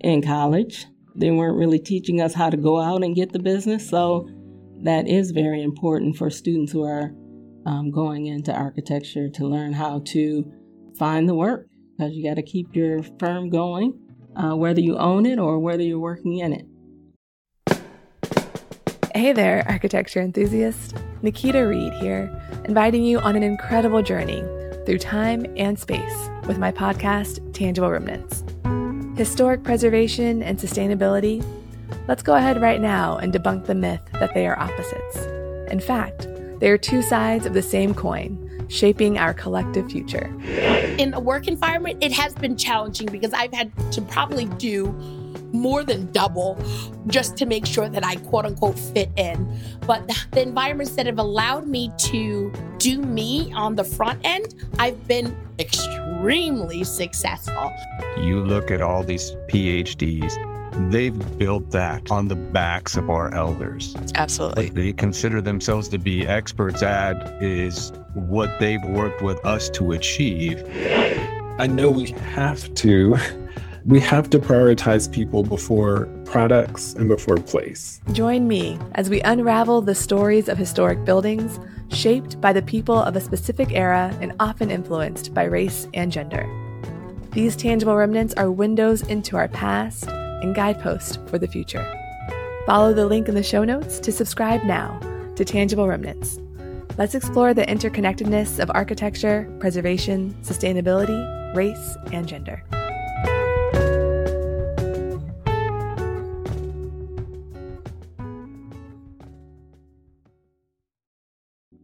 in 0.00 0.22
college. 0.22 0.86
They 1.14 1.30
weren't 1.30 1.56
really 1.56 1.78
teaching 1.78 2.20
us 2.20 2.34
how 2.34 2.50
to 2.50 2.56
go 2.56 2.80
out 2.80 3.04
and 3.04 3.14
get 3.14 3.32
the 3.32 3.38
business. 3.38 3.88
So 3.88 4.28
that 4.82 5.06
is 5.06 5.30
very 5.30 5.62
important 5.62 6.16
for 6.16 6.28
students 6.28 6.72
who 6.72 6.82
are 6.82 7.14
um, 7.64 7.92
going 7.92 8.26
into 8.26 8.52
architecture 8.52 9.28
to 9.28 9.46
learn 9.46 9.74
how 9.74 10.00
to 10.06 10.52
find 10.98 11.28
the 11.28 11.36
work 11.36 11.68
because 11.96 12.14
you 12.14 12.28
got 12.28 12.34
to 12.34 12.42
keep 12.42 12.74
your 12.74 13.04
firm 13.20 13.48
going, 13.48 13.96
uh, 14.34 14.56
whether 14.56 14.80
you 14.80 14.98
own 14.98 15.24
it 15.24 15.38
or 15.38 15.60
whether 15.60 15.84
you're 15.84 16.00
working 16.00 16.38
in 16.38 16.52
it. 16.52 16.66
Hey 19.16 19.32
there, 19.32 19.64
architecture 19.66 20.20
enthusiast. 20.20 20.94
Nikita 21.22 21.66
Reed 21.66 21.94
here, 21.94 22.30
inviting 22.66 23.02
you 23.02 23.18
on 23.18 23.34
an 23.34 23.42
incredible 23.42 24.02
journey 24.02 24.42
through 24.84 24.98
time 24.98 25.46
and 25.56 25.78
space 25.78 26.28
with 26.46 26.58
my 26.58 26.70
podcast, 26.70 27.40
Tangible 27.54 27.90
Remnants. 27.90 28.44
Historic 29.16 29.62
preservation 29.64 30.42
and 30.42 30.58
sustainability? 30.58 31.42
Let's 32.06 32.22
go 32.22 32.34
ahead 32.34 32.60
right 32.60 32.78
now 32.78 33.16
and 33.16 33.32
debunk 33.32 33.64
the 33.64 33.74
myth 33.74 34.02
that 34.12 34.34
they 34.34 34.46
are 34.46 34.58
opposites. 34.58 35.16
In 35.72 35.80
fact, 35.80 36.28
they 36.60 36.68
are 36.68 36.76
two 36.76 37.00
sides 37.00 37.46
of 37.46 37.54
the 37.54 37.62
same 37.62 37.94
coin, 37.94 38.45
shaping 38.68 39.18
our 39.18 39.34
collective 39.34 39.90
future. 39.90 40.32
In 40.98 41.14
a 41.14 41.20
work 41.20 41.48
environment, 41.48 42.02
it 42.02 42.12
has 42.12 42.34
been 42.34 42.56
challenging 42.56 43.08
because 43.08 43.32
I've 43.32 43.52
had 43.52 43.72
to 43.92 44.02
probably 44.02 44.46
do 44.46 44.86
more 45.52 45.84
than 45.84 46.10
double 46.12 46.58
just 47.06 47.36
to 47.36 47.46
make 47.46 47.66
sure 47.66 47.88
that 47.88 48.04
I 48.04 48.16
quote 48.16 48.44
unquote 48.44 48.78
fit 48.78 49.10
in. 49.16 49.48
But 49.86 50.10
the 50.32 50.42
environments 50.42 50.94
that 50.94 51.06
have 51.06 51.18
allowed 51.18 51.66
me 51.66 51.92
to 51.98 52.52
do 52.78 53.00
me 53.00 53.52
on 53.54 53.74
the 53.74 53.84
front 53.84 54.20
end, 54.24 54.54
I've 54.78 55.06
been 55.06 55.36
extremely 55.58 56.84
successful. 56.84 57.72
You 58.18 58.40
look 58.40 58.70
at 58.70 58.82
all 58.82 59.02
these 59.02 59.32
PhDs, 59.48 60.34
they've 60.78 61.38
built 61.38 61.70
that 61.70 62.10
on 62.10 62.28
the 62.28 62.36
backs 62.36 62.96
of 62.96 63.10
our 63.10 63.32
elders. 63.34 63.96
Absolutely. 64.14 64.66
What 64.66 64.74
they 64.74 64.92
consider 64.92 65.40
themselves 65.40 65.88
to 65.88 65.98
be 65.98 66.26
experts 66.26 66.82
at 66.82 67.42
is 67.42 67.92
what 68.14 68.58
they've 68.60 68.84
worked 68.84 69.22
with 69.22 69.44
us 69.44 69.70
to 69.70 69.92
achieve. 69.92 70.62
I 71.58 71.66
know 71.66 71.90
we 71.90 72.10
have 72.10 72.72
to 72.74 73.16
we 73.86 74.00
have 74.00 74.28
to 74.30 74.38
prioritize 74.38 75.10
people 75.10 75.44
before 75.44 76.06
products 76.24 76.94
and 76.94 77.08
before 77.08 77.36
place. 77.36 78.00
Join 78.12 78.48
me 78.48 78.78
as 78.96 79.08
we 79.08 79.20
unravel 79.22 79.80
the 79.80 79.94
stories 79.94 80.48
of 80.48 80.58
historic 80.58 81.04
buildings 81.04 81.60
shaped 81.88 82.40
by 82.40 82.52
the 82.52 82.62
people 82.62 82.98
of 82.98 83.14
a 83.14 83.20
specific 83.20 83.68
era 83.72 84.16
and 84.20 84.34
often 84.40 84.72
influenced 84.72 85.32
by 85.32 85.44
race 85.44 85.86
and 85.94 86.10
gender. 86.10 86.48
These 87.30 87.54
tangible 87.54 87.96
remnants 87.96 88.34
are 88.34 88.50
windows 88.50 89.02
into 89.02 89.36
our 89.36 89.48
past 89.48 90.08
and 90.42 90.54
guideposts 90.54 91.18
for 91.26 91.38
the 91.38 91.46
future. 91.46 91.84
Follow 92.66 92.92
the 92.92 93.06
link 93.06 93.28
in 93.28 93.34
the 93.34 93.42
show 93.42 93.64
notes 93.64 94.00
to 94.00 94.10
subscribe 94.10 94.62
now 94.64 94.98
to 95.36 95.44
Tangible 95.44 95.86
Remnants. 95.86 96.38
Let's 96.98 97.14
explore 97.14 97.52
the 97.52 97.66
interconnectedness 97.66 98.58
of 98.58 98.70
architecture, 98.74 99.54
preservation, 99.60 100.34
sustainability, 100.42 101.54
race, 101.54 101.96
and 102.12 102.26
gender. 102.26 102.62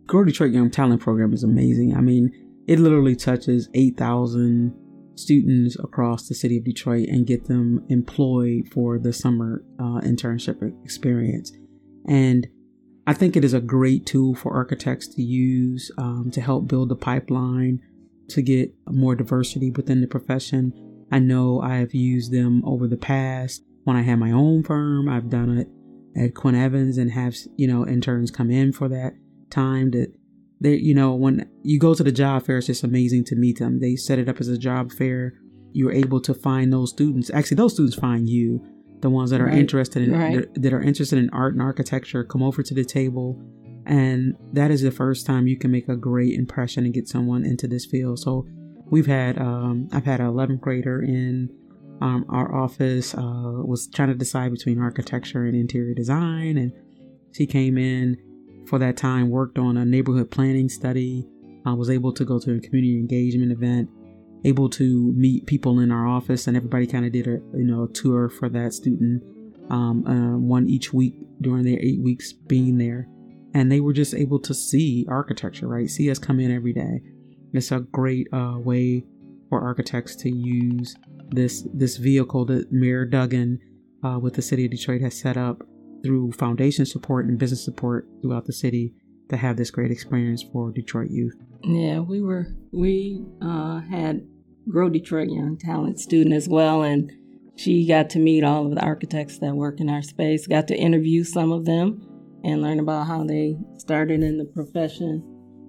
Grow 0.06 0.24
Detroit 0.24 0.52
Young 0.52 0.70
Talent 0.70 1.00
Program 1.00 1.32
is 1.32 1.42
amazing. 1.42 1.96
I 1.96 2.00
mean, 2.00 2.30
it 2.66 2.78
literally 2.78 3.16
touches 3.16 3.68
8,000 3.74 4.74
students 5.14 5.76
across 5.78 6.28
the 6.28 6.34
city 6.34 6.58
of 6.58 6.64
Detroit 6.64 7.08
and 7.08 7.26
get 7.26 7.46
them 7.46 7.84
employed 7.88 8.68
for 8.72 8.98
the 8.98 9.12
summer 9.12 9.64
uh, 9.78 10.00
internship 10.00 10.62
experience. 10.84 11.52
And 12.06 12.46
I 13.06 13.14
think 13.14 13.36
it 13.36 13.44
is 13.44 13.54
a 13.54 13.60
great 13.60 14.06
tool 14.06 14.34
for 14.34 14.54
architects 14.54 15.08
to 15.08 15.22
use 15.22 15.90
um, 15.98 16.30
to 16.32 16.40
help 16.40 16.68
build 16.68 16.88
the 16.88 16.96
pipeline 16.96 17.80
to 18.28 18.42
get 18.42 18.72
more 18.88 19.14
diversity 19.14 19.70
within 19.70 20.00
the 20.00 20.06
profession. 20.06 20.72
I 21.10 21.18
know 21.18 21.60
I 21.60 21.76
have 21.76 21.94
used 21.94 22.32
them 22.32 22.62
over 22.64 22.86
the 22.86 22.96
past 22.96 23.62
when 23.84 23.96
I 23.96 24.02
had 24.02 24.18
my 24.18 24.30
own 24.30 24.62
firm. 24.62 25.08
I've 25.08 25.28
done 25.28 25.58
it 25.58 25.68
at 26.16 26.34
Quinn 26.34 26.54
Evans 26.54 26.96
and 26.96 27.10
have, 27.10 27.36
you 27.56 27.66
know, 27.66 27.86
interns 27.86 28.30
come 28.30 28.50
in 28.50 28.72
for 28.72 28.88
that 28.88 29.14
time 29.50 29.90
that 29.90 30.12
they, 30.62 30.76
you 30.76 30.94
know, 30.94 31.12
when 31.14 31.50
you 31.64 31.78
go 31.80 31.92
to 31.92 32.04
the 32.04 32.12
job 32.12 32.46
fair, 32.46 32.58
it's 32.58 32.68
just 32.68 32.84
amazing 32.84 33.24
to 33.24 33.34
meet 33.34 33.58
them. 33.58 33.80
They 33.80 33.96
set 33.96 34.20
it 34.20 34.28
up 34.28 34.40
as 34.40 34.46
a 34.46 34.56
job 34.56 34.92
fair. 34.92 35.34
You're 35.72 35.92
able 35.92 36.20
to 36.20 36.32
find 36.32 36.72
those 36.72 36.90
students. 36.90 37.30
Actually, 37.30 37.56
those 37.56 37.72
students 37.72 37.96
find 37.96 38.28
you, 38.28 38.64
the 39.00 39.10
ones 39.10 39.30
that 39.30 39.40
are 39.40 39.46
right. 39.46 39.58
interested 39.58 40.02
in 40.02 40.12
right. 40.12 40.46
that 40.54 40.72
are 40.72 40.80
interested 40.80 41.18
in 41.18 41.30
art 41.30 41.54
and 41.54 41.62
architecture. 41.62 42.22
Come 42.22 42.44
over 42.44 42.62
to 42.62 42.74
the 42.74 42.84
table, 42.84 43.42
and 43.86 44.36
that 44.52 44.70
is 44.70 44.82
the 44.82 44.92
first 44.92 45.26
time 45.26 45.48
you 45.48 45.58
can 45.58 45.72
make 45.72 45.88
a 45.88 45.96
great 45.96 46.38
impression 46.38 46.84
and 46.84 46.94
get 46.94 47.08
someone 47.08 47.44
into 47.44 47.66
this 47.66 47.84
field. 47.84 48.20
So, 48.20 48.46
we've 48.86 49.06
had 49.06 49.38
um, 49.38 49.88
I've 49.92 50.04
had 50.04 50.20
an 50.20 50.26
11th 50.26 50.60
grader 50.60 51.02
in 51.02 51.50
um, 52.00 52.24
our 52.28 52.54
office 52.54 53.14
uh, 53.14 53.62
was 53.64 53.88
trying 53.88 54.08
to 54.10 54.14
decide 54.14 54.52
between 54.52 54.78
architecture 54.78 55.44
and 55.44 55.56
interior 55.56 55.94
design, 55.94 56.56
and 56.56 56.72
she 57.32 57.46
came 57.46 57.76
in 57.76 58.16
for 58.66 58.78
that 58.78 58.96
time 58.96 59.30
worked 59.30 59.58
on 59.58 59.76
a 59.76 59.84
neighborhood 59.84 60.30
planning 60.30 60.68
study. 60.68 61.26
I 61.64 61.72
was 61.72 61.90
able 61.90 62.12
to 62.12 62.24
go 62.24 62.38
to 62.38 62.56
a 62.56 62.60
community 62.60 62.98
engagement 62.98 63.52
event, 63.52 63.88
able 64.44 64.68
to 64.70 65.12
meet 65.12 65.46
people 65.46 65.80
in 65.80 65.90
our 65.90 66.06
office, 66.06 66.46
and 66.46 66.56
everybody 66.56 66.86
kind 66.86 67.04
of 67.04 67.12
did 67.12 67.26
a 67.26 67.40
you 67.56 67.64
know 67.64 67.84
a 67.84 67.88
tour 67.88 68.28
for 68.28 68.48
that 68.48 68.72
student, 68.72 69.22
um, 69.70 70.06
uh, 70.06 70.38
one 70.38 70.68
each 70.68 70.92
week 70.92 71.14
during 71.40 71.64
their 71.64 71.78
eight 71.80 72.00
weeks 72.00 72.32
being 72.32 72.78
there, 72.78 73.08
and 73.54 73.70
they 73.70 73.80
were 73.80 73.92
just 73.92 74.14
able 74.14 74.40
to 74.40 74.54
see 74.54 75.06
architecture, 75.08 75.68
right? 75.68 75.88
See 75.88 76.10
us 76.10 76.18
come 76.18 76.40
in 76.40 76.50
every 76.50 76.72
day. 76.72 77.02
It's 77.52 77.70
a 77.70 77.80
great 77.80 78.28
uh, 78.32 78.56
way 78.58 79.04
for 79.48 79.60
architects 79.60 80.16
to 80.16 80.30
use 80.30 80.96
this 81.30 81.66
this 81.74 81.96
vehicle 81.96 82.44
that 82.46 82.72
Mayor 82.72 83.04
Duggan 83.04 83.60
uh, 84.04 84.18
with 84.18 84.34
the 84.34 84.42
city 84.42 84.64
of 84.64 84.70
Detroit 84.70 85.02
has 85.02 85.18
set 85.18 85.36
up 85.36 85.62
through 86.02 86.32
foundation 86.32 86.86
support 86.86 87.26
and 87.26 87.38
business 87.38 87.64
support 87.64 88.06
throughout 88.20 88.46
the 88.46 88.52
city 88.52 88.94
to 89.28 89.36
have 89.36 89.56
this 89.56 89.70
great 89.70 89.90
experience 89.90 90.42
for 90.52 90.70
Detroit 90.70 91.10
youth. 91.10 91.36
Yeah, 91.62 92.00
we 92.00 92.20
were 92.20 92.48
we 92.72 93.24
uh, 93.40 93.80
had 93.80 94.26
Grow 94.68 94.88
Detroit 94.88 95.28
Young 95.28 95.56
Talent 95.56 96.00
student 96.00 96.34
as 96.34 96.48
well, 96.48 96.82
and 96.82 97.10
she 97.56 97.86
got 97.86 98.10
to 98.10 98.18
meet 98.18 98.44
all 98.44 98.66
of 98.66 98.74
the 98.74 98.82
architects 98.82 99.38
that 99.38 99.54
work 99.54 99.80
in 99.80 99.88
our 99.88 100.02
space. 100.02 100.46
Got 100.46 100.68
to 100.68 100.76
interview 100.76 101.24
some 101.24 101.52
of 101.52 101.64
them 101.64 102.06
and 102.44 102.62
learn 102.62 102.80
about 102.80 103.06
how 103.06 103.24
they 103.24 103.56
started 103.78 104.22
in 104.22 104.38
the 104.38 104.44
profession. 104.44 105.22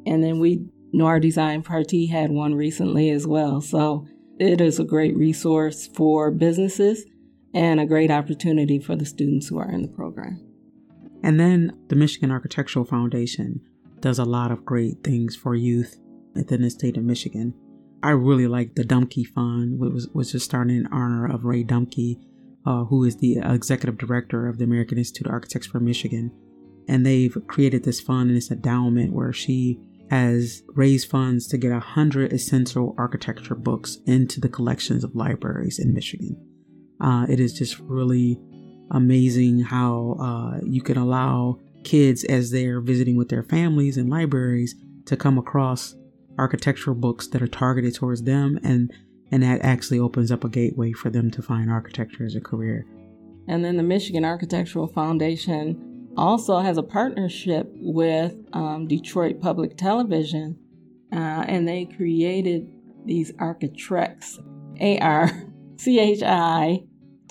And 0.06 0.24
then 0.24 0.40
we 0.40 0.66
Noir 0.92 1.20
Design 1.20 1.64
Party 1.64 2.06
had 2.06 2.32
one 2.32 2.56
recently 2.56 3.10
as 3.10 3.26
well. 3.26 3.62
So 3.62 4.06
it 4.40 4.62
is 4.62 4.80
a 4.80 4.84
great 4.84 5.16
resource 5.16 5.88
for 5.88 6.32
businesses 6.32 7.06
and 7.54 7.80
a 7.80 7.86
great 7.86 8.12
opportunity 8.12 8.80
for 8.80 8.96
the 8.96 9.06
students 9.06 9.48
who 9.48 9.58
are 9.60 9.70
in 9.70 9.82
the 9.82 9.88
program. 9.88 10.42
And 11.24 11.40
then 11.40 11.78
the 11.88 11.96
Michigan 11.96 12.32
Architectural 12.32 12.86
Foundation 12.86 13.62
does 14.02 14.20
a 14.20 14.26
lot 14.26 14.52
of 14.52 14.66
great 14.66 15.04
things 15.04 15.36
for 15.36 15.56
youth 15.56 15.98
within 16.36 16.62
the 16.62 16.70
state 16.70 16.98
of 16.98 17.04
Michigan. 17.04 17.54
I 18.02 18.10
really 18.10 18.48
like 18.48 18.76
the 18.76 18.84
Dumke 18.84 19.26
Fund, 19.28 19.80
which 19.80 19.94
was, 19.94 20.08
was 20.10 20.32
just 20.34 20.46
started 20.46 20.76
in 20.76 20.88
honor 20.88 21.26
of 21.26 21.46
Rae 21.46 21.64
Dumke, 21.64 22.20
uh, 22.66 22.84
who 22.86 23.06
is 23.06 23.18
the 23.18 23.38
executive 23.38 23.98
director 23.98 24.48
of 24.48 24.58
the 24.58 24.66
American 24.66 24.98
Institute 24.98 25.28
of 25.28 25.34
Architects 25.34 25.68
for 25.68 25.80
Michigan. 25.80 26.32
And 26.90 27.06
they've 27.06 27.38
created 27.48 27.86
this 27.86 28.02
fund 28.02 28.30
and 28.30 28.36
this 28.36 28.52
endowment 28.52 29.14
where 29.14 29.32
she 29.32 29.80
has 30.10 30.64
raised 30.76 31.10
funds 31.10 31.48
to 31.48 31.58
get 31.58 31.72
100 31.72 32.34
essential 32.34 32.94
architecture 32.98 33.56
books 33.56 34.00
into 34.06 34.42
the 34.42 34.50
collections 34.50 35.06
of 35.06 35.16
libraries 35.16 35.80
in 35.80 35.94
Michigan. 35.94 36.36
Uh, 37.04 37.26
it 37.30 37.40
is 37.40 37.54
just 37.54 37.78
really 37.80 38.40
amazing 38.92 39.60
how 39.60 40.16
uh, 40.20 40.60
you 40.64 40.82
can 40.82 40.98
allow 40.98 41.60
kids, 41.84 42.24
as 42.24 42.50
they're 42.50 42.80
visiting 42.80 43.18
with 43.18 43.28
their 43.30 43.44
families 43.44 43.98
and 43.98 44.10
libraries, 44.10 44.76
to 45.06 45.18
come 45.18 45.38
across 45.38 45.96
architectural 46.40 46.96
books 46.96 47.28
that 47.28 47.42
are 47.42 47.48
targeted 47.48 47.94
towards 47.94 48.24
them 48.24 48.58
and 48.64 48.92
and 49.32 49.44
that 49.44 49.62
actually 49.62 50.00
opens 50.00 50.32
up 50.32 50.44
a 50.44 50.50
gateway 50.50 50.92
for 50.92 51.10
them 51.10 51.32
to 51.32 51.42
find 51.42 51.70
architecture 51.70 52.24
as 52.24 52.36
a 52.36 52.42
career. 52.42 52.86
And 53.48 53.66
then 53.66 53.78
the 53.78 53.84
Michigan 53.84 54.24
Architectural 54.24 54.88
Foundation 54.88 56.08
also 56.16 56.60
has 56.60 56.78
a 56.78 56.84
partnership 56.84 57.68
with 57.74 58.36
um, 58.54 58.88
Detroit 58.88 59.42
Public 59.42 59.76
Television, 59.76 60.56
uh, 61.12 61.46
and 61.48 61.68
they 61.68 61.86
created 61.86 62.68
these 63.06 63.32
Architreks, 63.34 64.38
A 64.80 65.00
R 65.00 65.32
C 65.78 66.00
H 66.00 66.22
I 66.24 66.84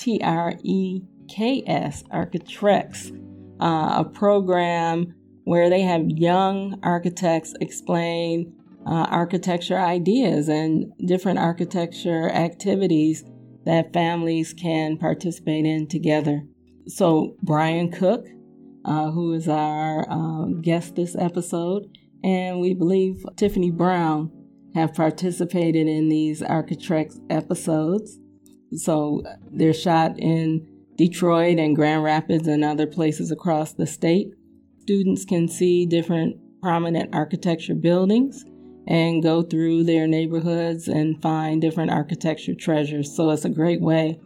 T 0.02 0.20
R 0.22 0.54
E 0.64 1.02
K 1.28 1.62
S, 1.64 2.02
Architreks, 2.12 3.16
uh, 3.60 4.00
a 4.00 4.04
program 4.04 5.14
where 5.44 5.70
they 5.70 5.82
have 5.82 6.10
young 6.10 6.78
architects 6.82 7.54
explain 7.60 8.52
uh, 8.84 9.06
architecture 9.10 9.78
ideas 9.78 10.48
and 10.48 10.92
different 11.06 11.38
architecture 11.38 12.28
activities 12.30 13.24
that 13.64 13.92
families 13.92 14.52
can 14.52 14.98
participate 14.98 15.64
in 15.64 15.86
together. 15.86 16.42
So, 16.88 17.36
Bryan 17.42 17.92
Cook, 17.92 18.26
uh, 18.84 19.12
who 19.12 19.34
is 19.34 19.48
our 19.48 20.04
uh, 20.10 20.46
guest 20.62 20.96
this 20.96 21.14
episode, 21.16 21.96
and 22.24 22.60
we 22.60 22.74
believe 22.74 23.24
Tiffany 23.36 23.70
Brown 23.70 24.32
have 24.74 24.94
participated 24.94 25.86
in 25.86 26.08
these 26.08 26.42
Architreks 26.42 27.20
episodes. 27.30 28.18
So, 28.76 29.22
they're 29.50 29.74
shot 29.74 30.18
in 30.18 30.66
Detroit 30.96 31.58
and 31.58 31.74
Grand 31.74 32.02
Rapids 32.02 32.46
and 32.46 32.64
other 32.64 32.86
places 32.86 33.30
across 33.30 33.72
the 33.72 33.86
state. 33.86 34.32
Students 34.80 35.24
can 35.24 35.48
see 35.48 35.86
different 35.86 36.36
prominent 36.60 37.14
architecture 37.14 37.74
buildings 37.74 38.44
and 38.86 39.22
go 39.22 39.42
through 39.42 39.84
their 39.84 40.06
neighborhoods 40.06 40.88
and 40.88 41.20
find 41.22 41.60
different 41.60 41.90
architecture 41.90 42.54
treasures. 42.54 43.14
So 43.14 43.30
it's 43.30 43.44
a 43.44 43.50
great 43.50 43.80
way 43.80 44.20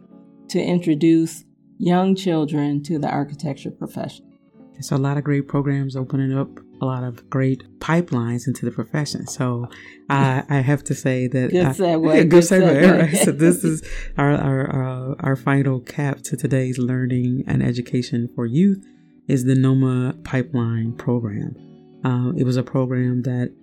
to 0.49 0.59
introduce 0.61 1.43
young 1.77 2.15
children 2.15 2.81
to 2.83 2.97
the 2.97 3.09
architecture 3.09 3.71
profession. 3.71 4.25
There's 4.73 4.91
a 4.91 4.97
lot 4.97 5.17
of 5.17 5.23
great 5.23 5.47
programs 5.47 5.95
opening 5.95 6.37
up 6.37 6.59
a 6.81 6.85
lot 6.85 7.03
of 7.03 7.29
great 7.29 7.63
pipelines 7.79 8.47
into 8.47 8.65
the 8.65 8.71
profession. 8.71 9.27
So 9.27 9.69
I, 10.09 10.43
I 10.49 10.59
have 10.59 10.83
to 10.85 10.95
say 10.95 11.27
that 11.27 11.51
good 11.51 11.65
I, 11.65 11.69
segue. 11.69 12.05
Yeah, 12.15 12.21
good, 12.23 12.29
good 12.29 12.43
segue. 12.43 12.81
segue. 12.81 12.99
Right. 13.13 13.17
so 13.17 13.31
this 13.31 13.63
is 13.63 13.87
our 14.17 14.33
our, 14.33 14.67
our 14.69 15.15
our 15.19 15.35
final 15.35 15.79
cap 15.79 16.21
to 16.23 16.37
today's 16.37 16.77
learning 16.77 17.43
and 17.47 17.63
education 17.63 18.29
for 18.35 18.45
youth 18.45 18.83
is 19.27 19.43
the 19.43 19.55
NOMA 19.55 20.15
Pipeline 20.23 20.93
program. 20.93 21.55
Um, 22.03 22.35
it 22.37 22.45
was 22.45 22.57
a 22.57 22.63
program 22.63 23.23
that 23.23 23.53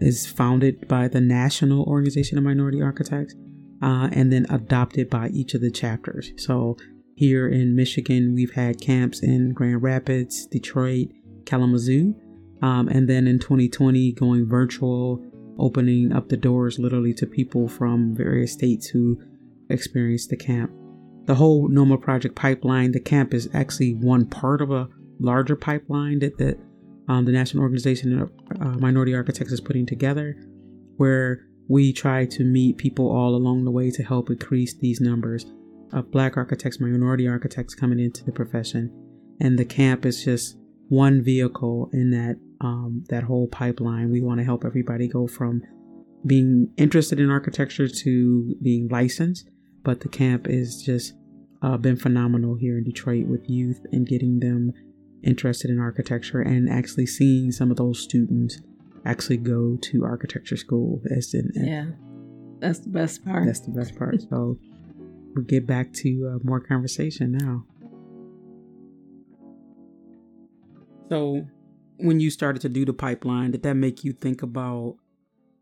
is 0.00 0.26
founded 0.26 0.86
by 0.88 1.08
the 1.08 1.20
National 1.20 1.84
Organization 1.84 2.36
of 2.36 2.44
Minority 2.44 2.82
Architects 2.82 3.34
uh, 3.82 4.08
and 4.12 4.32
then 4.32 4.46
adopted 4.50 5.08
by 5.08 5.28
each 5.28 5.54
of 5.54 5.60
the 5.60 5.70
chapters. 5.70 6.32
So 6.36 6.76
here 7.16 7.48
in 7.48 7.76
Michigan, 7.76 8.34
we've 8.34 8.52
had 8.52 8.80
camps 8.80 9.22
in 9.22 9.52
Grand 9.52 9.82
Rapids, 9.82 10.46
Detroit, 10.46 11.08
Kalamazoo, 11.46 12.14
um, 12.64 12.88
and 12.88 13.06
then 13.06 13.26
in 13.26 13.38
2020, 13.38 14.12
going 14.12 14.48
virtual, 14.48 15.22
opening 15.58 16.14
up 16.14 16.30
the 16.30 16.36
doors 16.38 16.78
literally 16.78 17.12
to 17.12 17.26
people 17.26 17.68
from 17.68 18.16
various 18.16 18.54
states 18.54 18.86
who 18.86 19.20
experienced 19.68 20.30
the 20.30 20.36
camp. 20.38 20.72
The 21.26 21.34
whole 21.34 21.68
NOMA 21.68 21.98
project 21.98 22.34
pipeline, 22.34 22.92
the 22.92 23.00
camp 23.00 23.34
is 23.34 23.50
actually 23.52 23.92
one 23.92 24.24
part 24.24 24.62
of 24.62 24.70
a 24.70 24.88
larger 25.20 25.56
pipeline 25.56 26.20
that, 26.20 26.38
that 26.38 26.58
um, 27.06 27.26
the 27.26 27.32
National 27.32 27.62
Organization 27.62 28.18
of 28.18 28.32
uh, 28.58 28.78
Minority 28.78 29.14
Architects 29.14 29.52
is 29.52 29.60
putting 29.60 29.84
together, 29.84 30.34
where 30.96 31.44
we 31.68 31.92
try 31.92 32.24
to 32.24 32.44
meet 32.44 32.78
people 32.78 33.10
all 33.10 33.34
along 33.34 33.66
the 33.66 33.70
way 33.70 33.90
to 33.90 34.02
help 34.02 34.30
increase 34.30 34.74
these 34.74 35.02
numbers 35.02 35.44
of 35.92 36.10
Black 36.10 36.38
architects, 36.38 36.80
minority 36.80 37.28
architects 37.28 37.74
coming 37.74 38.00
into 38.00 38.24
the 38.24 38.32
profession. 38.32 38.90
And 39.38 39.58
the 39.58 39.66
camp 39.66 40.06
is 40.06 40.24
just 40.24 40.56
one 40.88 41.22
vehicle 41.22 41.90
in 41.92 42.10
that 42.12 42.38
um, 42.60 43.04
that 43.08 43.24
whole 43.24 43.48
pipeline. 43.48 44.10
We 44.10 44.20
want 44.20 44.38
to 44.38 44.44
help 44.44 44.64
everybody 44.64 45.08
go 45.08 45.26
from 45.26 45.62
being 46.26 46.72
interested 46.76 47.20
in 47.20 47.30
architecture 47.30 47.88
to 47.88 48.54
being 48.62 48.88
licensed. 48.88 49.48
But 49.82 50.00
the 50.00 50.08
camp 50.08 50.46
is 50.48 50.82
just 50.82 51.14
uh, 51.62 51.76
been 51.76 51.96
phenomenal 51.96 52.54
here 52.54 52.78
in 52.78 52.84
Detroit 52.84 53.26
with 53.26 53.48
youth 53.48 53.80
and 53.92 54.06
getting 54.06 54.40
them 54.40 54.72
interested 55.22 55.70
in 55.70 55.78
architecture 55.78 56.40
and 56.40 56.68
actually 56.68 57.06
seeing 57.06 57.50
some 57.52 57.70
of 57.70 57.76
those 57.76 57.98
students 58.02 58.60
actually 59.04 59.36
go 59.36 59.76
to 59.82 60.04
architecture 60.04 60.56
school. 60.56 61.02
As 61.14 61.34
in, 61.34 61.50
yeah, 61.54 61.86
that's 62.60 62.80
the 62.80 62.88
best 62.88 63.24
part. 63.24 63.46
That's 63.46 63.60
the 63.60 63.72
best 63.72 63.96
part. 63.96 64.22
so 64.22 64.58
we'll 65.34 65.44
get 65.44 65.66
back 65.66 65.92
to 65.92 66.34
uh, 66.34 66.38
more 66.44 66.60
conversation 66.60 67.32
now. 67.32 67.64
So, 71.10 71.46
when 71.96 72.20
you 72.20 72.30
started 72.30 72.62
to 72.62 72.68
do 72.68 72.84
the 72.84 72.92
pipeline, 72.92 73.52
did 73.52 73.62
that 73.62 73.74
make 73.74 74.04
you 74.04 74.12
think 74.12 74.42
about 74.42 74.96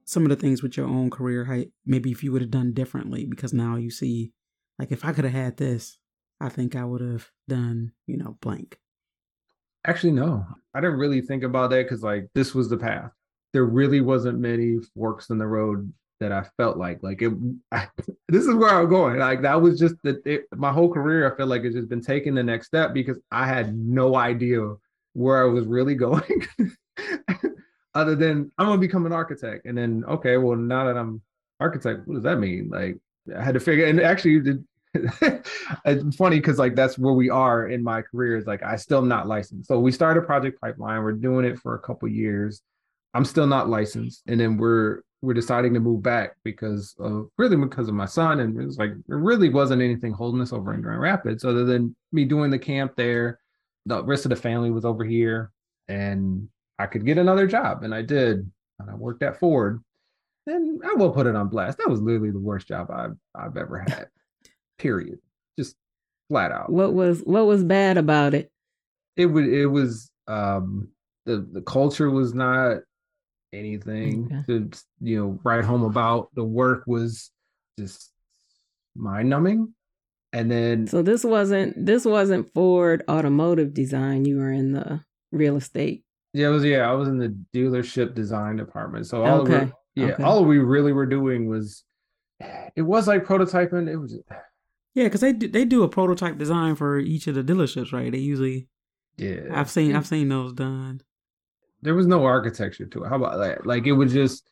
some 0.04 0.24
of 0.24 0.30
the 0.30 0.36
things 0.36 0.62
with 0.62 0.76
your 0.76 0.86
own 0.86 1.10
career? 1.10 1.44
How 1.44 1.62
maybe 1.84 2.10
if 2.10 2.22
you 2.22 2.32
would 2.32 2.42
have 2.42 2.50
done 2.50 2.72
differently, 2.72 3.26
because 3.26 3.52
now 3.52 3.76
you 3.76 3.90
see, 3.90 4.32
like, 4.78 4.92
if 4.92 5.04
I 5.04 5.12
could 5.12 5.24
have 5.24 5.34
had 5.34 5.56
this, 5.56 5.98
I 6.40 6.48
think 6.48 6.74
I 6.74 6.84
would 6.84 7.00
have 7.00 7.30
done, 7.48 7.92
you 8.06 8.16
know, 8.16 8.36
blank. 8.40 8.78
Actually, 9.86 10.12
no. 10.12 10.44
I 10.74 10.80
didn't 10.80 10.98
really 10.98 11.20
think 11.20 11.42
about 11.42 11.70
that 11.70 11.84
because 11.84 12.02
like 12.02 12.28
this 12.34 12.54
was 12.54 12.68
the 12.68 12.76
path. 12.76 13.10
There 13.52 13.64
really 13.64 14.00
wasn't 14.00 14.38
many 14.38 14.78
forks 14.94 15.30
in 15.30 15.38
the 15.38 15.46
road 15.46 15.92
that 16.20 16.32
I 16.32 16.44
felt 16.56 16.78
like 16.78 17.02
like 17.02 17.20
it. 17.22 17.32
I, 17.70 17.88
this 18.28 18.46
is 18.46 18.54
where 18.54 18.70
I'm 18.70 18.88
going. 18.88 19.18
Like 19.18 19.42
that 19.42 19.60
was 19.60 19.78
just 19.78 19.96
the 20.02 20.42
my 20.54 20.72
whole 20.72 20.92
career. 20.92 21.32
I 21.32 21.36
feel 21.36 21.46
like 21.46 21.62
it's 21.62 21.76
just 21.76 21.88
been 21.88 22.00
taking 22.00 22.34
the 22.34 22.42
next 22.42 22.68
step 22.68 22.94
because 22.94 23.18
I 23.30 23.46
had 23.46 23.76
no 23.76 24.16
idea 24.16 24.74
where 25.12 25.42
I 25.42 25.46
was 25.46 25.66
really 25.66 25.94
going. 25.94 26.46
Other 27.94 28.16
than 28.16 28.50
I'm 28.56 28.66
gonna 28.66 28.80
become 28.80 29.06
an 29.06 29.12
architect, 29.12 29.66
and 29.66 29.76
then 29.76 30.04
okay, 30.08 30.38
well 30.38 30.56
now 30.56 30.86
that 30.86 30.96
I'm 30.96 31.20
architect, 31.60 32.06
what 32.06 32.14
does 32.14 32.22
that 32.24 32.38
mean? 32.38 32.70
Like 32.70 32.96
I 33.36 33.42
had 33.42 33.54
to 33.54 33.60
figure. 33.60 33.86
And 33.86 34.00
actually, 34.00 34.58
it's 34.94 36.16
funny 36.16 36.36
because 36.36 36.58
like 36.58 36.74
that's 36.74 36.98
where 36.98 37.14
we 37.14 37.30
are 37.30 37.68
in 37.68 37.82
my 37.82 38.02
career 38.02 38.36
is 38.36 38.46
like 38.46 38.62
I 38.62 38.76
still 38.76 39.02
not 39.02 39.26
licensed. 39.26 39.68
So 39.68 39.78
we 39.78 39.92
started 39.92 40.22
a 40.22 40.26
Project 40.26 40.60
Pipeline. 40.60 41.02
We're 41.02 41.12
doing 41.12 41.44
it 41.44 41.58
for 41.58 41.74
a 41.74 41.78
couple 41.78 42.08
years. 42.08 42.62
I'm 43.14 43.24
still 43.24 43.46
not 43.46 43.68
licensed, 43.68 44.22
and 44.26 44.40
then 44.40 44.56
we're 44.56 45.02
we're 45.22 45.34
deciding 45.34 45.72
to 45.74 45.80
move 45.80 46.02
back 46.02 46.36
because 46.44 46.94
of 46.98 47.28
really 47.38 47.56
because 47.56 47.88
of 47.88 47.94
my 47.94 48.06
son, 48.06 48.40
and 48.40 48.60
it 48.60 48.66
was 48.66 48.78
like 48.78 48.92
there 49.06 49.18
really 49.18 49.48
wasn't 49.48 49.82
anything 49.82 50.12
holding 50.12 50.40
us 50.40 50.52
over 50.52 50.74
in 50.74 50.82
Grand 50.82 51.00
Rapids 51.00 51.44
other 51.44 51.64
than 51.64 51.94
me 52.10 52.24
doing 52.24 52.50
the 52.50 52.58
camp 52.58 52.92
there. 52.96 53.38
The 53.86 54.04
rest 54.04 54.24
of 54.24 54.30
the 54.30 54.36
family 54.36 54.70
was 54.70 54.84
over 54.84 55.04
here, 55.04 55.50
and 55.88 56.48
I 56.78 56.86
could 56.86 57.04
get 57.04 57.18
another 57.18 57.46
job, 57.46 57.82
and 57.82 57.94
I 57.94 58.02
did. 58.02 58.50
And 58.78 58.90
I 58.90 58.94
worked 58.94 59.22
at 59.22 59.38
Ford, 59.38 59.82
and 60.46 60.82
I 60.84 60.94
will 60.94 61.10
put 61.10 61.26
it 61.26 61.36
on 61.36 61.48
blast. 61.48 61.78
That 61.78 61.90
was 61.90 62.00
literally 62.00 62.30
the 62.30 62.38
worst 62.38 62.68
job 62.68 62.90
I've 62.90 63.16
I've 63.34 63.56
ever 63.56 63.78
had 63.88 64.08
period 64.82 65.18
just 65.56 65.76
flat 66.28 66.50
out 66.50 66.70
what 66.70 66.92
was 66.92 67.20
what 67.20 67.46
was 67.46 67.62
bad 67.62 67.96
about 67.96 68.34
it 68.34 68.50
it 69.16 69.26
would 69.26 69.46
it 69.46 69.66
was 69.66 70.10
um 70.26 70.88
the 71.24 71.46
the 71.52 71.62
culture 71.62 72.10
was 72.10 72.34
not 72.34 72.78
anything 73.52 74.26
okay. 74.26 74.42
to 74.46 74.70
you 75.00 75.20
know 75.20 75.38
write 75.44 75.64
home 75.64 75.84
about 75.84 76.28
the 76.34 76.42
work 76.42 76.82
was 76.86 77.30
just 77.78 78.10
mind 78.96 79.28
numbing 79.28 79.72
and 80.32 80.50
then 80.50 80.86
so 80.86 81.02
this 81.02 81.24
wasn't 81.24 81.74
this 81.84 82.04
wasn't 82.04 82.52
ford 82.54 83.02
automotive 83.08 83.74
design 83.74 84.24
you 84.24 84.38
were 84.38 84.52
in 84.52 84.72
the 84.72 85.00
real 85.30 85.56
estate 85.56 86.04
yeah 86.32 86.48
it 86.48 86.50
was 86.50 86.64
yeah 86.64 86.88
i 86.88 86.92
was 86.92 87.08
in 87.08 87.18
the 87.18 87.36
dealership 87.54 88.14
design 88.14 88.56
department 88.56 89.06
so 89.06 89.24
all 89.24 89.40
okay. 89.40 89.70
we, 89.96 90.02
yeah 90.02 90.12
okay. 90.12 90.22
all 90.22 90.44
we 90.44 90.58
really 90.58 90.92
were 90.92 91.06
doing 91.06 91.48
was 91.48 91.84
it 92.76 92.82
was 92.82 93.06
like 93.06 93.24
prototyping 93.24 93.88
it 93.88 93.96
was 93.96 94.18
Yeah, 94.94 95.04
because 95.04 95.20
they 95.20 95.32
do, 95.32 95.48
they 95.48 95.64
do 95.64 95.82
a 95.82 95.88
prototype 95.88 96.38
design 96.38 96.76
for 96.76 96.98
each 96.98 97.26
of 97.26 97.34
the 97.34 97.42
dealerships, 97.42 97.92
right? 97.92 98.12
They 98.12 98.18
usually. 98.18 98.68
Yeah, 99.16 99.40
I've 99.52 99.70
seen 99.70 99.92
mm. 99.92 99.96
I've 99.96 100.06
seen 100.06 100.28
those 100.28 100.52
done. 100.52 101.02
there 101.82 101.94
was 101.94 102.06
no 102.06 102.24
architecture 102.24 102.86
to 102.86 103.04
it. 103.04 103.08
How 103.08 103.16
about 103.16 103.38
that? 103.38 103.66
Like 103.66 103.86
it 103.86 103.92
was 103.92 104.12
just 104.12 104.50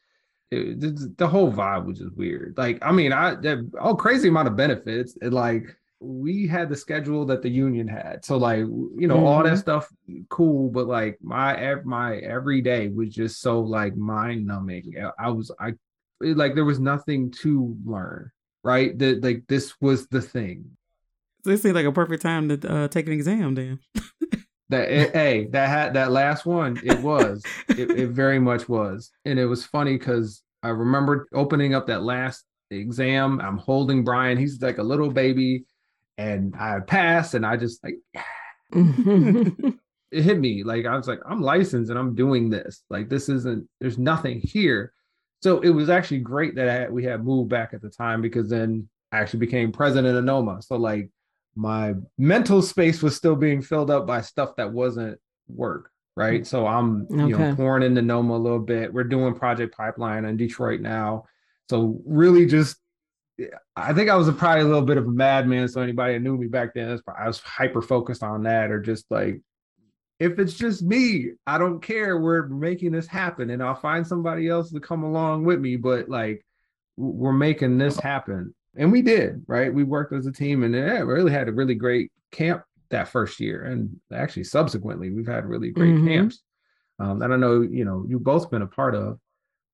it, 0.51 0.81
the, 0.81 1.15
the 1.17 1.29
whole 1.29 1.53
vibe 1.53 1.87
was 1.87 1.99
just 1.99 2.17
weird. 2.17 2.55
Like 2.57 2.79
I 2.83 2.93
mean, 2.93 3.13
I 3.13 3.35
the, 3.37 3.71
all 3.81 3.95
crazy 3.97 4.29
amount 4.29 4.49
of 4.49 4.57
benefits. 4.57 5.17
And 5.23 5.33
like 5.33 5.65
we 6.01 6.47
had 6.47 6.69
the 6.69 6.77
schedule 6.77 7.27
that 7.27 7.43
the 7.43 7.51
union 7.51 7.87
had, 7.87 8.25
so 8.25 8.37
like 8.39 8.61
you 8.61 9.07
know 9.07 9.27
all 9.27 9.43
that 9.43 9.55
Mhm. 9.55 9.59
stuff 9.59 9.89
cool. 10.29 10.71
But 10.71 10.87
like 10.87 11.19
my 11.23 11.77
my 11.85 12.17
every 12.17 12.63
day 12.63 12.89
was 12.89 13.11
just 13.11 13.41
so 13.41 13.61
like 13.61 13.97
mind 13.97 14.47
numbing. 14.47 14.95
I 15.19 15.31
was 15.31 15.51
I 15.61 15.75
it, 16.23 16.37
like 16.37 16.55
there 16.55 16.65
was 16.65 16.81
nothing 16.81 17.31
to 17.43 17.77
learn. 17.85 18.31
Right, 18.63 18.99
that 18.99 19.23
like 19.25 19.45
this 19.49 19.75
was 19.81 20.07
the 20.09 20.21
thing. 20.21 20.77
So 21.45 21.51
This 21.51 21.63
seems 21.63 21.75
like 21.75 21.87
a 21.87 21.93
perfect 21.93 22.23
time 22.23 22.49
to 22.51 22.71
uh, 22.71 22.89
take 22.89 23.07
an 23.07 23.13
exam. 23.15 23.55
Then 23.55 23.79
That 24.71 24.91
it, 24.91 25.11
eh, 25.11 25.11
hey, 25.19 25.47
that 25.51 25.69
had 25.69 25.95
that 25.95 26.11
last 26.11 26.47
one. 26.47 26.81
It 26.83 27.01
was. 27.01 27.43
it, 27.69 27.91
it 27.91 28.09
very 28.11 28.39
much 28.39 28.69
was, 28.69 29.11
and 29.25 29.39
it 29.39 29.47
was 29.47 29.67
funny 29.67 29.99
because 29.99 30.43
I 30.63 30.69
remember 30.69 31.29
opening 31.35 31.75
up 31.75 31.87
that 31.89 32.03
last 32.03 32.45
exam. 32.71 33.41
I'm 33.41 33.59
holding 33.59 34.05
Brian. 34.05 34.39
He's 34.39 34.63
like 34.63 34.79
a 34.79 34.83
little 34.83 35.11
baby, 35.11 35.65
and 36.17 36.55
I 36.57 36.81
passed, 36.81 37.35
and 37.35 37.45
I 37.45 37.57
just 37.57 37.85
like 37.85 37.97
it 38.73 40.23
hit 40.23 40.39
me. 40.39 40.63
Like 40.63 40.87
I 40.87 40.97
was 40.97 41.09
like, 41.09 41.21
I'm 41.27 41.43
licensed 41.43 41.91
and 41.91 41.99
I'm 41.99 42.15
doing 42.15 42.51
this. 42.51 42.83
Like 42.89 43.09
this 43.09 43.29
isn't. 43.29 43.69
There's 43.81 43.99
nothing 43.99 44.41
here. 44.41 44.93
So 45.43 45.61
it 45.61 45.71
was 45.71 45.89
actually 45.89 46.19
great 46.19 46.55
that 46.57 46.69
I, 46.69 46.89
we 46.89 47.05
had 47.05 47.25
moved 47.25 47.51
back 47.51 47.73
at 47.73 47.83
the 47.83 47.91
time 47.91 48.21
because 48.21 48.51
then 48.51 48.89
I 49.11 49.19
actually 49.19 49.41
became 49.41 49.73
president 49.73 50.17
of 50.17 50.25
NOMA. 50.25 50.63
So 50.63 50.77
like 50.77 51.11
my 51.55 51.95
mental 52.19 52.63
space 52.63 53.03
was 53.03 53.17
still 53.17 53.37
being 53.37 53.63
filled 53.63 53.91
up 53.91 54.07
by 54.07 54.21
stuff 54.21 54.57
that 54.57 54.73
wasn't 54.73 55.19
work. 55.49 55.91
Right. 56.17 56.43
Mm. 56.43 56.47
So 56.47 56.67
I'm 56.67 57.07
you 57.11 57.39
know 57.39 57.55
pouring 57.55 57.83
into 57.83 58.03
NOMA 58.03 58.35
a 58.35 58.37
little 58.37 58.59
bit. 58.59 58.93
We're 58.93 59.05
doing 59.05 59.35
Project 59.35 59.77
Pipeline 59.77 60.25
in 60.25 60.37
Detroit 60.37 60.81
now. 60.81 61.25
So 61.69 62.01
really 62.05 62.47
just 62.47 62.77
I 63.77 63.93
think 63.93 64.11
I 64.11 64.17
was 64.17 64.29
a, 64.29 64.33
probably 64.33 64.63
a 64.63 64.67
little 64.67 64.83
bit 64.83 64.97
of 64.97 65.07
a 65.07 65.11
madman. 65.11 65.69
So 65.69 65.81
anybody 65.81 66.15
that 66.15 66.21
knew 66.21 66.37
me 66.37 66.47
back 66.47 66.75
then, 66.75 67.01
I 67.17 67.27
was 67.27 67.41
hyper 67.41 67.83
focused 67.83 68.23
on 68.23 68.43
that, 68.45 68.71
or 68.71 68.81
just 68.81 69.07
like, 69.11 69.41
if 70.19 70.39
it's 70.39 70.55
just 70.55 70.83
me, 70.83 71.31
I 71.47 71.59
don't 71.59 71.81
care. 71.81 72.19
We're 72.19 72.47
making 72.47 72.93
this 72.93 73.07
happen, 73.07 73.51
and 73.51 73.63
I'll 73.63 73.75
find 73.75 74.07
somebody 74.07 74.49
else 74.49 74.71
to 74.73 74.81
come 74.81 75.03
along 75.03 75.45
with 75.45 75.61
me. 75.61 75.77
But 75.77 76.09
like, 76.09 76.45
we're 76.97 77.33
making 77.33 77.79
this 77.79 77.99
happen, 77.99 78.55
and 78.77 78.93
we 78.93 79.03
did. 79.03 79.43
Right? 79.47 79.73
We 79.73 79.85
worked 79.85 80.13
as 80.13 80.27
a 80.27 80.33
team, 80.33 80.63
and 80.63 80.75
yeah, 80.75 81.01
we 81.01 81.13
really 81.13 81.33
had 81.33 81.49
a 81.49 81.53
really 81.53 81.75
great 81.75 82.13
camp 82.31 82.63
that 82.91 83.09
first 83.09 83.41
year, 83.41 83.63
and 83.63 84.01
actually 84.13 84.45
subsequently, 84.45 85.11
we've 85.11 85.27
had 85.27 85.47
really 85.47 85.71
great 85.71 85.95
Mhm. 85.95 86.07
camps. 86.09 86.43
Um, 86.99 87.19
that 87.21 87.33
I 87.33 87.37
know 87.37 87.63
you 87.63 87.85
know 87.85 88.05
you've 88.09 88.25
both 88.25 88.51
been 88.51 88.63
a 88.63 88.67
part 88.67 88.95
of 88.95 89.19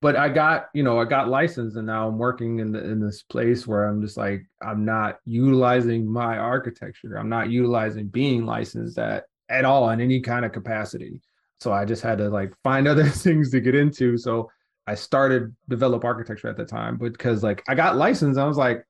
but 0.02 0.14
I 0.14 0.28
got, 0.28 0.66
you 0.74 0.82
know, 0.82 1.00
I 1.00 1.06
got 1.06 1.28
licensed 1.28 1.76
and 1.76 1.86
now 1.86 2.06
I'm 2.06 2.18
working 2.18 2.58
in 2.58 2.70
the, 2.70 2.84
in 2.84 3.00
this 3.00 3.22
place 3.22 3.66
where 3.66 3.88
I'm 3.88 4.02
just 4.02 4.18
like, 4.18 4.46
I'm 4.60 4.84
not 4.84 5.16
utilizing 5.24 6.06
my 6.06 6.36
architecture. 6.36 7.16
I'm 7.16 7.30
not 7.30 7.48
utilizing 7.48 8.08
being 8.08 8.44
licensed 8.44 8.98
at, 8.98 9.24
at 9.48 9.64
all 9.64 9.88
in 9.88 10.02
any 10.02 10.20
kind 10.20 10.44
of 10.44 10.52
capacity. 10.52 11.22
So 11.60 11.72
I 11.72 11.86
just 11.86 12.02
had 12.02 12.18
to 12.18 12.28
like 12.28 12.52
find 12.62 12.86
other 12.88 13.08
things 13.08 13.50
to 13.52 13.60
get 13.60 13.74
into. 13.74 14.18
So 14.18 14.50
I 14.86 14.94
started 14.94 15.54
develop 15.68 16.04
architecture 16.04 16.48
at 16.48 16.56
the 16.56 16.64
time, 16.64 16.96
but 16.96 17.12
because 17.12 17.42
like 17.42 17.62
I 17.68 17.74
got 17.74 17.96
licensed, 17.96 18.38
I 18.38 18.46
was 18.46 18.56
like, 18.56 18.84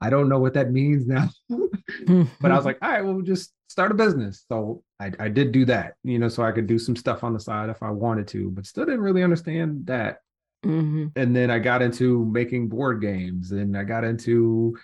I 0.00 0.10
don't 0.10 0.28
know 0.28 0.38
what 0.38 0.54
that 0.54 0.70
means 0.70 1.06
now. 1.06 1.28
but 1.48 2.50
I 2.50 2.56
was 2.56 2.64
like, 2.64 2.78
all 2.82 2.90
right, 2.90 3.04
well, 3.04 3.20
just 3.20 3.52
start 3.68 3.90
a 3.90 3.94
business. 3.94 4.44
So 4.48 4.82
I, 5.00 5.12
I 5.18 5.28
did 5.28 5.52
do 5.52 5.64
that, 5.66 5.94
you 6.04 6.18
know, 6.18 6.28
so 6.28 6.42
I 6.42 6.52
could 6.52 6.66
do 6.66 6.78
some 6.78 6.96
stuff 6.96 7.24
on 7.24 7.32
the 7.34 7.40
side 7.40 7.68
if 7.68 7.82
I 7.82 7.90
wanted 7.90 8.28
to, 8.28 8.50
but 8.50 8.66
still 8.66 8.84
didn't 8.84 9.00
really 9.02 9.22
understand 9.22 9.86
that 9.86 10.18
Mhm. 10.64 11.12
and 11.14 11.36
then 11.36 11.52
I 11.52 11.60
got 11.60 11.82
into 11.82 12.24
making 12.24 12.68
board 12.68 13.00
games 13.00 13.52
and 13.52 13.76
I 13.78 13.84
got 13.84 14.02
into 14.02 14.76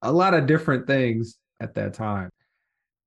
a 0.00 0.10
lot 0.10 0.32
of 0.32 0.46
different 0.46 0.86
things 0.86 1.36
at 1.60 1.74
that 1.74 1.92
time. 1.92 2.30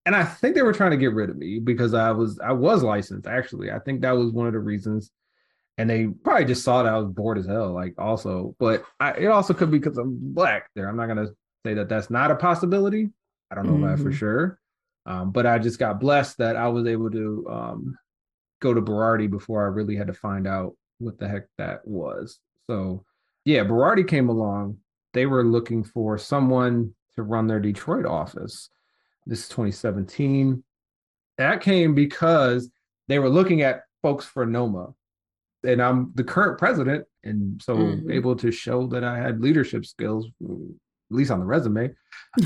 And 0.05 0.15
I 0.15 0.23
think 0.23 0.53
they 0.53 0.61
were 0.61 0.71
trying 0.73 0.91
to 0.91 0.97
get 0.97 1.13
rid 1.15 1.31
of 1.31 1.37
me 1.37 1.57
because 1.57 1.95
I 1.95 2.11
was 2.11 2.39
I 2.39 2.51
was 2.51 2.83
licensed 2.83 3.25
actually. 3.27 3.71
I 3.71 3.79
think 3.79 4.01
that 4.01 4.11
was 4.11 4.31
one 4.33 4.45
of 4.45 4.53
the 4.53 4.59
reasons. 4.59 5.09
And 5.81 5.89
they 5.89 6.05
probably 6.05 6.45
just 6.45 6.63
saw 6.63 6.83
that 6.83 6.93
I 6.93 6.97
was 6.99 7.07
bored 7.11 7.39
as 7.39 7.47
hell, 7.47 7.73
like 7.73 7.95
also. 7.97 8.55
But 8.59 8.83
I, 8.99 9.13
it 9.13 9.25
also 9.25 9.51
could 9.51 9.71
be 9.71 9.79
because 9.79 9.97
I'm 9.97 10.15
black. 10.21 10.69
There, 10.75 10.87
I'm 10.87 10.95
not 10.95 11.07
gonna 11.07 11.29
say 11.65 11.73
that 11.73 11.89
that's 11.89 12.11
not 12.11 12.29
a 12.29 12.35
possibility. 12.35 13.09
I 13.49 13.55
don't 13.55 13.65
know 13.65 13.87
that 13.87 13.97
for 13.97 14.11
Mhm. 14.11 14.13
sure. 14.13 14.59
Um, 15.07 15.31
but 15.31 15.47
I 15.47 15.57
just 15.57 15.79
got 15.79 15.99
blessed 15.99 16.37
that 16.37 16.55
I 16.55 16.67
was 16.67 16.85
able 16.85 17.09
to 17.09 17.47
um, 17.49 17.97
go 18.59 18.75
to 18.75 18.81
Berardi 18.81 19.27
before 19.27 19.63
I 19.63 19.69
really 19.69 19.95
had 19.95 20.05
to 20.05 20.13
find 20.13 20.45
out 20.45 20.75
what 20.99 21.17
the 21.17 21.27
heck 21.27 21.47
that 21.57 21.87
was. 21.87 22.39
So 22.67 23.03
yeah, 23.43 23.63
Berardi 23.63 24.07
came 24.07 24.29
along. 24.29 24.77
They 25.13 25.25
were 25.25 25.43
looking 25.43 25.83
for 25.83 26.19
someone 26.19 26.93
to 27.15 27.23
run 27.23 27.47
their 27.47 27.59
Detroit 27.59 28.05
office. 28.05 28.69
This 29.25 29.39
is 29.39 29.49
2017. 29.49 30.63
That 31.39 31.59
came 31.61 31.95
because 31.95 32.69
they 33.07 33.17
were 33.17 33.29
looking 33.29 33.63
at 33.63 33.81
folks 34.03 34.25
for 34.25 34.45
NOMA. 34.45 34.93
And 35.63 35.81
I'm 35.81 36.11
the 36.15 36.23
current 36.23 36.57
president, 36.57 37.05
and 37.23 37.61
so 37.61 37.75
Mhm. 37.77 38.11
able 38.11 38.35
to 38.37 38.51
show 38.51 38.87
that 38.87 39.03
I 39.03 39.17
had 39.17 39.41
leadership 39.41 39.85
skills, 39.85 40.27
at 40.43 41.15
least 41.15 41.29
on 41.31 41.39
the 41.39 41.45
resume. 41.45 41.93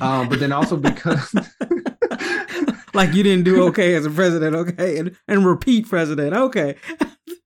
Um, 0.02 0.28
but 0.30 0.40
then 0.40 0.52
also 0.52 0.76
because 0.90 1.34
like 2.94 3.14
you 3.14 3.24
didn't 3.24 3.46
do 3.46 3.64
okay 3.68 3.96
as 3.96 4.06
a 4.06 4.10
president, 4.10 4.56
okay, 4.56 4.98
and, 4.98 5.16
and 5.28 5.46
repeat 5.46 5.88
president, 5.88 6.34
okay. 6.36 6.76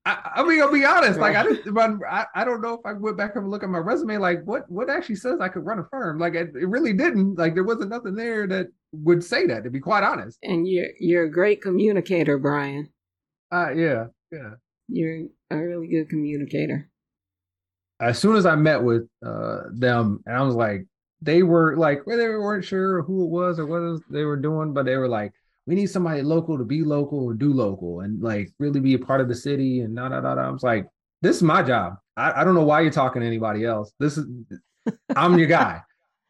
I, 0.06 0.32
I 0.36 0.42
mean, 0.44 0.60
I'll 0.62 0.72
be 0.72 0.84
honest. 0.84 1.20
Like, 1.20 1.36
I 1.36 1.42
didn't. 1.42 2.02
I, 2.08 2.24
I 2.34 2.44
don't 2.44 2.62
know 2.62 2.74
if 2.74 2.80
I 2.86 2.94
went 2.94 3.18
back 3.18 3.36
and 3.36 3.48
look 3.50 3.62
at 3.62 3.68
my 3.68 3.78
resume. 3.78 4.16
Like, 4.16 4.42
what 4.44 4.68
what 4.70 4.88
actually 4.88 5.16
says 5.16 5.40
I 5.40 5.48
could 5.48 5.66
run 5.66 5.78
a 5.78 5.84
firm? 5.84 6.18
Like, 6.18 6.34
it, 6.34 6.50
it 6.54 6.66
really 6.68 6.94
didn't. 6.94 7.36
Like, 7.38 7.54
there 7.54 7.64
wasn't 7.64 7.90
nothing 7.90 8.14
there 8.14 8.46
that 8.46 8.68
would 8.92 9.22
say 9.22 9.46
that. 9.46 9.62
To 9.64 9.70
be 9.70 9.78
quite 9.78 10.02
honest. 10.02 10.38
And 10.42 10.66
you're 10.66 10.88
you're 10.98 11.24
a 11.24 11.30
great 11.30 11.60
communicator, 11.60 12.38
Bryan. 12.38 12.88
Uh, 13.52 13.70
yeah, 13.74 14.06
yeah. 14.32 14.52
You're 14.88 15.26
a 15.50 15.56
really 15.56 15.88
good 15.88 16.08
communicator. 16.08 16.88
As 18.00 18.18
soon 18.18 18.36
as 18.36 18.46
I 18.46 18.54
met 18.56 18.82
with 18.82 19.08
uh 19.24 19.62
them, 19.72 20.22
and 20.26 20.36
I 20.36 20.42
was 20.42 20.54
like, 20.54 20.86
they 21.20 21.42
were 21.42 21.76
like, 21.76 22.06
well, 22.06 22.16
they 22.16 22.28
weren't 22.28 22.64
sure 22.64 23.02
who 23.02 23.24
it 23.24 23.30
was 23.30 23.58
or 23.58 23.66
what 23.66 24.02
they 24.10 24.24
were 24.24 24.36
doing, 24.36 24.72
but 24.72 24.86
they 24.86 24.96
were 24.96 25.08
like, 25.08 25.32
we 25.66 25.74
need 25.74 25.86
somebody 25.86 26.22
local 26.22 26.58
to 26.58 26.64
be 26.64 26.82
local 26.82 27.30
and 27.30 27.38
do 27.38 27.52
local 27.52 28.00
and 28.00 28.22
like 28.22 28.50
really 28.58 28.80
be 28.80 28.94
a 28.94 28.98
part 28.98 29.20
of 29.20 29.28
the 29.28 29.34
city 29.34 29.80
and 29.80 29.96
da 29.96 30.08
da 30.08 30.20
da. 30.20 30.34
da. 30.34 30.48
I 30.48 30.50
was 30.50 30.62
like, 30.62 30.86
this 31.22 31.36
is 31.36 31.42
my 31.42 31.62
job. 31.62 31.94
I, 32.16 32.40
I 32.40 32.44
don't 32.44 32.54
know 32.54 32.64
why 32.64 32.80
you're 32.80 32.90
talking 32.90 33.20
to 33.20 33.26
anybody 33.26 33.64
else. 33.64 33.92
This 34.00 34.16
is 34.16 34.26
I'm 35.14 35.38
your 35.38 35.48
guy. 35.48 35.82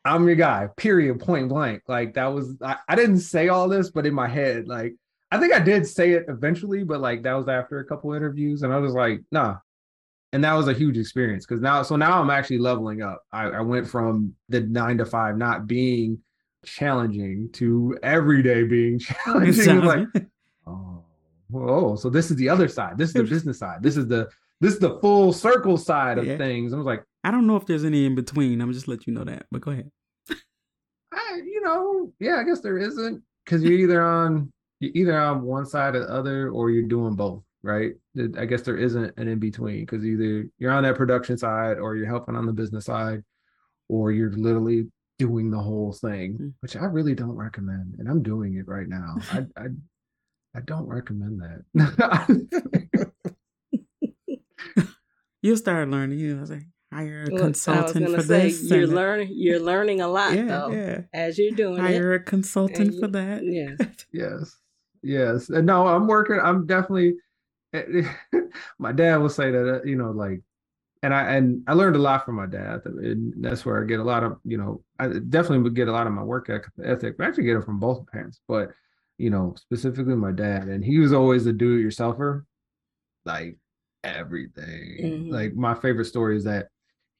I'm 0.05 0.27
your 0.27 0.37
guy. 0.37 0.69
Period. 0.77 1.21
Point 1.21 1.49
blank. 1.49 1.83
Like 1.87 2.15
that 2.15 2.33
was 2.33 2.57
I, 2.63 2.77
I 2.89 2.97
didn't 2.97 3.21
say 3.21 3.49
all 3.49 3.69
this, 3.69 3.91
but 3.91 4.07
in 4.07 4.15
my 4.15 4.29
head, 4.29 4.67
like 4.67 4.95
I 5.31 5.39
think 5.39 5.53
I 5.55 5.61
did 5.61 5.87
say 5.87 6.13
it 6.13 6.25
eventually, 6.29 6.83
but 6.85 7.01
like 7.01 7.23
that 7.23 7.35
was 7.35 7.49
after 7.49 7.79
a 7.79 7.85
couple 7.85 8.13
interviews, 8.15 8.63
and 8.63 8.73
I 8.73 8.79
was 8.79 8.93
like, 8.95 9.21
nah. 9.31 9.57
And 10.33 10.45
that 10.45 10.55
was 10.55 10.69
a 10.69 10.73
huge 10.73 10.97
experience 10.97 11.45
because 11.45 11.61
now, 11.61 11.83
so 11.83 11.97
now 11.97 12.21
I'm 12.21 12.31
actually 12.31 12.59
leveling 12.59 13.03
up. 13.03 13.23
I, 13.33 13.47
I 13.49 13.61
went 13.63 13.89
from 13.89 14.33
the 14.49 14.61
nine 14.61 14.97
to 14.99 15.05
five 15.05 15.37
not 15.37 15.67
being 15.67 16.19
challenging 16.65 17.49
to 17.55 17.99
every 18.03 18.43
day 18.43 18.63
being 18.65 18.99
challenging. 19.25 19.81
Like, 19.81 20.07
oh, 20.69 21.03
whoa. 21.49 21.97
So 21.97 22.11
this 22.11 22.31
is 22.31 22.37
the 22.37 22.49
other 22.49 22.69
side. 22.69 22.97
This 22.97 23.09
is 23.09 23.15
the 23.15 23.25
business 23.25 23.59
side. 23.59 23.83
This 23.83 23.97
is 23.97 24.07
the 24.07 24.29
this 24.61 24.75
is 24.75 24.79
the 24.79 24.99
full 25.01 25.33
circle 25.33 25.77
side 25.77 26.19
of 26.19 26.27
Yeah. 26.27 26.37
things. 26.37 26.73
I 26.73 26.77
was 26.77 26.87
like, 26.87 27.03
I 27.25 27.31
don't 27.33 27.47
know 27.49 27.57
if 27.57 27.67
there's 27.67 27.85
any 27.85 28.07
in 28.07 28.15
between. 28.15 28.61
I'm 28.61 28.73
just 28.73 28.87
let 28.89 29.07
you 29.09 29.13
know 29.13 29.25
that, 29.25 29.47
but 29.51 29.63
go 29.63 29.73
ahead. 29.73 29.91
I, 31.13 31.41
you 31.45 31.61
know, 31.63 32.13
yeah, 32.21 32.37
I 32.37 32.45
guess 32.45 32.61
there 32.61 32.79
isn't 32.79 33.23
because 33.45 33.63
you're 33.65 33.73
either 33.79 34.03
on 34.03 34.53
you're 34.81 34.93
either 34.95 35.19
on 35.21 35.43
one 35.43 35.67
side 35.67 35.95
or 35.95 36.01
the 36.01 36.13
other, 36.13 36.51
or 36.51 36.71
you're 36.71 36.89
doing 36.89 37.15
both, 37.15 37.43
right? 37.63 37.93
I 38.37 38.45
guess 38.47 38.63
there 38.63 38.77
isn't 38.79 39.15
an 39.19 39.29
in 39.29 39.39
between 39.39 39.85
because 39.85 40.05
either 40.05 40.47
you're 40.59 40.73
on 40.73 40.83
that 40.85 40.97
production 40.97 41.37
side, 41.39 41.79
or 41.79 41.95
you're 41.97 42.07
helping 42.07 42.35
on 42.37 42.47
the 42.47 42.53
business 42.53 42.87
side, 42.87 43.23
or 43.89 44.11
you're 44.11 44.33
literally 44.33 44.89
doing 45.19 45.51
the 45.51 45.59
whole 45.61 45.93
thing, 45.93 46.39
mm. 46.41 46.53
which 46.61 46.77
I 46.77 46.85
really 46.87 47.15
don't 47.15 47.37
recommend, 47.37 47.97
and 47.99 48.09
I'm 48.09 48.23
doing 48.23 48.55
it 48.57 48.67
right 48.67 48.89
now. 48.89 49.17
I 49.33 49.45
I, 49.57 49.67
I 50.57 50.61
don't 50.65 50.87
recommend 50.89 51.41
that. 51.43 53.11
You'll 55.43 55.57
start 55.57 55.89
learning. 55.89 56.19
You 56.19 56.37
know, 56.37 56.45
like 56.45 56.67
hire 56.93 57.25
a 57.29 57.33
Well, 57.33 57.43
consultant 57.45 58.09
for 58.11 58.23
say, 58.23 58.49
this. 58.51 58.63
You're 58.71 58.87
learning. 58.87 59.31
You're 59.33 59.61
learning 59.61 60.01
a 60.01 60.09
lot 60.09 60.35
Yeah, 60.35 60.45
though 60.45 60.71
yeah. 60.71 61.01
as 61.15 61.39
you're 61.39 61.53
doing 61.53 61.79
it. 61.79 61.81
hire 61.83 62.13
it. 62.15 62.23
a 62.23 62.25
consultant 62.25 62.91
And 62.91 63.01
for 63.01 63.09
that. 63.09 63.43
Yeah. 63.45 63.77
Yes. 64.13 64.57
Yes. 65.03 65.49
And 65.49 65.67
no, 65.67 65.87
I'm 65.87 66.07
working. 66.07 66.39
I'm 66.43 66.67
definitely. 66.67 67.15
My 68.79 68.93
dad 68.93 69.19
will 69.19 69.29
say 69.29 69.51
that 69.53 69.77
uh, 69.77 69.83
you 69.85 69.97
know, 69.97 70.11
like 70.11 70.41
and 71.03 71.15
I 71.15 71.33
and 71.35 71.63
I 71.67 71.73
learned 71.73 71.97
a 71.97 72.01
lot 72.01 72.25
from 72.25 72.37
my 72.37 72.47
dad. 72.47 72.81
And 72.85 73.33
that's 73.43 73.65
where 73.65 73.83
I 73.83 73.87
get 73.87 74.01
a 74.01 74.05
lot 74.05 74.23
of 74.23 74.39
you 74.45 74.59
know 74.59 74.83
I 74.99 75.09
definitely 75.09 75.61
would 75.61 75.75
get 75.75 75.89
a 75.89 75.93
lot 75.93 76.07
of 76.07 76.13
my 76.13 76.23
work 76.23 76.51
ethic. 76.51 77.15
I 77.19 77.25
actually 77.25 77.45
get 77.45 77.57
it 77.57 77.65
from 77.65 77.79
both 77.79 78.07
parents, 78.09 78.41
but 78.47 78.71
you 79.19 79.31
know 79.31 79.55
specifically 79.57 80.15
my 80.15 80.33
dad, 80.33 80.65
and 80.65 80.85
he 80.85 80.99
was 80.99 81.13
always 81.13 81.47
a 81.47 81.53
do-it-yourselfer, 81.53 82.45
like 83.25 83.59
everything. 84.05 84.99
Mm-hmm. 85.03 85.31
Like 85.31 85.55
my 85.55 85.75
favorite 85.75 86.07
story 86.07 86.37
is 86.37 86.45
that 86.45 86.69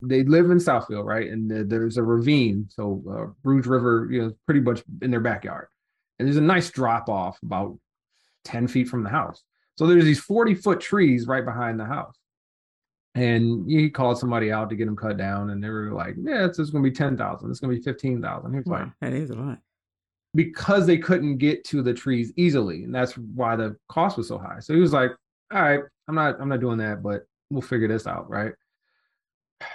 they 0.03 0.25
live 0.25 0.51
in 0.51 0.59
Southfield, 0.59 1.05
right? 1.05 1.31
And 1.31 1.71
there's 1.71 1.97
a 1.97 2.03
ravine, 2.03 2.67
so 2.71 3.03
uh, 3.11 3.33
Rouge 3.45 3.67
River, 3.67 4.09
you 4.11 4.23
know, 4.23 4.33
pretty 4.47 4.61
much 4.61 4.83
in 5.03 5.11
their 5.11 5.21
backyard, 5.21 5.69
and 6.21 6.29
there's 6.29 6.37
a 6.37 6.43
nice 6.43 6.71
drop 6.71 7.09
off 7.09 7.39
about 7.43 7.79
ten 8.45 8.69
feet 8.69 8.89
from 8.89 9.03
the 9.03 9.09
house. 9.09 9.43
So 9.79 9.87
there's 9.87 10.05
these 10.05 10.21
forty 10.21 10.55
foot 10.55 10.79
trees 10.79 11.27
right 11.27 11.45
behind 11.45 11.81
the 11.81 11.87
house, 11.87 12.15
and 13.15 13.69
he 13.69 13.89
called 13.89 14.19
somebody 14.19 14.53
out 14.53 14.69
to 14.69 14.77
get 14.77 14.85
them 14.85 14.97
cut 14.97 15.17
down, 15.17 15.49
and 15.49 15.65
they 15.65 15.71
were 15.71 15.93
like, 15.93 16.17
"Yeah, 16.23 16.45
it's 16.45 16.59
just 16.59 16.73
going 16.73 16.85
to 16.85 16.91
be 16.91 16.95
ten 16.95 17.17
thousand. 17.17 17.51
It's 17.51 17.59
going 17.59 17.75
to 17.75 17.79
be 17.79 17.83
fifteen 17.83 18.21
thousand. 18.21 18.53
He 18.53 18.59
was 18.59 18.67
wow, 18.67 18.81
like, 18.81 18.93
"That 19.01 19.15
is 19.15 19.31
a 19.31 19.35
lot." 19.35 19.61
Because 20.35 20.87
they 20.87 20.99
couldn't 20.99 21.39
get 21.39 21.65
to 21.65 21.83
the 21.83 21.95
trees 21.95 22.35
easily, 22.37 22.85
and 22.85 22.95
that's 22.95 23.15
why 23.15 23.57
the 23.57 23.77
cost 23.89 24.19
was 24.19 24.29
so 24.29 24.37
high. 24.37 24.61
So 24.61 24.75
he 24.75 24.81
was 24.81 24.93
like, 24.93 25.13
"All 25.51 25.63
right, 25.63 25.81
I'm 26.07 26.15
not, 26.15 26.39
I'm 26.39 26.51
not 26.51 26.61
doing 26.61 26.79
that, 26.79 27.03
but 27.03 27.23
we'll 27.49 27.63
figure 27.63 27.89
this 27.89 28.07
out, 28.07 28.29
right?" 28.29 28.53
A 29.63 29.67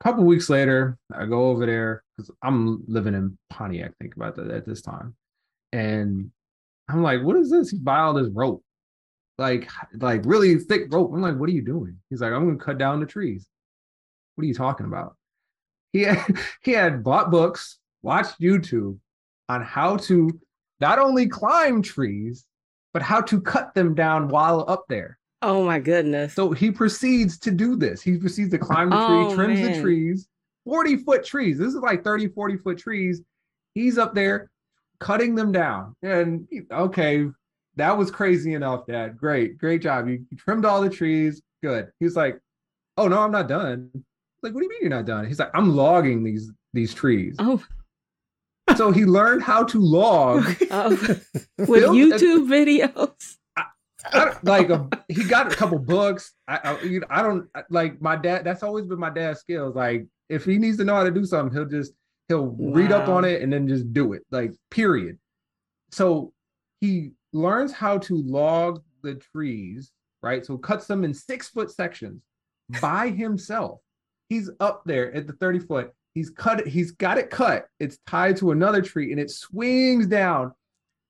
couple 0.04 0.24
weeks 0.24 0.50
later, 0.50 0.98
I 1.10 1.24
go 1.24 1.48
over 1.48 1.64
there 1.64 2.04
because 2.14 2.30
I'm 2.42 2.84
living 2.86 3.14
in 3.14 3.38
Pontiac. 3.48 3.92
Think 4.02 4.16
about 4.16 4.36
that 4.36 4.50
at 4.50 4.66
this 4.66 4.82
time, 4.82 5.16
and 5.74 6.30
I'm 6.88 7.02
like, 7.02 7.22
"What 7.22 7.36
is 7.36 7.50
this?" 7.50 7.70
He 7.70 7.78
buy 7.78 7.98
all 7.98 8.14
this 8.14 8.30
rope, 8.32 8.62
like 9.38 9.68
like 9.98 10.22
really 10.24 10.56
thick 10.58 10.92
rope. 10.92 11.10
I'm 11.12 11.20
like, 11.20 11.36
"What 11.36 11.48
are 11.48 11.52
you 11.52 11.64
doing?" 11.64 11.98
He's 12.08 12.20
like, 12.20 12.32
"I'm 12.32 12.46
gonna 12.46 12.58
cut 12.58 12.78
down 12.78 13.00
the 13.00 13.06
trees." 13.06 13.48
What 14.34 14.44
are 14.44 14.46
you 14.46 14.54
talking 14.54 14.86
about? 14.86 15.16
He 15.92 16.02
had, 16.02 16.38
he 16.62 16.72
had 16.72 17.02
bought 17.02 17.30
books, 17.30 17.78
watched 18.02 18.40
YouTube 18.40 18.98
on 19.48 19.62
how 19.62 19.96
to 19.96 20.30
not 20.80 20.98
only 20.98 21.28
climb 21.28 21.82
trees, 21.82 22.46
but 22.92 23.02
how 23.02 23.20
to 23.22 23.40
cut 23.40 23.74
them 23.74 23.94
down 23.94 24.28
while 24.28 24.64
up 24.68 24.84
there. 24.88 25.18
Oh 25.42 25.64
my 25.64 25.78
goodness. 25.78 26.34
So 26.34 26.52
he 26.52 26.70
proceeds 26.70 27.38
to 27.40 27.50
do 27.50 27.76
this. 27.76 28.00
He 28.00 28.16
proceeds 28.16 28.50
to 28.50 28.58
climb 28.58 28.90
the 28.90 28.96
tree, 28.96 29.24
oh, 29.26 29.34
trims 29.34 29.60
man. 29.60 29.72
the 29.72 29.80
trees, 29.80 30.28
40 30.64 30.96
foot 30.98 31.24
trees. 31.24 31.58
This 31.58 31.74
is 31.74 31.80
like 31.80 32.02
30, 32.02 32.28
40 32.28 32.56
foot 32.58 32.78
trees. 32.78 33.22
He's 33.74 33.98
up 33.98 34.14
there 34.14 34.50
cutting 35.04 35.34
them 35.34 35.52
down. 35.52 35.94
And 36.02 36.48
okay, 36.72 37.26
that 37.76 37.96
was 37.96 38.10
crazy 38.10 38.54
enough, 38.54 38.86
Dad. 38.86 39.18
Great, 39.18 39.58
great 39.58 39.82
job. 39.82 40.08
You, 40.08 40.24
trimmed 40.38 40.64
all 40.64 40.80
the 40.80 40.88
trees. 40.88 41.42
Good. 41.62 41.90
He's 42.00 42.16
like, 42.16 42.40
Oh 42.96 43.08
no, 43.08 43.20
I'm 43.20 43.32
not 43.32 43.48
done. 43.48 43.90
Like, 44.42 44.54
what 44.54 44.60
do 44.60 44.64
you 44.64 44.70
mean 44.70 44.78
you're 44.82 44.90
not 44.90 45.04
done? 45.04 45.26
He's 45.26 45.38
like, 45.38 45.50
I'm 45.54 45.76
logging 45.76 46.24
these 46.24 46.50
these 46.72 46.92
trees. 46.94 47.36
Oh. 47.38 47.62
So 48.78 48.90
he 48.90 49.04
learned 49.04 49.42
how 49.42 49.62
to 49.64 49.78
log 49.78 50.42
oh. 50.70 50.88
with 51.58 51.84
YouTube 51.84 52.48
videos. 52.48 53.36
I, 53.56 54.36
like 54.42 54.70
a, 54.70 54.76
um, 54.76 54.90
he 55.06 55.22
got 55.22 55.52
a 55.52 55.54
couple 55.54 55.78
books. 55.78 56.32
I, 56.48 56.58
I, 56.64 56.80
you 56.80 57.00
know, 57.00 57.06
I 57.10 57.22
don't 57.22 57.46
like 57.68 58.00
my 58.00 58.16
dad. 58.16 58.42
That's 58.42 58.62
always 58.62 58.86
been 58.86 58.98
my 58.98 59.10
dad's 59.10 59.40
skills. 59.40 59.76
Like 59.76 60.06
if 60.30 60.46
he 60.46 60.58
needs 60.58 60.78
to 60.78 60.84
know 60.84 60.94
how 60.94 61.04
to 61.04 61.10
do 61.10 61.26
something, 61.26 61.54
he'll 61.54 61.68
just 61.68 61.92
he'll 62.28 62.46
wow. 62.46 62.74
read 62.74 62.92
up 62.92 63.08
on 63.08 63.24
it 63.24 63.42
and 63.42 63.52
then 63.52 63.68
just 63.68 63.92
do 63.92 64.12
it. 64.12 64.22
Like 64.30 64.52
period. 64.70 65.18
So 65.90 66.32
he 66.80 67.12
learns 67.32 67.72
how 67.72 67.98
to 67.98 68.16
log 68.16 68.82
the 69.02 69.14
trees, 69.14 69.92
right? 70.22 70.44
So 70.44 70.56
cuts 70.58 70.86
them 70.86 71.04
in 71.04 71.14
six 71.14 71.48
foot 71.48 71.70
sections 71.70 72.22
by 72.80 73.10
himself. 73.10 73.80
He's 74.28 74.50
up 74.60 74.82
there 74.86 75.12
at 75.14 75.26
the 75.26 75.34
30 75.34 75.60
foot. 75.60 75.92
He's 76.14 76.30
cut 76.30 76.60
it, 76.60 76.68
he's 76.68 76.92
got 76.92 77.18
it 77.18 77.30
cut. 77.30 77.66
It's 77.80 77.98
tied 78.06 78.36
to 78.38 78.52
another 78.52 78.80
tree 78.80 79.10
and 79.10 79.20
it 79.20 79.30
swings 79.30 80.06
down 80.06 80.52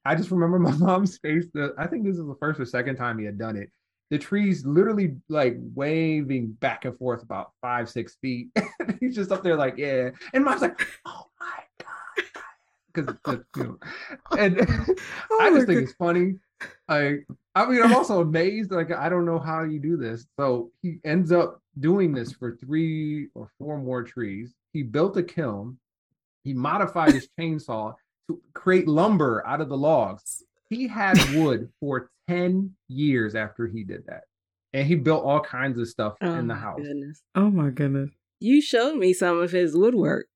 I 0.04 0.14
just 0.14 0.30
remember 0.30 0.58
my 0.70 0.72
mom's 0.72 1.18
face. 1.18 1.46
The, 1.52 1.74
I 1.78 1.86
think 1.86 2.04
this 2.04 2.16
is 2.16 2.26
the 2.26 2.36
first 2.40 2.60
or 2.60 2.64
second 2.64 2.96
time 2.96 3.18
he 3.18 3.24
had 3.24 3.38
done 3.38 3.56
it. 3.56 3.70
The 4.10 4.18
trees 4.18 4.64
literally 4.64 5.16
like 5.28 5.56
waving 5.74 6.52
back 6.52 6.84
and 6.84 6.96
forth 6.98 7.22
about 7.22 7.52
five, 7.60 7.88
six 7.88 8.16
feet. 8.16 8.48
He's 9.00 9.14
just 9.14 9.32
up 9.32 9.42
there 9.42 9.56
like, 9.56 9.76
yeah. 9.76 10.10
And 10.32 10.44
mom's 10.44 10.62
like, 10.62 10.86
oh 11.04 11.26
my 11.40 11.62
God. 11.78 11.86
Because, 12.92 13.44
you 13.56 13.64
know, 13.64 13.78
and 14.38 14.60
oh 15.30 15.38
I 15.40 15.50
just 15.50 15.66
think 15.66 15.78
God. 15.80 15.82
it's 15.84 15.92
funny. 15.94 16.34
I, 16.88 17.18
I 17.54 17.66
mean, 17.66 17.82
I'm 17.82 17.94
also 17.94 18.20
amazed. 18.20 18.70
Like, 18.70 18.92
I 18.92 19.08
don't 19.08 19.24
know 19.24 19.38
how 19.38 19.62
you 19.64 19.80
do 19.80 19.96
this. 19.96 20.26
So 20.38 20.70
he 20.82 20.98
ends 21.04 21.32
up 21.32 21.60
doing 21.80 22.12
this 22.12 22.32
for 22.32 22.56
three 22.56 23.28
or 23.34 23.50
four 23.58 23.78
more 23.78 24.02
trees. 24.02 24.54
He 24.72 24.82
built 24.82 25.16
a 25.16 25.22
kiln. 25.22 25.78
He 26.44 26.52
modified 26.52 27.12
his 27.12 27.28
chainsaw 27.38 27.94
to 28.28 28.40
create 28.52 28.88
lumber 28.88 29.46
out 29.46 29.60
of 29.60 29.68
the 29.68 29.76
logs. 29.76 30.42
He 30.70 30.88
had 30.88 31.18
wood 31.34 31.70
for 31.80 32.10
10 32.28 32.72
years 32.88 33.34
after 33.34 33.66
he 33.66 33.84
did 33.84 34.06
that. 34.06 34.22
And 34.72 34.86
he 34.86 34.96
built 34.96 35.24
all 35.24 35.40
kinds 35.40 35.78
of 35.78 35.88
stuff 35.88 36.14
oh 36.20 36.34
in 36.34 36.48
the 36.48 36.54
house. 36.54 36.80
Goodness. 36.80 37.22
Oh 37.34 37.50
my 37.50 37.70
goodness. 37.70 38.10
You 38.40 38.60
showed 38.60 38.96
me 38.96 39.12
some 39.12 39.38
of 39.38 39.52
his 39.52 39.76
woodwork. 39.76 40.26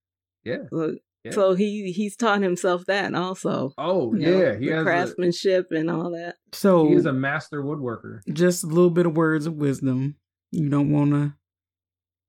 Yeah. 0.44 0.64
So, 0.70 0.96
yeah. 1.24 1.32
so 1.32 1.54
he 1.54 1.90
he's 1.92 2.16
taught 2.16 2.40
himself 2.42 2.86
that 2.86 3.14
also. 3.14 3.72
Oh 3.76 4.14
yeah, 4.14 4.30
know, 4.30 4.56
he 4.58 4.66
has 4.68 4.84
craftsmanship 4.84 5.66
a, 5.72 5.74
and 5.74 5.90
all 5.90 6.12
that. 6.12 6.36
So 6.52 6.86
he 6.86 6.94
is 6.94 7.06
a 7.06 7.12
master 7.12 7.62
woodworker. 7.62 8.20
Just 8.32 8.62
a 8.62 8.68
little 8.68 8.90
bit 8.90 9.06
of 9.06 9.16
words 9.16 9.46
of 9.46 9.54
wisdom. 9.54 10.14
You 10.52 10.68
don't 10.68 10.92
want 10.92 11.10
to 11.10 11.34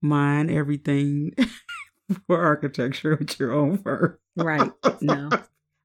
mine 0.02 0.50
everything 0.50 1.36
for 2.28 2.42
architecture 2.42 3.16
with 3.16 3.40
your 3.40 3.54
own 3.54 3.78
firm. 3.78 4.18
Right. 4.36 4.72
No. 5.02 5.30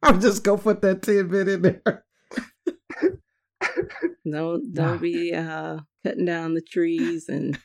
I'm 0.02 0.20
just 0.20 0.44
gonna 0.44 0.60
put 0.60 0.82
that 0.82 1.02
tidbit 1.02 1.48
in 1.48 1.62
there. 1.62 2.03
Don't 4.30 4.72
don't 4.74 5.00
be 5.00 5.32
uh, 5.34 5.78
cutting 6.04 6.24
down 6.24 6.54
the 6.54 6.62
trees 6.62 7.28
and 7.28 7.58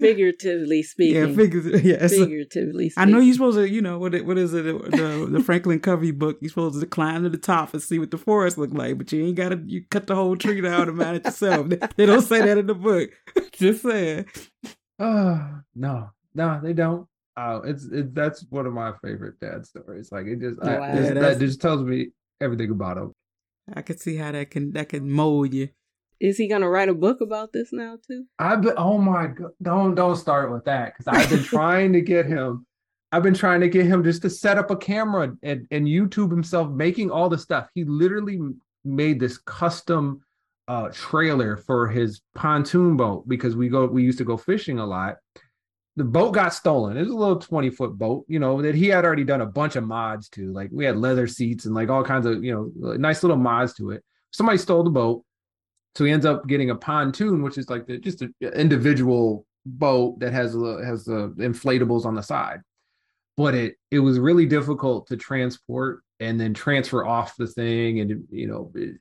figuratively 0.00 0.82
speaking. 0.82 1.28
Yeah, 1.28 1.34
figuratively. 1.34 1.90
Yeah, 1.90 2.08
figuratively. 2.08 2.90
Speaking. 2.90 3.08
I 3.08 3.10
know 3.10 3.20
you're 3.20 3.34
supposed 3.34 3.58
to. 3.58 3.68
You 3.68 3.82
know 3.82 3.98
what? 3.98 4.14
It, 4.14 4.24
what 4.24 4.38
is 4.38 4.54
it? 4.54 4.64
The, 4.64 5.28
the 5.30 5.40
Franklin 5.44 5.80
Covey 5.80 6.10
book. 6.10 6.38
You're 6.40 6.48
supposed 6.48 6.80
to 6.80 6.86
climb 6.86 7.22
to 7.22 7.28
the 7.28 7.38
top 7.38 7.72
and 7.72 7.82
see 7.82 7.98
what 7.98 8.10
the 8.10 8.18
forest 8.18 8.58
look 8.58 8.72
like, 8.72 8.98
but 8.98 9.12
you 9.12 9.26
ain't 9.26 9.36
got 9.36 9.50
to. 9.50 9.62
You 9.64 9.84
cut 9.90 10.06
the 10.06 10.14
whole 10.14 10.36
tree 10.36 10.60
down 10.60 10.88
and 10.88 10.96
manage 10.96 11.24
yourself. 11.24 11.68
They, 11.68 11.78
they 11.96 12.06
don't 12.06 12.22
say 12.22 12.40
that 12.40 12.58
in 12.58 12.66
the 12.66 12.74
book. 12.74 13.10
Just 13.52 13.82
saying. 13.82 14.26
Oh 14.98 15.60
no, 15.74 16.10
no, 16.34 16.60
they 16.62 16.72
don't. 16.72 17.06
Oh, 17.36 17.62
it's 17.64 17.84
it, 17.86 18.14
that's 18.14 18.44
one 18.50 18.66
of 18.66 18.72
my 18.72 18.92
favorite 19.02 19.38
dad 19.40 19.64
stories. 19.64 20.10
Like 20.10 20.26
it 20.26 20.40
just, 20.40 20.58
oh, 20.60 20.82
I, 20.82 20.94
just 20.94 21.14
that 21.14 21.38
just 21.38 21.60
tells 21.60 21.82
me 21.82 22.08
everything 22.40 22.70
about 22.70 22.98
him. 22.98 23.12
I 23.74 23.82
can 23.82 23.98
see 23.98 24.16
how 24.16 24.32
that 24.32 24.50
can 24.50 24.72
that 24.72 24.88
can 24.88 25.10
mold 25.10 25.54
you. 25.54 25.68
Is 26.20 26.36
he 26.36 26.48
gonna 26.48 26.68
write 26.68 26.88
a 26.88 26.94
book 26.94 27.20
about 27.20 27.52
this 27.52 27.72
now 27.72 27.98
too? 28.06 28.24
I've 28.38 28.62
been 28.62 28.74
oh 28.76 28.98
my 28.98 29.28
god, 29.28 29.52
don't 29.62 29.94
don't 29.94 30.16
start 30.16 30.52
with 30.52 30.64
that 30.64 30.92
because 30.92 31.06
I've 31.08 31.30
been 31.30 31.44
trying 31.44 31.92
to 31.94 32.00
get 32.00 32.26
him. 32.26 32.66
I've 33.12 33.22
been 33.22 33.34
trying 33.34 33.60
to 33.60 33.68
get 33.68 33.86
him 33.86 34.04
just 34.04 34.22
to 34.22 34.30
set 34.30 34.56
up 34.56 34.70
a 34.70 34.76
camera 34.76 35.32
and, 35.42 35.66
and 35.70 35.86
YouTube 35.86 36.30
himself 36.30 36.70
making 36.70 37.10
all 37.10 37.28
the 37.28 37.38
stuff. 37.38 37.68
He 37.74 37.84
literally 37.84 38.38
made 38.84 39.18
this 39.18 39.38
custom 39.38 40.20
uh, 40.68 40.88
trailer 40.92 41.56
for 41.56 41.88
his 41.88 42.20
pontoon 42.36 42.96
boat 42.96 43.26
because 43.28 43.56
we 43.56 43.68
go 43.68 43.86
we 43.86 44.04
used 44.04 44.18
to 44.18 44.24
go 44.24 44.36
fishing 44.36 44.78
a 44.78 44.86
lot 44.86 45.16
the 46.00 46.04
boat 46.04 46.32
got 46.32 46.54
stolen. 46.54 46.96
It 46.96 47.00
was 47.00 47.10
a 47.10 47.14
little 47.14 47.38
20 47.38 47.68
foot 47.68 47.98
boat, 47.98 48.24
you 48.26 48.38
know, 48.38 48.62
that 48.62 48.74
he 48.74 48.86
had 48.86 49.04
already 49.04 49.22
done 49.22 49.42
a 49.42 49.46
bunch 49.46 49.76
of 49.76 49.84
mods 49.84 50.30
to. 50.30 50.50
Like 50.50 50.70
we 50.72 50.86
had 50.86 50.96
leather 50.96 51.26
seats 51.26 51.66
and 51.66 51.74
like 51.74 51.90
all 51.90 52.02
kinds 52.02 52.24
of, 52.24 52.42
you 52.42 52.54
know, 52.54 52.94
nice 52.96 53.22
little 53.22 53.36
mods 53.36 53.74
to 53.74 53.90
it. 53.90 54.02
Somebody 54.30 54.56
stole 54.56 54.82
the 54.82 54.88
boat. 54.88 55.22
So 55.94 56.06
he 56.06 56.10
ends 56.10 56.24
up 56.24 56.48
getting 56.48 56.70
a 56.70 56.74
pontoon, 56.74 57.42
which 57.42 57.58
is 57.58 57.68
like 57.68 57.86
the, 57.86 57.98
just 57.98 58.22
an 58.22 58.32
individual 58.40 59.44
boat 59.66 60.18
that 60.20 60.32
has 60.32 60.56
a, 60.56 60.82
has 60.82 61.04
the 61.04 61.34
inflatables 61.36 62.06
on 62.06 62.14
the 62.14 62.22
side. 62.22 62.62
But 63.36 63.54
it 63.54 63.74
it 63.90 63.98
was 63.98 64.18
really 64.18 64.46
difficult 64.46 65.06
to 65.08 65.18
transport 65.18 66.02
and 66.18 66.40
then 66.40 66.54
transfer 66.54 67.04
off 67.04 67.36
the 67.36 67.46
thing, 67.46 68.00
and 68.00 68.24
you 68.30 68.46
know, 68.46 68.72
it, 68.74 68.96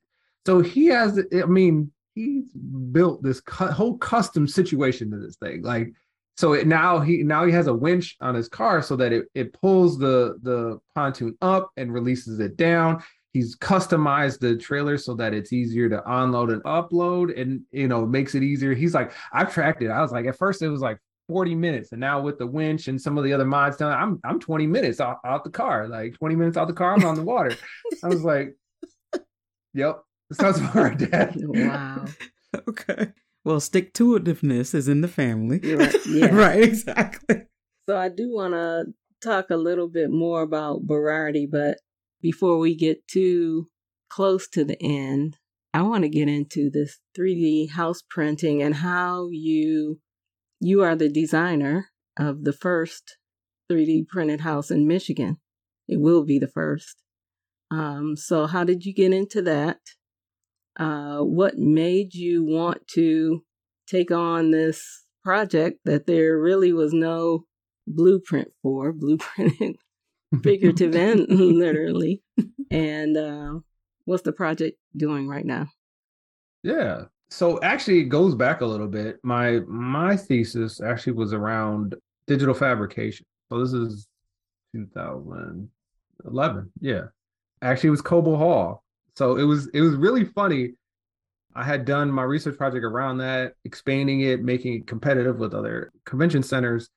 so 0.45 0.59
he 0.59 0.87
has. 0.87 1.17
I 1.33 1.45
mean, 1.45 1.93
he's 2.13 2.51
built 2.91 3.23
this 3.23 3.39
cu- 3.39 3.67
whole 3.67 3.97
custom 3.97 4.47
situation 4.47 5.11
to 5.11 5.17
this 5.17 5.37
thing, 5.37 5.61
like 5.61 5.93
so 6.39 6.53
it, 6.53 6.67
now 6.67 7.01
he 7.01 7.21
now 7.21 7.43
he 7.43 7.51
has 7.51 7.67
a 7.67 7.73
winch 7.73 8.15
on 8.21 8.33
his 8.33 8.47
car 8.47 8.81
so 8.81 8.95
that 8.95 9.11
it, 9.11 9.25
it 9.35 9.51
pulls 9.51 9.99
the 9.99 10.39
the 10.41 10.79
pontoon 10.95 11.37
up 11.41 11.69
and 11.75 11.93
releases 11.93 12.39
it 12.39 12.55
down. 12.55 13.03
He's 13.33 13.57
customized 13.57 14.39
the 14.39 14.55
trailer 14.55 14.97
so 14.97 15.15
that 15.15 15.33
it's 15.33 15.51
easier 15.51 15.89
to 15.89 16.01
unload 16.09 16.51
and 16.51 16.63
upload 16.63 17.37
and 17.37 17.63
you 17.73 17.89
know 17.89 18.05
makes 18.05 18.35
it 18.35 18.43
easier. 18.43 18.73
He's 18.73 18.93
like 18.93 19.11
i've 19.33 19.53
tracked 19.53 19.81
it. 19.81 19.89
I 19.89 20.01
was 20.01 20.13
like 20.13 20.27
at 20.27 20.37
first 20.37 20.61
it 20.61 20.69
was 20.69 20.79
like 20.79 20.97
40 21.27 21.55
minutes 21.55 21.91
and 21.91 21.99
now 21.99 22.21
with 22.21 22.37
the 22.37 22.47
winch 22.47 22.87
and 22.87 23.01
some 23.01 23.17
of 23.17 23.25
the 23.25 23.33
other 23.33 23.45
mods 23.45 23.75
done 23.75 23.91
i'm 23.91 24.19
i'm 24.23 24.39
20 24.39 24.65
minutes 24.65 24.99
out, 24.99 25.17
out 25.23 25.43
the 25.43 25.51
car 25.51 25.87
like 25.87 26.15
20 26.15 26.35
minutes 26.35 26.57
out 26.57 26.67
the 26.67 26.73
car 26.73 26.95
i'm 26.95 27.05
on 27.05 27.15
the 27.15 27.21
water. 27.21 27.53
I 28.01 28.07
was 28.07 28.23
like 28.23 28.55
yep 29.73 29.99
sounds 30.31 30.57
about 30.59 30.75
right 30.75 30.97
dad. 30.97 31.35
Wow. 31.37 32.05
Okay 32.67 33.09
Well, 33.45 33.59
stick 33.59 33.93
to 33.95 34.19
itiveness 34.19 34.75
is 34.75 34.87
in 34.87 35.01
the 35.01 35.07
family. 35.07 35.59
Right, 35.59 35.95
yeah. 36.07 36.35
right, 36.35 36.61
exactly. 36.61 37.43
So 37.87 37.97
I 37.97 38.09
do 38.09 38.33
want 38.33 38.53
to 38.53 38.85
talk 39.21 39.49
a 39.49 39.57
little 39.57 39.87
bit 39.87 40.11
more 40.11 40.41
about 40.41 40.85
Berardi, 40.85 41.49
but 41.49 41.77
before 42.21 42.57
we 42.57 42.75
get 42.75 43.07
too 43.07 43.67
close 44.09 44.47
to 44.49 44.63
the 44.63 44.81
end, 44.81 45.37
I 45.73 45.83
want 45.83 46.03
to 46.03 46.09
get 46.09 46.27
into 46.27 46.69
this 46.69 46.99
3D 47.17 47.71
house 47.71 48.01
printing 48.09 48.61
and 48.61 48.75
how 48.75 49.29
you 49.31 49.99
you 50.59 50.81
are 50.83 50.95
the 50.95 51.09
designer 51.09 51.89
of 52.17 52.43
the 52.43 52.53
first 52.53 53.17
3D 53.71 54.07
printed 54.07 54.41
house 54.41 54.71
in 54.71 54.87
Michigan. 54.87 55.37
It 55.87 56.01
will 56.01 56.25
be 56.25 56.37
the 56.37 56.47
first. 56.47 57.01
Um, 57.71 58.15
so 58.17 58.47
how 58.47 58.63
did 58.63 58.85
you 58.85 58.93
get 58.93 59.13
into 59.13 59.41
that? 59.43 59.77
Uh, 60.79 61.19
what 61.19 61.57
made 61.57 62.15
you 62.15 62.43
want 62.43 62.87
to 62.87 63.43
take 63.85 64.11
on 64.11 64.51
this 64.51 65.03
project 65.23 65.79
that 65.83 66.07
there 66.07 66.39
really 66.39 66.71
was 66.71 66.93
no 66.93 67.43
blueprint 67.85 68.47
for, 68.63 68.93
blueprinted 69.01 69.75
figurative 70.43 70.95
and 70.95 71.27
literally. 71.29 72.21
And 72.71 73.17
uh, 73.17 73.59
what's 74.05 74.23
the 74.23 74.31
project 74.31 74.77
doing 74.95 75.27
right 75.27 75.45
now? 75.45 75.67
Yeah. 76.63 77.05
So 77.29 77.61
actually 77.61 77.99
it 77.99 78.05
goes 78.05 78.35
back 78.35 78.61
a 78.61 78.65
little 78.65 78.87
bit. 78.87 79.19
My 79.23 79.59
my 79.67 80.15
thesis 80.17 80.81
actually 80.81 81.13
was 81.13 81.33
around 81.33 81.95
digital 82.27 82.53
fabrication. 82.53 83.25
So 83.49 83.59
this 83.59 83.73
is 83.73 84.07
2011. 84.75 86.71
Yeah. 86.81 87.01
Actually 87.61 87.87
it 87.87 87.91
was 87.91 88.01
Cobo 88.01 88.35
Hall. 88.35 88.83
So 89.19 89.35
it 89.35 89.43
was 89.43 89.67
it 89.73 89.81
was 89.81 89.95
really 89.95 90.23
funny. 90.23 90.75
I 91.53 91.65
had 91.65 91.83
done 91.83 92.09
my 92.09 92.23
research 92.23 92.57
project 92.57 92.85
around 92.85 93.17
that, 93.17 93.55
expanding 93.65 94.21
it, 94.21 94.41
making 94.41 94.75
it 94.75 94.87
competitive 94.87 95.39
with 95.39 95.53
other 95.53 95.91
convention 96.05 96.41
centers. 96.41 96.87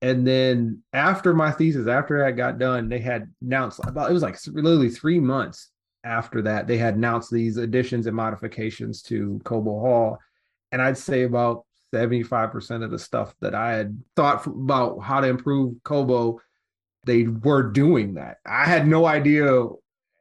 And 0.00 0.24
then 0.24 0.84
after 0.92 1.34
my 1.34 1.50
thesis, 1.50 1.88
after 1.88 2.24
I 2.24 2.30
got 2.30 2.60
done, 2.60 2.88
they 2.88 3.00
had 3.00 3.28
announced 3.42 3.80
about 3.82 4.08
it 4.08 4.12
was 4.12 4.22
like 4.22 4.38
literally 4.46 4.88
three 4.88 5.18
months 5.18 5.72
after 6.04 6.42
that, 6.42 6.68
they 6.68 6.78
had 6.78 6.94
announced 6.94 7.32
these 7.32 7.56
additions 7.56 8.06
and 8.06 8.14
modifications 8.14 9.02
to 9.04 9.40
Cobo 9.42 9.80
Hall. 9.80 10.18
And 10.70 10.80
I'd 10.80 10.96
say 10.96 11.24
about 11.24 11.66
75% 11.92 12.84
of 12.84 12.92
the 12.92 13.00
stuff 13.00 13.34
that 13.40 13.56
I 13.56 13.72
had 13.72 14.00
thought 14.14 14.46
about 14.46 15.00
how 15.00 15.20
to 15.20 15.26
improve 15.26 15.82
Cobo, 15.82 16.40
they 17.02 17.24
were 17.24 17.64
doing 17.64 18.14
that. 18.14 18.36
I 18.46 18.64
had 18.64 18.86
no 18.86 19.06
idea 19.06 19.66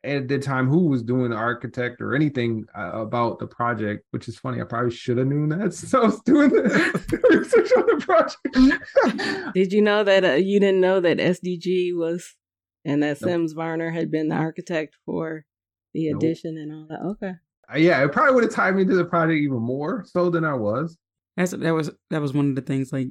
at 0.03 0.27
the 0.27 0.37
time 0.37 0.67
who 0.67 0.87
was 0.87 1.01
doing 1.01 1.29
the 1.29 1.35
architect 1.35 2.01
or 2.01 2.13
anything 2.13 2.65
uh, 2.77 2.91
about 2.93 3.39
the 3.39 3.47
project, 3.47 4.05
which 4.11 4.27
is 4.27 4.37
funny. 4.37 4.59
I 4.59 4.65
probably 4.65 4.91
should 4.91 5.17
have 5.17 5.27
known 5.27 5.49
that 5.49 5.73
since 5.73 5.93
I 5.93 5.99
was 5.99 6.19
doing 6.21 6.49
the 6.49 6.61
research 7.29 7.71
on 7.77 7.85
the 7.85 8.05
project. 8.05 9.53
Did 9.53 9.71
you 9.71 9.81
know 9.81 10.03
that 10.03 10.25
uh, 10.25 10.33
you 10.33 10.59
didn't 10.59 10.81
know 10.81 10.99
that 10.99 11.17
SDG 11.17 11.95
was 11.95 12.35
and 12.83 13.01
that 13.01 13.21
nope. 13.21 13.29
Sims 13.29 13.53
Varner 13.53 13.91
had 13.91 14.11
been 14.11 14.27
the 14.27 14.35
architect 14.35 14.95
for 15.05 15.45
the 15.93 16.11
nope. 16.11 16.21
addition 16.21 16.57
and 16.57 16.71
all 16.73 16.87
that? 16.89 17.01
Okay. 17.01 17.33
Uh, 17.73 17.77
yeah, 17.77 18.03
it 18.03 18.11
probably 18.11 18.35
would 18.35 18.43
have 18.43 18.53
tied 18.53 18.75
me 18.75 18.85
to 18.85 18.95
the 18.95 19.05
project 19.05 19.39
even 19.39 19.61
more 19.61 20.03
so 20.05 20.29
than 20.29 20.43
I 20.43 20.53
was. 20.53 20.97
That's 21.37 21.51
that 21.51 21.73
was 21.73 21.89
that 22.09 22.21
was 22.21 22.33
one 22.33 22.49
of 22.49 22.55
the 22.55 22.61
things 22.61 22.91
like 22.91 23.07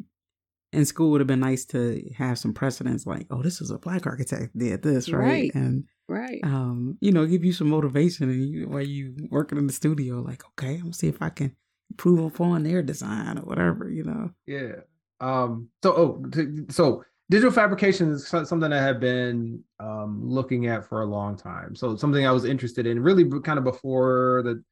in 0.72 0.86
school 0.86 1.10
would 1.10 1.20
have 1.20 1.28
been 1.28 1.40
nice 1.40 1.64
to 1.66 2.02
have 2.16 2.38
some 2.38 2.54
precedents 2.54 3.06
like, 3.06 3.26
oh, 3.30 3.42
this 3.42 3.60
is 3.60 3.70
a 3.70 3.78
black 3.78 4.06
architect 4.06 4.56
did 4.56 4.82
this, 4.82 5.10
right? 5.10 5.20
right. 5.20 5.54
And 5.54 5.84
right, 6.08 6.40
um, 6.44 6.96
you 7.00 7.12
know, 7.12 7.26
give 7.26 7.44
you 7.44 7.52
some 7.52 7.68
motivation 7.68 8.30
and 8.30 8.48
you, 8.48 8.68
while 8.68 8.82
you 8.82 9.14
working 9.30 9.58
in 9.58 9.66
the 9.66 9.72
studio, 9.72 10.20
like, 10.20 10.42
okay, 10.50 10.74
I'm 10.74 10.82
gonna 10.82 10.92
see 10.94 11.08
if 11.08 11.20
I 11.20 11.28
can 11.28 11.54
improve 11.90 12.20
upon 12.20 12.62
their 12.62 12.82
design 12.82 13.38
or 13.38 13.42
whatever, 13.42 13.90
you 13.90 14.04
know. 14.04 14.30
Yeah. 14.46 14.76
Um. 15.20 15.68
So, 15.82 15.92
oh, 15.92 16.30
so 16.70 17.04
digital 17.30 17.52
fabrication 17.52 18.10
is 18.10 18.26
something 18.26 18.72
I 18.72 18.82
have 18.82 18.98
been 18.98 19.62
um, 19.78 20.20
looking 20.22 20.66
at 20.66 20.88
for 20.88 21.02
a 21.02 21.06
long 21.06 21.36
time. 21.36 21.74
So 21.74 21.96
something 21.96 22.26
I 22.26 22.32
was 22.32 22.44
interested 22.44 22.86
in, 22.86 23.00
really, 23.00 23.24
kind 23.40 23.58
of 23.58 23.64
before 23.64 24.42
the 24.44 24.62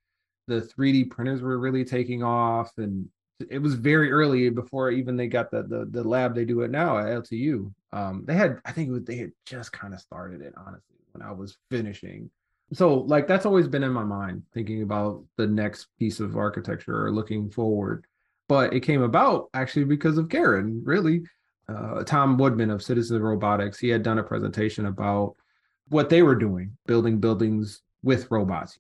the 0.47 0.63
3D 0.63 1.11
printers 1.11 1.43
were 1.43 1.59
really 1.59 1.85
taking 1.85 2.23
off 2.23 2.73
and 2.79 3.07
it 3.51 3.59
was 3.59 3.75
very 3.75 4.11
early 4.11 4.51
before 4.51 4.91
even 4.91 5.17
they 5.17 5.27
got 5.27 5.51
the 5.51 5.63
the, 5.63 5.87
the 5.91 6.05
lab 6.05 6.35
they 6.35 6.45
do 6.45 6.61
it 6.63 6.71
now 6.71 6.99
at 6.99 7.07
LTU. 7.07 7.73
Um, 7.93 8.25
they 8.27 8.35
had 8.35 8.59
I 8.65 8.73
think 8.73 8.91
was, 8.91 9.05
they 9.05 9.17
had 9.17 9.33
just 9.47 9.73
kind 9.73 9.95
of 9.95 10.01
started 10.01 10.43
it 10.43 10.55
honestly 10.57 10.97
when 11.13 11.23
I 11.23 11.33
was 11.33 11.59
finishing. 11.71 12.31
So 12.73 12.95
like 12.95 13.27
that's 13.27 13.47
always 13.47 13.69
been 13.69 13.83
in 13.83 13.93
my 13.93 14.05
mind 14.05 14.43
thinking 14.53 14.83
about 14.83 15.25
the 15.37 15.47
next 15.47 15.89
piece 15.99 16.21
of 16.21 16.37
architecture 16.37 17.07
or 17.07 17.13
looking 17.13 17.51
forward. 17.51 18.05
But 18.49 18.75
it 18.75 18.81
came 18.81 19.03
about 19.03 19.49
actually 19.55 19.85
because 19.85 20.19
of 20.19 20.29
Karen, 20.29 20.83
really. 20.85 21.23
Uh, 21.69 22.03
Tom 22.03 22.37
Woodman 22.37 22.69
of 22.69 22.83
Citizen 22.83 23.23
Robotics, 23.23 23.79
he 23.79 23.89
had 23.89 24.03
done 24.03 24.19
a 24.19 24.25
presentation 24.25 24.87
about 24.87 25.37
what 25.89 26.09
they 26.09 26.21
were 26.21 26.35
doing, 26.35 26.77
building 26.87 27.21
buildings 27.21 27.83
with 28.03 28.29
robots 28.29 28.77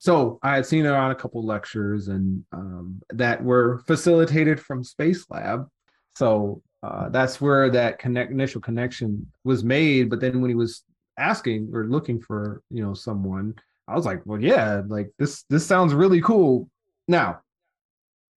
so 0.00 0.38
I 0.42 0.54
had 0.54 0.64
seen 0.64 0.86
it 0.86 0.92
on 0.92 1.10
a 1.10 1.14
couple 1.14 1.44
lectures 1.44 2.08
and 2.08 2.42
um, 2.52 3.02
that 3.10 3.44
were 3.44 3.82
facilitated 3.86 4.58
from 4.58 4.82
Space 4.82 5.26
Lab. 5.28 5.68
So 6.16 6.62
uh, 6.82 7.10
that's 7.10 7.38
where 7.38 7.68
that 7.70 7.98
connect 7.98 8.32
initial 8.32 8.62
connection 8.62 9.30
was 9.44 9.62
made. 9.62 10.08
But 10.08 10.20
then 10.20 10.40
when 10.40 10.48
he 10.48 10.54
was 10.54 10.84
asking 11.18 11.70
or 11.74 11.84
looking 11.84 12.18
for 12.18 12.62
you 12.70 12.82
know 12.82 12.94
someone, 12.94 13.54
I 13.86 13.94
was 13.94 14.06
like, 14.06 14.22
well, 14.24 14.40
yeah, 14.40 14.80
like 14.86 15.10
this 15.18 15.44
this 15.50 15.66
sounds 15.66 15.92
really 15.92 16.22
cool. 16.22 16.70
Now, 17.06 17.40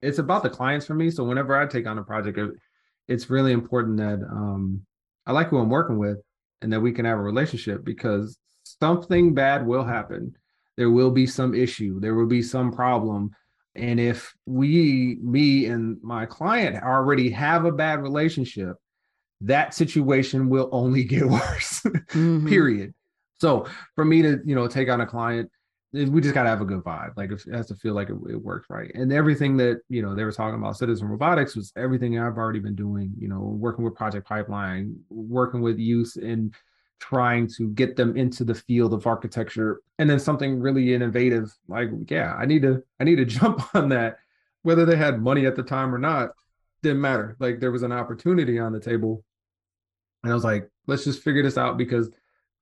it's 0.01 0.19
about 0.19 0.43
the 0.43 0.49
clients 0.49 0.85
for 0.85 0.95
me. 0.95 1.11
So 1.11 1.23
whenever 1.23 1.55
I 1.55 1.65
take 1.65 1.87
on 1.87 1.97
a 1.97 2.03
project, 2.03 2.37
it, 2.37 2.51
it's 3.07 3.29
really 3.29 3.53
important 3.53 3.97
that 3.97 4.19
um, 4.29 4.81
I 5.25 5.31
like 5.31 5.47
who 5.47 5.59
I'm 5.59 5.69
working 5.69 5.97
with 5.97 6.17
and 6.61 6.73
that 6.73 6.81
we 6.81 6.91
can 6.91 7.05
have 7.05 7.19
a 7.19 7.21
relationship 7.21 7.85
because 7.85 8.37
something 8.65 9.33
bad 9.33 9.65
will 9.65 9.85
happen 9.85 10.35
there 10.77 10.89
will 10.89 11.11
be 11.11 11.27
some 11.27 11.53
issue, 11.53 11.99
there 11.99 12.15
will 12.15 12.27
be 12.27 12.41
some 12.41 12.71
problem. 12.71 13.31
And 13.75 13.99
if 13.99 14.33
we, 14.45 15.17
me 15.21 15.65
and 15.65 15.97
my 16.03 16.25
client 16.25 16.83
already 16.83 17.29
have 17.31 17.65
a 17.65 17.71
bad 17.71 18.01
relationship, 18.01 18.75
that 19.41 19.73
situation 19.73 20.49
will 20.49 20.69
only 20.71 21.03
get 21.05 21.25
worse. 21.25 21.81
mm-hmm. 21.81 22.47
Period. 22.47 22.93
So 23.39 23.67
for 23.95 24.05
me 24.05 24.21
to, 24.21 24.39
you 24.45 24.55
know, 24.55 24.67
take 24.67 24.89
on 24.89 25.01
a 25.01 25.05
client, 25.05 25.49
we 25.93 26.21
just 26.21 26.33
gotta 26.33 26.49
have 26.49 26.61
a 26.61 26.65
good 26.65 26.83
vibe. 26.83 27.15
Like 27.15 27.31
it 27.31 27.43
has 27.51 27.67
to 27.67 27.75
feel 27.75 27.93
like 27.93 28.09
it, 28.09 28.15
it 28.27 28.41
works 28.41 28.67
right. 28.69 28.91
And 28.95 29.13
everything 29.13 29.57
that 29.57 29.81
you 29.89 30.01
know 30.01 30.15
they 30.15 30.23
were 30.23 30.31
talking 30.31 30.59
about 30.59 30.75
citizen 30.75 31.07
robotics 31.07 31.55
was 31.55 31.71
everything 31.77 32.17
I've 32.17 32.37
already 32.37 32.59
been 32.59 32.75
doing. 32.75 33.13
You 33.19 33.27
know, 33.27 33.39
working 33.39 33.85
with 33.85 33.93
Project 33.93 34.27
Pipeline, 34.27 34.95
working 35.09 35.61
with 35.61 35.77
youth 35.77 36.17
in 36.17 36.51
trying 37.03 37.45
to 37.45 37.67
get 37.71 37.97
them 37.97 38.15
into 38.15 38.45
the 38.45 38.55
field 38.55 38.93
of 38.93 39.05
architecture 39.05 39.81
and 39.99 40.09
then 40.09 40.17
something 40.17 40.57
really 40.57 40.93
innovative 40.93 41.53
like 41.67 41.89
yeah 42.07 42.33
i 42.35 42.45
need 42.45 42.61
to 42.61 42.81
i 43.01 43.03
need 43.03 43.17
to 43.17 43.25
jump 43.39 43.75
on 43.75 43.89
that. 43.89 44.17
Whether 44.61 44.85
they 44.85 44.95
had 44.95 45.21
money 45.21 45.45
at 45.45 45.57
the 45.57 45.63
time 45.63 45.93
or 45.93 45.97
not 45.97 46.29
didn't 46.81 47.01
matter. 47.01 47.35
Like 47.39 47.59
there 47.59 47.73
was 47.73 47.83
an 47.83 47.91
opportunity 47.91 48.57
on 48.57 48.71
the 48.71 48.79
table. 48.79 49.25
And 50.23 50.31
i 50.31 50.35
was 50.35 50.45
like 50.45 50.69
let's 50.87 51.03
just 51.03 51.23
figure 51.23 51.43
this 51.43 51.57
out 51.57 51.77
because 51.77 52.09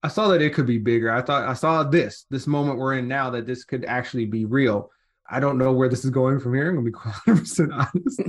i 0.01 0.07
saw 0.07 0.29
that 0.29 0.41
it 0.41 0.55
could 0.55 0.65
be 0.65 0.79
bigger. 0.79 1.11
I 1.11 1.21
thought 1.21 1.47
i 1.47 1.53
saw 1.53 1.83
this 1.83 2.25
this 2.31 2.47
moment 2.47 2.79
we're 2.79 2.97
in 2.97 3.07
now 3.07 3.29
that 3.29 3.45
this 3.45 3.63
could 3.63 3.85
actually 3.85 4.25
be 4.25 4.45
real. 4.45 4.89
I 5.29 5.39
don't 5.39 5.59
know 5.59 5.71
where 5.71 5.87
this 5.87 6.03
is 6.03 6.09
going 6.09 6.39
from 6.39 6.55
here 6.55 6.69
i'm 6.69 6.75
gonna 6.77 6.89
be 6.89 6.91
100% 7.31 7.87
honest. 7.93 8.21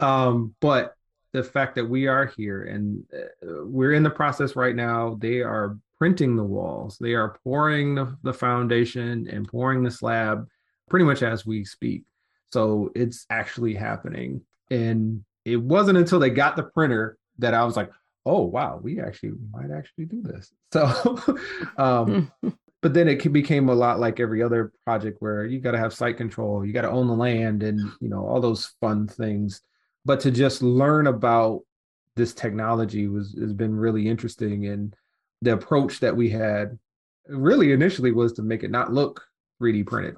Um, 0.00 0.56
but 0.60 0.96
the 1.32 1.42
fact 1.42 1.74
that 1.74 1.88
we 1.88 2.06
are 2.06 2.26
here 2.26 2.64
and 2.64 3.04
uh, 3.14 3.64
we're 3.64 3.92
in 3.92 4.02
the 4.02 4.10
process 4.10 4.54
right 4.54 4.76
now. 4.76 5.16
They 5.20 5.40
are 5.40 5.78
printing 5.98 6.36
the 6.36 6.44
walls, 6.44 6.98
they 7.00 7.14
are 7.14 7.38
pouring 7.44 7.94
the, 7.94 8.16
the 8.22 8.34
foundation 8.34 9.28
and 9.30 9.48
pouring 9.48 9.82
the 9.82 9.90
slab 9.90 10.46
pretty 10.90 11.04
much 11.04 11.22
as 11.22 11.46
we 11.46 11.64
speak. 11.64 12.02
So 12.52 12.90
it's 12.94 13.24
actually 13.30 13.74
happening. 13.74 14.42
And 14.70 15.24
it 15.44 15.56
wasn't 15.56 15.98
until 15.98 16.18
they 16.18 16.30
got 16.30 16.56
the 16.56 16.64
printer 16.64 17.18
that 17.38 17.54
I 17.54 17.64
was 17.64 17.76
like, 17.76 17.90
oh, 18.26 18.42
wow, 18.42 18.78
we 18.82 19.00
actually 19.00 19.32
might 19.52 19.70
actually 19.70 20.06
do 20.06 20.22
this. 20.22 20.52
So, 20.72 21.38
um, 21.76 22.32
but 22.80 22.94
then 22.94 23.06
it 23.06 23.30
became 23.30 23.68
a 23.68 23.74
lot 23.74 24.00
like 24.00 24.20
every 24.20 24.42
other 24.42 24.72
project 24.86 25.18
where 25.20 25.44
you 25.44 25.60
got 25.60 25.72
to 25.72 25.78
have 25.78 25.92
site 25.92 26.16
control, 26.16 26.64
you 26.64 26.72
got 26.72 26.82
to 26.82 26.90
own 26.90 27.08
the 27.08 27.14
land, 27.14 27.62
and 27.62 27.78
you 28.00 28.08
know 28.08 28.26
all 28.26 28.40
those 28.40 28.72
fun 28.80 29.06
things 29.06 29.60
but 30.04 30.20
to 30.20 30.30
just 30.30 30.62
learn 30.62 31.06
about 31.06 31.60
this 32.16 32.34
technology 32.34 33.08
was 33.08 33.36
has 33.40 33.52
been 33.52 33.74
really 33.74 34.08
interesting 34.08 34.66
and 34.66 34.94
the 35.40 35.52
approach 35.52 36.00
that 36.00 36.16
we 36.16 36.28
had 36.28 36.78
really 37.28 37.72
initially 37.72 38.12
was 38.12 38.32
to 38.32 38.42
make 38.42 38.62
it 38.62 38.70
not 38.70 38.92
look 38.92 39.22
3d 39.60 39.86
printed 39.86 40.16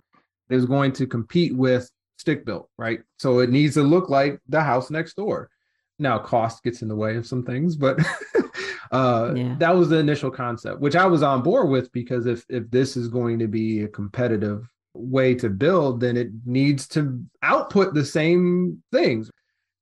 it 0.51 0.55
was 0.55 0.67
going 0.67 0.93
to 0.93 1.07
compete 1.07 1.55
with 1.55 1.91
stick 2.19 2.45
built 2.45 2.69
right 2.79 3.01
so 3.19 3.39
it 3.41 3.51
needs 3.51 3.75
to 3.75 3.83
look 3.83 4.09
like 4.09 4.39
the 4.49 4.61
house 4.61 4.91
next 4.91 5.15
door 5.15 5.51
now 5.99 6.19
cost 6.19 6.63
gets 6.65 6.83
in 6.83 6.89
the 6.89 6.97
way 6.97 7.17
of 7.17 7.27
some 7.27 7.45
things 7.45 7.77
but 7.77 7.99
uh 8.93 9.33
yeah. 9.37 9.55
that 9.59 9.75
was 9.75 9.89
the 9.89 9.99
initial 9.99 10.31
concept 10.31 10.81
which 10.81 10.97
i 10.97 11.07
was 11.07 11.23
on 11.23 11.43
board 11.43 11.69
with 11.69 11.93
because 11.93 12.27
if 12.27 12.45
if 12.49 12.69
this 12.71 12.97
is 12.97 13.09
going 13.09 13.39
to 13.39 13.47
be 13.47 13.83
a 13.83 13.89
competitive 13.89 14.69
way 14.95 15.35
to 15.35 15.51
build, 15.51 16.01
then 16.01 16.17
it 16.17 16.29
needs 16.47 16.87
to 16.89 17.23
output 17.43 17.95
the 17.95 18.05
same 18.05 18.83
things. 18.93 19.31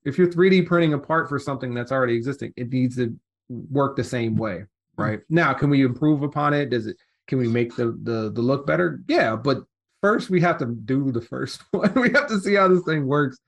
If 0.05 0.19
you're 0.19 0.29
3D 0.29 0.67
printing 0.67 0.95
a 0.95 0.99
part 0.99 1.29
for 1.29 1.39
something 1.39 1.75
that's 1.75 1.93
already 1.93 2.15
existing, 2.15 2.53
it 2.57 2.71
needs 2.73 2.97
to 2.97 3.17
work 3.49 3.97
the 3.97 4.05
same 4.05 4.37
way, 4.37 4.65
right? 4.97 5.21
Now, 5.29 5.53
can 5.53 5.71
we 5.71 5.83
improve 5.83 6.23
upon 6.23 6.55
it? 6.55 6.71
Does 6.71 6.87
it 6.87 6.97
can 7.29 7.39
we 7.39 7.49
make 7.49 7.77
the 7.77 7.97
the 8.03 8.31
the 8.33 8.43
look 8.43 8.67
better? 8.67 9.01
Yeah, 9.09 9.37
but 9.37 9.59
first 10.01 10.29
we 10.31 10.41
have 10.41 10.59
to 10.59 10.67
do 10.67 11.13
the 11.13 11.21
first 11.21 11.63
one. 11.71 11.93
we 11.95 12.11
have 12.11 12.27
to 12.29 12.41
see 12.41 12.55
how 12.55 12.69
this 12.69 12.83
thing 12.85 13.07
works. 13.07 13.39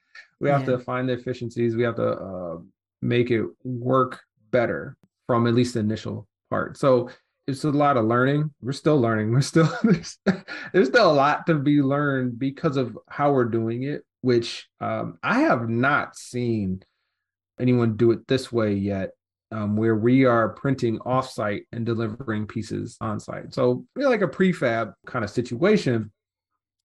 We 0.41 0.49
have 0.49 0.61
Yeah. 0.69 0.77
to 0.77 0.79
find 0.79 1.09
the 1.09 1.15
efficiencies. 1.15 1.75
We 1.77 1.83
have 1.83 1.97
to 1.97 2.09
uh, 2.09 2.57
make 3.03 3.31
it 3.31 3.45
work 3.65 4.21
better 4.51 4.97
from 5.27 5.47
at 5.47 5.55
least 5.55 5.75
the 5.75 5.81
initial 5.81 6.29
part. 6.51 6.77
So 6.77 7.11
it's 7.47 7.65
a 7.65 7.71
lot 7.71 7.97
of 7.97 8.05
learning. 8.07 8.51
We're 8.63 8.73
still 8.73 9.01
learning. 9.01 9.31
We're 9.33 9.41
still 9.43 9.69
there's, 9.83 10.19
there's 10.73 10.89
still 10.89 11.11
a 11.11 11.13
lot 11.13 11.47
to 11.47 11.55
be 11.57 11.83
learned 11.83 12.39
because 12.39 12.77
of 12.77 12.97
how 13.09 13.33
we're 13.33 13.45
doing 13.47 13.83
it, 13.85 14.05
which 14.25 14.67
um, 14.81 15.19
I 15.23 15.41
have 15.41 15.69
not 15.69 16.17
seen 16.17 16.83
anyone 17.61 17.97
do 17.97 18.11
it 18.13 18.27
this 18.27 18.51
way 18.51 18.73
yet. 18.75 19.11
Um, 19.53 19.77
where 19.77 19.95
we 19.95 20.25
are 20.25 20.49
printing 20.49 20.99
offsite 21.01 21.67
and 21.71 21.87
delivering 21.87 22.47
pieces 22.49 22.97
on 23.01 23.21
site. 23.21 23.55
So 23.55 23.85
we're 23.95 24.09
like 24.09 24.23
a 24.23 24.27
prefab 24.27 24.95
kind 25.07 25.25
of 25.25 25.31
situation. 25.31 26.11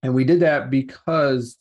And 0.03 0.13
we 0.13 0.23
did 0.23 0.41
that 0.41 0.69
because 0.69 1.57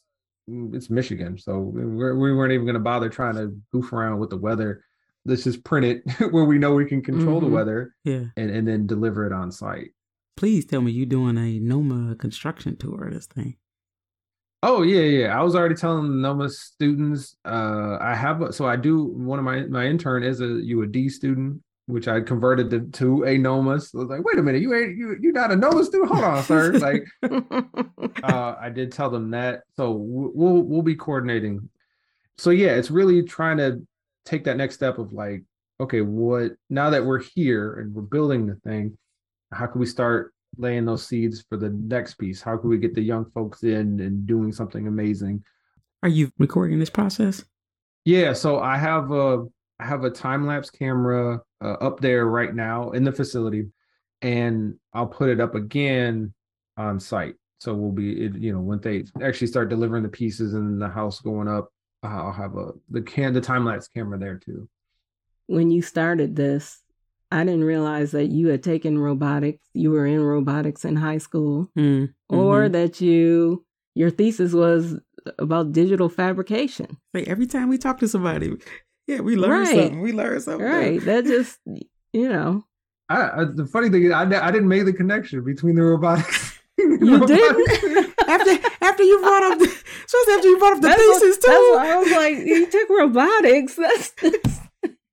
mm, 0.51 0.75
it's 0.75 0.91
Michigan. 0.91 1.39
So 1.39 1.61
we're, 1.61 2.15
we 2.15 2.35
weren't 2.35 2.53
even 2.53 2.67
going 2.67 2.75
to 2.75 2.81
bother 2.81 3.09
trying 3.09 3.37
to 3.37 3.57
goof 3.73 3.91
around 3.95 4.19
with 4.19 4.29
the 4.29 4.37
weather. 4.37 4.85
Let's 5.25 5.45
just 5.45 5.65
print 5.65 5.87
it 5.87 6.03
where 6.33 6.45
we 6.45 6.59
know 6.59 6.75
we 6.75 6.85
can 6.85 7.01
control 7.01 7.41
Mhm. 7.41 7.45
the 7.45 7.51
weather 7.51 7.95
Yeah. 8.05 8.25
and, 8.37 8.51
and 8.51 8.69
then 8.69 8.87
deliver 8.87 9.25
it 9.27 9.33
on 9.33 9.51
site. 9.51 9.93
Please 10.37 10.67
tell 10.67 10.83
me 10.83 10.93
you're 10.93 11.07
doing 11.07 11.39
a 11.39 11.59
NOMA 11.59 12.17
construction 12.17 12.77
tour 12.77 13.07
of 13.07 13.15
this 13.15 13.27
thing. 13.27 13.57
Oh 14.63 14.83
yeah, 14.83 15.03
yeah. 15.03 15.39
I 15.39 15.43
was 15.43 15.55
already 15.55 15.77
telling 15.77 16.09
the 16.09 16.17
NOMA 16.17 16.49
students. 16.49 17.37
Uh, 17.45 17.97
I 18.01 18.15
have 18.15 18.43
a- 18.43 18.53
so 18.53 18.67
I 18.67 18.77
do. 18.77 19.05
One 19.05 19.39
of 19.39 19.45
my 19.45 19.61
my 19.67 19.87
intern 19.87 20.25
is 20.25 20.41
a 20.41 20.45
UAD 20.47 21.11
student, 21.11 21.63
which 21.87 22.09
I 22.09 22.21
converted 22.21 22.71
to, 22.71 22.81
to 22.99 23.25
a 23.25 23.39
NOMA. 23.39 23.81
So 23.81 23.99
I 23.99 24.03
was 24.03 24.11
like, 24.11 24.25
wait 24.25 24.39
a 24.39 24.43
minute, 24.43 24.61
you 24.63 24.75
ain't 24.75 24.97
you 24.97 25.17
you 25.21 25.33
not 25.33 25.53
a 25.53 25.57
NOMA 25.57 25.85
student? 25.85 26.11
Hold 26.11 26.25
on, 26.25 26.43
sir. 26.43 26.73
Like, 26.73 27.05
uh, 28.25 28.55
I 28.61 28.69
did 28.71 28.91
tell 28.91 29.11
them 29.11 29.31
that. 29.31 29.63
So 29.77 29.93
we'll 29.93 30.63
we'll 30.63 30.83
be 30.83 30.97
coordinating. 30.97 31.69
So 32.37 32.51
yeah, 32.51 32.75
it's 32.75 32.91
really 32.91 33.23
trying 33.23 33.59
to 33.59 33.87
take 34.25 34.45
that 34.45 34.57
next 34.57 34.75
step 34.75 34.99
of 34.99 35.13
like, 35.13 35.45
okay, 35.81 36.01
what 36.01 36.53
now 36.69 36.91
that 36.91 37.05
we're 37.07 37.23
here 37.23 37.75
and 37.75 37.95
we're 37.95 38.03
building 38.03 38.47
the 38.47 38.57
thing, 38.57 38.99
how 39.53 39.67
can 39.67 39.81
we 39.81 39.87
start 39.87 40.35
laying 40.59 40.85
those 40.85 41.07
seeds 41.07 41.45
for 41.49 41.57
the 41.57 41.71
next 41.71 42.15
piece? 42.15 42.43
How 42.43 42.57
can 42.57 42.69
we 42.69 42.79
get 42.79 42.95
the 42.95 43.03
young 43.03 43.31
folks 43.31 43.63
in 43.63 44.01
and 44.01 44.27
doing 44.27 44.53
something 44.53 44.87
amazing? 44.87 45.45
Are 46.03 46.09
you 46.09 46.31
recording 46.39 46.79
this 46.79 46.91
process? 46.91 47.45
Yeah, 48.05 48.33
so 48.33 48.61
I 48.61 48.77
have 48.77 49.11
a 49.13 49.47
I 49.81 49.87
have 49.87 50.05
a 50.05 50.11
time 50.11 50.47
lapse 50.47 50.71
camera 50.71 51.41
uh, 51.63 51.73
up 51.81 52.01
there 52.01 52.27
right 52.27 52.55
now 52.55 52.91
in 52.91 53.05
the 53.05 53.13
facility, 53.13 53.69
and 54.23 54.75
I'll 54.93 55.07
put 55.07 55.29
it 55.31 55.41
up 55.41 55.55
again 55.55 56.35
on 56.77 56.99
site. 57.01 57.35
So 57.61 57.75
we'll 57.75 57.93
be, 57.93 58.25
it, 58.27 58.37
you 58.37 58.53
know, 58.53 58.61
when 58.61 58.81
they 58.81 59.05
actually 59.23 59.49
start 59.49 59.69
delivering 59.69 60.05
the 60.05 60.09
pieces 60.09 60.55
and 60.55 60.81
the 60.81 60.89
house 60.89 61.21
going 61.21 61.49
up, 61.49 61.69
I'll 62.03 62.33
have 62.33 62.57
a 62.57 62.73
the 62.91 63.03
can 63.03 63.33
the 63.33 63.41
time 63.41 63.65
lapse 63.65 63.89
camera 63.89 64.19
there 64.19 64.39
too. 64.39 64.69
when 65.49 65.71
you 65.71 65.83
started 65.83 66.37
this, 66.37 66.81
I 67.31 67.45
didn't 67.45 67.65
realize 67.65 68.13
that 68.13 68.27
you 68.29 68.49
had 68.49 68.63
taken 68.63 68.99
robotics. 68.99 69.61
You 69.75 69.91
were 69.91 70.07
in 70.07 70.21
robotics 70.23 70.85
in 70.85 70.97
high 70.97 71.19
school, 71.19 71.71
Mm, 71.77 72.15
or 72.29 72.63
mhm. 72.69 72.73
that 72.73 73.01
you 73.01 73.65
your 73.95 74.11
thesis 74.11 74.53
was 74.53 74.99
about 75.39 75.73
digital 75.73 76.09
fabrication. 76.09 76.97
Like 77.13 77.29
every 77.29 77.47
time 77.47 77.69
we 77.69 77.77
talk 77.79 77.99
to 77.99 78.09
somebody, 78.09 78.57
yeah, 79.07 79.21
we 79.21 79.37
learn 79.37 79.51
Right. 79.51 79.69
something. 79.69 80.01
We 80.01 80.13
learn 80.13 80.41
something. 80.41 80.67
new. 80.67 80.73
Right. 80.73 81.01
That 81.03 81.25
just 81.25 81.59
you 82.13 82.29
know. 82.29 82.65
I, 83.11 83.41
I 83.41 83.45
the 83.45 83.67
funny 83.67 83.89
thing 83.91 84.05
is, 84.05 84.13
I, 84.13 84.23
I 84.23 84.51
didn't 84.51 84.69
make 84.69 84.85
the 84.85 84.93
connection 84.93 85.43
between 85.45 85.75
the 85.77 85.83
robotics. 85.83 86.55
You 86.79 87.27
didn't? 87.27 88.15
after 88.29 88.53
after 88.83 89.03
you 89.03 89.19
brought 89.21 89.43
up, 89.43 89.59
the, 89.59 89.65
especially 89.65 90.35
after 90.35 90.47
you 90.49 90.59
brought 90.61 90.73
up 90.75 90.81
the 90.81 90.87
That's 90.89 91.01
what- 91.03 91.21
thesis 91.23 91.39
too. 91.39 91.51
That's 91.51 91.77
why 91.77 91.91
I 91.93 91.97
was 91.97 92.11
like, 92.13 92.47
you 92.47 92.71
took 92.71 92.89
robotics. 92.89 93.75
That's, 93.83 94.11
that's 94.23 94.61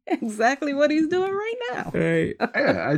exactly 0.22 0.74
what 0.74 0.91
he's 0.91 1.08
doing 1.08 1.32
right 1.32 1.56
now. 1.72 1.91
Right. 1.93 2.36
yeah, 2.56 2.95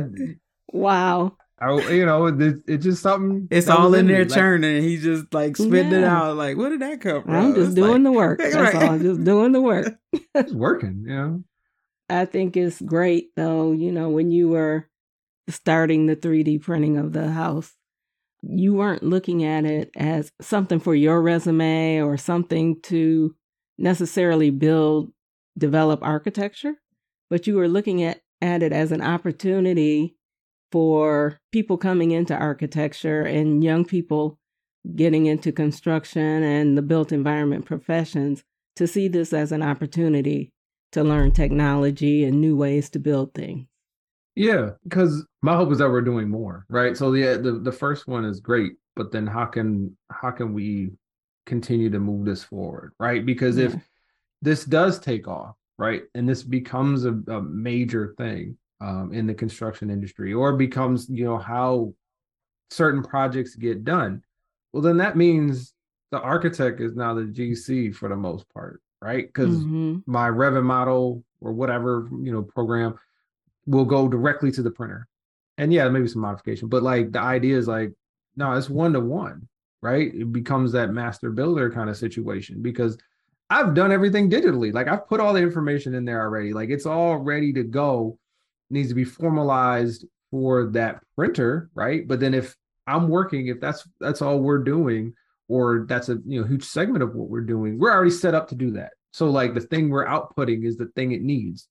Wow. 0.72 1.36
I, 1.60 1.70
I 1.70 1.90
you 1.90 2.06
know, 2.06 2.26
it, 2.26 2.56
it's 2.66 2.84
just 2.84 3.02
something. 3.02 3.48
It's 3.50 3.68
all 3.68 3.92
in 3.94 4.06
me. 4.06 4.12
there 4.14 4.24
Like, 4.24 4.34
churning, 4.34 4.76
and 4.76 4.84
he's 4.84 5.02
just 5.02 5.32
like 5.34 5.56
spitting 5.56 5.92
it 5.92 6.04
out. 6.04 6.36
Like, 6.36 6.56
where 6.56 6.70
did 6.70 6.80
that 6.82 7.00
come 7.00 7.22
from? 7.24 7.34
I'm 7.34 7.54
just 7.54 7.68
It's 7.68 7.74
doing 7.74 7.92
like- 7.94 8.02
the 8.04 8.12
work. 8.12 8.38
That's 8.42 8.54
Right. 8.54 8.74
all. 8.76 8.90
I'm 8.90 9.02
just 9.02 9.24
doing 9.24 9.52
the 9.52 9.60
work. 9.60 9.98
It's 10.34 10.52
working, 10.52 11.04
you 11.06 11.14
know. 11.16 11.44
I 12.10 12.24
think 12.26 12.56
it's 12.56 12.80
great 12.80 13.30
though, 13.36 13.72
you 13.72 13.92
know, 13.92 14.08
when 14.08 14.30
you 14.30 14.48
were 14.48 14.88
starting 15.48 16.06
the 16.06 16.16
3D 16.16 16.62
printing 16.62 16.96
of 16.96 17.12
the 17.12 17.30
house, 17.30 17.74
you 18.42 18.72
weren't 18.74 19.02
looking 19.02 19.44
at 19.44 19.64
it 19.64 19.90
as 19.96 20.30
something 20.40 20.78
for 20.80 20.94
your 20.94 21.20
resume 21.20 22.00
or 22.00 22.16
something 22.16 22.80
to 22.82 23.34
necessarily 23.78 24.50
build, 24.50 25.12
develop 25.58 26.00
architecture, 26.02 26.74
but 27.30 27.46
you 27.46 27.56
were 27.56 27.68
looking 27.68 28.02
at, 28.02 28.20
at 28.40 28.62
it 28.62 28.72
as 28.72 28.92
an 28.92 29.02
opportunity 29.02 30.14
for 30.70 31.40
people 31.52 31.78
coming 31.78 32.10
into 32.10 32.36
architecture 32.36 33.22
and 33.22 33.64
young 33.64 33.84
people 33.84 34.38
getting 34.94 35.26
into 35.26 35.52
construction 35.52 36.42
and 36.42 36.76
the 36.76 36.82
built 36.82 37.12
environment 37.12 37.64
professions 37.64 38.44
to 38.76 38.86
see 38.86 39.08
this 39.08 39.32
as 39.32 39.52
an 39.52 39.62
opportunity 39.62 40.52
to 40.92 41.04
learn 41.04 41.30
technology 41.30 42.24
and 42.24 42.40
new 42.40 42.56
ways 42.56 42.88
to 42.90 42.98
build 42.98 43.34
things. 43.34 43.66
Yeah, 44.34 44.70
because 44.84 45.26
my 45.42 45.56
hope 45.56 45.72
is 45.72 45.78
that 45.78 45.90
we're 45.90 46.00
doing 46.00 46.28
more, 46.28 46.64
right? 46.68 46.96
So 46.96 47.10
the 47.10 47.38
the 47.42 47.58
the 47.58 47.72
first 47.72 48.06
one 48.06 48.24
is 48.24 48.38
great, 48.38 48.74
but 48.94 49.10
then 49.10 49.26
how 49.26 49.46
can 49.46 49.96
how 50.10 50.30
can 50.30 50.54
we 50.54 50.92
continue 51.44 51.90
to 51.90 51.98
move 51.98 52.24
this 52.24 52.44
forward, 52.44 52.92
right? 53.00 53.26
Because 53.26 53.56
if 53.56 53.74
this 54.40 54.64
does 54.64 55.00
take 55.00 55.26
off, 55.26 55.56
right, 55.78 56.02
and 56.14 56.28
this 56.28 56.42
becomes 56.42 57.04
a, 57.04 57.12
a 57.28 57.40
major 57.42 58.14
thing 58.18 58.58
um, 58.80 59.12
in 59.12 59.26
the 59.26 59.34
construction 59.34 59.90
industry, 59.90 60.32
or 60.34 60.54
becomes 60.56 61.08
you 61.08 61.24
know 61.24 61.38
how 61.38 61.94
certain 62.70 63.02
projects 63.02 63.54
get 63.54 63.84
done, 63.84 64.22
well, 64.72 64.82
then 64.82 64.98
that 64.98 65.16
means 65.16 65.72
the 66.10 66.20
architect 66.20 66.80
is 66.80 66.94
now 66.94 67.14
the 67.14 67.22
GC 67.22 67.94
for 67.94 68.08
the 68.08 68.16
most 68.16 68.48
part, 68.52 68.80
right? 69.00 69.26
Because 69.26 69.64
Mhm. 69.64 70.02
my 70.06 70.28
Revit 70.28 70.64
model 70.64 71.24
or 71.40 71.52
whatever 71.52 72.08
you 72.22 72.32
know 72.32 72.42
program 72.42 72.94
will 73.66 73.84
go 73.84 74.08
directly 74.08 74.50
to 74.52 74.62
the 74.62 74.70
printer. 74.70 75.06
And 75.58 75.72
yeah, 75.72 75.88
maybe 75.88 76.08
some 76.08 76.22
modification, 76.22 76.68
but 76.68 76.82
like 76.82 77.10
the 77.12 77.20
idea 77.20 77.56
is 77.58 77.66
like, 77.68 77.92
no, 78.36 78.52
it's 78.52 78.70
one 78.70 78.92
to 78.92 79.00
one, 79.00 79.48
right? 79.82 80.14
It 80.14 80.32
becomes 80.32 80.72
that 80.72 80.90
master 80.92 81.30
builder 81.30 81.70
kind 81.70 81.90
of 81.90 81.96
situation 81.96 82.62
because 82.62 82.96
I've 83.50 83.74
done 83.74 83.92
everything 83.92 84.30
digitally. 84.30 84.72
Like 84.72 84.88
I've 84.88 85.06
put 85.08 85.20
all 85.20 85.32
the 85.32 85.40
information 85.42 85.94
in 85.94 86.04
there 86.04 86.20
already. 86.20 86.52
Like 86.52 86.68
it's 86.70 86.86
all 86.86 87.16
ready 87.16 87.52
to 87.54 87.64
go. 87.64 88.18
needs 88.70 88.88
to 88.90 88.94
be 88.94 89.04
formalized 89.04 90.04
for 90.30 90.66
that 90.72 91.00
printer, 91.16 91.70
right? 91.74 92.06
But 92.06 92.20
then 92.20 92.34
if 92.34 92.54
I'm 92.86 93.08
working, 93.08 93.46
if 93.48 93.60
that's 93.60 93.88
that's 94.00 94.20
all 94.22 94.38
we're 94.40 94.62
doing, 94.64 95.14
or 95.48 95.86
that's 95.88 96.10
a 96.10 96.18
you 96.26 96.40
know 96.40 96.46
huge 96.46 96.64
segment 96.64 97.02
of 97.02 97.14
what 97.14 97.30
we're 97.30 97.40
doing, 97.40 97.78
we're 97.78 97.92
already 97.92 98.10
set 98.10 98.34
up 98.34 98.48
to 98.48 98.54
do 98.54 98.70
that. 98.72 98.92
So 99.12 99.30
like 99.30 99.54
the 99.54 99.60
thing 99.62 99.88
we're 99.88 100.06
outputting 100.06 100.64
is 100.66 100.76
the 100.76 100.90
thing 100.94 101.12
it 101.12 101.22
needs. 101.22 101.68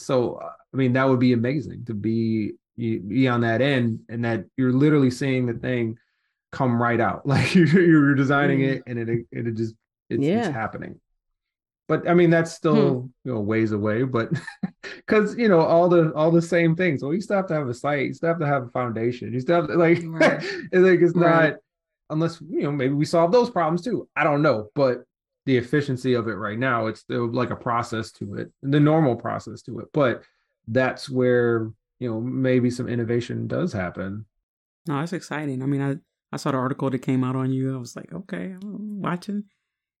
So 0.00 0.40
I 0.42 0.76
mean 0.76 0.92
that 0.94 1.08
would 1.08 1.20
be 1.20 1.32
amazing 1.32 1.84
to 1.86 1.94
be 1.94 2.52
you- 2.76 3.00
be 3.00 3.28
on 3.28 3.42
that 3.42 3.60
end 3.60 4.00
and 4.08 4.24
that 4.24 4.44
you're 4.56 4.72
literally 4.72 5.10
seeing 5.10 5.46
the 5.46 5.54
thing 5.54 5.96
come 6.50 6.82
right 6.82 7.00
out. 7.00 7.22
Like 7.26 7.54
you're, 7.54 7.66
you're 7.80 8.14
designing 8.16 8.60
Mm. 8.60 8.68
it 8.76 8.82
and 8.88 8.98
it 8.98 9.08
it, 9.08 9.26
it 9.30 9.54
just 9.54 9.74
it's, 10.08 10.22
Yeah. 10.24 10.46
it's 10.46 10.54
happening. 10.54 10.98
But 11.90 12.08
I 12.08 12.14
mean 12.14 12.30
that's 12.30 12.52
still 12.52 13.00
hmm. 13.00 13.06
you 13.24 13.34
know 13.34 13.40
ways 13.40 13.72
away. 13.72 14.04
But 14.04 14.30
because 14.82 15.36
you 15.36 15.48
know 15.48 15.58
all 15.58 15.88
the 15.88 16.12
all 16.14 16.30
the 16.30 16.40
same 16.40 16.76
things. 16.76 17.02
Well, 17.02 17.12
you 17.12 17.20
still 17.20 17.38
have 17.38 17.48
to 17.48 17.54
have 17.54 17.66
a 17.66 17.74
site. 17.74 18.06
You 18.06 18.14
still 18.14 18.28
have 18.28 18.38
to 18.38 18.46
have 18.46 18.66
a 18.66 18.68
foundation. 18.68 19.32
You 19.32 19.40
still 19.40 19.62
have 19.62 19.66
to, 19.66 19.74
like 19.86 19.98
Right. 20.04 20.38
it's 20.72 20.72
like 20.72 21.00
it's 21.00 21.16
Right. 21.16 21.50
not 21.50 21.54
unless 22.08 22.40
you 22.48 22.62
know 22.62 22.70
maybe 22.70 22.94
we 22.94 23.04
solve 23.04 23.32
those 23.32 23.50
problems 23.50 23.82
too. 23.82 24.08
I 24.14 24.22
don't 24.22 24.40
know, 24.40 24.68
but 24.76 25.02
the 25.46 25.56
efficiency 25.56 26.14
of 26.14 26.28
it 26.28 26.34
right 26.34 26.60
now, 26.60 26.86
it's 26.86 27.00
still 27.00 27.26
like 27.26 27.50
a 27.50 27.56
process 27.56 28.12
to 28.12 28.36
it, 28.36 28.52
the 28.62 28.78
normal 28.78 29.16
process 29.16 29.60
to 29.62 29.80
it. 29.80 29.88
But 29.92 30.22
that's 30.68 31.10
where 31.10 31.72
you 31.98 32.08
know 32.08 32.20
maybe 32.20 32.70
some 32.70 32.86
innovation 32.86 33.48
does 33.48 33.72
happen. 33.72 34.26
No, 34.86 35.00
it's 35.00 35.12
exciting. 35.12 35.60
I 35.60 35.66
mean, 35.66 35.82
I 35.82 35.96
I 36.32 36.36
saw 36.36 36.52
the 36.52 36.58
article 36.58 36.88
that 36.90 37.00
came 37.00 37.24
out 37.24 37.34
on 37.34 37.50
you. 37.50 37.74
I 37.74 37.78
was 37.78 37.96
like, 37.96 38.12
okay, 38.12 38.54
I'm 38.62 39.00
watching. 39.00 39.46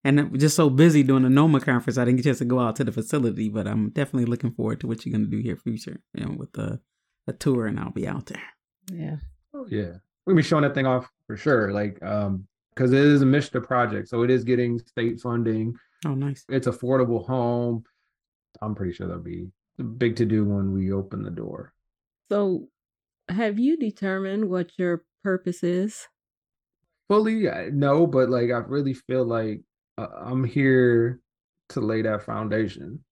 And 0.02 0.18
I'm 0.18 0.38
just 0.38 0.56
so 0.56 0.70
busy 0.70 1.02
doing 1.02 1.24
the 1.24 1.28
NOMA 1.28 1.60
conference, 1.60 1.98
I 1.98 2.04
didn't 2.04 2.16
get 2.16 2.26
a 2.26 2.28
chance 2.30 2.38
to 2.38 2.46
go 2.46 2.58
out 2.58 2.76
to 2.76 2.84
the 2.84 2.92
facility. 2.92 3.48
But 3.48 3.66
I'm 3.66 3.90
definitely 3.90 4.24
looking 4.24 4.52
forward 4.52 4.80
to 4.80 4.86
what 4.86 5.04
you're 5.04 5.12
going 5.12 5.28
to 5.28 5.30
do 5.30 5.42
here 5.42 5.56
future, 5.56 6.00
you 6.14 6.24
know, 6.24 6.34
with 6.36 6.52
the 6.52 6.80
a 7.26 7.32
tour, 7.32 7.66
and 7.66 7.78
I'll 7.78 7.90
be 7.90 8.08
out 8.08 8.26
there. 8.26 8.42
Yeah. 8.92 9.16
Oh 9.54 9.66
yeah, 9.68 9.96
we're 10.24 10.32
gonna 10.32 10.36
be 10.36 10.42
showing 10.42 10.62
that 10.62 10.74
thing 10.74 10.86
off 10.86 11.10
for 11.26 11.36
sure. 11.36 11.72
Like, 11.72 12.02
um, 12.02 12.46
because 12.74 12.92
it 12.92 13.00
is 13.00 13.22
a 13.22 13.24
MSHDA 13.24 13.66
project, 13.66 14.08
so 14.08 14.22
it 14.22 14.30
is 14.30 14.44
getting 14.44 14.78
state 14.78 15.20
funding. 15.20 15.74
Oh, 16.06 16.14
nice. 16.14 16.44
It's 16.48 16.66
affordable 16.66 17.26
home. 17.26 17.84
I'm 18.62 18.74
pretty 18.74 18.92
sure 18.92 19.06
that'll 19.06 19.22
be 19.22 19.48
a 19.78 19.82
big 19.82 20.16
to 20.16 20.24
do 20.24 20.44
when 20.44 20.72
we 20.72 20.92
open 20.92 21.22
the 21.22 21.30
door. 21.30 21.72
So, 22.30 22.68
have 23.28 23.58
you 23.58 23.76
determined 23.76 24.48
what 24.48 24.70
your 24.78 25.04
purpose 25.22 25.62
is? 25.62 26.06
Fully, 27.08 27.48
no, 27.72 28.06
but 28.06 28.30
like 28.30 28.50
I 28.50 28.58
really 28.66 28.94
feel 28.94 29.24
like 29.24 29.62
I'm 30.08 30.44
here 30.44 31.20
to 31.70 31.80
lay 31.80 32.02
that 32.02 32.22
foundation. 32.22 33.04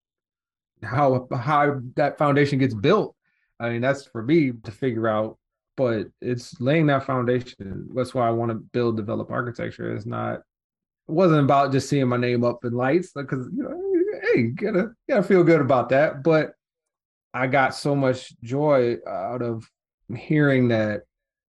How 0.83 1.27
how 1.35 1.81
that 1.97 2.19
foundation 2.19 2.59
gets 2.59 2.75
built, 2.75 3.17
I 3.59 3.71
mean, 3.71 3.81
that's 3.81 4.05
for 4.05 4.23
me 4.23 4.53
to 4.65 4.71
figure 4.71 5.09
out. 5.09 5.39
But 5.77 6.09
it's 6.21 6.61
laying 6.61 6.87
that 6.87 7.05
foundation. 7.05 7.89
That's 7.95 8.13
why 8.13 8.27
I 8.27 8.31
want 8.31 8.51
to 8.51 8.57
build, 8.57 8.97
develop 8.97 9.31
architecture. 9.31 9.95
It's 9.95 10.07
not. 10.07 10.41
It 11.09 11.13
wasn't 11.13 11.45
about 11.45 11.73
just 11.73 11.89
seeing 11.89 12.09
my 12.09 12.17
name 12.17 12.45
up 12.45 12.65
in 12.65 12.73
lights 12.73 13.13
because 13.13 13.49
you 13.55 13.63
know, 13.63 14.21
hey, 14.35 14.41
you 14.41 14.51
gotta 14.53 14.91
gotta 15.09 15.23
feel 15.23 15.45
good 15.45 15.61
about 15.61 15.91
that. 15.91 16.23
But 16.25 16.53
I 17.33 17.47
got 17.47 17.75
so 17.75 17.95
much 17.95 18.39
joy 18.41 18.97
out 19.07 19.43
of 19.43 19.65
hearing 20.17 20.69
that 20.69 21.03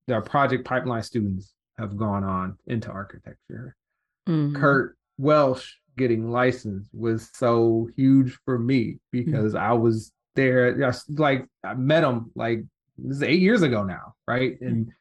the 0.07 0.21
project 0.21 0.65
pipeline 0.65 1.03
students 1.03 1.53
have 1.79 1.97
gone 1.97 2.23
on 2.23 2.57
into 2.67 2.89
architecture. 2.89 3.75
Mhm. 4.27 4.55
Kurt 4.55 4.97
Welsh 5.19 5.73
getting 5.97 6.31
licensed 6.31 6.89
was 6.93 7.29
so 7.33 7.89
huge 7.95 8.39
for 8.45 8.57
me 8.57 8.93
hmm. 8.93 8.97
because 9.11 9.53
I 9.53 9.73
was 9.73 10.11
there. 10.35 10.75
Just 10.77 11.19
like 11.19 11.45
I 11.63 11.75
met 11.75 12.03
him 12.03 12.31
like 12.35 12.63
this 12.97 13.17
is 13.17 13.23
eight 13.23 13.41
years 13.41 13.61
ago 13.61 13.83
now, 13.83 14.15
right? 14.27 14.57
Hmm. 14.57 14.65
And 14.65 14.91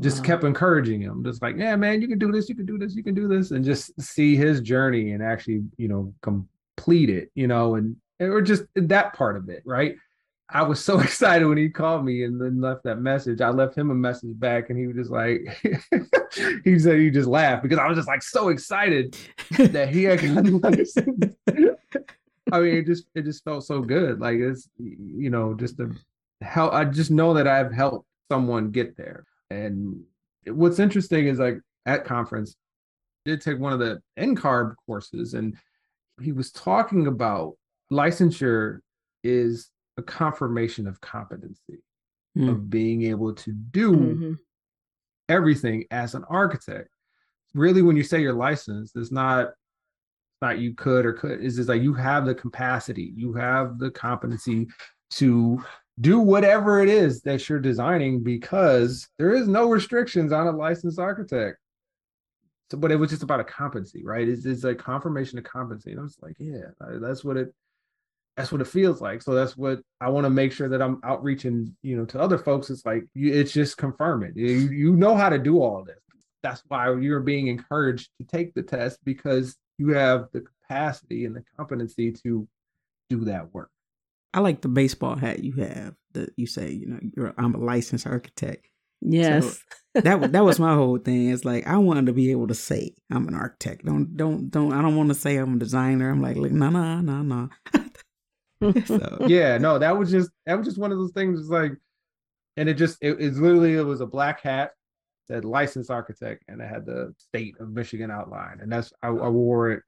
just 0.00 0.18
Wow. 0.18 0.24
kept 0.24 0.44
encouraging 0.44 1.00
him, 1.00 1.24
just 1.24 1.40
like, 1.40 1.56
yeah, 1.56 1.74
man, 1.74 2.02
you 2.02 2.08
can 2.08 2.18
do 2.18 2.30
this, 2.30 2.48
you 2.48 2.54
can 2.54 2.66
do 2.66 2.76
this, 2.78 2.94
you 2.94 3.02
can 3.02 3.14
do 3.14 3.28
this, 3.28 3.50
and 3.50 3.64
just 3.64 3.98
see 4.00 4.36
his 4.36 4.60
journey 4.60 5.12
and 5.12 5.22
actually, 5.22 5.64
you 5.78 5.88
know, 5.88 6.14
complete 6.20 7.08
it, 7.08 7.30
you 7.34 7.46
know, 7.46 7.76
and 7.76 7.96
or 8.20 8.42
just 8.42 8.64
that 8.74 9.14
part 9.14 9.36
of 9.36 9.48
it, 9.48 9.62
right? 9.64 9.96
I 10.48 10.62
was 10.62 10.82
so 10.82 11.00
excited 11.00 11.46
when 11.46 11.58
he 11.58 11.68
called 11.68 12.04
me 12.04 12.24
and 12.24 12.40
then 12.40 12.60
left 12.60 12.84
that 12.84 12.98
message. 12.98 13.40
I 13.40 13.50
left 13.50 13.76
him 13.76 13.90
a 13.90 13.94
message 13.94 14.38
back 14.38 14.70
and 14.70 14.78
he 14.78 14.86
was 14.86 14.96
just 14.96 15.10
like, 15.10 15.40
he 16.64 16.78
said 16.78 16.98
he 16.98 17.10
just 17.10 17.28
laughed 17.28 17.62
because 17.62 17.78
I 17.78 17.86
was 17.86 17.96
just 17.96 18.08
like 18.08 18.22
so 18.22 18.48
excited 18.48 19.16
that 19.58 19.88
he 19.88 20.04
had 20.04 20.20
gotten. 20.20 21.36
I 22.52 22.60
mean, 22.60 22.76
it 22.76 22.86
just 22.86 23.06
it 23.14 23.22
just 23.22 23.42
felt 23.42 23.64
so 23.64 23.80
good. 23.80 24.20
Like 24.20 24.36
it's 24.36 24.68
you 24.78 25.30
know 25.30 25.54
just 25.54 25.78
to 25.78 25.92
help. 26.42 26.72
I 26.72 26.84
just 26.84 27.10
know 27.10 27.34
that 27.34 27.48
I've 27.48 27.72
helped 27.72 28.06
someone 28.30 28.70
get 28.70 28.96
there. 28.96 29.24
And 29.50 30.04
what's 30.46 30.78
interesting 30.78 31.26
is 31.26 31.40
like 31.40 31.58
at 31.86 32.04
conference, 32.04 32.54
I 33.26 33.30
did 33.30 33.40
take 33.40 33.58
one 33.58 33.72
of 33.72 33.80
the 33.80 34.00
NCARB 34.16 34.74
courses, 34.86 35.34
and 35.34 35.56
he 36.20 36.30
was 36.30 36.52
talking 36.52 37.08
about 37.08 37.56
licensure 37.90 38.78
is 39.24 39.70
a 39.96 40.02
confirmation 40.02 40.86
of 40.86 41.00
competency 41.00 41.82
Mm. 42.36 42.50
of 42.50 42.68
being 42.68 43.02
able 43.04 43.34
to 43.34 43.52
do 43.52 43.92
Mhm. 43.92 44.38
everything 45.28 45.84
as 45.90 46.14
an 46.14 46.22
architect. 46.24 46.90
Really, 47.54 47.80
when 47.80 47.96
you 47.96 48.02
say 48.02 48.20
you're 48.20 48.34
licensed, 48.34 48.94
it's 48.96 49.10
not 49.10 49.48
it's 49.48 50.42
not 50.42 50.58
you 50.58 50.74
could 50.74 51.06
or 51.06 51.14
could. 51.14 51.42
It's 51.42 51.56
just 51.56 51.70
like 51.70 51.80
you 51.80 51.94
have 51.94 52.26
the 52.26 52.34
capacity, 52.34 53.14
you 53.16 53.32
have 53.32 53.78
the 53.78 53.90
competency 53.90 54.68
to 55.12 55.64
do 55.98 56.20
whatever 56.20 56.80
it 56.82 56.90
is 56.90 57.22
that 57.22 57.48
you're 57.48 57.58
designing 57.58 58.22
because 58.22 59.08
there 59.16 59.32
is 59.32 59.48
no 59.48 59.70
restrictions 59.70 60.30
on 60.32 60.46
a 60.46 60.52
licensed 60.52 60.98
architect. 60.98 61.58
So, 62.70 62.76
but 62.76 62.92
it 62.92 62.96
was 62.96 63.08
just 63.08 63.22
about 63.22 63.40
a 63.40 63.44
competency, 63.44 64.04
right? 64.04 64.28
It's, 64.28 64.44
it's 64.44 64.64
a 64.64 64.74
confirmation 64.74 65.38
of 65.38 65.44
competency. 65.44 65.92
And 65.92 66.00
I 66.00 66.02
was 66.02 66.18
like, 66.20 66.36
yeah, 66.38 66.66
that's 67.00 67.24
what 67.24 67.38
it 67.38 67.54
that's 68.36 68.52
what 68.52 68.60
it 68.60 68.66
feels 68.66 69.00
like. 69.00 69.22
So 69.22 69.34
that's 69.34 69.56
what 69.56 69.80
I 70.00 70.10
want 70.10 70.24
to 70.24 70.30
make 70.30 70.52
sure 70.52 70.68
that 70.68 70.82
I'm 70.82 71.00
outreaching, 71.04 71.74
you 71.82 71.96
know, 71.96 72.04
to 72.06 72.20
other 72.20 72.36
folks. 72.36 72.68
It's 72.68 72.84
like 72.84 73.04
you, 73.14 73.32
it's 73.32 73.52
just 73.52 73.78
confirming. 73.78 74.32
You, 74.36 74.46
you 74.46 74.94
know 74.94 75.16
how 75.16 75.30
to 75.30 75.38
do 75.38 75.62
all 75.62 75.82
this. 75.84 75.96
That's 76.42 76.62
why 76.68 76.94
you're 76.94 77.20
being 77.20 77.46
encouraged 77.48 78.10
to 78.20 78.26
take 78.26 78.54
the 78.54 78.62
test 78.62 78.98
because 79.04 79.56
you 79.78 79.88
have 79.94 80.26
the 80.32 80.42
capacity 80.42 81.24
and 81.24 81.34
the 81.34 81.42
competency 81.56 82.12
to 82.24 82.46
do 83.08 83.24
that 83.24 83.52
work. 83.54 83.70
I 84.34 84.40
like 84.40 84.60
the 84.60 84.68
baseball 84.68 85.16
hat 85.16 85.42
you 85.42 85.54
have. 85.54 85.94
That 86.12 86.30
you 86.36 86.46
say, 86.46 86.70
you 86.70 86.86
know, 86.86 87.00
you're 87.16 87.34
I'm 87.38 87.54
a 87.54 87.58
licensed 87.58 88.06
architect. 88.06 88.66
Yes. 89.00 89.62
So 89.94 90.02
that 90.02 90.32
that 90.32 90.44
was 90.44 90.58
my 90.58 90.74
whole 90.74 90.98
thing. 90.98 91.30
It's 91.30 91.44
like 91.46 91.66
I 91.66 91.78
wanted 91.78 92.06
to 92.06 92.12
be 92.12 92.30
able 92.32 92.48
to 92.48 92.54
say 92.54 92.94
I'm 93.10 93.28
an 93.28 93.34
architect. 93.34 93.86
Don't 93.86 94.14
don't 94.16 94.50
don't. 94.50 94.74
I 94.74 94.82
don't 94.82 94.96
want 94.96 95.08
to 95.08 95.14
say 95.14 95.36
I'm 95.36 95.54
a 95.54 95.58
designer. 95.58 96.10
I'm 96.10 96.20
like, 96.20 96.36
like 96.36 96.52
no 96.52 96.68
no 96.68 97.00
no 97.00 97.22
no. 97.22 97.48
So 98.86 99.26
yeah, 99.26 99.58
no, 99.58 99.78
that 99.78 99.96
was 99.96 100.10
just 100.10 100.30
that 100.46 100.56
was 100.56 100.66
just 100.66 100.78
one 100.78 100.92
of 100.92 100.98
those 100.98 101.12
things. 101.12 101.40
It's 101.40 101.48
like, 101.48 101.72
and 102.56 102.68
it 102.68 102.74
just 102.74 102.98
it, 103.02 103.16
it's 103.20 103.38
literally 103.38 103.74
it 103.74 103.82
was 103.82 104.00
a 104.00 104.06
black 104.06 104.40
hat 104.40 104.70
that 105.28 105.44
licensed 105.44 105.90
architect, 105.90 106.44
and 106.48 106.60
it 106.60 106.68
had 106.68 106.86
the 106.86 107.14
state 107.18 107.54
of 107.60 107.70
Michigan 107.70 108.10
outline, 108.10 108.60
and 108.60 108.72
that's 108.72 108.92
I, 109.02 109.08
I 109.08 109.28
wore 109.28 109.72
it 109.72 109.82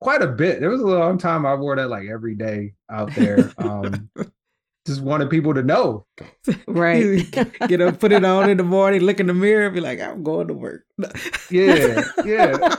quite 0.00 0.22
a 0.22 0.28
bit. 0.28 0.60
There 0.60 0.70
was 0.70 0.80
a 0.80 0.86
long 0.86 1.18
time 1.18 1.46
I 1.46 1.54
wore 1.54 1.76
that 1.76 1.88
like 1.88 2.08
every 2.08 2.34
day 2.34 2.74
out 2.90 3.12
there. 3.14 3.50
Um, 3.58 4.10
just 4.86 5.00
wanted 5.00 5.30
people 5.30 5.54
to 5.54 5.62
know. 5.62 6.06
Right. 6.66 7.30
get 7.68 7.80
up, 7.80 8.00
put 8.00 8.12
it 8.12 8.24
on 8.24 8.50
in 8.50 8.56
the 8.56 8.64
morning, 8.64 9.02
look 9.02 9.20
in 9.20 9.28
the 9.28 9.34
mirror, 9.34 9.70
be 9.70 9.80
like, 9.80 10.00
I'm 10.00 10.22
going 10.22 10.48
to 10.48 10.54
work. 10.54 10.84
Yeah, 11.50 12.02
yeah. 12.24 12.72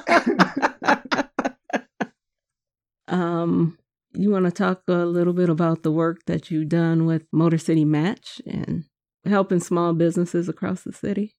Um, 3.08 3.78
you 4.14 4.32
want 4.32 4.46
to 4.46 4.52
talk 4.52 4.82
a 4.88 5.06
little 5.06 5.34
bit 5.34 5.50
about 5.50 5.84
the 5.84 5.92
work 5.92 6.20
that 6.28 6.52
you've 6.52 6.70
done 6.70 7.06
with 7.06 7.24
Motor 7.32 7.58
City 7.58 7.86
Match 7.86 8.42
and 8.46 8.86
helping 9.26 9.60
small 9.60 9.94
businesses 9.94 10.50
across 10.50 10.84
the 10.84 10.94
city? 10.94 11.36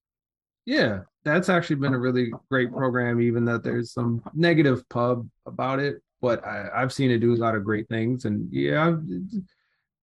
Yeah, 0.67 1.01
that's 1.25 1.49
actually 1.49 1.77
been 1.77 1.95
a 1.95 1.99
really 1.99 2.31
great 2.51 2.73
program, 2.73 3.21
even 3.21 3.45
that 3.45 3.63
there's 3.63 3.93
some 3.93 4.23
negative 4.35 4.89
pub 4.89 5.29
about 5.47 5.79
it. 5.79 6.03
But 6.21 6.45
I, 6.47 6.69
I've 6.75 6.93
seen 6.93 7.11
it 7.11 7.19
do 7.19 7.35
a 7.35 7.37
lot 7.37 7.55
of 7.55 7.65
great 7.65 7.89
things. 7.89 8.25
And 8.25 8.49
yeah, 8.51 8.97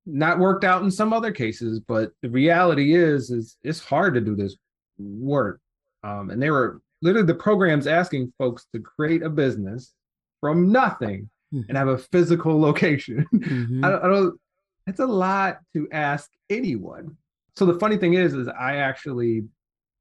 not 0.06 0.40
worked 0.40 0.64
out 0.64 0.84
in 0.84 0.92
some 0.92 1.14
other 1.14 1.32
cases. 1.32 1.80
But 1.80 2.12
the 2.22 2.30
reality 2.30 2.94
is, 2.94 3.32
is 3.32 3.58
it's 3.64 3.80
hard 3.80 4.14
to 4.14 4.22
do 4.22 4.36
this 4.36 4.56
work. 5.00 5.60
Um, 6.04 6.30
and 6.30 6.42
they 6.42 6.52
were 6.52 6.82
literally 7.02 7.26
the 7.26 7.34
programs 7.34 7.88
asking 7.88 8.32
folks 8.38 8.68
to 8.74 8.80
create 8.80 9.24
a 9.24 9.30
business 9.30 9.94
from 10.40 10.72
nothing 10.72 11.30
and 11.52 11.78
have 11.78 11.88
a 11.90 11.98
physical 11.98 12.60
location. 12.60 13.26
Mhm. 13.34 13.84
I, 13.86 13.90
don't, 13.90 14.04
I 14.04 14.08
don't. 14.08 14.40
It's 14.88 15.00
a 15.00 15.06
lot 15.06 15.60
to 15.74 15.88
ask 15.92 16.30
anyone. 16.50 17.18
So 17.56 17.66
the 17.66 17.78
funny 17.80 17.98
thing 17.98 18.14
is, 18.14 18.34
is 18.34 18.48
I 18.48 18.78
actually, 18.78 19.44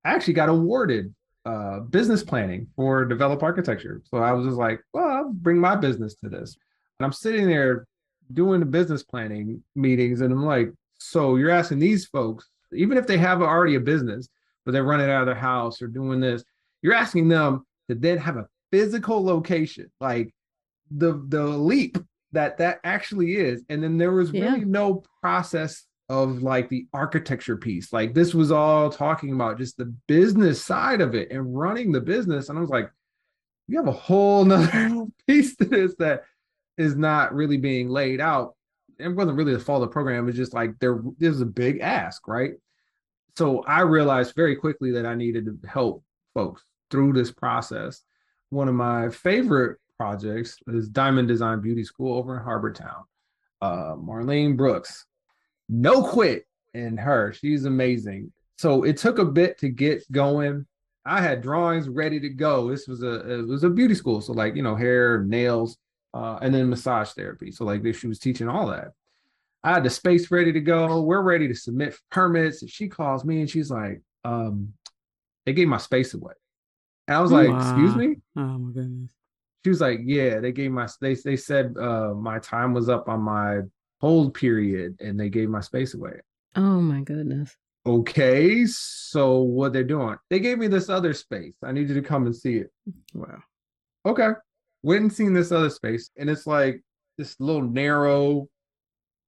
I 0.05 0.15
actually 0.15 0.35
got 0.35 0.49
awarded 0.49 1.13
uh, 1.45 1.81
business 1.81 2.23
planning 2.23 2.69
for 2.77 3.05
develop 3.05 3.43
architecture. 3.43 4.01
So 4.05 4.19
I 4.19 4.33
was 4.33 4.47
just 4.47 4.57
like, 4.59 4.81
well, 4.93 5.09
I'll 5.09 5.33
bring 5.33 5.59
my 5.59 5.75
business 5.77 6.15
to 6.17 6.29
this. 6.29 6.57
And 6.99 7.05
I'm 7.07 7.13
sitting 7.13 7.47
there 7.49 7.87
doing 8.33 8.61
the 8.61 8.67
business 8.67 9.03
planning 9.03 9.63
meetings, 9.75 10.21
and 10.21 10.33
I'm 10.33 10.45
like, 10.45 10.73
so 10.99 11.37
you're 11.37 11.51
asking 11.51 11.79
these 11.81 12.07
folks, 12.07 12.49
even 12.73 12.97
if 12.97 13.07
they 13.07 13.19
have 13.19 13.43
already 13.43 13.75
a 13.75 13.81
business, 13.81 14.29
but 14.65 14.73
they're 14.73 14.85
running 14.85 15.11
out 15.11 15.23
of 15.23 15.27
their 15.27 15.35
house 15.35 15.83
or 15.83 15.89
doing 15.89 16.21
this, 16.21 16.45
you're 16.83 16.95
asking 16.95 17.29
them 17.29 17.65
to 17.89 17.95
then 17.97 18.19
have 18.19 18.37
a 18.37 18.47
physical 18.71 19.25
location, 19.25 19.91
like 20.01 20.33
the 20.91 21.23
the 21.29 21.43
leap 21.45 21.99
that 22.33 22.59
that 22.59 22.81
actually 22.85 23.35
is. 23.37 23.65
And 23.69 23.83
then 23.83 23.99
there 23.99 24.13
was 24.13 24.33
really 24.33 24.61
Yeah. 24.61 24.65
no 24.67 25.03
process 25.21 25.85
of 26.09 26.43
like 26.43 26.69
the 26.69 26.87
architecture 26.93 27.57
piece. 27.57 27.93
Like 27.93 28.15
this 28.15 28.35
was 28.35 28.51
all 28.51 28.91
talking 28.91 29.33
about 29.33 29.59
just 29.59 29.77
the 29.77 29.95
business 30.09 30.63
side 30.65 31.01
of 31.01 31.15
it 31.15 31.31
and 31.31 31.57
running 31.57 31.93
the 31.93 32.01
business. 32.01 32.49
And 32.49 32.59
i 32.59 32.61
was 32.61 32.71
like 32.71 32.91
you 33.69 33.77
have 33.79 33.87
a 33.87 33.93
whole 33.93 34.45
nother 34.45 35.07
piece 35.29 35.55
to 35.57 35.65
this 35.65 35.95
that 36.01 36.25
is 36.77 36.97
not 36.97 37.33
really 37.35 37.57
being 37.57 37.89
laid 37.89 38.21
out. 38.21 38.55
It 38.99 39.09
wasn't 39.09 39.37
really 39.37 39.53
the 39.55 39.61
fault 39.61 39.83
of 39.83 39.89
the 39.89 39.93
program. 39.93 40.29
It's 40.29 40.37
just 40.37 40.55
like 40.55 40.77
there 40.81 41.01
there's 41.19 41.41
a 41.41 41.47
big 41.47 41.81
ask 41.81 42.27
right? 42.27 42.53
So 43.39 43.63
i 43.63 43.81
realized 43.81 44.35
very 44.35 44.57
quickly 44.57 44.91
that 44.93 45.07
i 45.07 45.15
needed 45.15 45.47
to 45.47 45.69
help 45.69 46.05
folks 46.35 46.63
through 46.91 47.13
this 47.13 47.31
process. 47.31 48.03
One 48.51 48.69
of 48.69 48.75
my 48.75 49.09
favorite 49.11 49.79
projects 50.01 50.57
is 50.69 50.89
Diamond 50.89 51.29
Design 51.29 51.61
Beauty 51.61 51.85
School 51.85 52.17
over 52.17 52.39
in 52.39 52.43
Harbor 52.43 52.73
Town. 52.73 53.05
Uh, 53.61 53.95
Marlene 53.97 54.57
Brooks, 54.57 55.05
no 55.69 56.03
quit 56.03 56.47
in 56.73 56.97
her. 56.97 57.35
She's 57.35 57.67
amazing. 57.67 58.33
So 58.57 58.85
it 58.85 58.97
took 58.97 59.19
a 59.19 59.27
bit 59.27 59.59
to 59.59 59.69
get 59.69 60.11
going. 60.11 60.65
I 61.05 61.21
had 61.21 61.43
drawings 61.43 61.87
ready 61.87 62.19
to 62.21 62.31
go. 62.31 62.71
This 62.71 62.89
was 62.89 63.03
a 63.03 63.41
it 63.41 63.47
was 63.47 63.63
a 63.63 63.69
beauty 63.69 63.95
school, 63.95 64.23
so 64.23 64.33
like 64.33 64.57
you 64.57 64.63
know 64.63 64.75
hair, 64.75 65.23
nails, 65.23 65.77
uh, 66.15 66.39
and 66.41 66.55
then 66.55 66.71
massage 66.71 67.11
therapy. 67.11 67.51
So 67.53 67.67
like 67.67 67.83
she 67.95 68.07
was 68.07 68.19
teaching 68.19 68.49
all 68.49 68.69
that. 68.69 68.93
I 69.63 69.75
had 69.75 69.85
the 69.85 69.91
space 69.91 70.31
ready 70.31 70.51
to 70.55 70.61
go. 70.61 71.03
We're 71.03 71.21
ready 71.21 71.47
to 71.47 71.55
submit 71.55 71.95
permits. 72.11 72.63
And 72.63 72.71
she 72.71 72.89
calls 72.89 73.27
me 73.27 73.41
and 73.41 73.51
she's 73.51 73.71
like, 73.71 74.01
um, 74.25 74.73
they 75.45 75.53
gave 75.53 75.69
my 75.69 75.77
space 75.77 76.15
away. 76.15 76.33
And 77.07 77.19
I 77.19 77.21
was 77.21 77.33
like, 77.33 77.51
Wow. 77.51 77.59
excuse 77.59 77.95
me? 77.95 78.17
Oh 78.39 78.57
my 78.59 78.73
goodness. 78.73 79.11
She 79.65 79.71
was 79.71 79.81
like, 79.81 80.01
yeah, 80.05 80.41
they 80.41 80.53
gave 80.53 80.71
my 80.71 80.89
they 81.01 81.15
they 81.15 81.37
said 81.37 81.77
uh 81.79 82.15
my 82.15 82.39
time 82.39 82.73
was 82.73 82.89
up 82.89 83.09
on 83.09 83.21
my 83.21 83.61
hold 84.01 84.35
period 84.35 84.97
and 85.01 85.19
they 85.19 85.29
gave 85.29 85.49
my 85.49 85.61
space 85.61 85.95
away. 85.95 86.21
Oh 86.57 86.81
my 86.81 87.01
goodness. 87.03 87.57
Okay, 87.87 88.67
so 88.67 89.39
what 89.41 89.73
they're 89.73 89.85
doing? 89.85 90.17
They 90.29 90.39
gave 90.39 90.59
me 90.59 90.67
this 90.67 90.89
other 90.89 91.15
space. 91.15 91.55
I 91.63 91.73
need 91.73 91.89
you 91.89 91.95
to 91.95 92.03
come 92.03 92.27
and 92.27 92.37
see 92.37 92.57
it. 92.57 92.71
Wow. 93.15 93.39
Okay. 94.05 94.31
Went 94.83 95.03
and 95.03 95.13
seen 95.13 95.33
this 95.33 95.53
other 95.53 95.71
space, 95.71 96.11
and 96.19 96.29
it's 96.29 96.47
like 96.47 96.83
this 97.17 97.37
little 97.39 97.63
narrow 97.63 98.49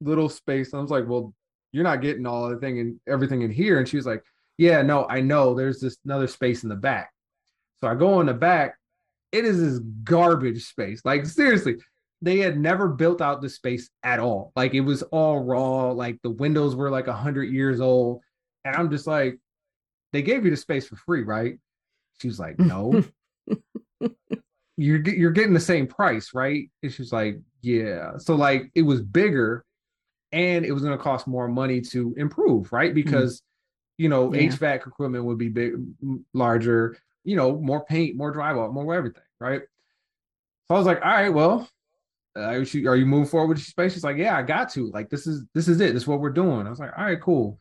little 0.00 0.28
space. 0.28 0.74
I 0.74 0.78
was 0.78 0.90
like, 0.90 1.06
well, 1.06 1.34
you're 1.72 1.84
not 1.84 2.02
getting 2.02 2.26
all 2.26 2.48
the 2.48 2.56
thing 2.56 2.78
and 2.78 3.00
everything 3.08 3.42
in 3.42 3.50
here. 3.50 3.78
And 3.78 3.88
she 3.88 3.96
was 3.96 4.06
like, 4.06 4.22
Yeah, 4.58 4.82
no, 4.82 5.06
I 5.08 5.20
know. 5.20 5.54
There's 5.54 5.80
this 5.80 5.96
another 6.04 6.26
space 6.26 6.62
in 6.62 6.68
the 6.68 6.76
back. 6.76 7.10
So 7.80 7.88
I 7.88 7.94
go 7.94 8.20
in 8.20 8.26
the 8.26 8.34
back. 8.34 8.76
It 9.32 9.44
is 9.44 9.60
this 9.60 9.78
garbage 10.04 10.64
space. 10.64 11.02
Like 11.04 11.26
seriously, 11.26 11.76
they 12.20 12.38
had 12.38 12.58
never 12.58 12.88
built 12.88 13.20
out 13.20 13.40
the 13.42 13.48
space 13.48 13.90
at 14.04 14.20
all. 14.20 14.52
Like 14.54 14.74
it 14.74 14.80
was 14.80 15.02
all 15.04 15.40
raw. 15.42 15.90
Like 15.90 16.20
the 16.22 16.30
windows 16.30 16.76
were 16.76 16.90
like 16.90 17.08
a 17.08 17.12
hundred 17.12 17.50
years 17.50 17.80
old. 17.80 18.20
And 18.64 18.76
I'm 18.76 18.90
just 18.90 19.06
like, 19.06 19.38
they 20.12 20.22
gave 20.22 20.44
you 20.44 20.50
the 20.50 20.56
space 20.56 20.86
for 20.86 20.96
free, 20.96 21.24
right? 21.24 21.58
She 22.20 22.28
was 22.28 22.38
like, 22.38 22.58
no. 22.60 23.02
you're 24.76 25.00
you're 25.00 25.30
getting 25.32 25.54
the 25.54 25.60
same 25.60 25.86
price, 25.86 26.30
right? 26.34 26.70
And 26.82 26.92
she 26.92 27.02
was 27.02 27.12
like, 27.12 27.40
yeah. 27.60 28.18
So 28.18 28.34
like 28.36 28.70
it 28.74 28.82
was 28.82 29.02
bigger, 29.02 29.64
and 30.30 30.64
it 30.64 30.72
was 30.72 30.82
going 30.82 30.96
to 30.96 31.02
cost 31.02 31.26
more 31.26 31.48
money 31.48 31.80
to 31.80 32.14
improve, 32.16 32.72
right? 32.72 32.92
Mm. 32.92 32.94
Because 32.94 33.42
you 33.98 34.08
know 34.08 34.32
Yeah. 34.32 34.42
HVAC 34.42 34.86
equipment 34.86 35.24
would 35.24 35.38
be 35.38 35.48
big, 35.48 35.74
larger. 36.32 36.96
You 37.24 37.36
know, 37.36 37.56
more 37.58 37.84
paint, 37.84 38.16
more 38.16 38.34
drywall, 38.34 38.72
more 38.72 38.94
everything, 38.94 39.22
right? 39.40 39.62
So 40.68 40.74
I 40.74 40.78
was 40.78 40.86
like, 40.86 41.00
all 41.04 41.10
right, 41.12 41.28
well, 41.28 41.68
uh, 42.34 42.64
she, 42.64 42.86
are 42.86 42.96
you 42.96 43.06
moving 43.06 43.28
forward 43.28 43.48
with 43.48 43.58
your 43.58 43.64
space? 43.64 43.92
She's 43.92 44.04
like, 44.04 44.16
yeah, 44.16 44.36
I 44.36 44.42
got 44.42 44.70
to. 44.70 44.90
Like, 44.90 45.10
this 45.10 45.26
is 45.26 45.44
this 45.54 45.68
is 45.68 45.80
it. 45.80 45.92
This 45.92 46.04
is 46.04 46.08
what 46.08 46.20
we're 46.20 46.30
doing. 46.30 46.66
I 46.66 46.70
was 46.70 46.78
like, 46.78 46.92
all 46.96 47.04
right, 47.04 47.20
cool. 47.20 47.58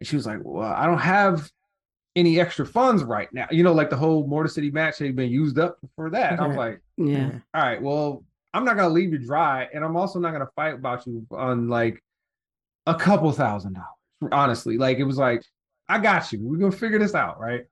And 0.00 0.06
she 0.06 0.16
was 0.16 0.26
like, 0.26 0.38
well, 0.42 0.70
I 0.72 0.86
don't 0.86 0.98
have 0.98 1.50
any 2.16 2.40
extra 2.40 2.64
funds 2.66 3.04
right 3.04 3.28
now. 3.32 3.46
You 3.50 3.62
know, 3.62 3.72
like 3.72 3.90
the 3.90 3.96
whole 3.96 4.26
Motor 4.26 4.48
City 4.48 4.70
match 4.70 4.98
had 4.98 5.14
been 5.16 5.30
used 5.30 5.58
up 5.58 5.78
for 5.96 6.10
that. 6.10 6.40
I 6.40 6.46
was 6.46 6.56
like, 6.56 6.80
Yeah. 6.96 7.30
all 7.54 7.62
right, 7.62 7.80
well, 7.80 8.24
I'm 8.54 8.64
not 8.64 8.76
gonna 8.76 8.88
leave 8.88 9.12
you 9.12 9.18
dry, 9.18 9.68
and 9.74 9.84
I'm 9.84 9.96
also 9.96 10.18
not 10.18 10.32
gonna 10.32 10.48
fight 10.56 10.74
about 10.74 11.06
you 11.06 11.26
on 11.30 11.68
like 11.68 12.02
a 12.86 12.94
couple 12.94 13.30
thousand 13.32 13.74
dollars. 13.74 14.32
Honestly, 14.32 14.78
like 14.78 14.96
it 14.96 15.04
was 15.04 15.18
like, 15.18 15.42
I 15.90 15.98
got 15.98 16.32
you. 16.32 16.38
We're 16.42 16.56
gonna 16.56 16.72
figure 16.72 16.98
this 16.98 17.14
out, 17.14 17.38
right? 17.38 17.66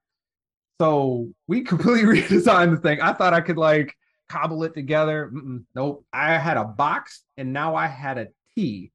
So 0.81 1.31
we 1.47 1.61
completely 1.65 2.21
redesigned 2.21 2.75
the 2.75 2.81
thing. 2.81 3.01
I 3.01 3.13
thought 3.13 3.35
I 3.35 3.41
could 3.41 3.59
like 3.59 3.95
cobble 4.29 4.65
it 4.65 4.75
together. 4.75 5.31
Mm-mm, 5.33 5.65
nope. 5.75 6.05
I 6.13 6.39
had 6.39 6.57
a 6.57 6.65
box, 6.65 7.23
and 7.37 7.53
now 7.53 7.75
I 7.75 7.87
had 7.87 8.19
a 8.19 8.29
T. 8.57 8.91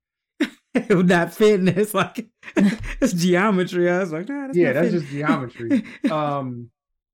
it 0.74 0.96
would 0.96 1.08
not 1.08 1.34
fit. 1.34 1.60
And 1.60 1.70
it's 1.70 1.94
like 1.94 2.28
it's 2.56 3.14
geometry. 3.14 3.90
I 3.90 4.00
was 4.00 4.12
like, 4.12 4.30
nah, 4.30 4.48
that's 4.48 4.58
yeah, 4.58 4.74
that's 4.74 4.88
fitting. 4.88 5.02
just 5.02 5.12
geometry. 5.12 5.84
um, 6.12 6.70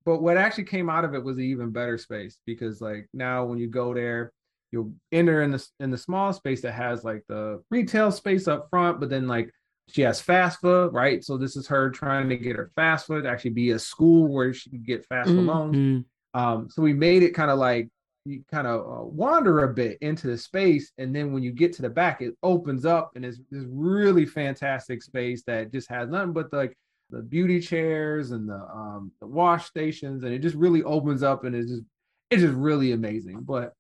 but 0.06 0.22
what 0.22 0.38
actually 0.38 0.66
came 0.66 0.90
out 0.90 1.04
of 1.04 1.16
it 1.16 1.24
was 1.24 1.38
an 1.38 1.44
even 1.44 1.72
better 1.72 1.98
space 1.98 2.38
because 2.46 2.80
like 2.80 3.08
now 3.14 3.46
when 3.46 3.58
you 3.58 3.68
go 3.68 3.94
there, 3.94 4.32
you'll 4.72 4.94
enter 5.12 5.42
in 5.42 5.52
the 5.52 5.68
in 5.80 5.90
the 5.90 5.98
small 5.98 6.32
space 6.34 6.62
that 6.62 6.74
has 6.74 7.04
like 7.04 7.24
the 7.28 7.64
retail 7.72 8.12
space 8.12 8.48
up 8.48 8.68
front, 8.70 9.00
but 9.00 9.10
then 9.10 9.28
like 9.28 9.50
she 9.88 10.02
has 10.02 10.22
FAFSA, 10.22 10.92
right? 10.92 11.24
So 11.24 11.38
this 11.38 11.56
is 11.56 11.68
her 11.68 11.90
trying 11.90 12.30
to 12.30 12.38
get 12.38 12.56
her 12.56 12.72
FAFSA 12.78 13.24
to 13.24 13.30
actually 13.30 13.52
be 13.52 13.72
a 13.72 13.80
school 13.80 14.28
where 14.28 14.54
she 14.54 14.70
can 14.70 14.84
get 14.84 15.08
FAFSA 15.08 15.38
Mm, 15.38 15.46
loans. 15.46 16.04
Um, 16.34 16.70
so 16.70 16.82
we 16.82 16.94
made 16.94 17.24
it 17.24 17.32
kind 17.32 17.52
of 17.52 17.60
like 17.60 17.90
you 18.26 18.44
kind 18.52 18.66
of 18.68 18.80
uh, 18.82 19.04
wander 19.06 19.64
a 19.64 19.74
bit 19.74 20.00
into 20.02 20.28
the 20.28 20.38
space, 20.38 20.92
and 20.98 21.16
then 21.16 21.32
when 21.32 21.44
you 21.44 21.52
get 21.52 21.74
to 21.74 21.82
the 21.82 21.90
back, 21.90 22.22
it 22.22 22.34
opens 22.42 22.86
up 22.86 23.12
and 23.16 23.24
it's 23.24 23.40
this 23.52 23.64
really 23.70 24.26
fantastic 24.26 25.04
space 25.04 25.44
that 25.44 25.72
just 25.72 25.90
has 25.90 26.10
nothing 26.10 26.34
but 26.34 26.52
like 26.52 26.76
the 27.12 27.22
beauty 27.22 27.60
chairs 27.60 28.32
and 28.32 28.50
the 28.50 28.56
um 28.56 29.12
the 29.22 29.28
wash 29.28 29.66
stations, 29.68 30.24
and 30.24 30.34
it 30.34 30.40
just 30.40 30.56
really 30.56 30.84
opens 30.84 31.22
up 31.24 31.44
and 31.44 31.56
it's 31.56 31.70
just 31.70 31.84
it's 32.32 32.42
just 32.42 32.56
really 32.56 32.92
amazing. 32.94 33.42
But 33.42 33.74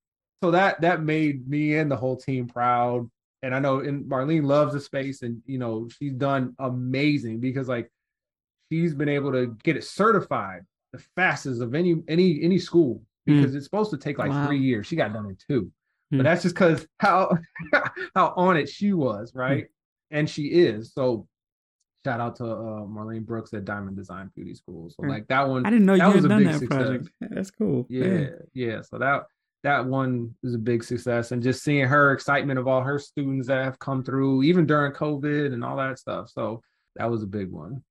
so 0.43 0.51
that 0.51 0.79
that 0.81 1.01
made 1.01 1.47
me 1.47 1.75
and 1.75 1.89
the 1.89 1.95
whole 1.97 2.15
team 2.15 2.47
proud. 2.47 3.09
And 3.45 3.53
I 3.53 3.59
know 3.59 3.79
and 3.81 4.05
Marlene 4.09 4.43
loves 4.43 4.73
the 4.73 4.79
space, 4.79 5.21
and 5.21 5.39
you 5.45 5.59
know 5.59 5.87
she's 5.95 6.13
done 6.13 6.55
amazing 6.57 7.39
because 7.41 7.67
like 7.67 7.91
she's 8.71 8.95
been 8.95 9.07
able 9.07 9.31
to 9.33 9.55
get 9.63 9.77
it 9.77 9.83
certified 9.83 10.61
the 10.93 10.97
fastest 11.15 11.61
of 11.61 11.75
any 11.75 12.01
any 12.07 12.41
any 12.41 12.57
school 12.57 13.03
because 13.27 13.53
it's 13.53 13.65
supposed 13.65 13.91
to 13.91 13.97
take 13.97 14.17
like 14.17 14.31
Wow. 14.31 14.47
three 14.47 14.57
years. 14.57 14.87
She 14.87 14.95
got 14.95 15.13
done 15.13 15.27
in 15.27 15.37
two, 15.47 15.71
Hmm. 16.09 16.17
but 16.17 16.23
that's 16.23 16.41
just 16.41 16.55
because 16.55 16.87
how 16.99 17.37
how 18.15 18.33
on 18.35 18.57
it 18.57 18.67
she 18.67 18.93
was, 18.93 19.31
right? 19.35 19.67
And 20.09 20.27
she 20.27 20.45
is. 20.45 20.91
So 20.93 21.27
shout 22.03 22.19
out 22.19 22.35
to 22.37 22.45
uh, 22.45 22.81
Marlene 22.95 23.27
Brooks 23.27 23.53
at 23.53 23.63
Diamond 23.65 23.95
Design 23.95 24.31
Beauty 24.35 24.55
School. 24.55 24.89
So 24.89 25.03
Hmm. 25.03 25.09
like 25.09 25.27
that 25.27 25.47
one, 25.47 25.67
I 25.67 25.69
didn't 25.69 25.85
know 25.85 25.93
you 25.93 26.01
had 26.01 26.25
a 26.25 26.29
done 26.29 26.39
big 26.39 26.47
that 26.47 26.59
success. 26.61 26.77
project. 26.87 27.09
That's 27.21 27.51
cool. 27.51 27.85
Yeah, 27.89 28.27
yeah. 28.53 28.81
So 28.81 28.97
that 28.97 29.23
that 29.65 29.83
one 29.83 30.35
was 30.43 30.53
a 30.53 30.59
big 30.59 30.83
success, 30.83 31.31
and 31.31 31.41
just 31.41 31.63
seeing 31.63 31.85
her 31.85 32.11
excitement 32.11 32.59
of 32.59 32.67
all 32.67 32.81
her 32.81 32.99
students 32.99 33.47
that 33.47 33.63
have 33.63 33.79
come 33.79 34.03
through, 34.03 34.43
even 34.43 34.67
during 34.67 34.91
COVID 34.91 35.53
and 35.53 35.63
all 35.63 35.75
that 35.77 35.97
stuff. 35.97 36.29
So 36.29 36.61
that 36.95 37.09
was 37.09 37.23
a 37.23 37.27
big 37.27 37.51
one. 37.51 37.83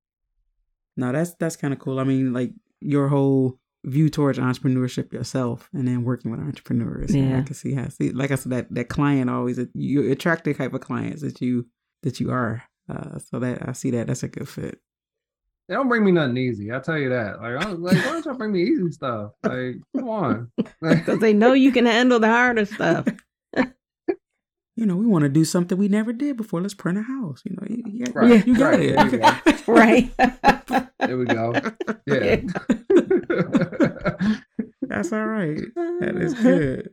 No, 0.97 1.11
that's 1.11 1.35
that's 1.35 1.57
kind 1.57 1.75
of 1.75 1.81
cool. 1.81 1.99
I 1.99 2.05
mean, 2.05 2.33
like 2.33 2.53
your 2.81 3.09
whole 3.09 3.59
view 3.85 4.09
towards 4.09 4.39
entrepreneurship 4.39 5.13
yourself, 5.13 5.69
and 5.73 5.89
then 5.89 6.05
working 6.05 6.31
with 6.31 6.39
entrepreneurs. 6.39 7.13
Yeah, 7.13 7.41
I 7.41 7.43
can 7.43 7.55
see 7.55 7.75
how. 7.75 7.89
See, 7.89 8.13
like 8.13 8.31
I 8.31 8.37
said, 8.37 8.53
that 8.53 8.73
that 8.73 8.89
client 8.89 9.29
always 9.29 9.59
you 9.75 10.13
attract 10.13 10.45
the 10.45 10.55
type 10.55 10.75
of 10.75 10.81
clients 10.81 11.23
that 11.23 11.41
you 11.41 11.67
that 12.05 12.21
you 12.21 12.31
are. 12.31 12.63
Uh, 12.89 13.19
so 13.19 13.41
that 13.41 13.69
I 13.69 13.73
see 13.73 13.91
that 13.91 14.07
that's 14.07 14.23
a 14.23 14.29
good 14.29 14.49
fit. 14.49 14.79
They 15.69 15.74
don't 15.74 15.89
bring 15.89 16.05
me 16.05 16.12
nothing 16.12 16.36
easy. 16.36 16.73
I 16.73 16.78
tell 16.78 16.99
you 16.99 17.09
that. 17.09 17.41
Like, 17.41 17.65
I 17.65 17.70
was 17.70 17.78
like, 17.78 17.97
why 18.05 18.12
don't 18.12 18.24
y'all 18.27 18.35
bring 18.35 18.53
me 18.53 18.62
easy 18.62 18.91
stuff? 18.91 19.32
Like, 19.43 19.77
come 19.97 20.09
on. 20.09 20.51
Because 20.81 21.20
they 21.20 21.32
know 21.32 21.55
you 21.55 21.73
can 21.73 21.86
handle 21.86 22.20
the 22.20 22.28
harder 22.28 22.66
stuff. 22.66 23.07
You 24.77 24.86
know, 24.86 24.97
we 24.97 25.07
want 25.07 25.23
to 25.23 25.28
do 25.28 25.45
something 25.45 25.78
we 25.78 25.86
never 25.86 26.12
did 26.12 26.36
before. 26.36 26.61
Let's 26.61 26.74
print 26.74 26.99
a 26.99 27.03
house. 27.03 27.43
You 27.45 27.55
know, 27.55 27.66
you, 27.70 27.82
you 27.86 28.07
got, 28.07 28.15
Right, 28.16 28.45
you 28.45 28.59
got 28.59 28.70
right, 28.70 28.81
it. 28.81 28.97
there 28.97 29.07
you 29.07 29.19
go. 29.19 29.73
right. 29.73 30.12
There 30.99 31.16
we 31.16 31.24
go. 31.27 31.53
Yeah. 32.07 32.41
That's 34.82 35.12
all 35.12 35.27
right. 35.27 35.61
That 36.01 36.16
is 36.16 36.32
uh-huh. 36.35 36.43
good. 36.43 36.91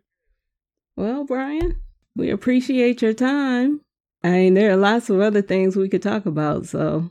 Well, 0.96 1.24
Bryan, 1.26 1.78
we 2.16 2.30
appreciate 2.30 3.02
your 3.02 3.14
time. 3.14 3.82
I 4.24 4.30
mean, 4.30 4.54
there 4.54 4.72
are 4.72 4.78
lots 4.78 5.10
of 5.10 5.20
other 5.20 5.42
things 5.42 5.76
we 5.76 5.90
could 5.90 6.04
talk 6.04 6.28
about, 6.28 6.68
so 6.68 7.10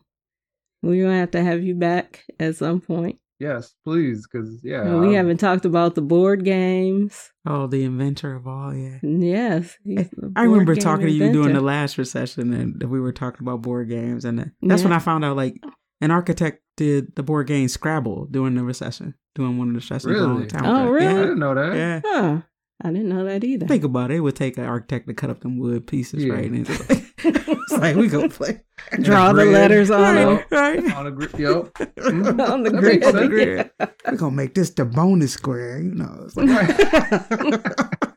we're 0.82 1.04
gonna 1.04 1.18
have 1.18 1.30
to 1.32 1.42
have 1.42 1.62
you 1.62 1.74
back 1.74 2.24
at 2.38 2.56
some 2.56 2.80
point. 2.80 3.18
yes, 3.38 3.74
please, 3.84 4.26
because 4.30 4.60
yeah, 4.62 4.82
And 4.82 5.00
we 5.00 5.06
I'm- 5.08 5.14
haven't 5.16 5.38
talked 5.38 5.64
about 5.64 5.94
the 5.94 6.02
board 6.02 6.44
games. 6.44 7.30
Oh, 7.46 7.66
the 7.66 7.84
inventor 7.84 8.34
of 8.34 8.46
all, 8.46 8.74
yeah. 8.74 8.98
Yes, 9.02 9.76
eh, 9.88 10.04
I 10.36 10.42
remember 10.44 10.66
board 10.74 10.78
game 10.78 10.82
talking 10.84 11.06
to 11.06 11.12
you 11.12 11.32
during 11.32 11.54
the 11.54 11.60
last 11.62 11.96
recession, 11.98 12.52
and 12.52 12.82
we 12.82 13.00
were 13.00 13.12
talking 13.12 13.42
about 13.46 13.62
board 13.62 13.88
games, 13.88 14.24
and 14.24 14.38
that's 14.62 14.82
Yeah. 14.82 14.88
when 14.88 14.92
I 14.92 14.98
found 14.98 15.24
out 15.24 15.36
like 15.36 15.54
an 16.02 16.10
architect 16.10 16.62
did 16.76 17.14
the 17.16 17.22
board 17.22 17.46
game 17.46 17.68
Scrabble 17.68 18.26
during 18.30 18.54
the 18.54 18.62
recession, 18.64 19.14
doing 19.34 19.58
one 19.58 19.68
of 19.68 19.74
the 19.74 19.78
recessions. 19.78 20.16
a 20.16 20.22
long 20.22 20.36
Really? 20.36 20.46
time 20.46 20.64
Oh, 20.64 20.82
ago. 20.84 20.90
really? 20.92 21.06
I 21.06 21.12
didn't 21.22 21.38
know 21.38 21.54
that. 21.54 21.74
yeah. 21.76 22.00
Huh. 22.04 22.40
I 22.82 22.88
didn't 22.90 23.10
know 23.10 23.24
that 23.26 23.44
either. 23.44 23.66
Think 23.66 23.84
about 23.84 24.10
it. 24.10 24.14
It 24.16 24.20
would 24.20 24.36
take 24.36 24.56
an 24.56 24.64
architect 24.64 25.06
to 25.08 25.12
cut 25.12 25.28
up 25.28 25.40
them 25.40 25.58
wood 25.58 25.86
pieces, 25.86 26.24
Yeah. 26.24 26.32
right? 26.32 26.50
And 27.24 27.36
it's 27.36 27.72
like, 27.72 27.96
we 27.96 28.08
go 28.08 28.28
play. 28.28 28.60
Draw 29.00 29.32
the 29.34 29.42
grid. 29.42 29.52
letters 29.52 29.90
on 29.90 30.14
them. 30.14 30.28
Right, 30.50 30.82
right. 30.84 30.96
On 30.96 31.04
the 31.04 31.10
grid, 31.10 31.30
yep. 31.38 31.72
Mhm. 31.96 32.48
on 32.50 32.62
the 32.62 32.70
That 32.70 32.80
grid. 32.80 33.00
makes 33.00 33.06
sense. 33.12 33.28
Grid. 33.28 33.70
We're 34.06 34.16
gonna 34.16 34.36
make 34.36 34.54
this 34.54 34.70
the 34.70 34.84
bonus 34.84 35.32
square, 35.34 35.78
you 35.80 35.94
know. 35.94 36.26
It's 36.26 36.36
like- 36.36 38.00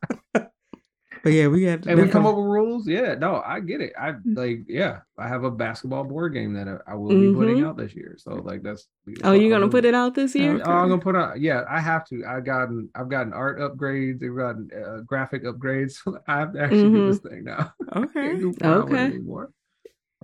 but 1.24 1.32
yeah, 1.32 1.48
we 1.48 1.64
got. 1.64 1.86
And 1.88 2.02
we 2.02 2.10
come 2.10 2.26
up 2.26 2.36
with 2.36 2.45
rules. 2.45 2.86
Yeah, 2.86 3.16
no, 3.16 3.41
I 3.45 3.62
get 3.62 3.80
it. 3.80 3.94
I 3.98 4.16
like, 4.26 4.66
yeah, 4.68 5.00
I 5.18 5.30
have 5.30 5.45
a 5.45 5.52
basketball 5.52 6.04
board 6.04 6.34
game 6.34 6.54
that 6.56 6.68
I, 6.68 6.91
I 6.91 6.95
will 6.95 7.10
be 7.10 7.34
putting 7.34 7.58
Mhm. 7.60 7.66
out 7.66 7.78
this 7.78 7.95
year. 7.95 8.16
So 8.18 8.36
like, 8.36 8.62
that's. 8.62 8.90
Oh, 9.24 9.32
you're 9.32 9.50
gonna 9.50 9.70
put 9.70 9.86
it 9.86 9.95
out 9.95 10.16
this 10.16 10.36
year? 10.36 10.62
Oh, 10.66 10.72
I'm 10.72 10.90
gonna 10.90 11.02
put 11.02 11.16
out. 11.16 11.40
Yeah, 11.40 11.64
I 11.70 11.80
have 11.80 12.06
to. 12.08 12.24
I've 12.28 12.44
gotten. 12.44 12.90
I've 12.94 13.08
gotten 13.08 13.32
art 13.32 13.58
upgrades. 13.60 14.22
I've 14.22 14.36
gotten 14.36 14.70
uh, 14.78 14.98
graphic 15.06 15.45
upgrades. 15.45 15.95
I 16.28 16.40
have 16.40 16.54
to 16.54 16.62
actually 16.62 16.91
do 16.91 17.08
this 17.08 17.20
thing 17.20 17.45
now. 17.45 17.74
Okay. 17.95 18.14
Can't 18.14 18.41
goof 18.41 18.56
around 18.62 18.90
with 18.90 19.00
it 19.00 19.22
Okay. 19.30 19.52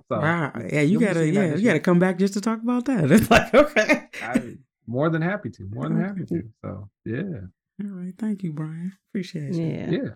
So, 0.08 0.18
Wow. 0.20 0.52
Yeah, 0.70 0.80
you 0.82 1.00
gotta. 1.00 1.26
Yeah, 1.26 1.50
this 1.52 1.60
you 1.62 1.66
gotta 1.66 1.80
come 1.80 1.98
back 1.98 2.18
just 2.18 2.34
to 2.34 2.42
talk 2.42 2.60
about 2.62 2.84
that. 2.86 3.10
It's 3.10 3.30
like 3.30 3.54
okay. 3.54 4.08
I, 4.22 4.56
more 4.86 5.08
than 5.08 5.22
happy 5.22 5.48
to. 5.50 5.62
More 5.72 5.88
than 5.88 5.98
happy 6.00 6.26
to. 6.26 6.42
So 6.62 6.90
yeah. 7.06 7.22
All 7.82 7.90
right. 7.90 8.12
Thank 8.18 8.42
you, 8.42 8.52
Bryan. 8.52 8.92
Appreciate 9.10 9.54
you. 9.54 9.64
Yeah. 9.64 9.90
yeah 9.90 10.08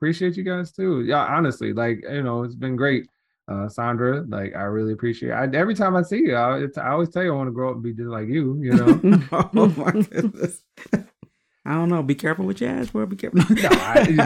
appreciate 0.00 0.36
you 0.36 0.42
guys 0.42 0.72
too 0.72 1.02
yeah 1.02 1.24
honestly 1.24 1.72
like 1.72 2.02
you 2.10 2.22
know 2.22 2.42
it's 2.42 2.54
been 2.54 2.74
great 2.76 3.06
uh, 3.50 3.68
Sandra. 3.68 4.24
Like 4.28 4.54
I 4.54 4.62
really 4.62 4.92
appreciate. 4.92 5.30
It. 5.30 5.34
I, 5.34 5.56
every 5.56 5.74
time 5.74 5.96
I 5.96 6.02
see 6.02 6.18
you, 6.18 6.36
I, 6.36 6.58
it's, 6.58 6.78
I 6.78 6.90
always 6.90 7.10
tell 7.10 7.22
you 7.22 7.32
I 7.32 7.36
want 7.36 7.48
to 7.48 7.52
grow 7.52 7.70
up 7.70 7.74
and 7.74 7.82
be 7.82 7.92
just 7.92 8.08
like 8.08 8.28
you. 8.28 8.60
You 8.62 8.72
know. 8.72 9.20
oh 9.32 9.74
my 9.76 9.90
goodness. 9.90 10.62
I 11.66 11.74
don't 11.74 11.90
know. 11.90 12.02
Be 12.02 12.14
careful 12.14 12.46
with 12.46 12.60
your 12.60 12.70
ass, 12.70 12.90
boy. 12.90 13.04
Be 13.06 13.16
careful. 13.16 13.40
no, 13.54 13.68
I, 13.70 14.16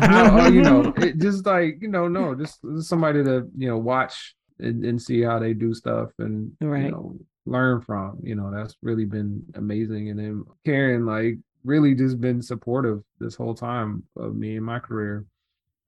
I, 0.00 0.48
you 0.48 0.62
know, 0.62 0.92
it 0.96 1.18
just 1.18 1.44
like 1.44 1.82
you 1.82 1.88
know, 1.88 2.08
no, 2.08 2.34
just, 2.34 2.60
just 2.62 2.88
somebody 2.88 3.22
to 3.24 3.48
you 3.56 3.68
know 3.68 3.76
watch 3.76 4.34
and, 4.58 4.84
and, 4.84 5.00
see 5.00 5.22
how 5.22 5.38
they 5.38 5.52
do 5.52 5.74
stuff 5.74 6.10
and 6.18 6.50
right. 6.60 6.84
you 6.84 6.90
know 6.90 7.16
learn 7.44 7.82
from. 7.82 8.20
You 8.22 8.36
know, 8.36 8.50
that's 8.50 8.74
really 8.82 9.04
been 9.04 9.44
amazing. 9.54 10.08
And 10.08 10.18
then 10.18 10.44
Karen, 10.64 11.04
like, 11.04 11.38
really 11.68 11.94
just 11.94 12.20
been 12.20 12.42
supportive 12.42 13.02
this 13.20 13.34
whole 13.34 13.54
time 13.54 14.02
of 14.16 14.34
me 14.34 14.56
and 14.56 14.64
my 14.64 14.78
career. 14.78 15.26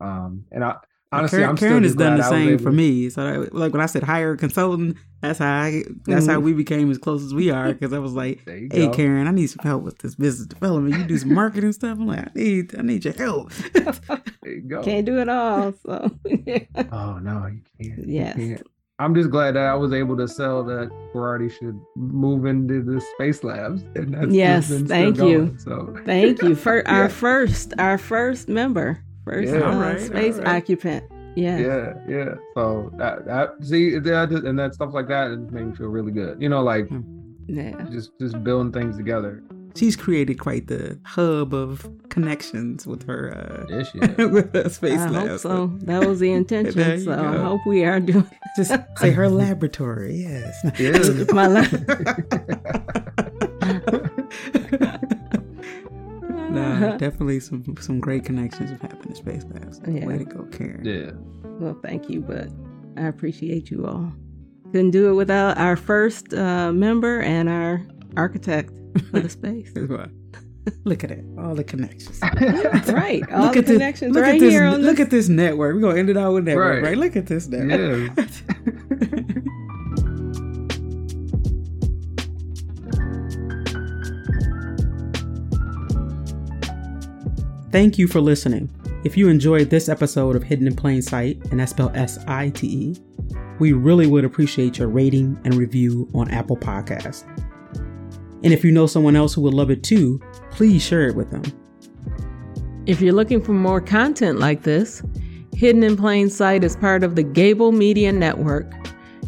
Um, 0.00 0.44
and 0.52 0.62
I 0.62 0.76
honestly, 1.10 1.38
Karen, 1.38 1.50
I'm 1.50 1.56
Karen 1.56 1.82
has 1.82 1.94
done 1.94 2.18
the 2.18 2.28
same 2.28 2.58
for 2.58 2.70
me. 2.70 3.10
So, 3.10 3.24
that, 3.24 3.54
like 3.54 3.72
when 3.72 3.80
I 3.80 3.86
said 3.86 4.02
hire 4.02 4.32
a 4.32 4.36
consultant, 4.36 4.96
that's 5.20 5.38
how 5.38 5.62
I, 5.62 5.82
that's 6.04 6.24
mm-hmm. 6.24 6.30
how 6.30 6.40
we 6.40 6.52
became 6.52 6.90
as 6.90 6.98
close 6.98 7.24
as 7.24 7.34
we 7.34 7.50
are. 7.50 7.72
Because 7.72 7.92
I 7.92 7.98
was 7.98 8.12
like, 8.12 8.42
"Hey, 8.46 8.68
go. 8.68 8.90
Karen, 8.90 9.26
I 9.26 9.30
need 9.30 9.48
some 9.48 9.64
help 9.64 9.82
with 9.82 9.98
this 9.98 10.14
business 10.14 10.46
development. 10.46 10.96
You 10.96 11.04
do 11.04 11.18
some 11.18 11.34
marketing 11.34 11.72
stuff. 11.72 11.98
I'm 11.98 12.06
like, 12.06 12.20
I 12.20 12.30
need, 12.34 12.78
I 12.78 12.82
need 12.82 13.04
your 13.04 13.14
help. 13.14 13.52
you 14.44 14.80
Can't 14.82 15.06
do 15.06 15.18
it 15.18 15.28
all. 15.28 15.72
So, 15.84 16.10
oh 16.92 17.18
no, 17.18 17.46
you 17.46 17.62
can't. 17.80 18.08
Yes. 18.08 18.36
You 18.36 18.56
can't. 18.56 18.66
I'm 19.00 19.14
just 19.14 19.30
glad 19.30 19.56
that 19.56 19.64
I 19.64 19.74
was 19.74 19.94
able 19.94 20.14
to 20.18 20.28
sell 20.28 20.62
that 20.64 20.90
Ferrari 21.10 21.48
should 21.48 21.80
move 21.96 22.44
into 22.44 22.82
the 22.82 23.00
space 23.14 23.42
labs. 23.42 23.82
And 23.94 24.12
that's 24.12 24.30
yes, 24.30 24.68
thank 24.68 25.16
you. 25.16 25.46
Going, 25.46 25.58
so 25.58 25.96
thank 26.04 26.42
you 26.42 26.54
for 26.54 26.82
yeah. 26.86 26.92
our 26.92 27.08
first, 27.08 27.72
our 27.78 27.96
first 27.96 28.48
member, 28.48 29.02
first 29.24 29.54
yeah, 29.54 29.60
uh, 29.60 29.76
right, 29.78 29.98
space 29.98 30.36
right. 30.36 30.48
occupant. 30.48 31.04
Yeah, 31.34 31.58
yeah, 31.58 31.92
yeah. 32.06 32.34
So 32.54 32.92
that, 32.98 33.24
that 33.24 33.54
see 33.62 33.98
that 33.98 34.30
and 34.32 34.58
that 34.58 34.74
stuff 34.74 34.92
like 34.92 35.08
that, 35.08 35.30
it 35.30 35.50
made 35.50 35.68
me 35.68 35.74
feel 35.74 35.88
really 35.88 36.12
good. 36.12 36.42
You 36.42 36.50
know, 36.50 36.62
like 36.62 36.90
yeah, 37.46 37.86
just 37.90 38.10
just 38.20 38.44
building 38.44 38.70
things 38.70 38.98
together 38.98 39.42
she's 39.74 39.96
created 39.96 40.38
quite 40.38 40.66
the 40.66 40.98
hub 41.04 41.54
of 41.54 41.88
connections 42.08 42.86
with 42.86 43.06
her 43.06 43.32
uh 43.34 43.66
yes, 43.68 43.90
yeah. 43.94 44.24
with 44.26 44.54
her 44.54 44.68
space 44.68 44.98
I 44.98 45.08
lab. 45.08 45.28
Hope 45.28 45.40
so 45.40 45.66
that 45.82 46.06
was 46.06 46.20
the 46.20 46.32
intention. 46.40 47.00
so 47.00 47.16
go. 47.16 47.22
I 47.22 47.36
hope 47.38 47.60
we 47.66 47.84
are 47.84 48.00
doing 48.00 48.28
just 48.56 48.72
say 48.98 49.10
her 49.12 49.28
laboratory. 49.28 50.16
Yes, 50.16 50.54
yes. 50.78 51.32
my 51.32 51.46
lab. 51.46 51.70
nah, 56.50 56.96
definitely 56.96 57.40
some 57.40 57.76
some 57.80 58.00
great 58.00 58.24
connections 58.24 58.70
have 58.70 58.80
happened 58.80 59.06
in 59.06 59.14
space 59.14 59.44
labs. 59.52 59.80
Yeah. 59.86 60.06
Way 60.06 60.18
to 60.18 60.24
go, 60.24 60.42
Karen. 60.50 60.84
Yeah. 60.84 61.12
Well, 61.58 61.78
thank 61.82 62.08
you, 62.08 62.20
but 62.20 62.48
I 62.96 63.06
appreciate 63.06 63.70
you 63.70 63.86
all. 63.86 64.12
Couldn't 64.72 64.92
do 64.92 65.10
it 65.10 65.14
without 65.14 65.58
our 65.58 65.76
first 65.76 66.32
uh, 66.32 66.72
member 66.72 67.20
and 67.20 67.48
our 67.48 67.82
architect 68.16 68.72
for 69.10 69.20
the 69.20 69.28
space. 69.38 69.72
Look 70.84 71.02
at 71.04 71.10
it, 71.10 71.24
all 71.38 71.54
the 71.54 71.64
connections. 71.64 72.20
right, 72.22 73.22
all 73.32 73.44
look 73.46 73.52
the 73.54 73.58
at 73.60 73.66
connections 73.66 74.14
this, 74.14 74.14
look 74.14 74.22
right 74.24 74.34
at 74.34 74.40
this, 74.40 74.50
here 74.52 74.64
on 74.64 74.82
Look 74.82 74.96
this. 74.98 75.06
at 75.06 75.10
this 75.10 75.28
network. 75.28 75.74
We're 75.74 75.80
gonna 75.80 75.98
end 75.98 76.10
it 76.10 76.16
out 76.16 76.34
with 76.34 76.44
network, 76.44 76.82
Right. 76.82 76.90
right? 76.90 76.98
Look 76.98 77.16
at 77.16 77.26
this 77.26 77.48
network. 77.48 78.12
Yeah. 78.18 78.24
Thank 87.70 87.98
you 87.98 88.08
for 88.08 88.20
listening. 88.20 88.68
If 89.04 89.16
you 89.16 89.28
enjoyed 89.28 89.70
this 89.70 89.88
episode 89.88 90.36
of 90.36 90.42
Hidden 90.42 90.66
in 90.66 90.74
Plain 90.76 91.02
Sight, 91.02 91.40
and 91.50 91.60
that's 91.60 91.70
spelled 91.70 91.96
S 91.96 92.18
I 92.26 92.50
T 92.50 92.66
E, 92.66 92.96
we 93.58 93.72
really 93.72 94.06
would 94.06 94.24
appreciate 94.24 94.78
your 94.78 94.88
rating 94.88 95.38
and 95.44 95.54
review 95.54 96.08
on 96.14 96.30
Apple 96.30 96.56
Podcasts. 96.56 97.24
And 98.42 98.52
if 98.52 98.64
you 98.64 98.72
know 98.72 98.86
someone 98.86 99.16
else 99.16 99.34
who 99.34 99.42
would 99.42 99.54
love 99.54 99.70
it 99.70 99.82
too, 99.82 100.20
please 100.50 100.82
share 100.82 101.06
it 101.06 101.14
with 101.14 101.30
them. 101.30 101.42
If 102.86 103.00
you're 103.00 103.14
looking 103.14 103.42
for 103.42 103.52
more 103.52 103.80
content 103.80 104.38
like 104.38 104.62
this, 104.62 105.02
Hidden 105.54 105.82
in 105.82 105.96
Plain 105.96 106.30
Sight 106.30 106.64
is 106.64 106.76
part 106.76 107.04
of 107.04 107.16
the 107.16 107.24
Gabl 107.24 107.72
Media 107.76 108.12
Network. 108.12 108.72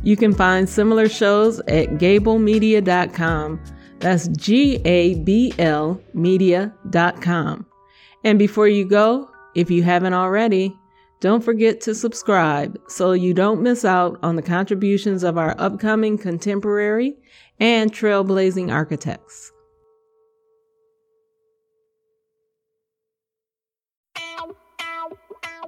You 0.03 0.17
can 0.17 0.35
find 0.35 0.69
similar 0.69 1.09
shows 1.09 1.61
at 1.61 1.91
gablmedia.com. 1.91 3.63
That's 3.99 4.29
G 4.29 4.81
A 4.85 5.15
B 5.17 5.53
L 5.59 6.01
media.com. 6.15 7.67
And 8.25 8.39
before 8.39 8.69
you 8.69 8.85
go, 8.85 9.31
if 9.55 9.71
you 9.71 9.83
haven't 9.83 10.15
already, 10.15 10.77
don't 11.21 11.45
forget 11.45 11.81
to 11.83 11.95
subscribe 11.95 12.81
so 12.89 13.13
you 13.13 13.33
don't 13.33 13.63
miss 13.63 13.85
out 13.85 14.19
on 14.25 14.35
the 14.35 14.43
contributions 14.43 15.23
of 15.23 15.39
our 15.39 15.55
upcoming 15.59 16.19
contemporary 16.19 17.15
and 17.63 17.93
trailblazing 17.93 18.73
architects. 18.73 19.53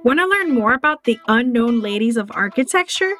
Want 0.03 0.19
to 0.19 0.27
learn 0.27 0.53
more 0.53 0.73
about 0.73 1.05
the 1.05 1.17
unknown 1.29 1.79
ladies 1.79 2.17
of 2.17 2.29
architecture? 2.33 3.13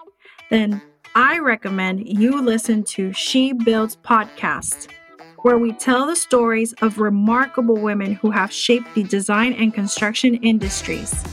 Then 0.50 0.82
I 1.16 1.40
recommend 1.40 2.06
you 2.06 2.42
listen 2.42 2.84
to 2.84 3.14
She 3.14 3.54
Builds 3.54 3.96
podcast, 3.96 4.92
where 5.38 5.58
we 5.58 5.72
tell 5.72 6.06
the 6.06 6.18
stories 6.18 6.74
of 6.82 7.00
remarkable 7.00 7.78
women 7.78 8.12
who 8.16 8.30
have 8.30 8.52
shaped 8.52 8.94
the 8.94 9.04
design 9.04 9.54
and 9.54 9.74
construction 9.74 10.36
industries. 10.44 11.24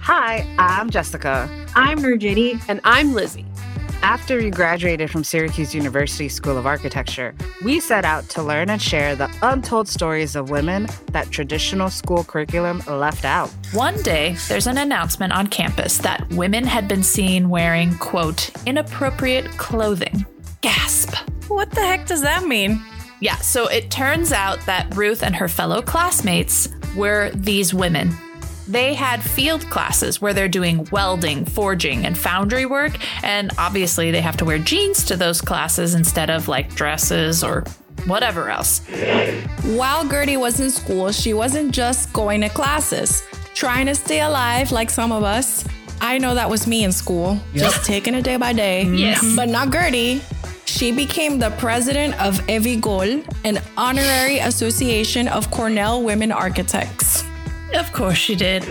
Hi, 0.00 0.46
I'm 0.58 0.90
Jessica. 0.90 1.48
I'm 1.74 2.00
Nurjiti. 2.00 2.62
And 2.68 2.82
I'm 2.84 3.14
Lizzie. 3.14 3.46
After 4.02 4.36
we 4.38 4.50
graduated 4.50 5.12
from 5.12 5.22
Syracuse 5.22 5.76
University 5.76 6.28
School 6.28 6.58
of 6.58 6.66
Architecture, 6.66 7.36
we 7.64 7.78
set 7.78 8.04
out 8.04 8.28
to 8.30 8.42
learn 8.42 8.68
and 8.68 8.82
share 8.82 9.14
the 9.14 9.30
untold 9.42 9.86
stories 9.86 10.34
of 10.34 10.50
women 10.50 10.88
that 11.12 11.30
traditional 11.30 11.88
school 11.88 12.24
curriculum 12.24 12.82
left 12.88 13.24
out. 13.24 13.48
One 13.72 14.02
day, 14.02 14.34
there's 14.48 14.66
an 14.66 14.78
announcement 14.78 15.32
on 15.32 15.46
campus 15.46 15.98
that 15.98 16.28
women 16.32 16.64
had 16.64 16.88
been 16.88 17.04
seen 17.04 17.48
wearing, 17.48 17.96
quote, 17.98 18.50
inappropriate 18.66 19.46
clothing. 19.56 20.26
Gasp. 20.62 21.14
What 21.46 21.70
the 21.70 21.80
heck 21.80 22.06
does 22.06 22.22
that 22.22 22.44
mean? 22.44 22.84
Yeah, 23.20 23.36
so 23.36 23.68
it 23.68 23.92
turns 23.92 24.32
out 24.32 24.58
that 24.66 24.96
Ruth 24.96 25.22
and 25.22 25.36
her 25.36 25.46
fellow 25.46 25.80
classmates 25.80 26.68
were 26.96 27.30
these 27.34 27.72
women. 27.72 28.10
They 28.68 28.94
had 28.94 29.22
field 29.22 29.68
classes 29.70 30.20
where 30.20 30.32
they're 30.32 30.48
doing 30.48 30.86
welding, 30.92 31.44
forging, 31.44 32.06
and 32.06 32.16
foundry 32.16 32.66
work, 32.66 32.96
and 33.24 33.50
obviously 33.58 34.10
they 34.10 34.20
have 34.20 34.36
to 34.38 34.44
wear 34.44 34.58
jeans 34.58 35.04
to 35.06 35.16
those 35.16 35.40
classes 35.40 35.94
instead 35.94 36.30
of 36.30 36.48
like 36.48 36.74
dresses 36.74 37.42
or 37.42 37.64
whatever 38.06 38.50
else. 38.50 38.80
While 39.64 40.08
Gertie 40.08 40.36
was 40.36 40.60
in 40.60 40.70
school, 40.70 41.12
she 41.12 41.34
wasn't 41.34 41.72
just 41.72 42.12
going 42.12 42.40
to 42.42 42.48
classes, 42.48 43.22
trying 43.54 43.86
to 43.86 43.94
stay 43.94 44.20
alive 44.20 44.72
like 44.72 44.90
some 44.90 45.12
of 45.12 45.22
us. 45.22 45.64
I 46.00 46.18
know 46.18 46.34
that 46.34 46.50
was 46.50 46.66
me 46.66 46.84
in 46.84 46.92
school, 46.92 47.38
just 47.54 47.84
taking 47.84 48.14
it 48.14 48.22
day 48.22 48.36
by 48.36 48.52
day. 48.52 48.84
Yes. 48.84 49.22
Mm-hmm. 49.22 49.36
But 49.36 49.48
not 49.48 49.70
Gertie. 49.72 50.20
She 50.64 50.90
became 50.90 51.38
the 51.38 51.50
president 51.50 52.20
of 52.20 52.38
Evigol, 52.46 53.24
an 53.44 53.60
honorary 53.76 54.38
association 54.38 55.28
of 55.28 55.50
Cornell 55.50 56.02
women 56.02 56.32
architects. 56.32 57.24
Of 57.74 57.92
course 57.92 58.18
she 58.18 58.34
did. 58.34 58.62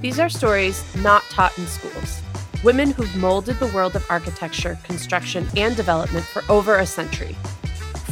These 0.00 0.20
are 0.20 0.28
stories 0.28 0.84
not 0.96 1.22
taught 1.24 1.56
in 1.58 1.66
schools. 1.66 2.20
Women 2.62 2.90
who've 2.90 3.14
molded 3.16 3.58
the 3.58 3.66
world 3.68 3.96
of 3.96 4.06
architecture, 4.08 4.78
construction, 4.84 5.46
and 5.56 5.76
development 5.76 6.24
for 6.24 6.42
over 6.48 6.76
a 6.76 6.86
century. 6.86 7.36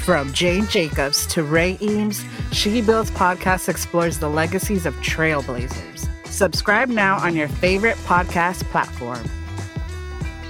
From 0.05 0.33
Jane 0.33 0.67
Jacobs 0.67 1.27
to 1.29 1.43
Ray 1.43 1.79
Eames, 1.81 2.25
She 2.51 2.83
Builds 2.83 3.11
podcast 3.13 3.69
explores 3.69 4.19
the 4.19 4.29
legacies 4.29 4.85
of 4.85 4.95
trailblazers. 4.97 6.09
Subscribe 6.27 6.89
now 6.89 7.19
on 7.19 7.37
your 7.37 7.49
favorite 7.49 7.97
podcast 7.99 8.65
platform. 8.65 9.23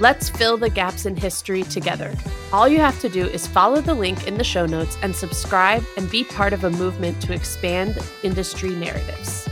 Let's 0.01 0.29
fill 0.31 0.57
the 0.57 0.71
gaps 0.71 1.07
in 1.07 1.17
history 1.17 1.63
together. 1.65 2.13
All 2.53 2.69
you 2.69 2.79
have 2.79 3.01
to 3.01 3.09
do 3.09 3.27
is 3.27 3.47
follow 3.47 3.81
the 3.81 3.95
link 3.95 4.27
in 4.27 4.39
the 4.39 4.45
show 4.45 4.67
notes 4.67 4.97
and 5.03 5.15
subscribe 5.15 5.85
and 5.97 6.11
be 6.11 6.25
part 6.25 6.53
of 6.53 6.65
a 6.65 6.71
movement 6.71 7.21
to 7.23 7.33
expand 7.33 7.99
industry 8.23 8.71
narratives. 8.71 9.49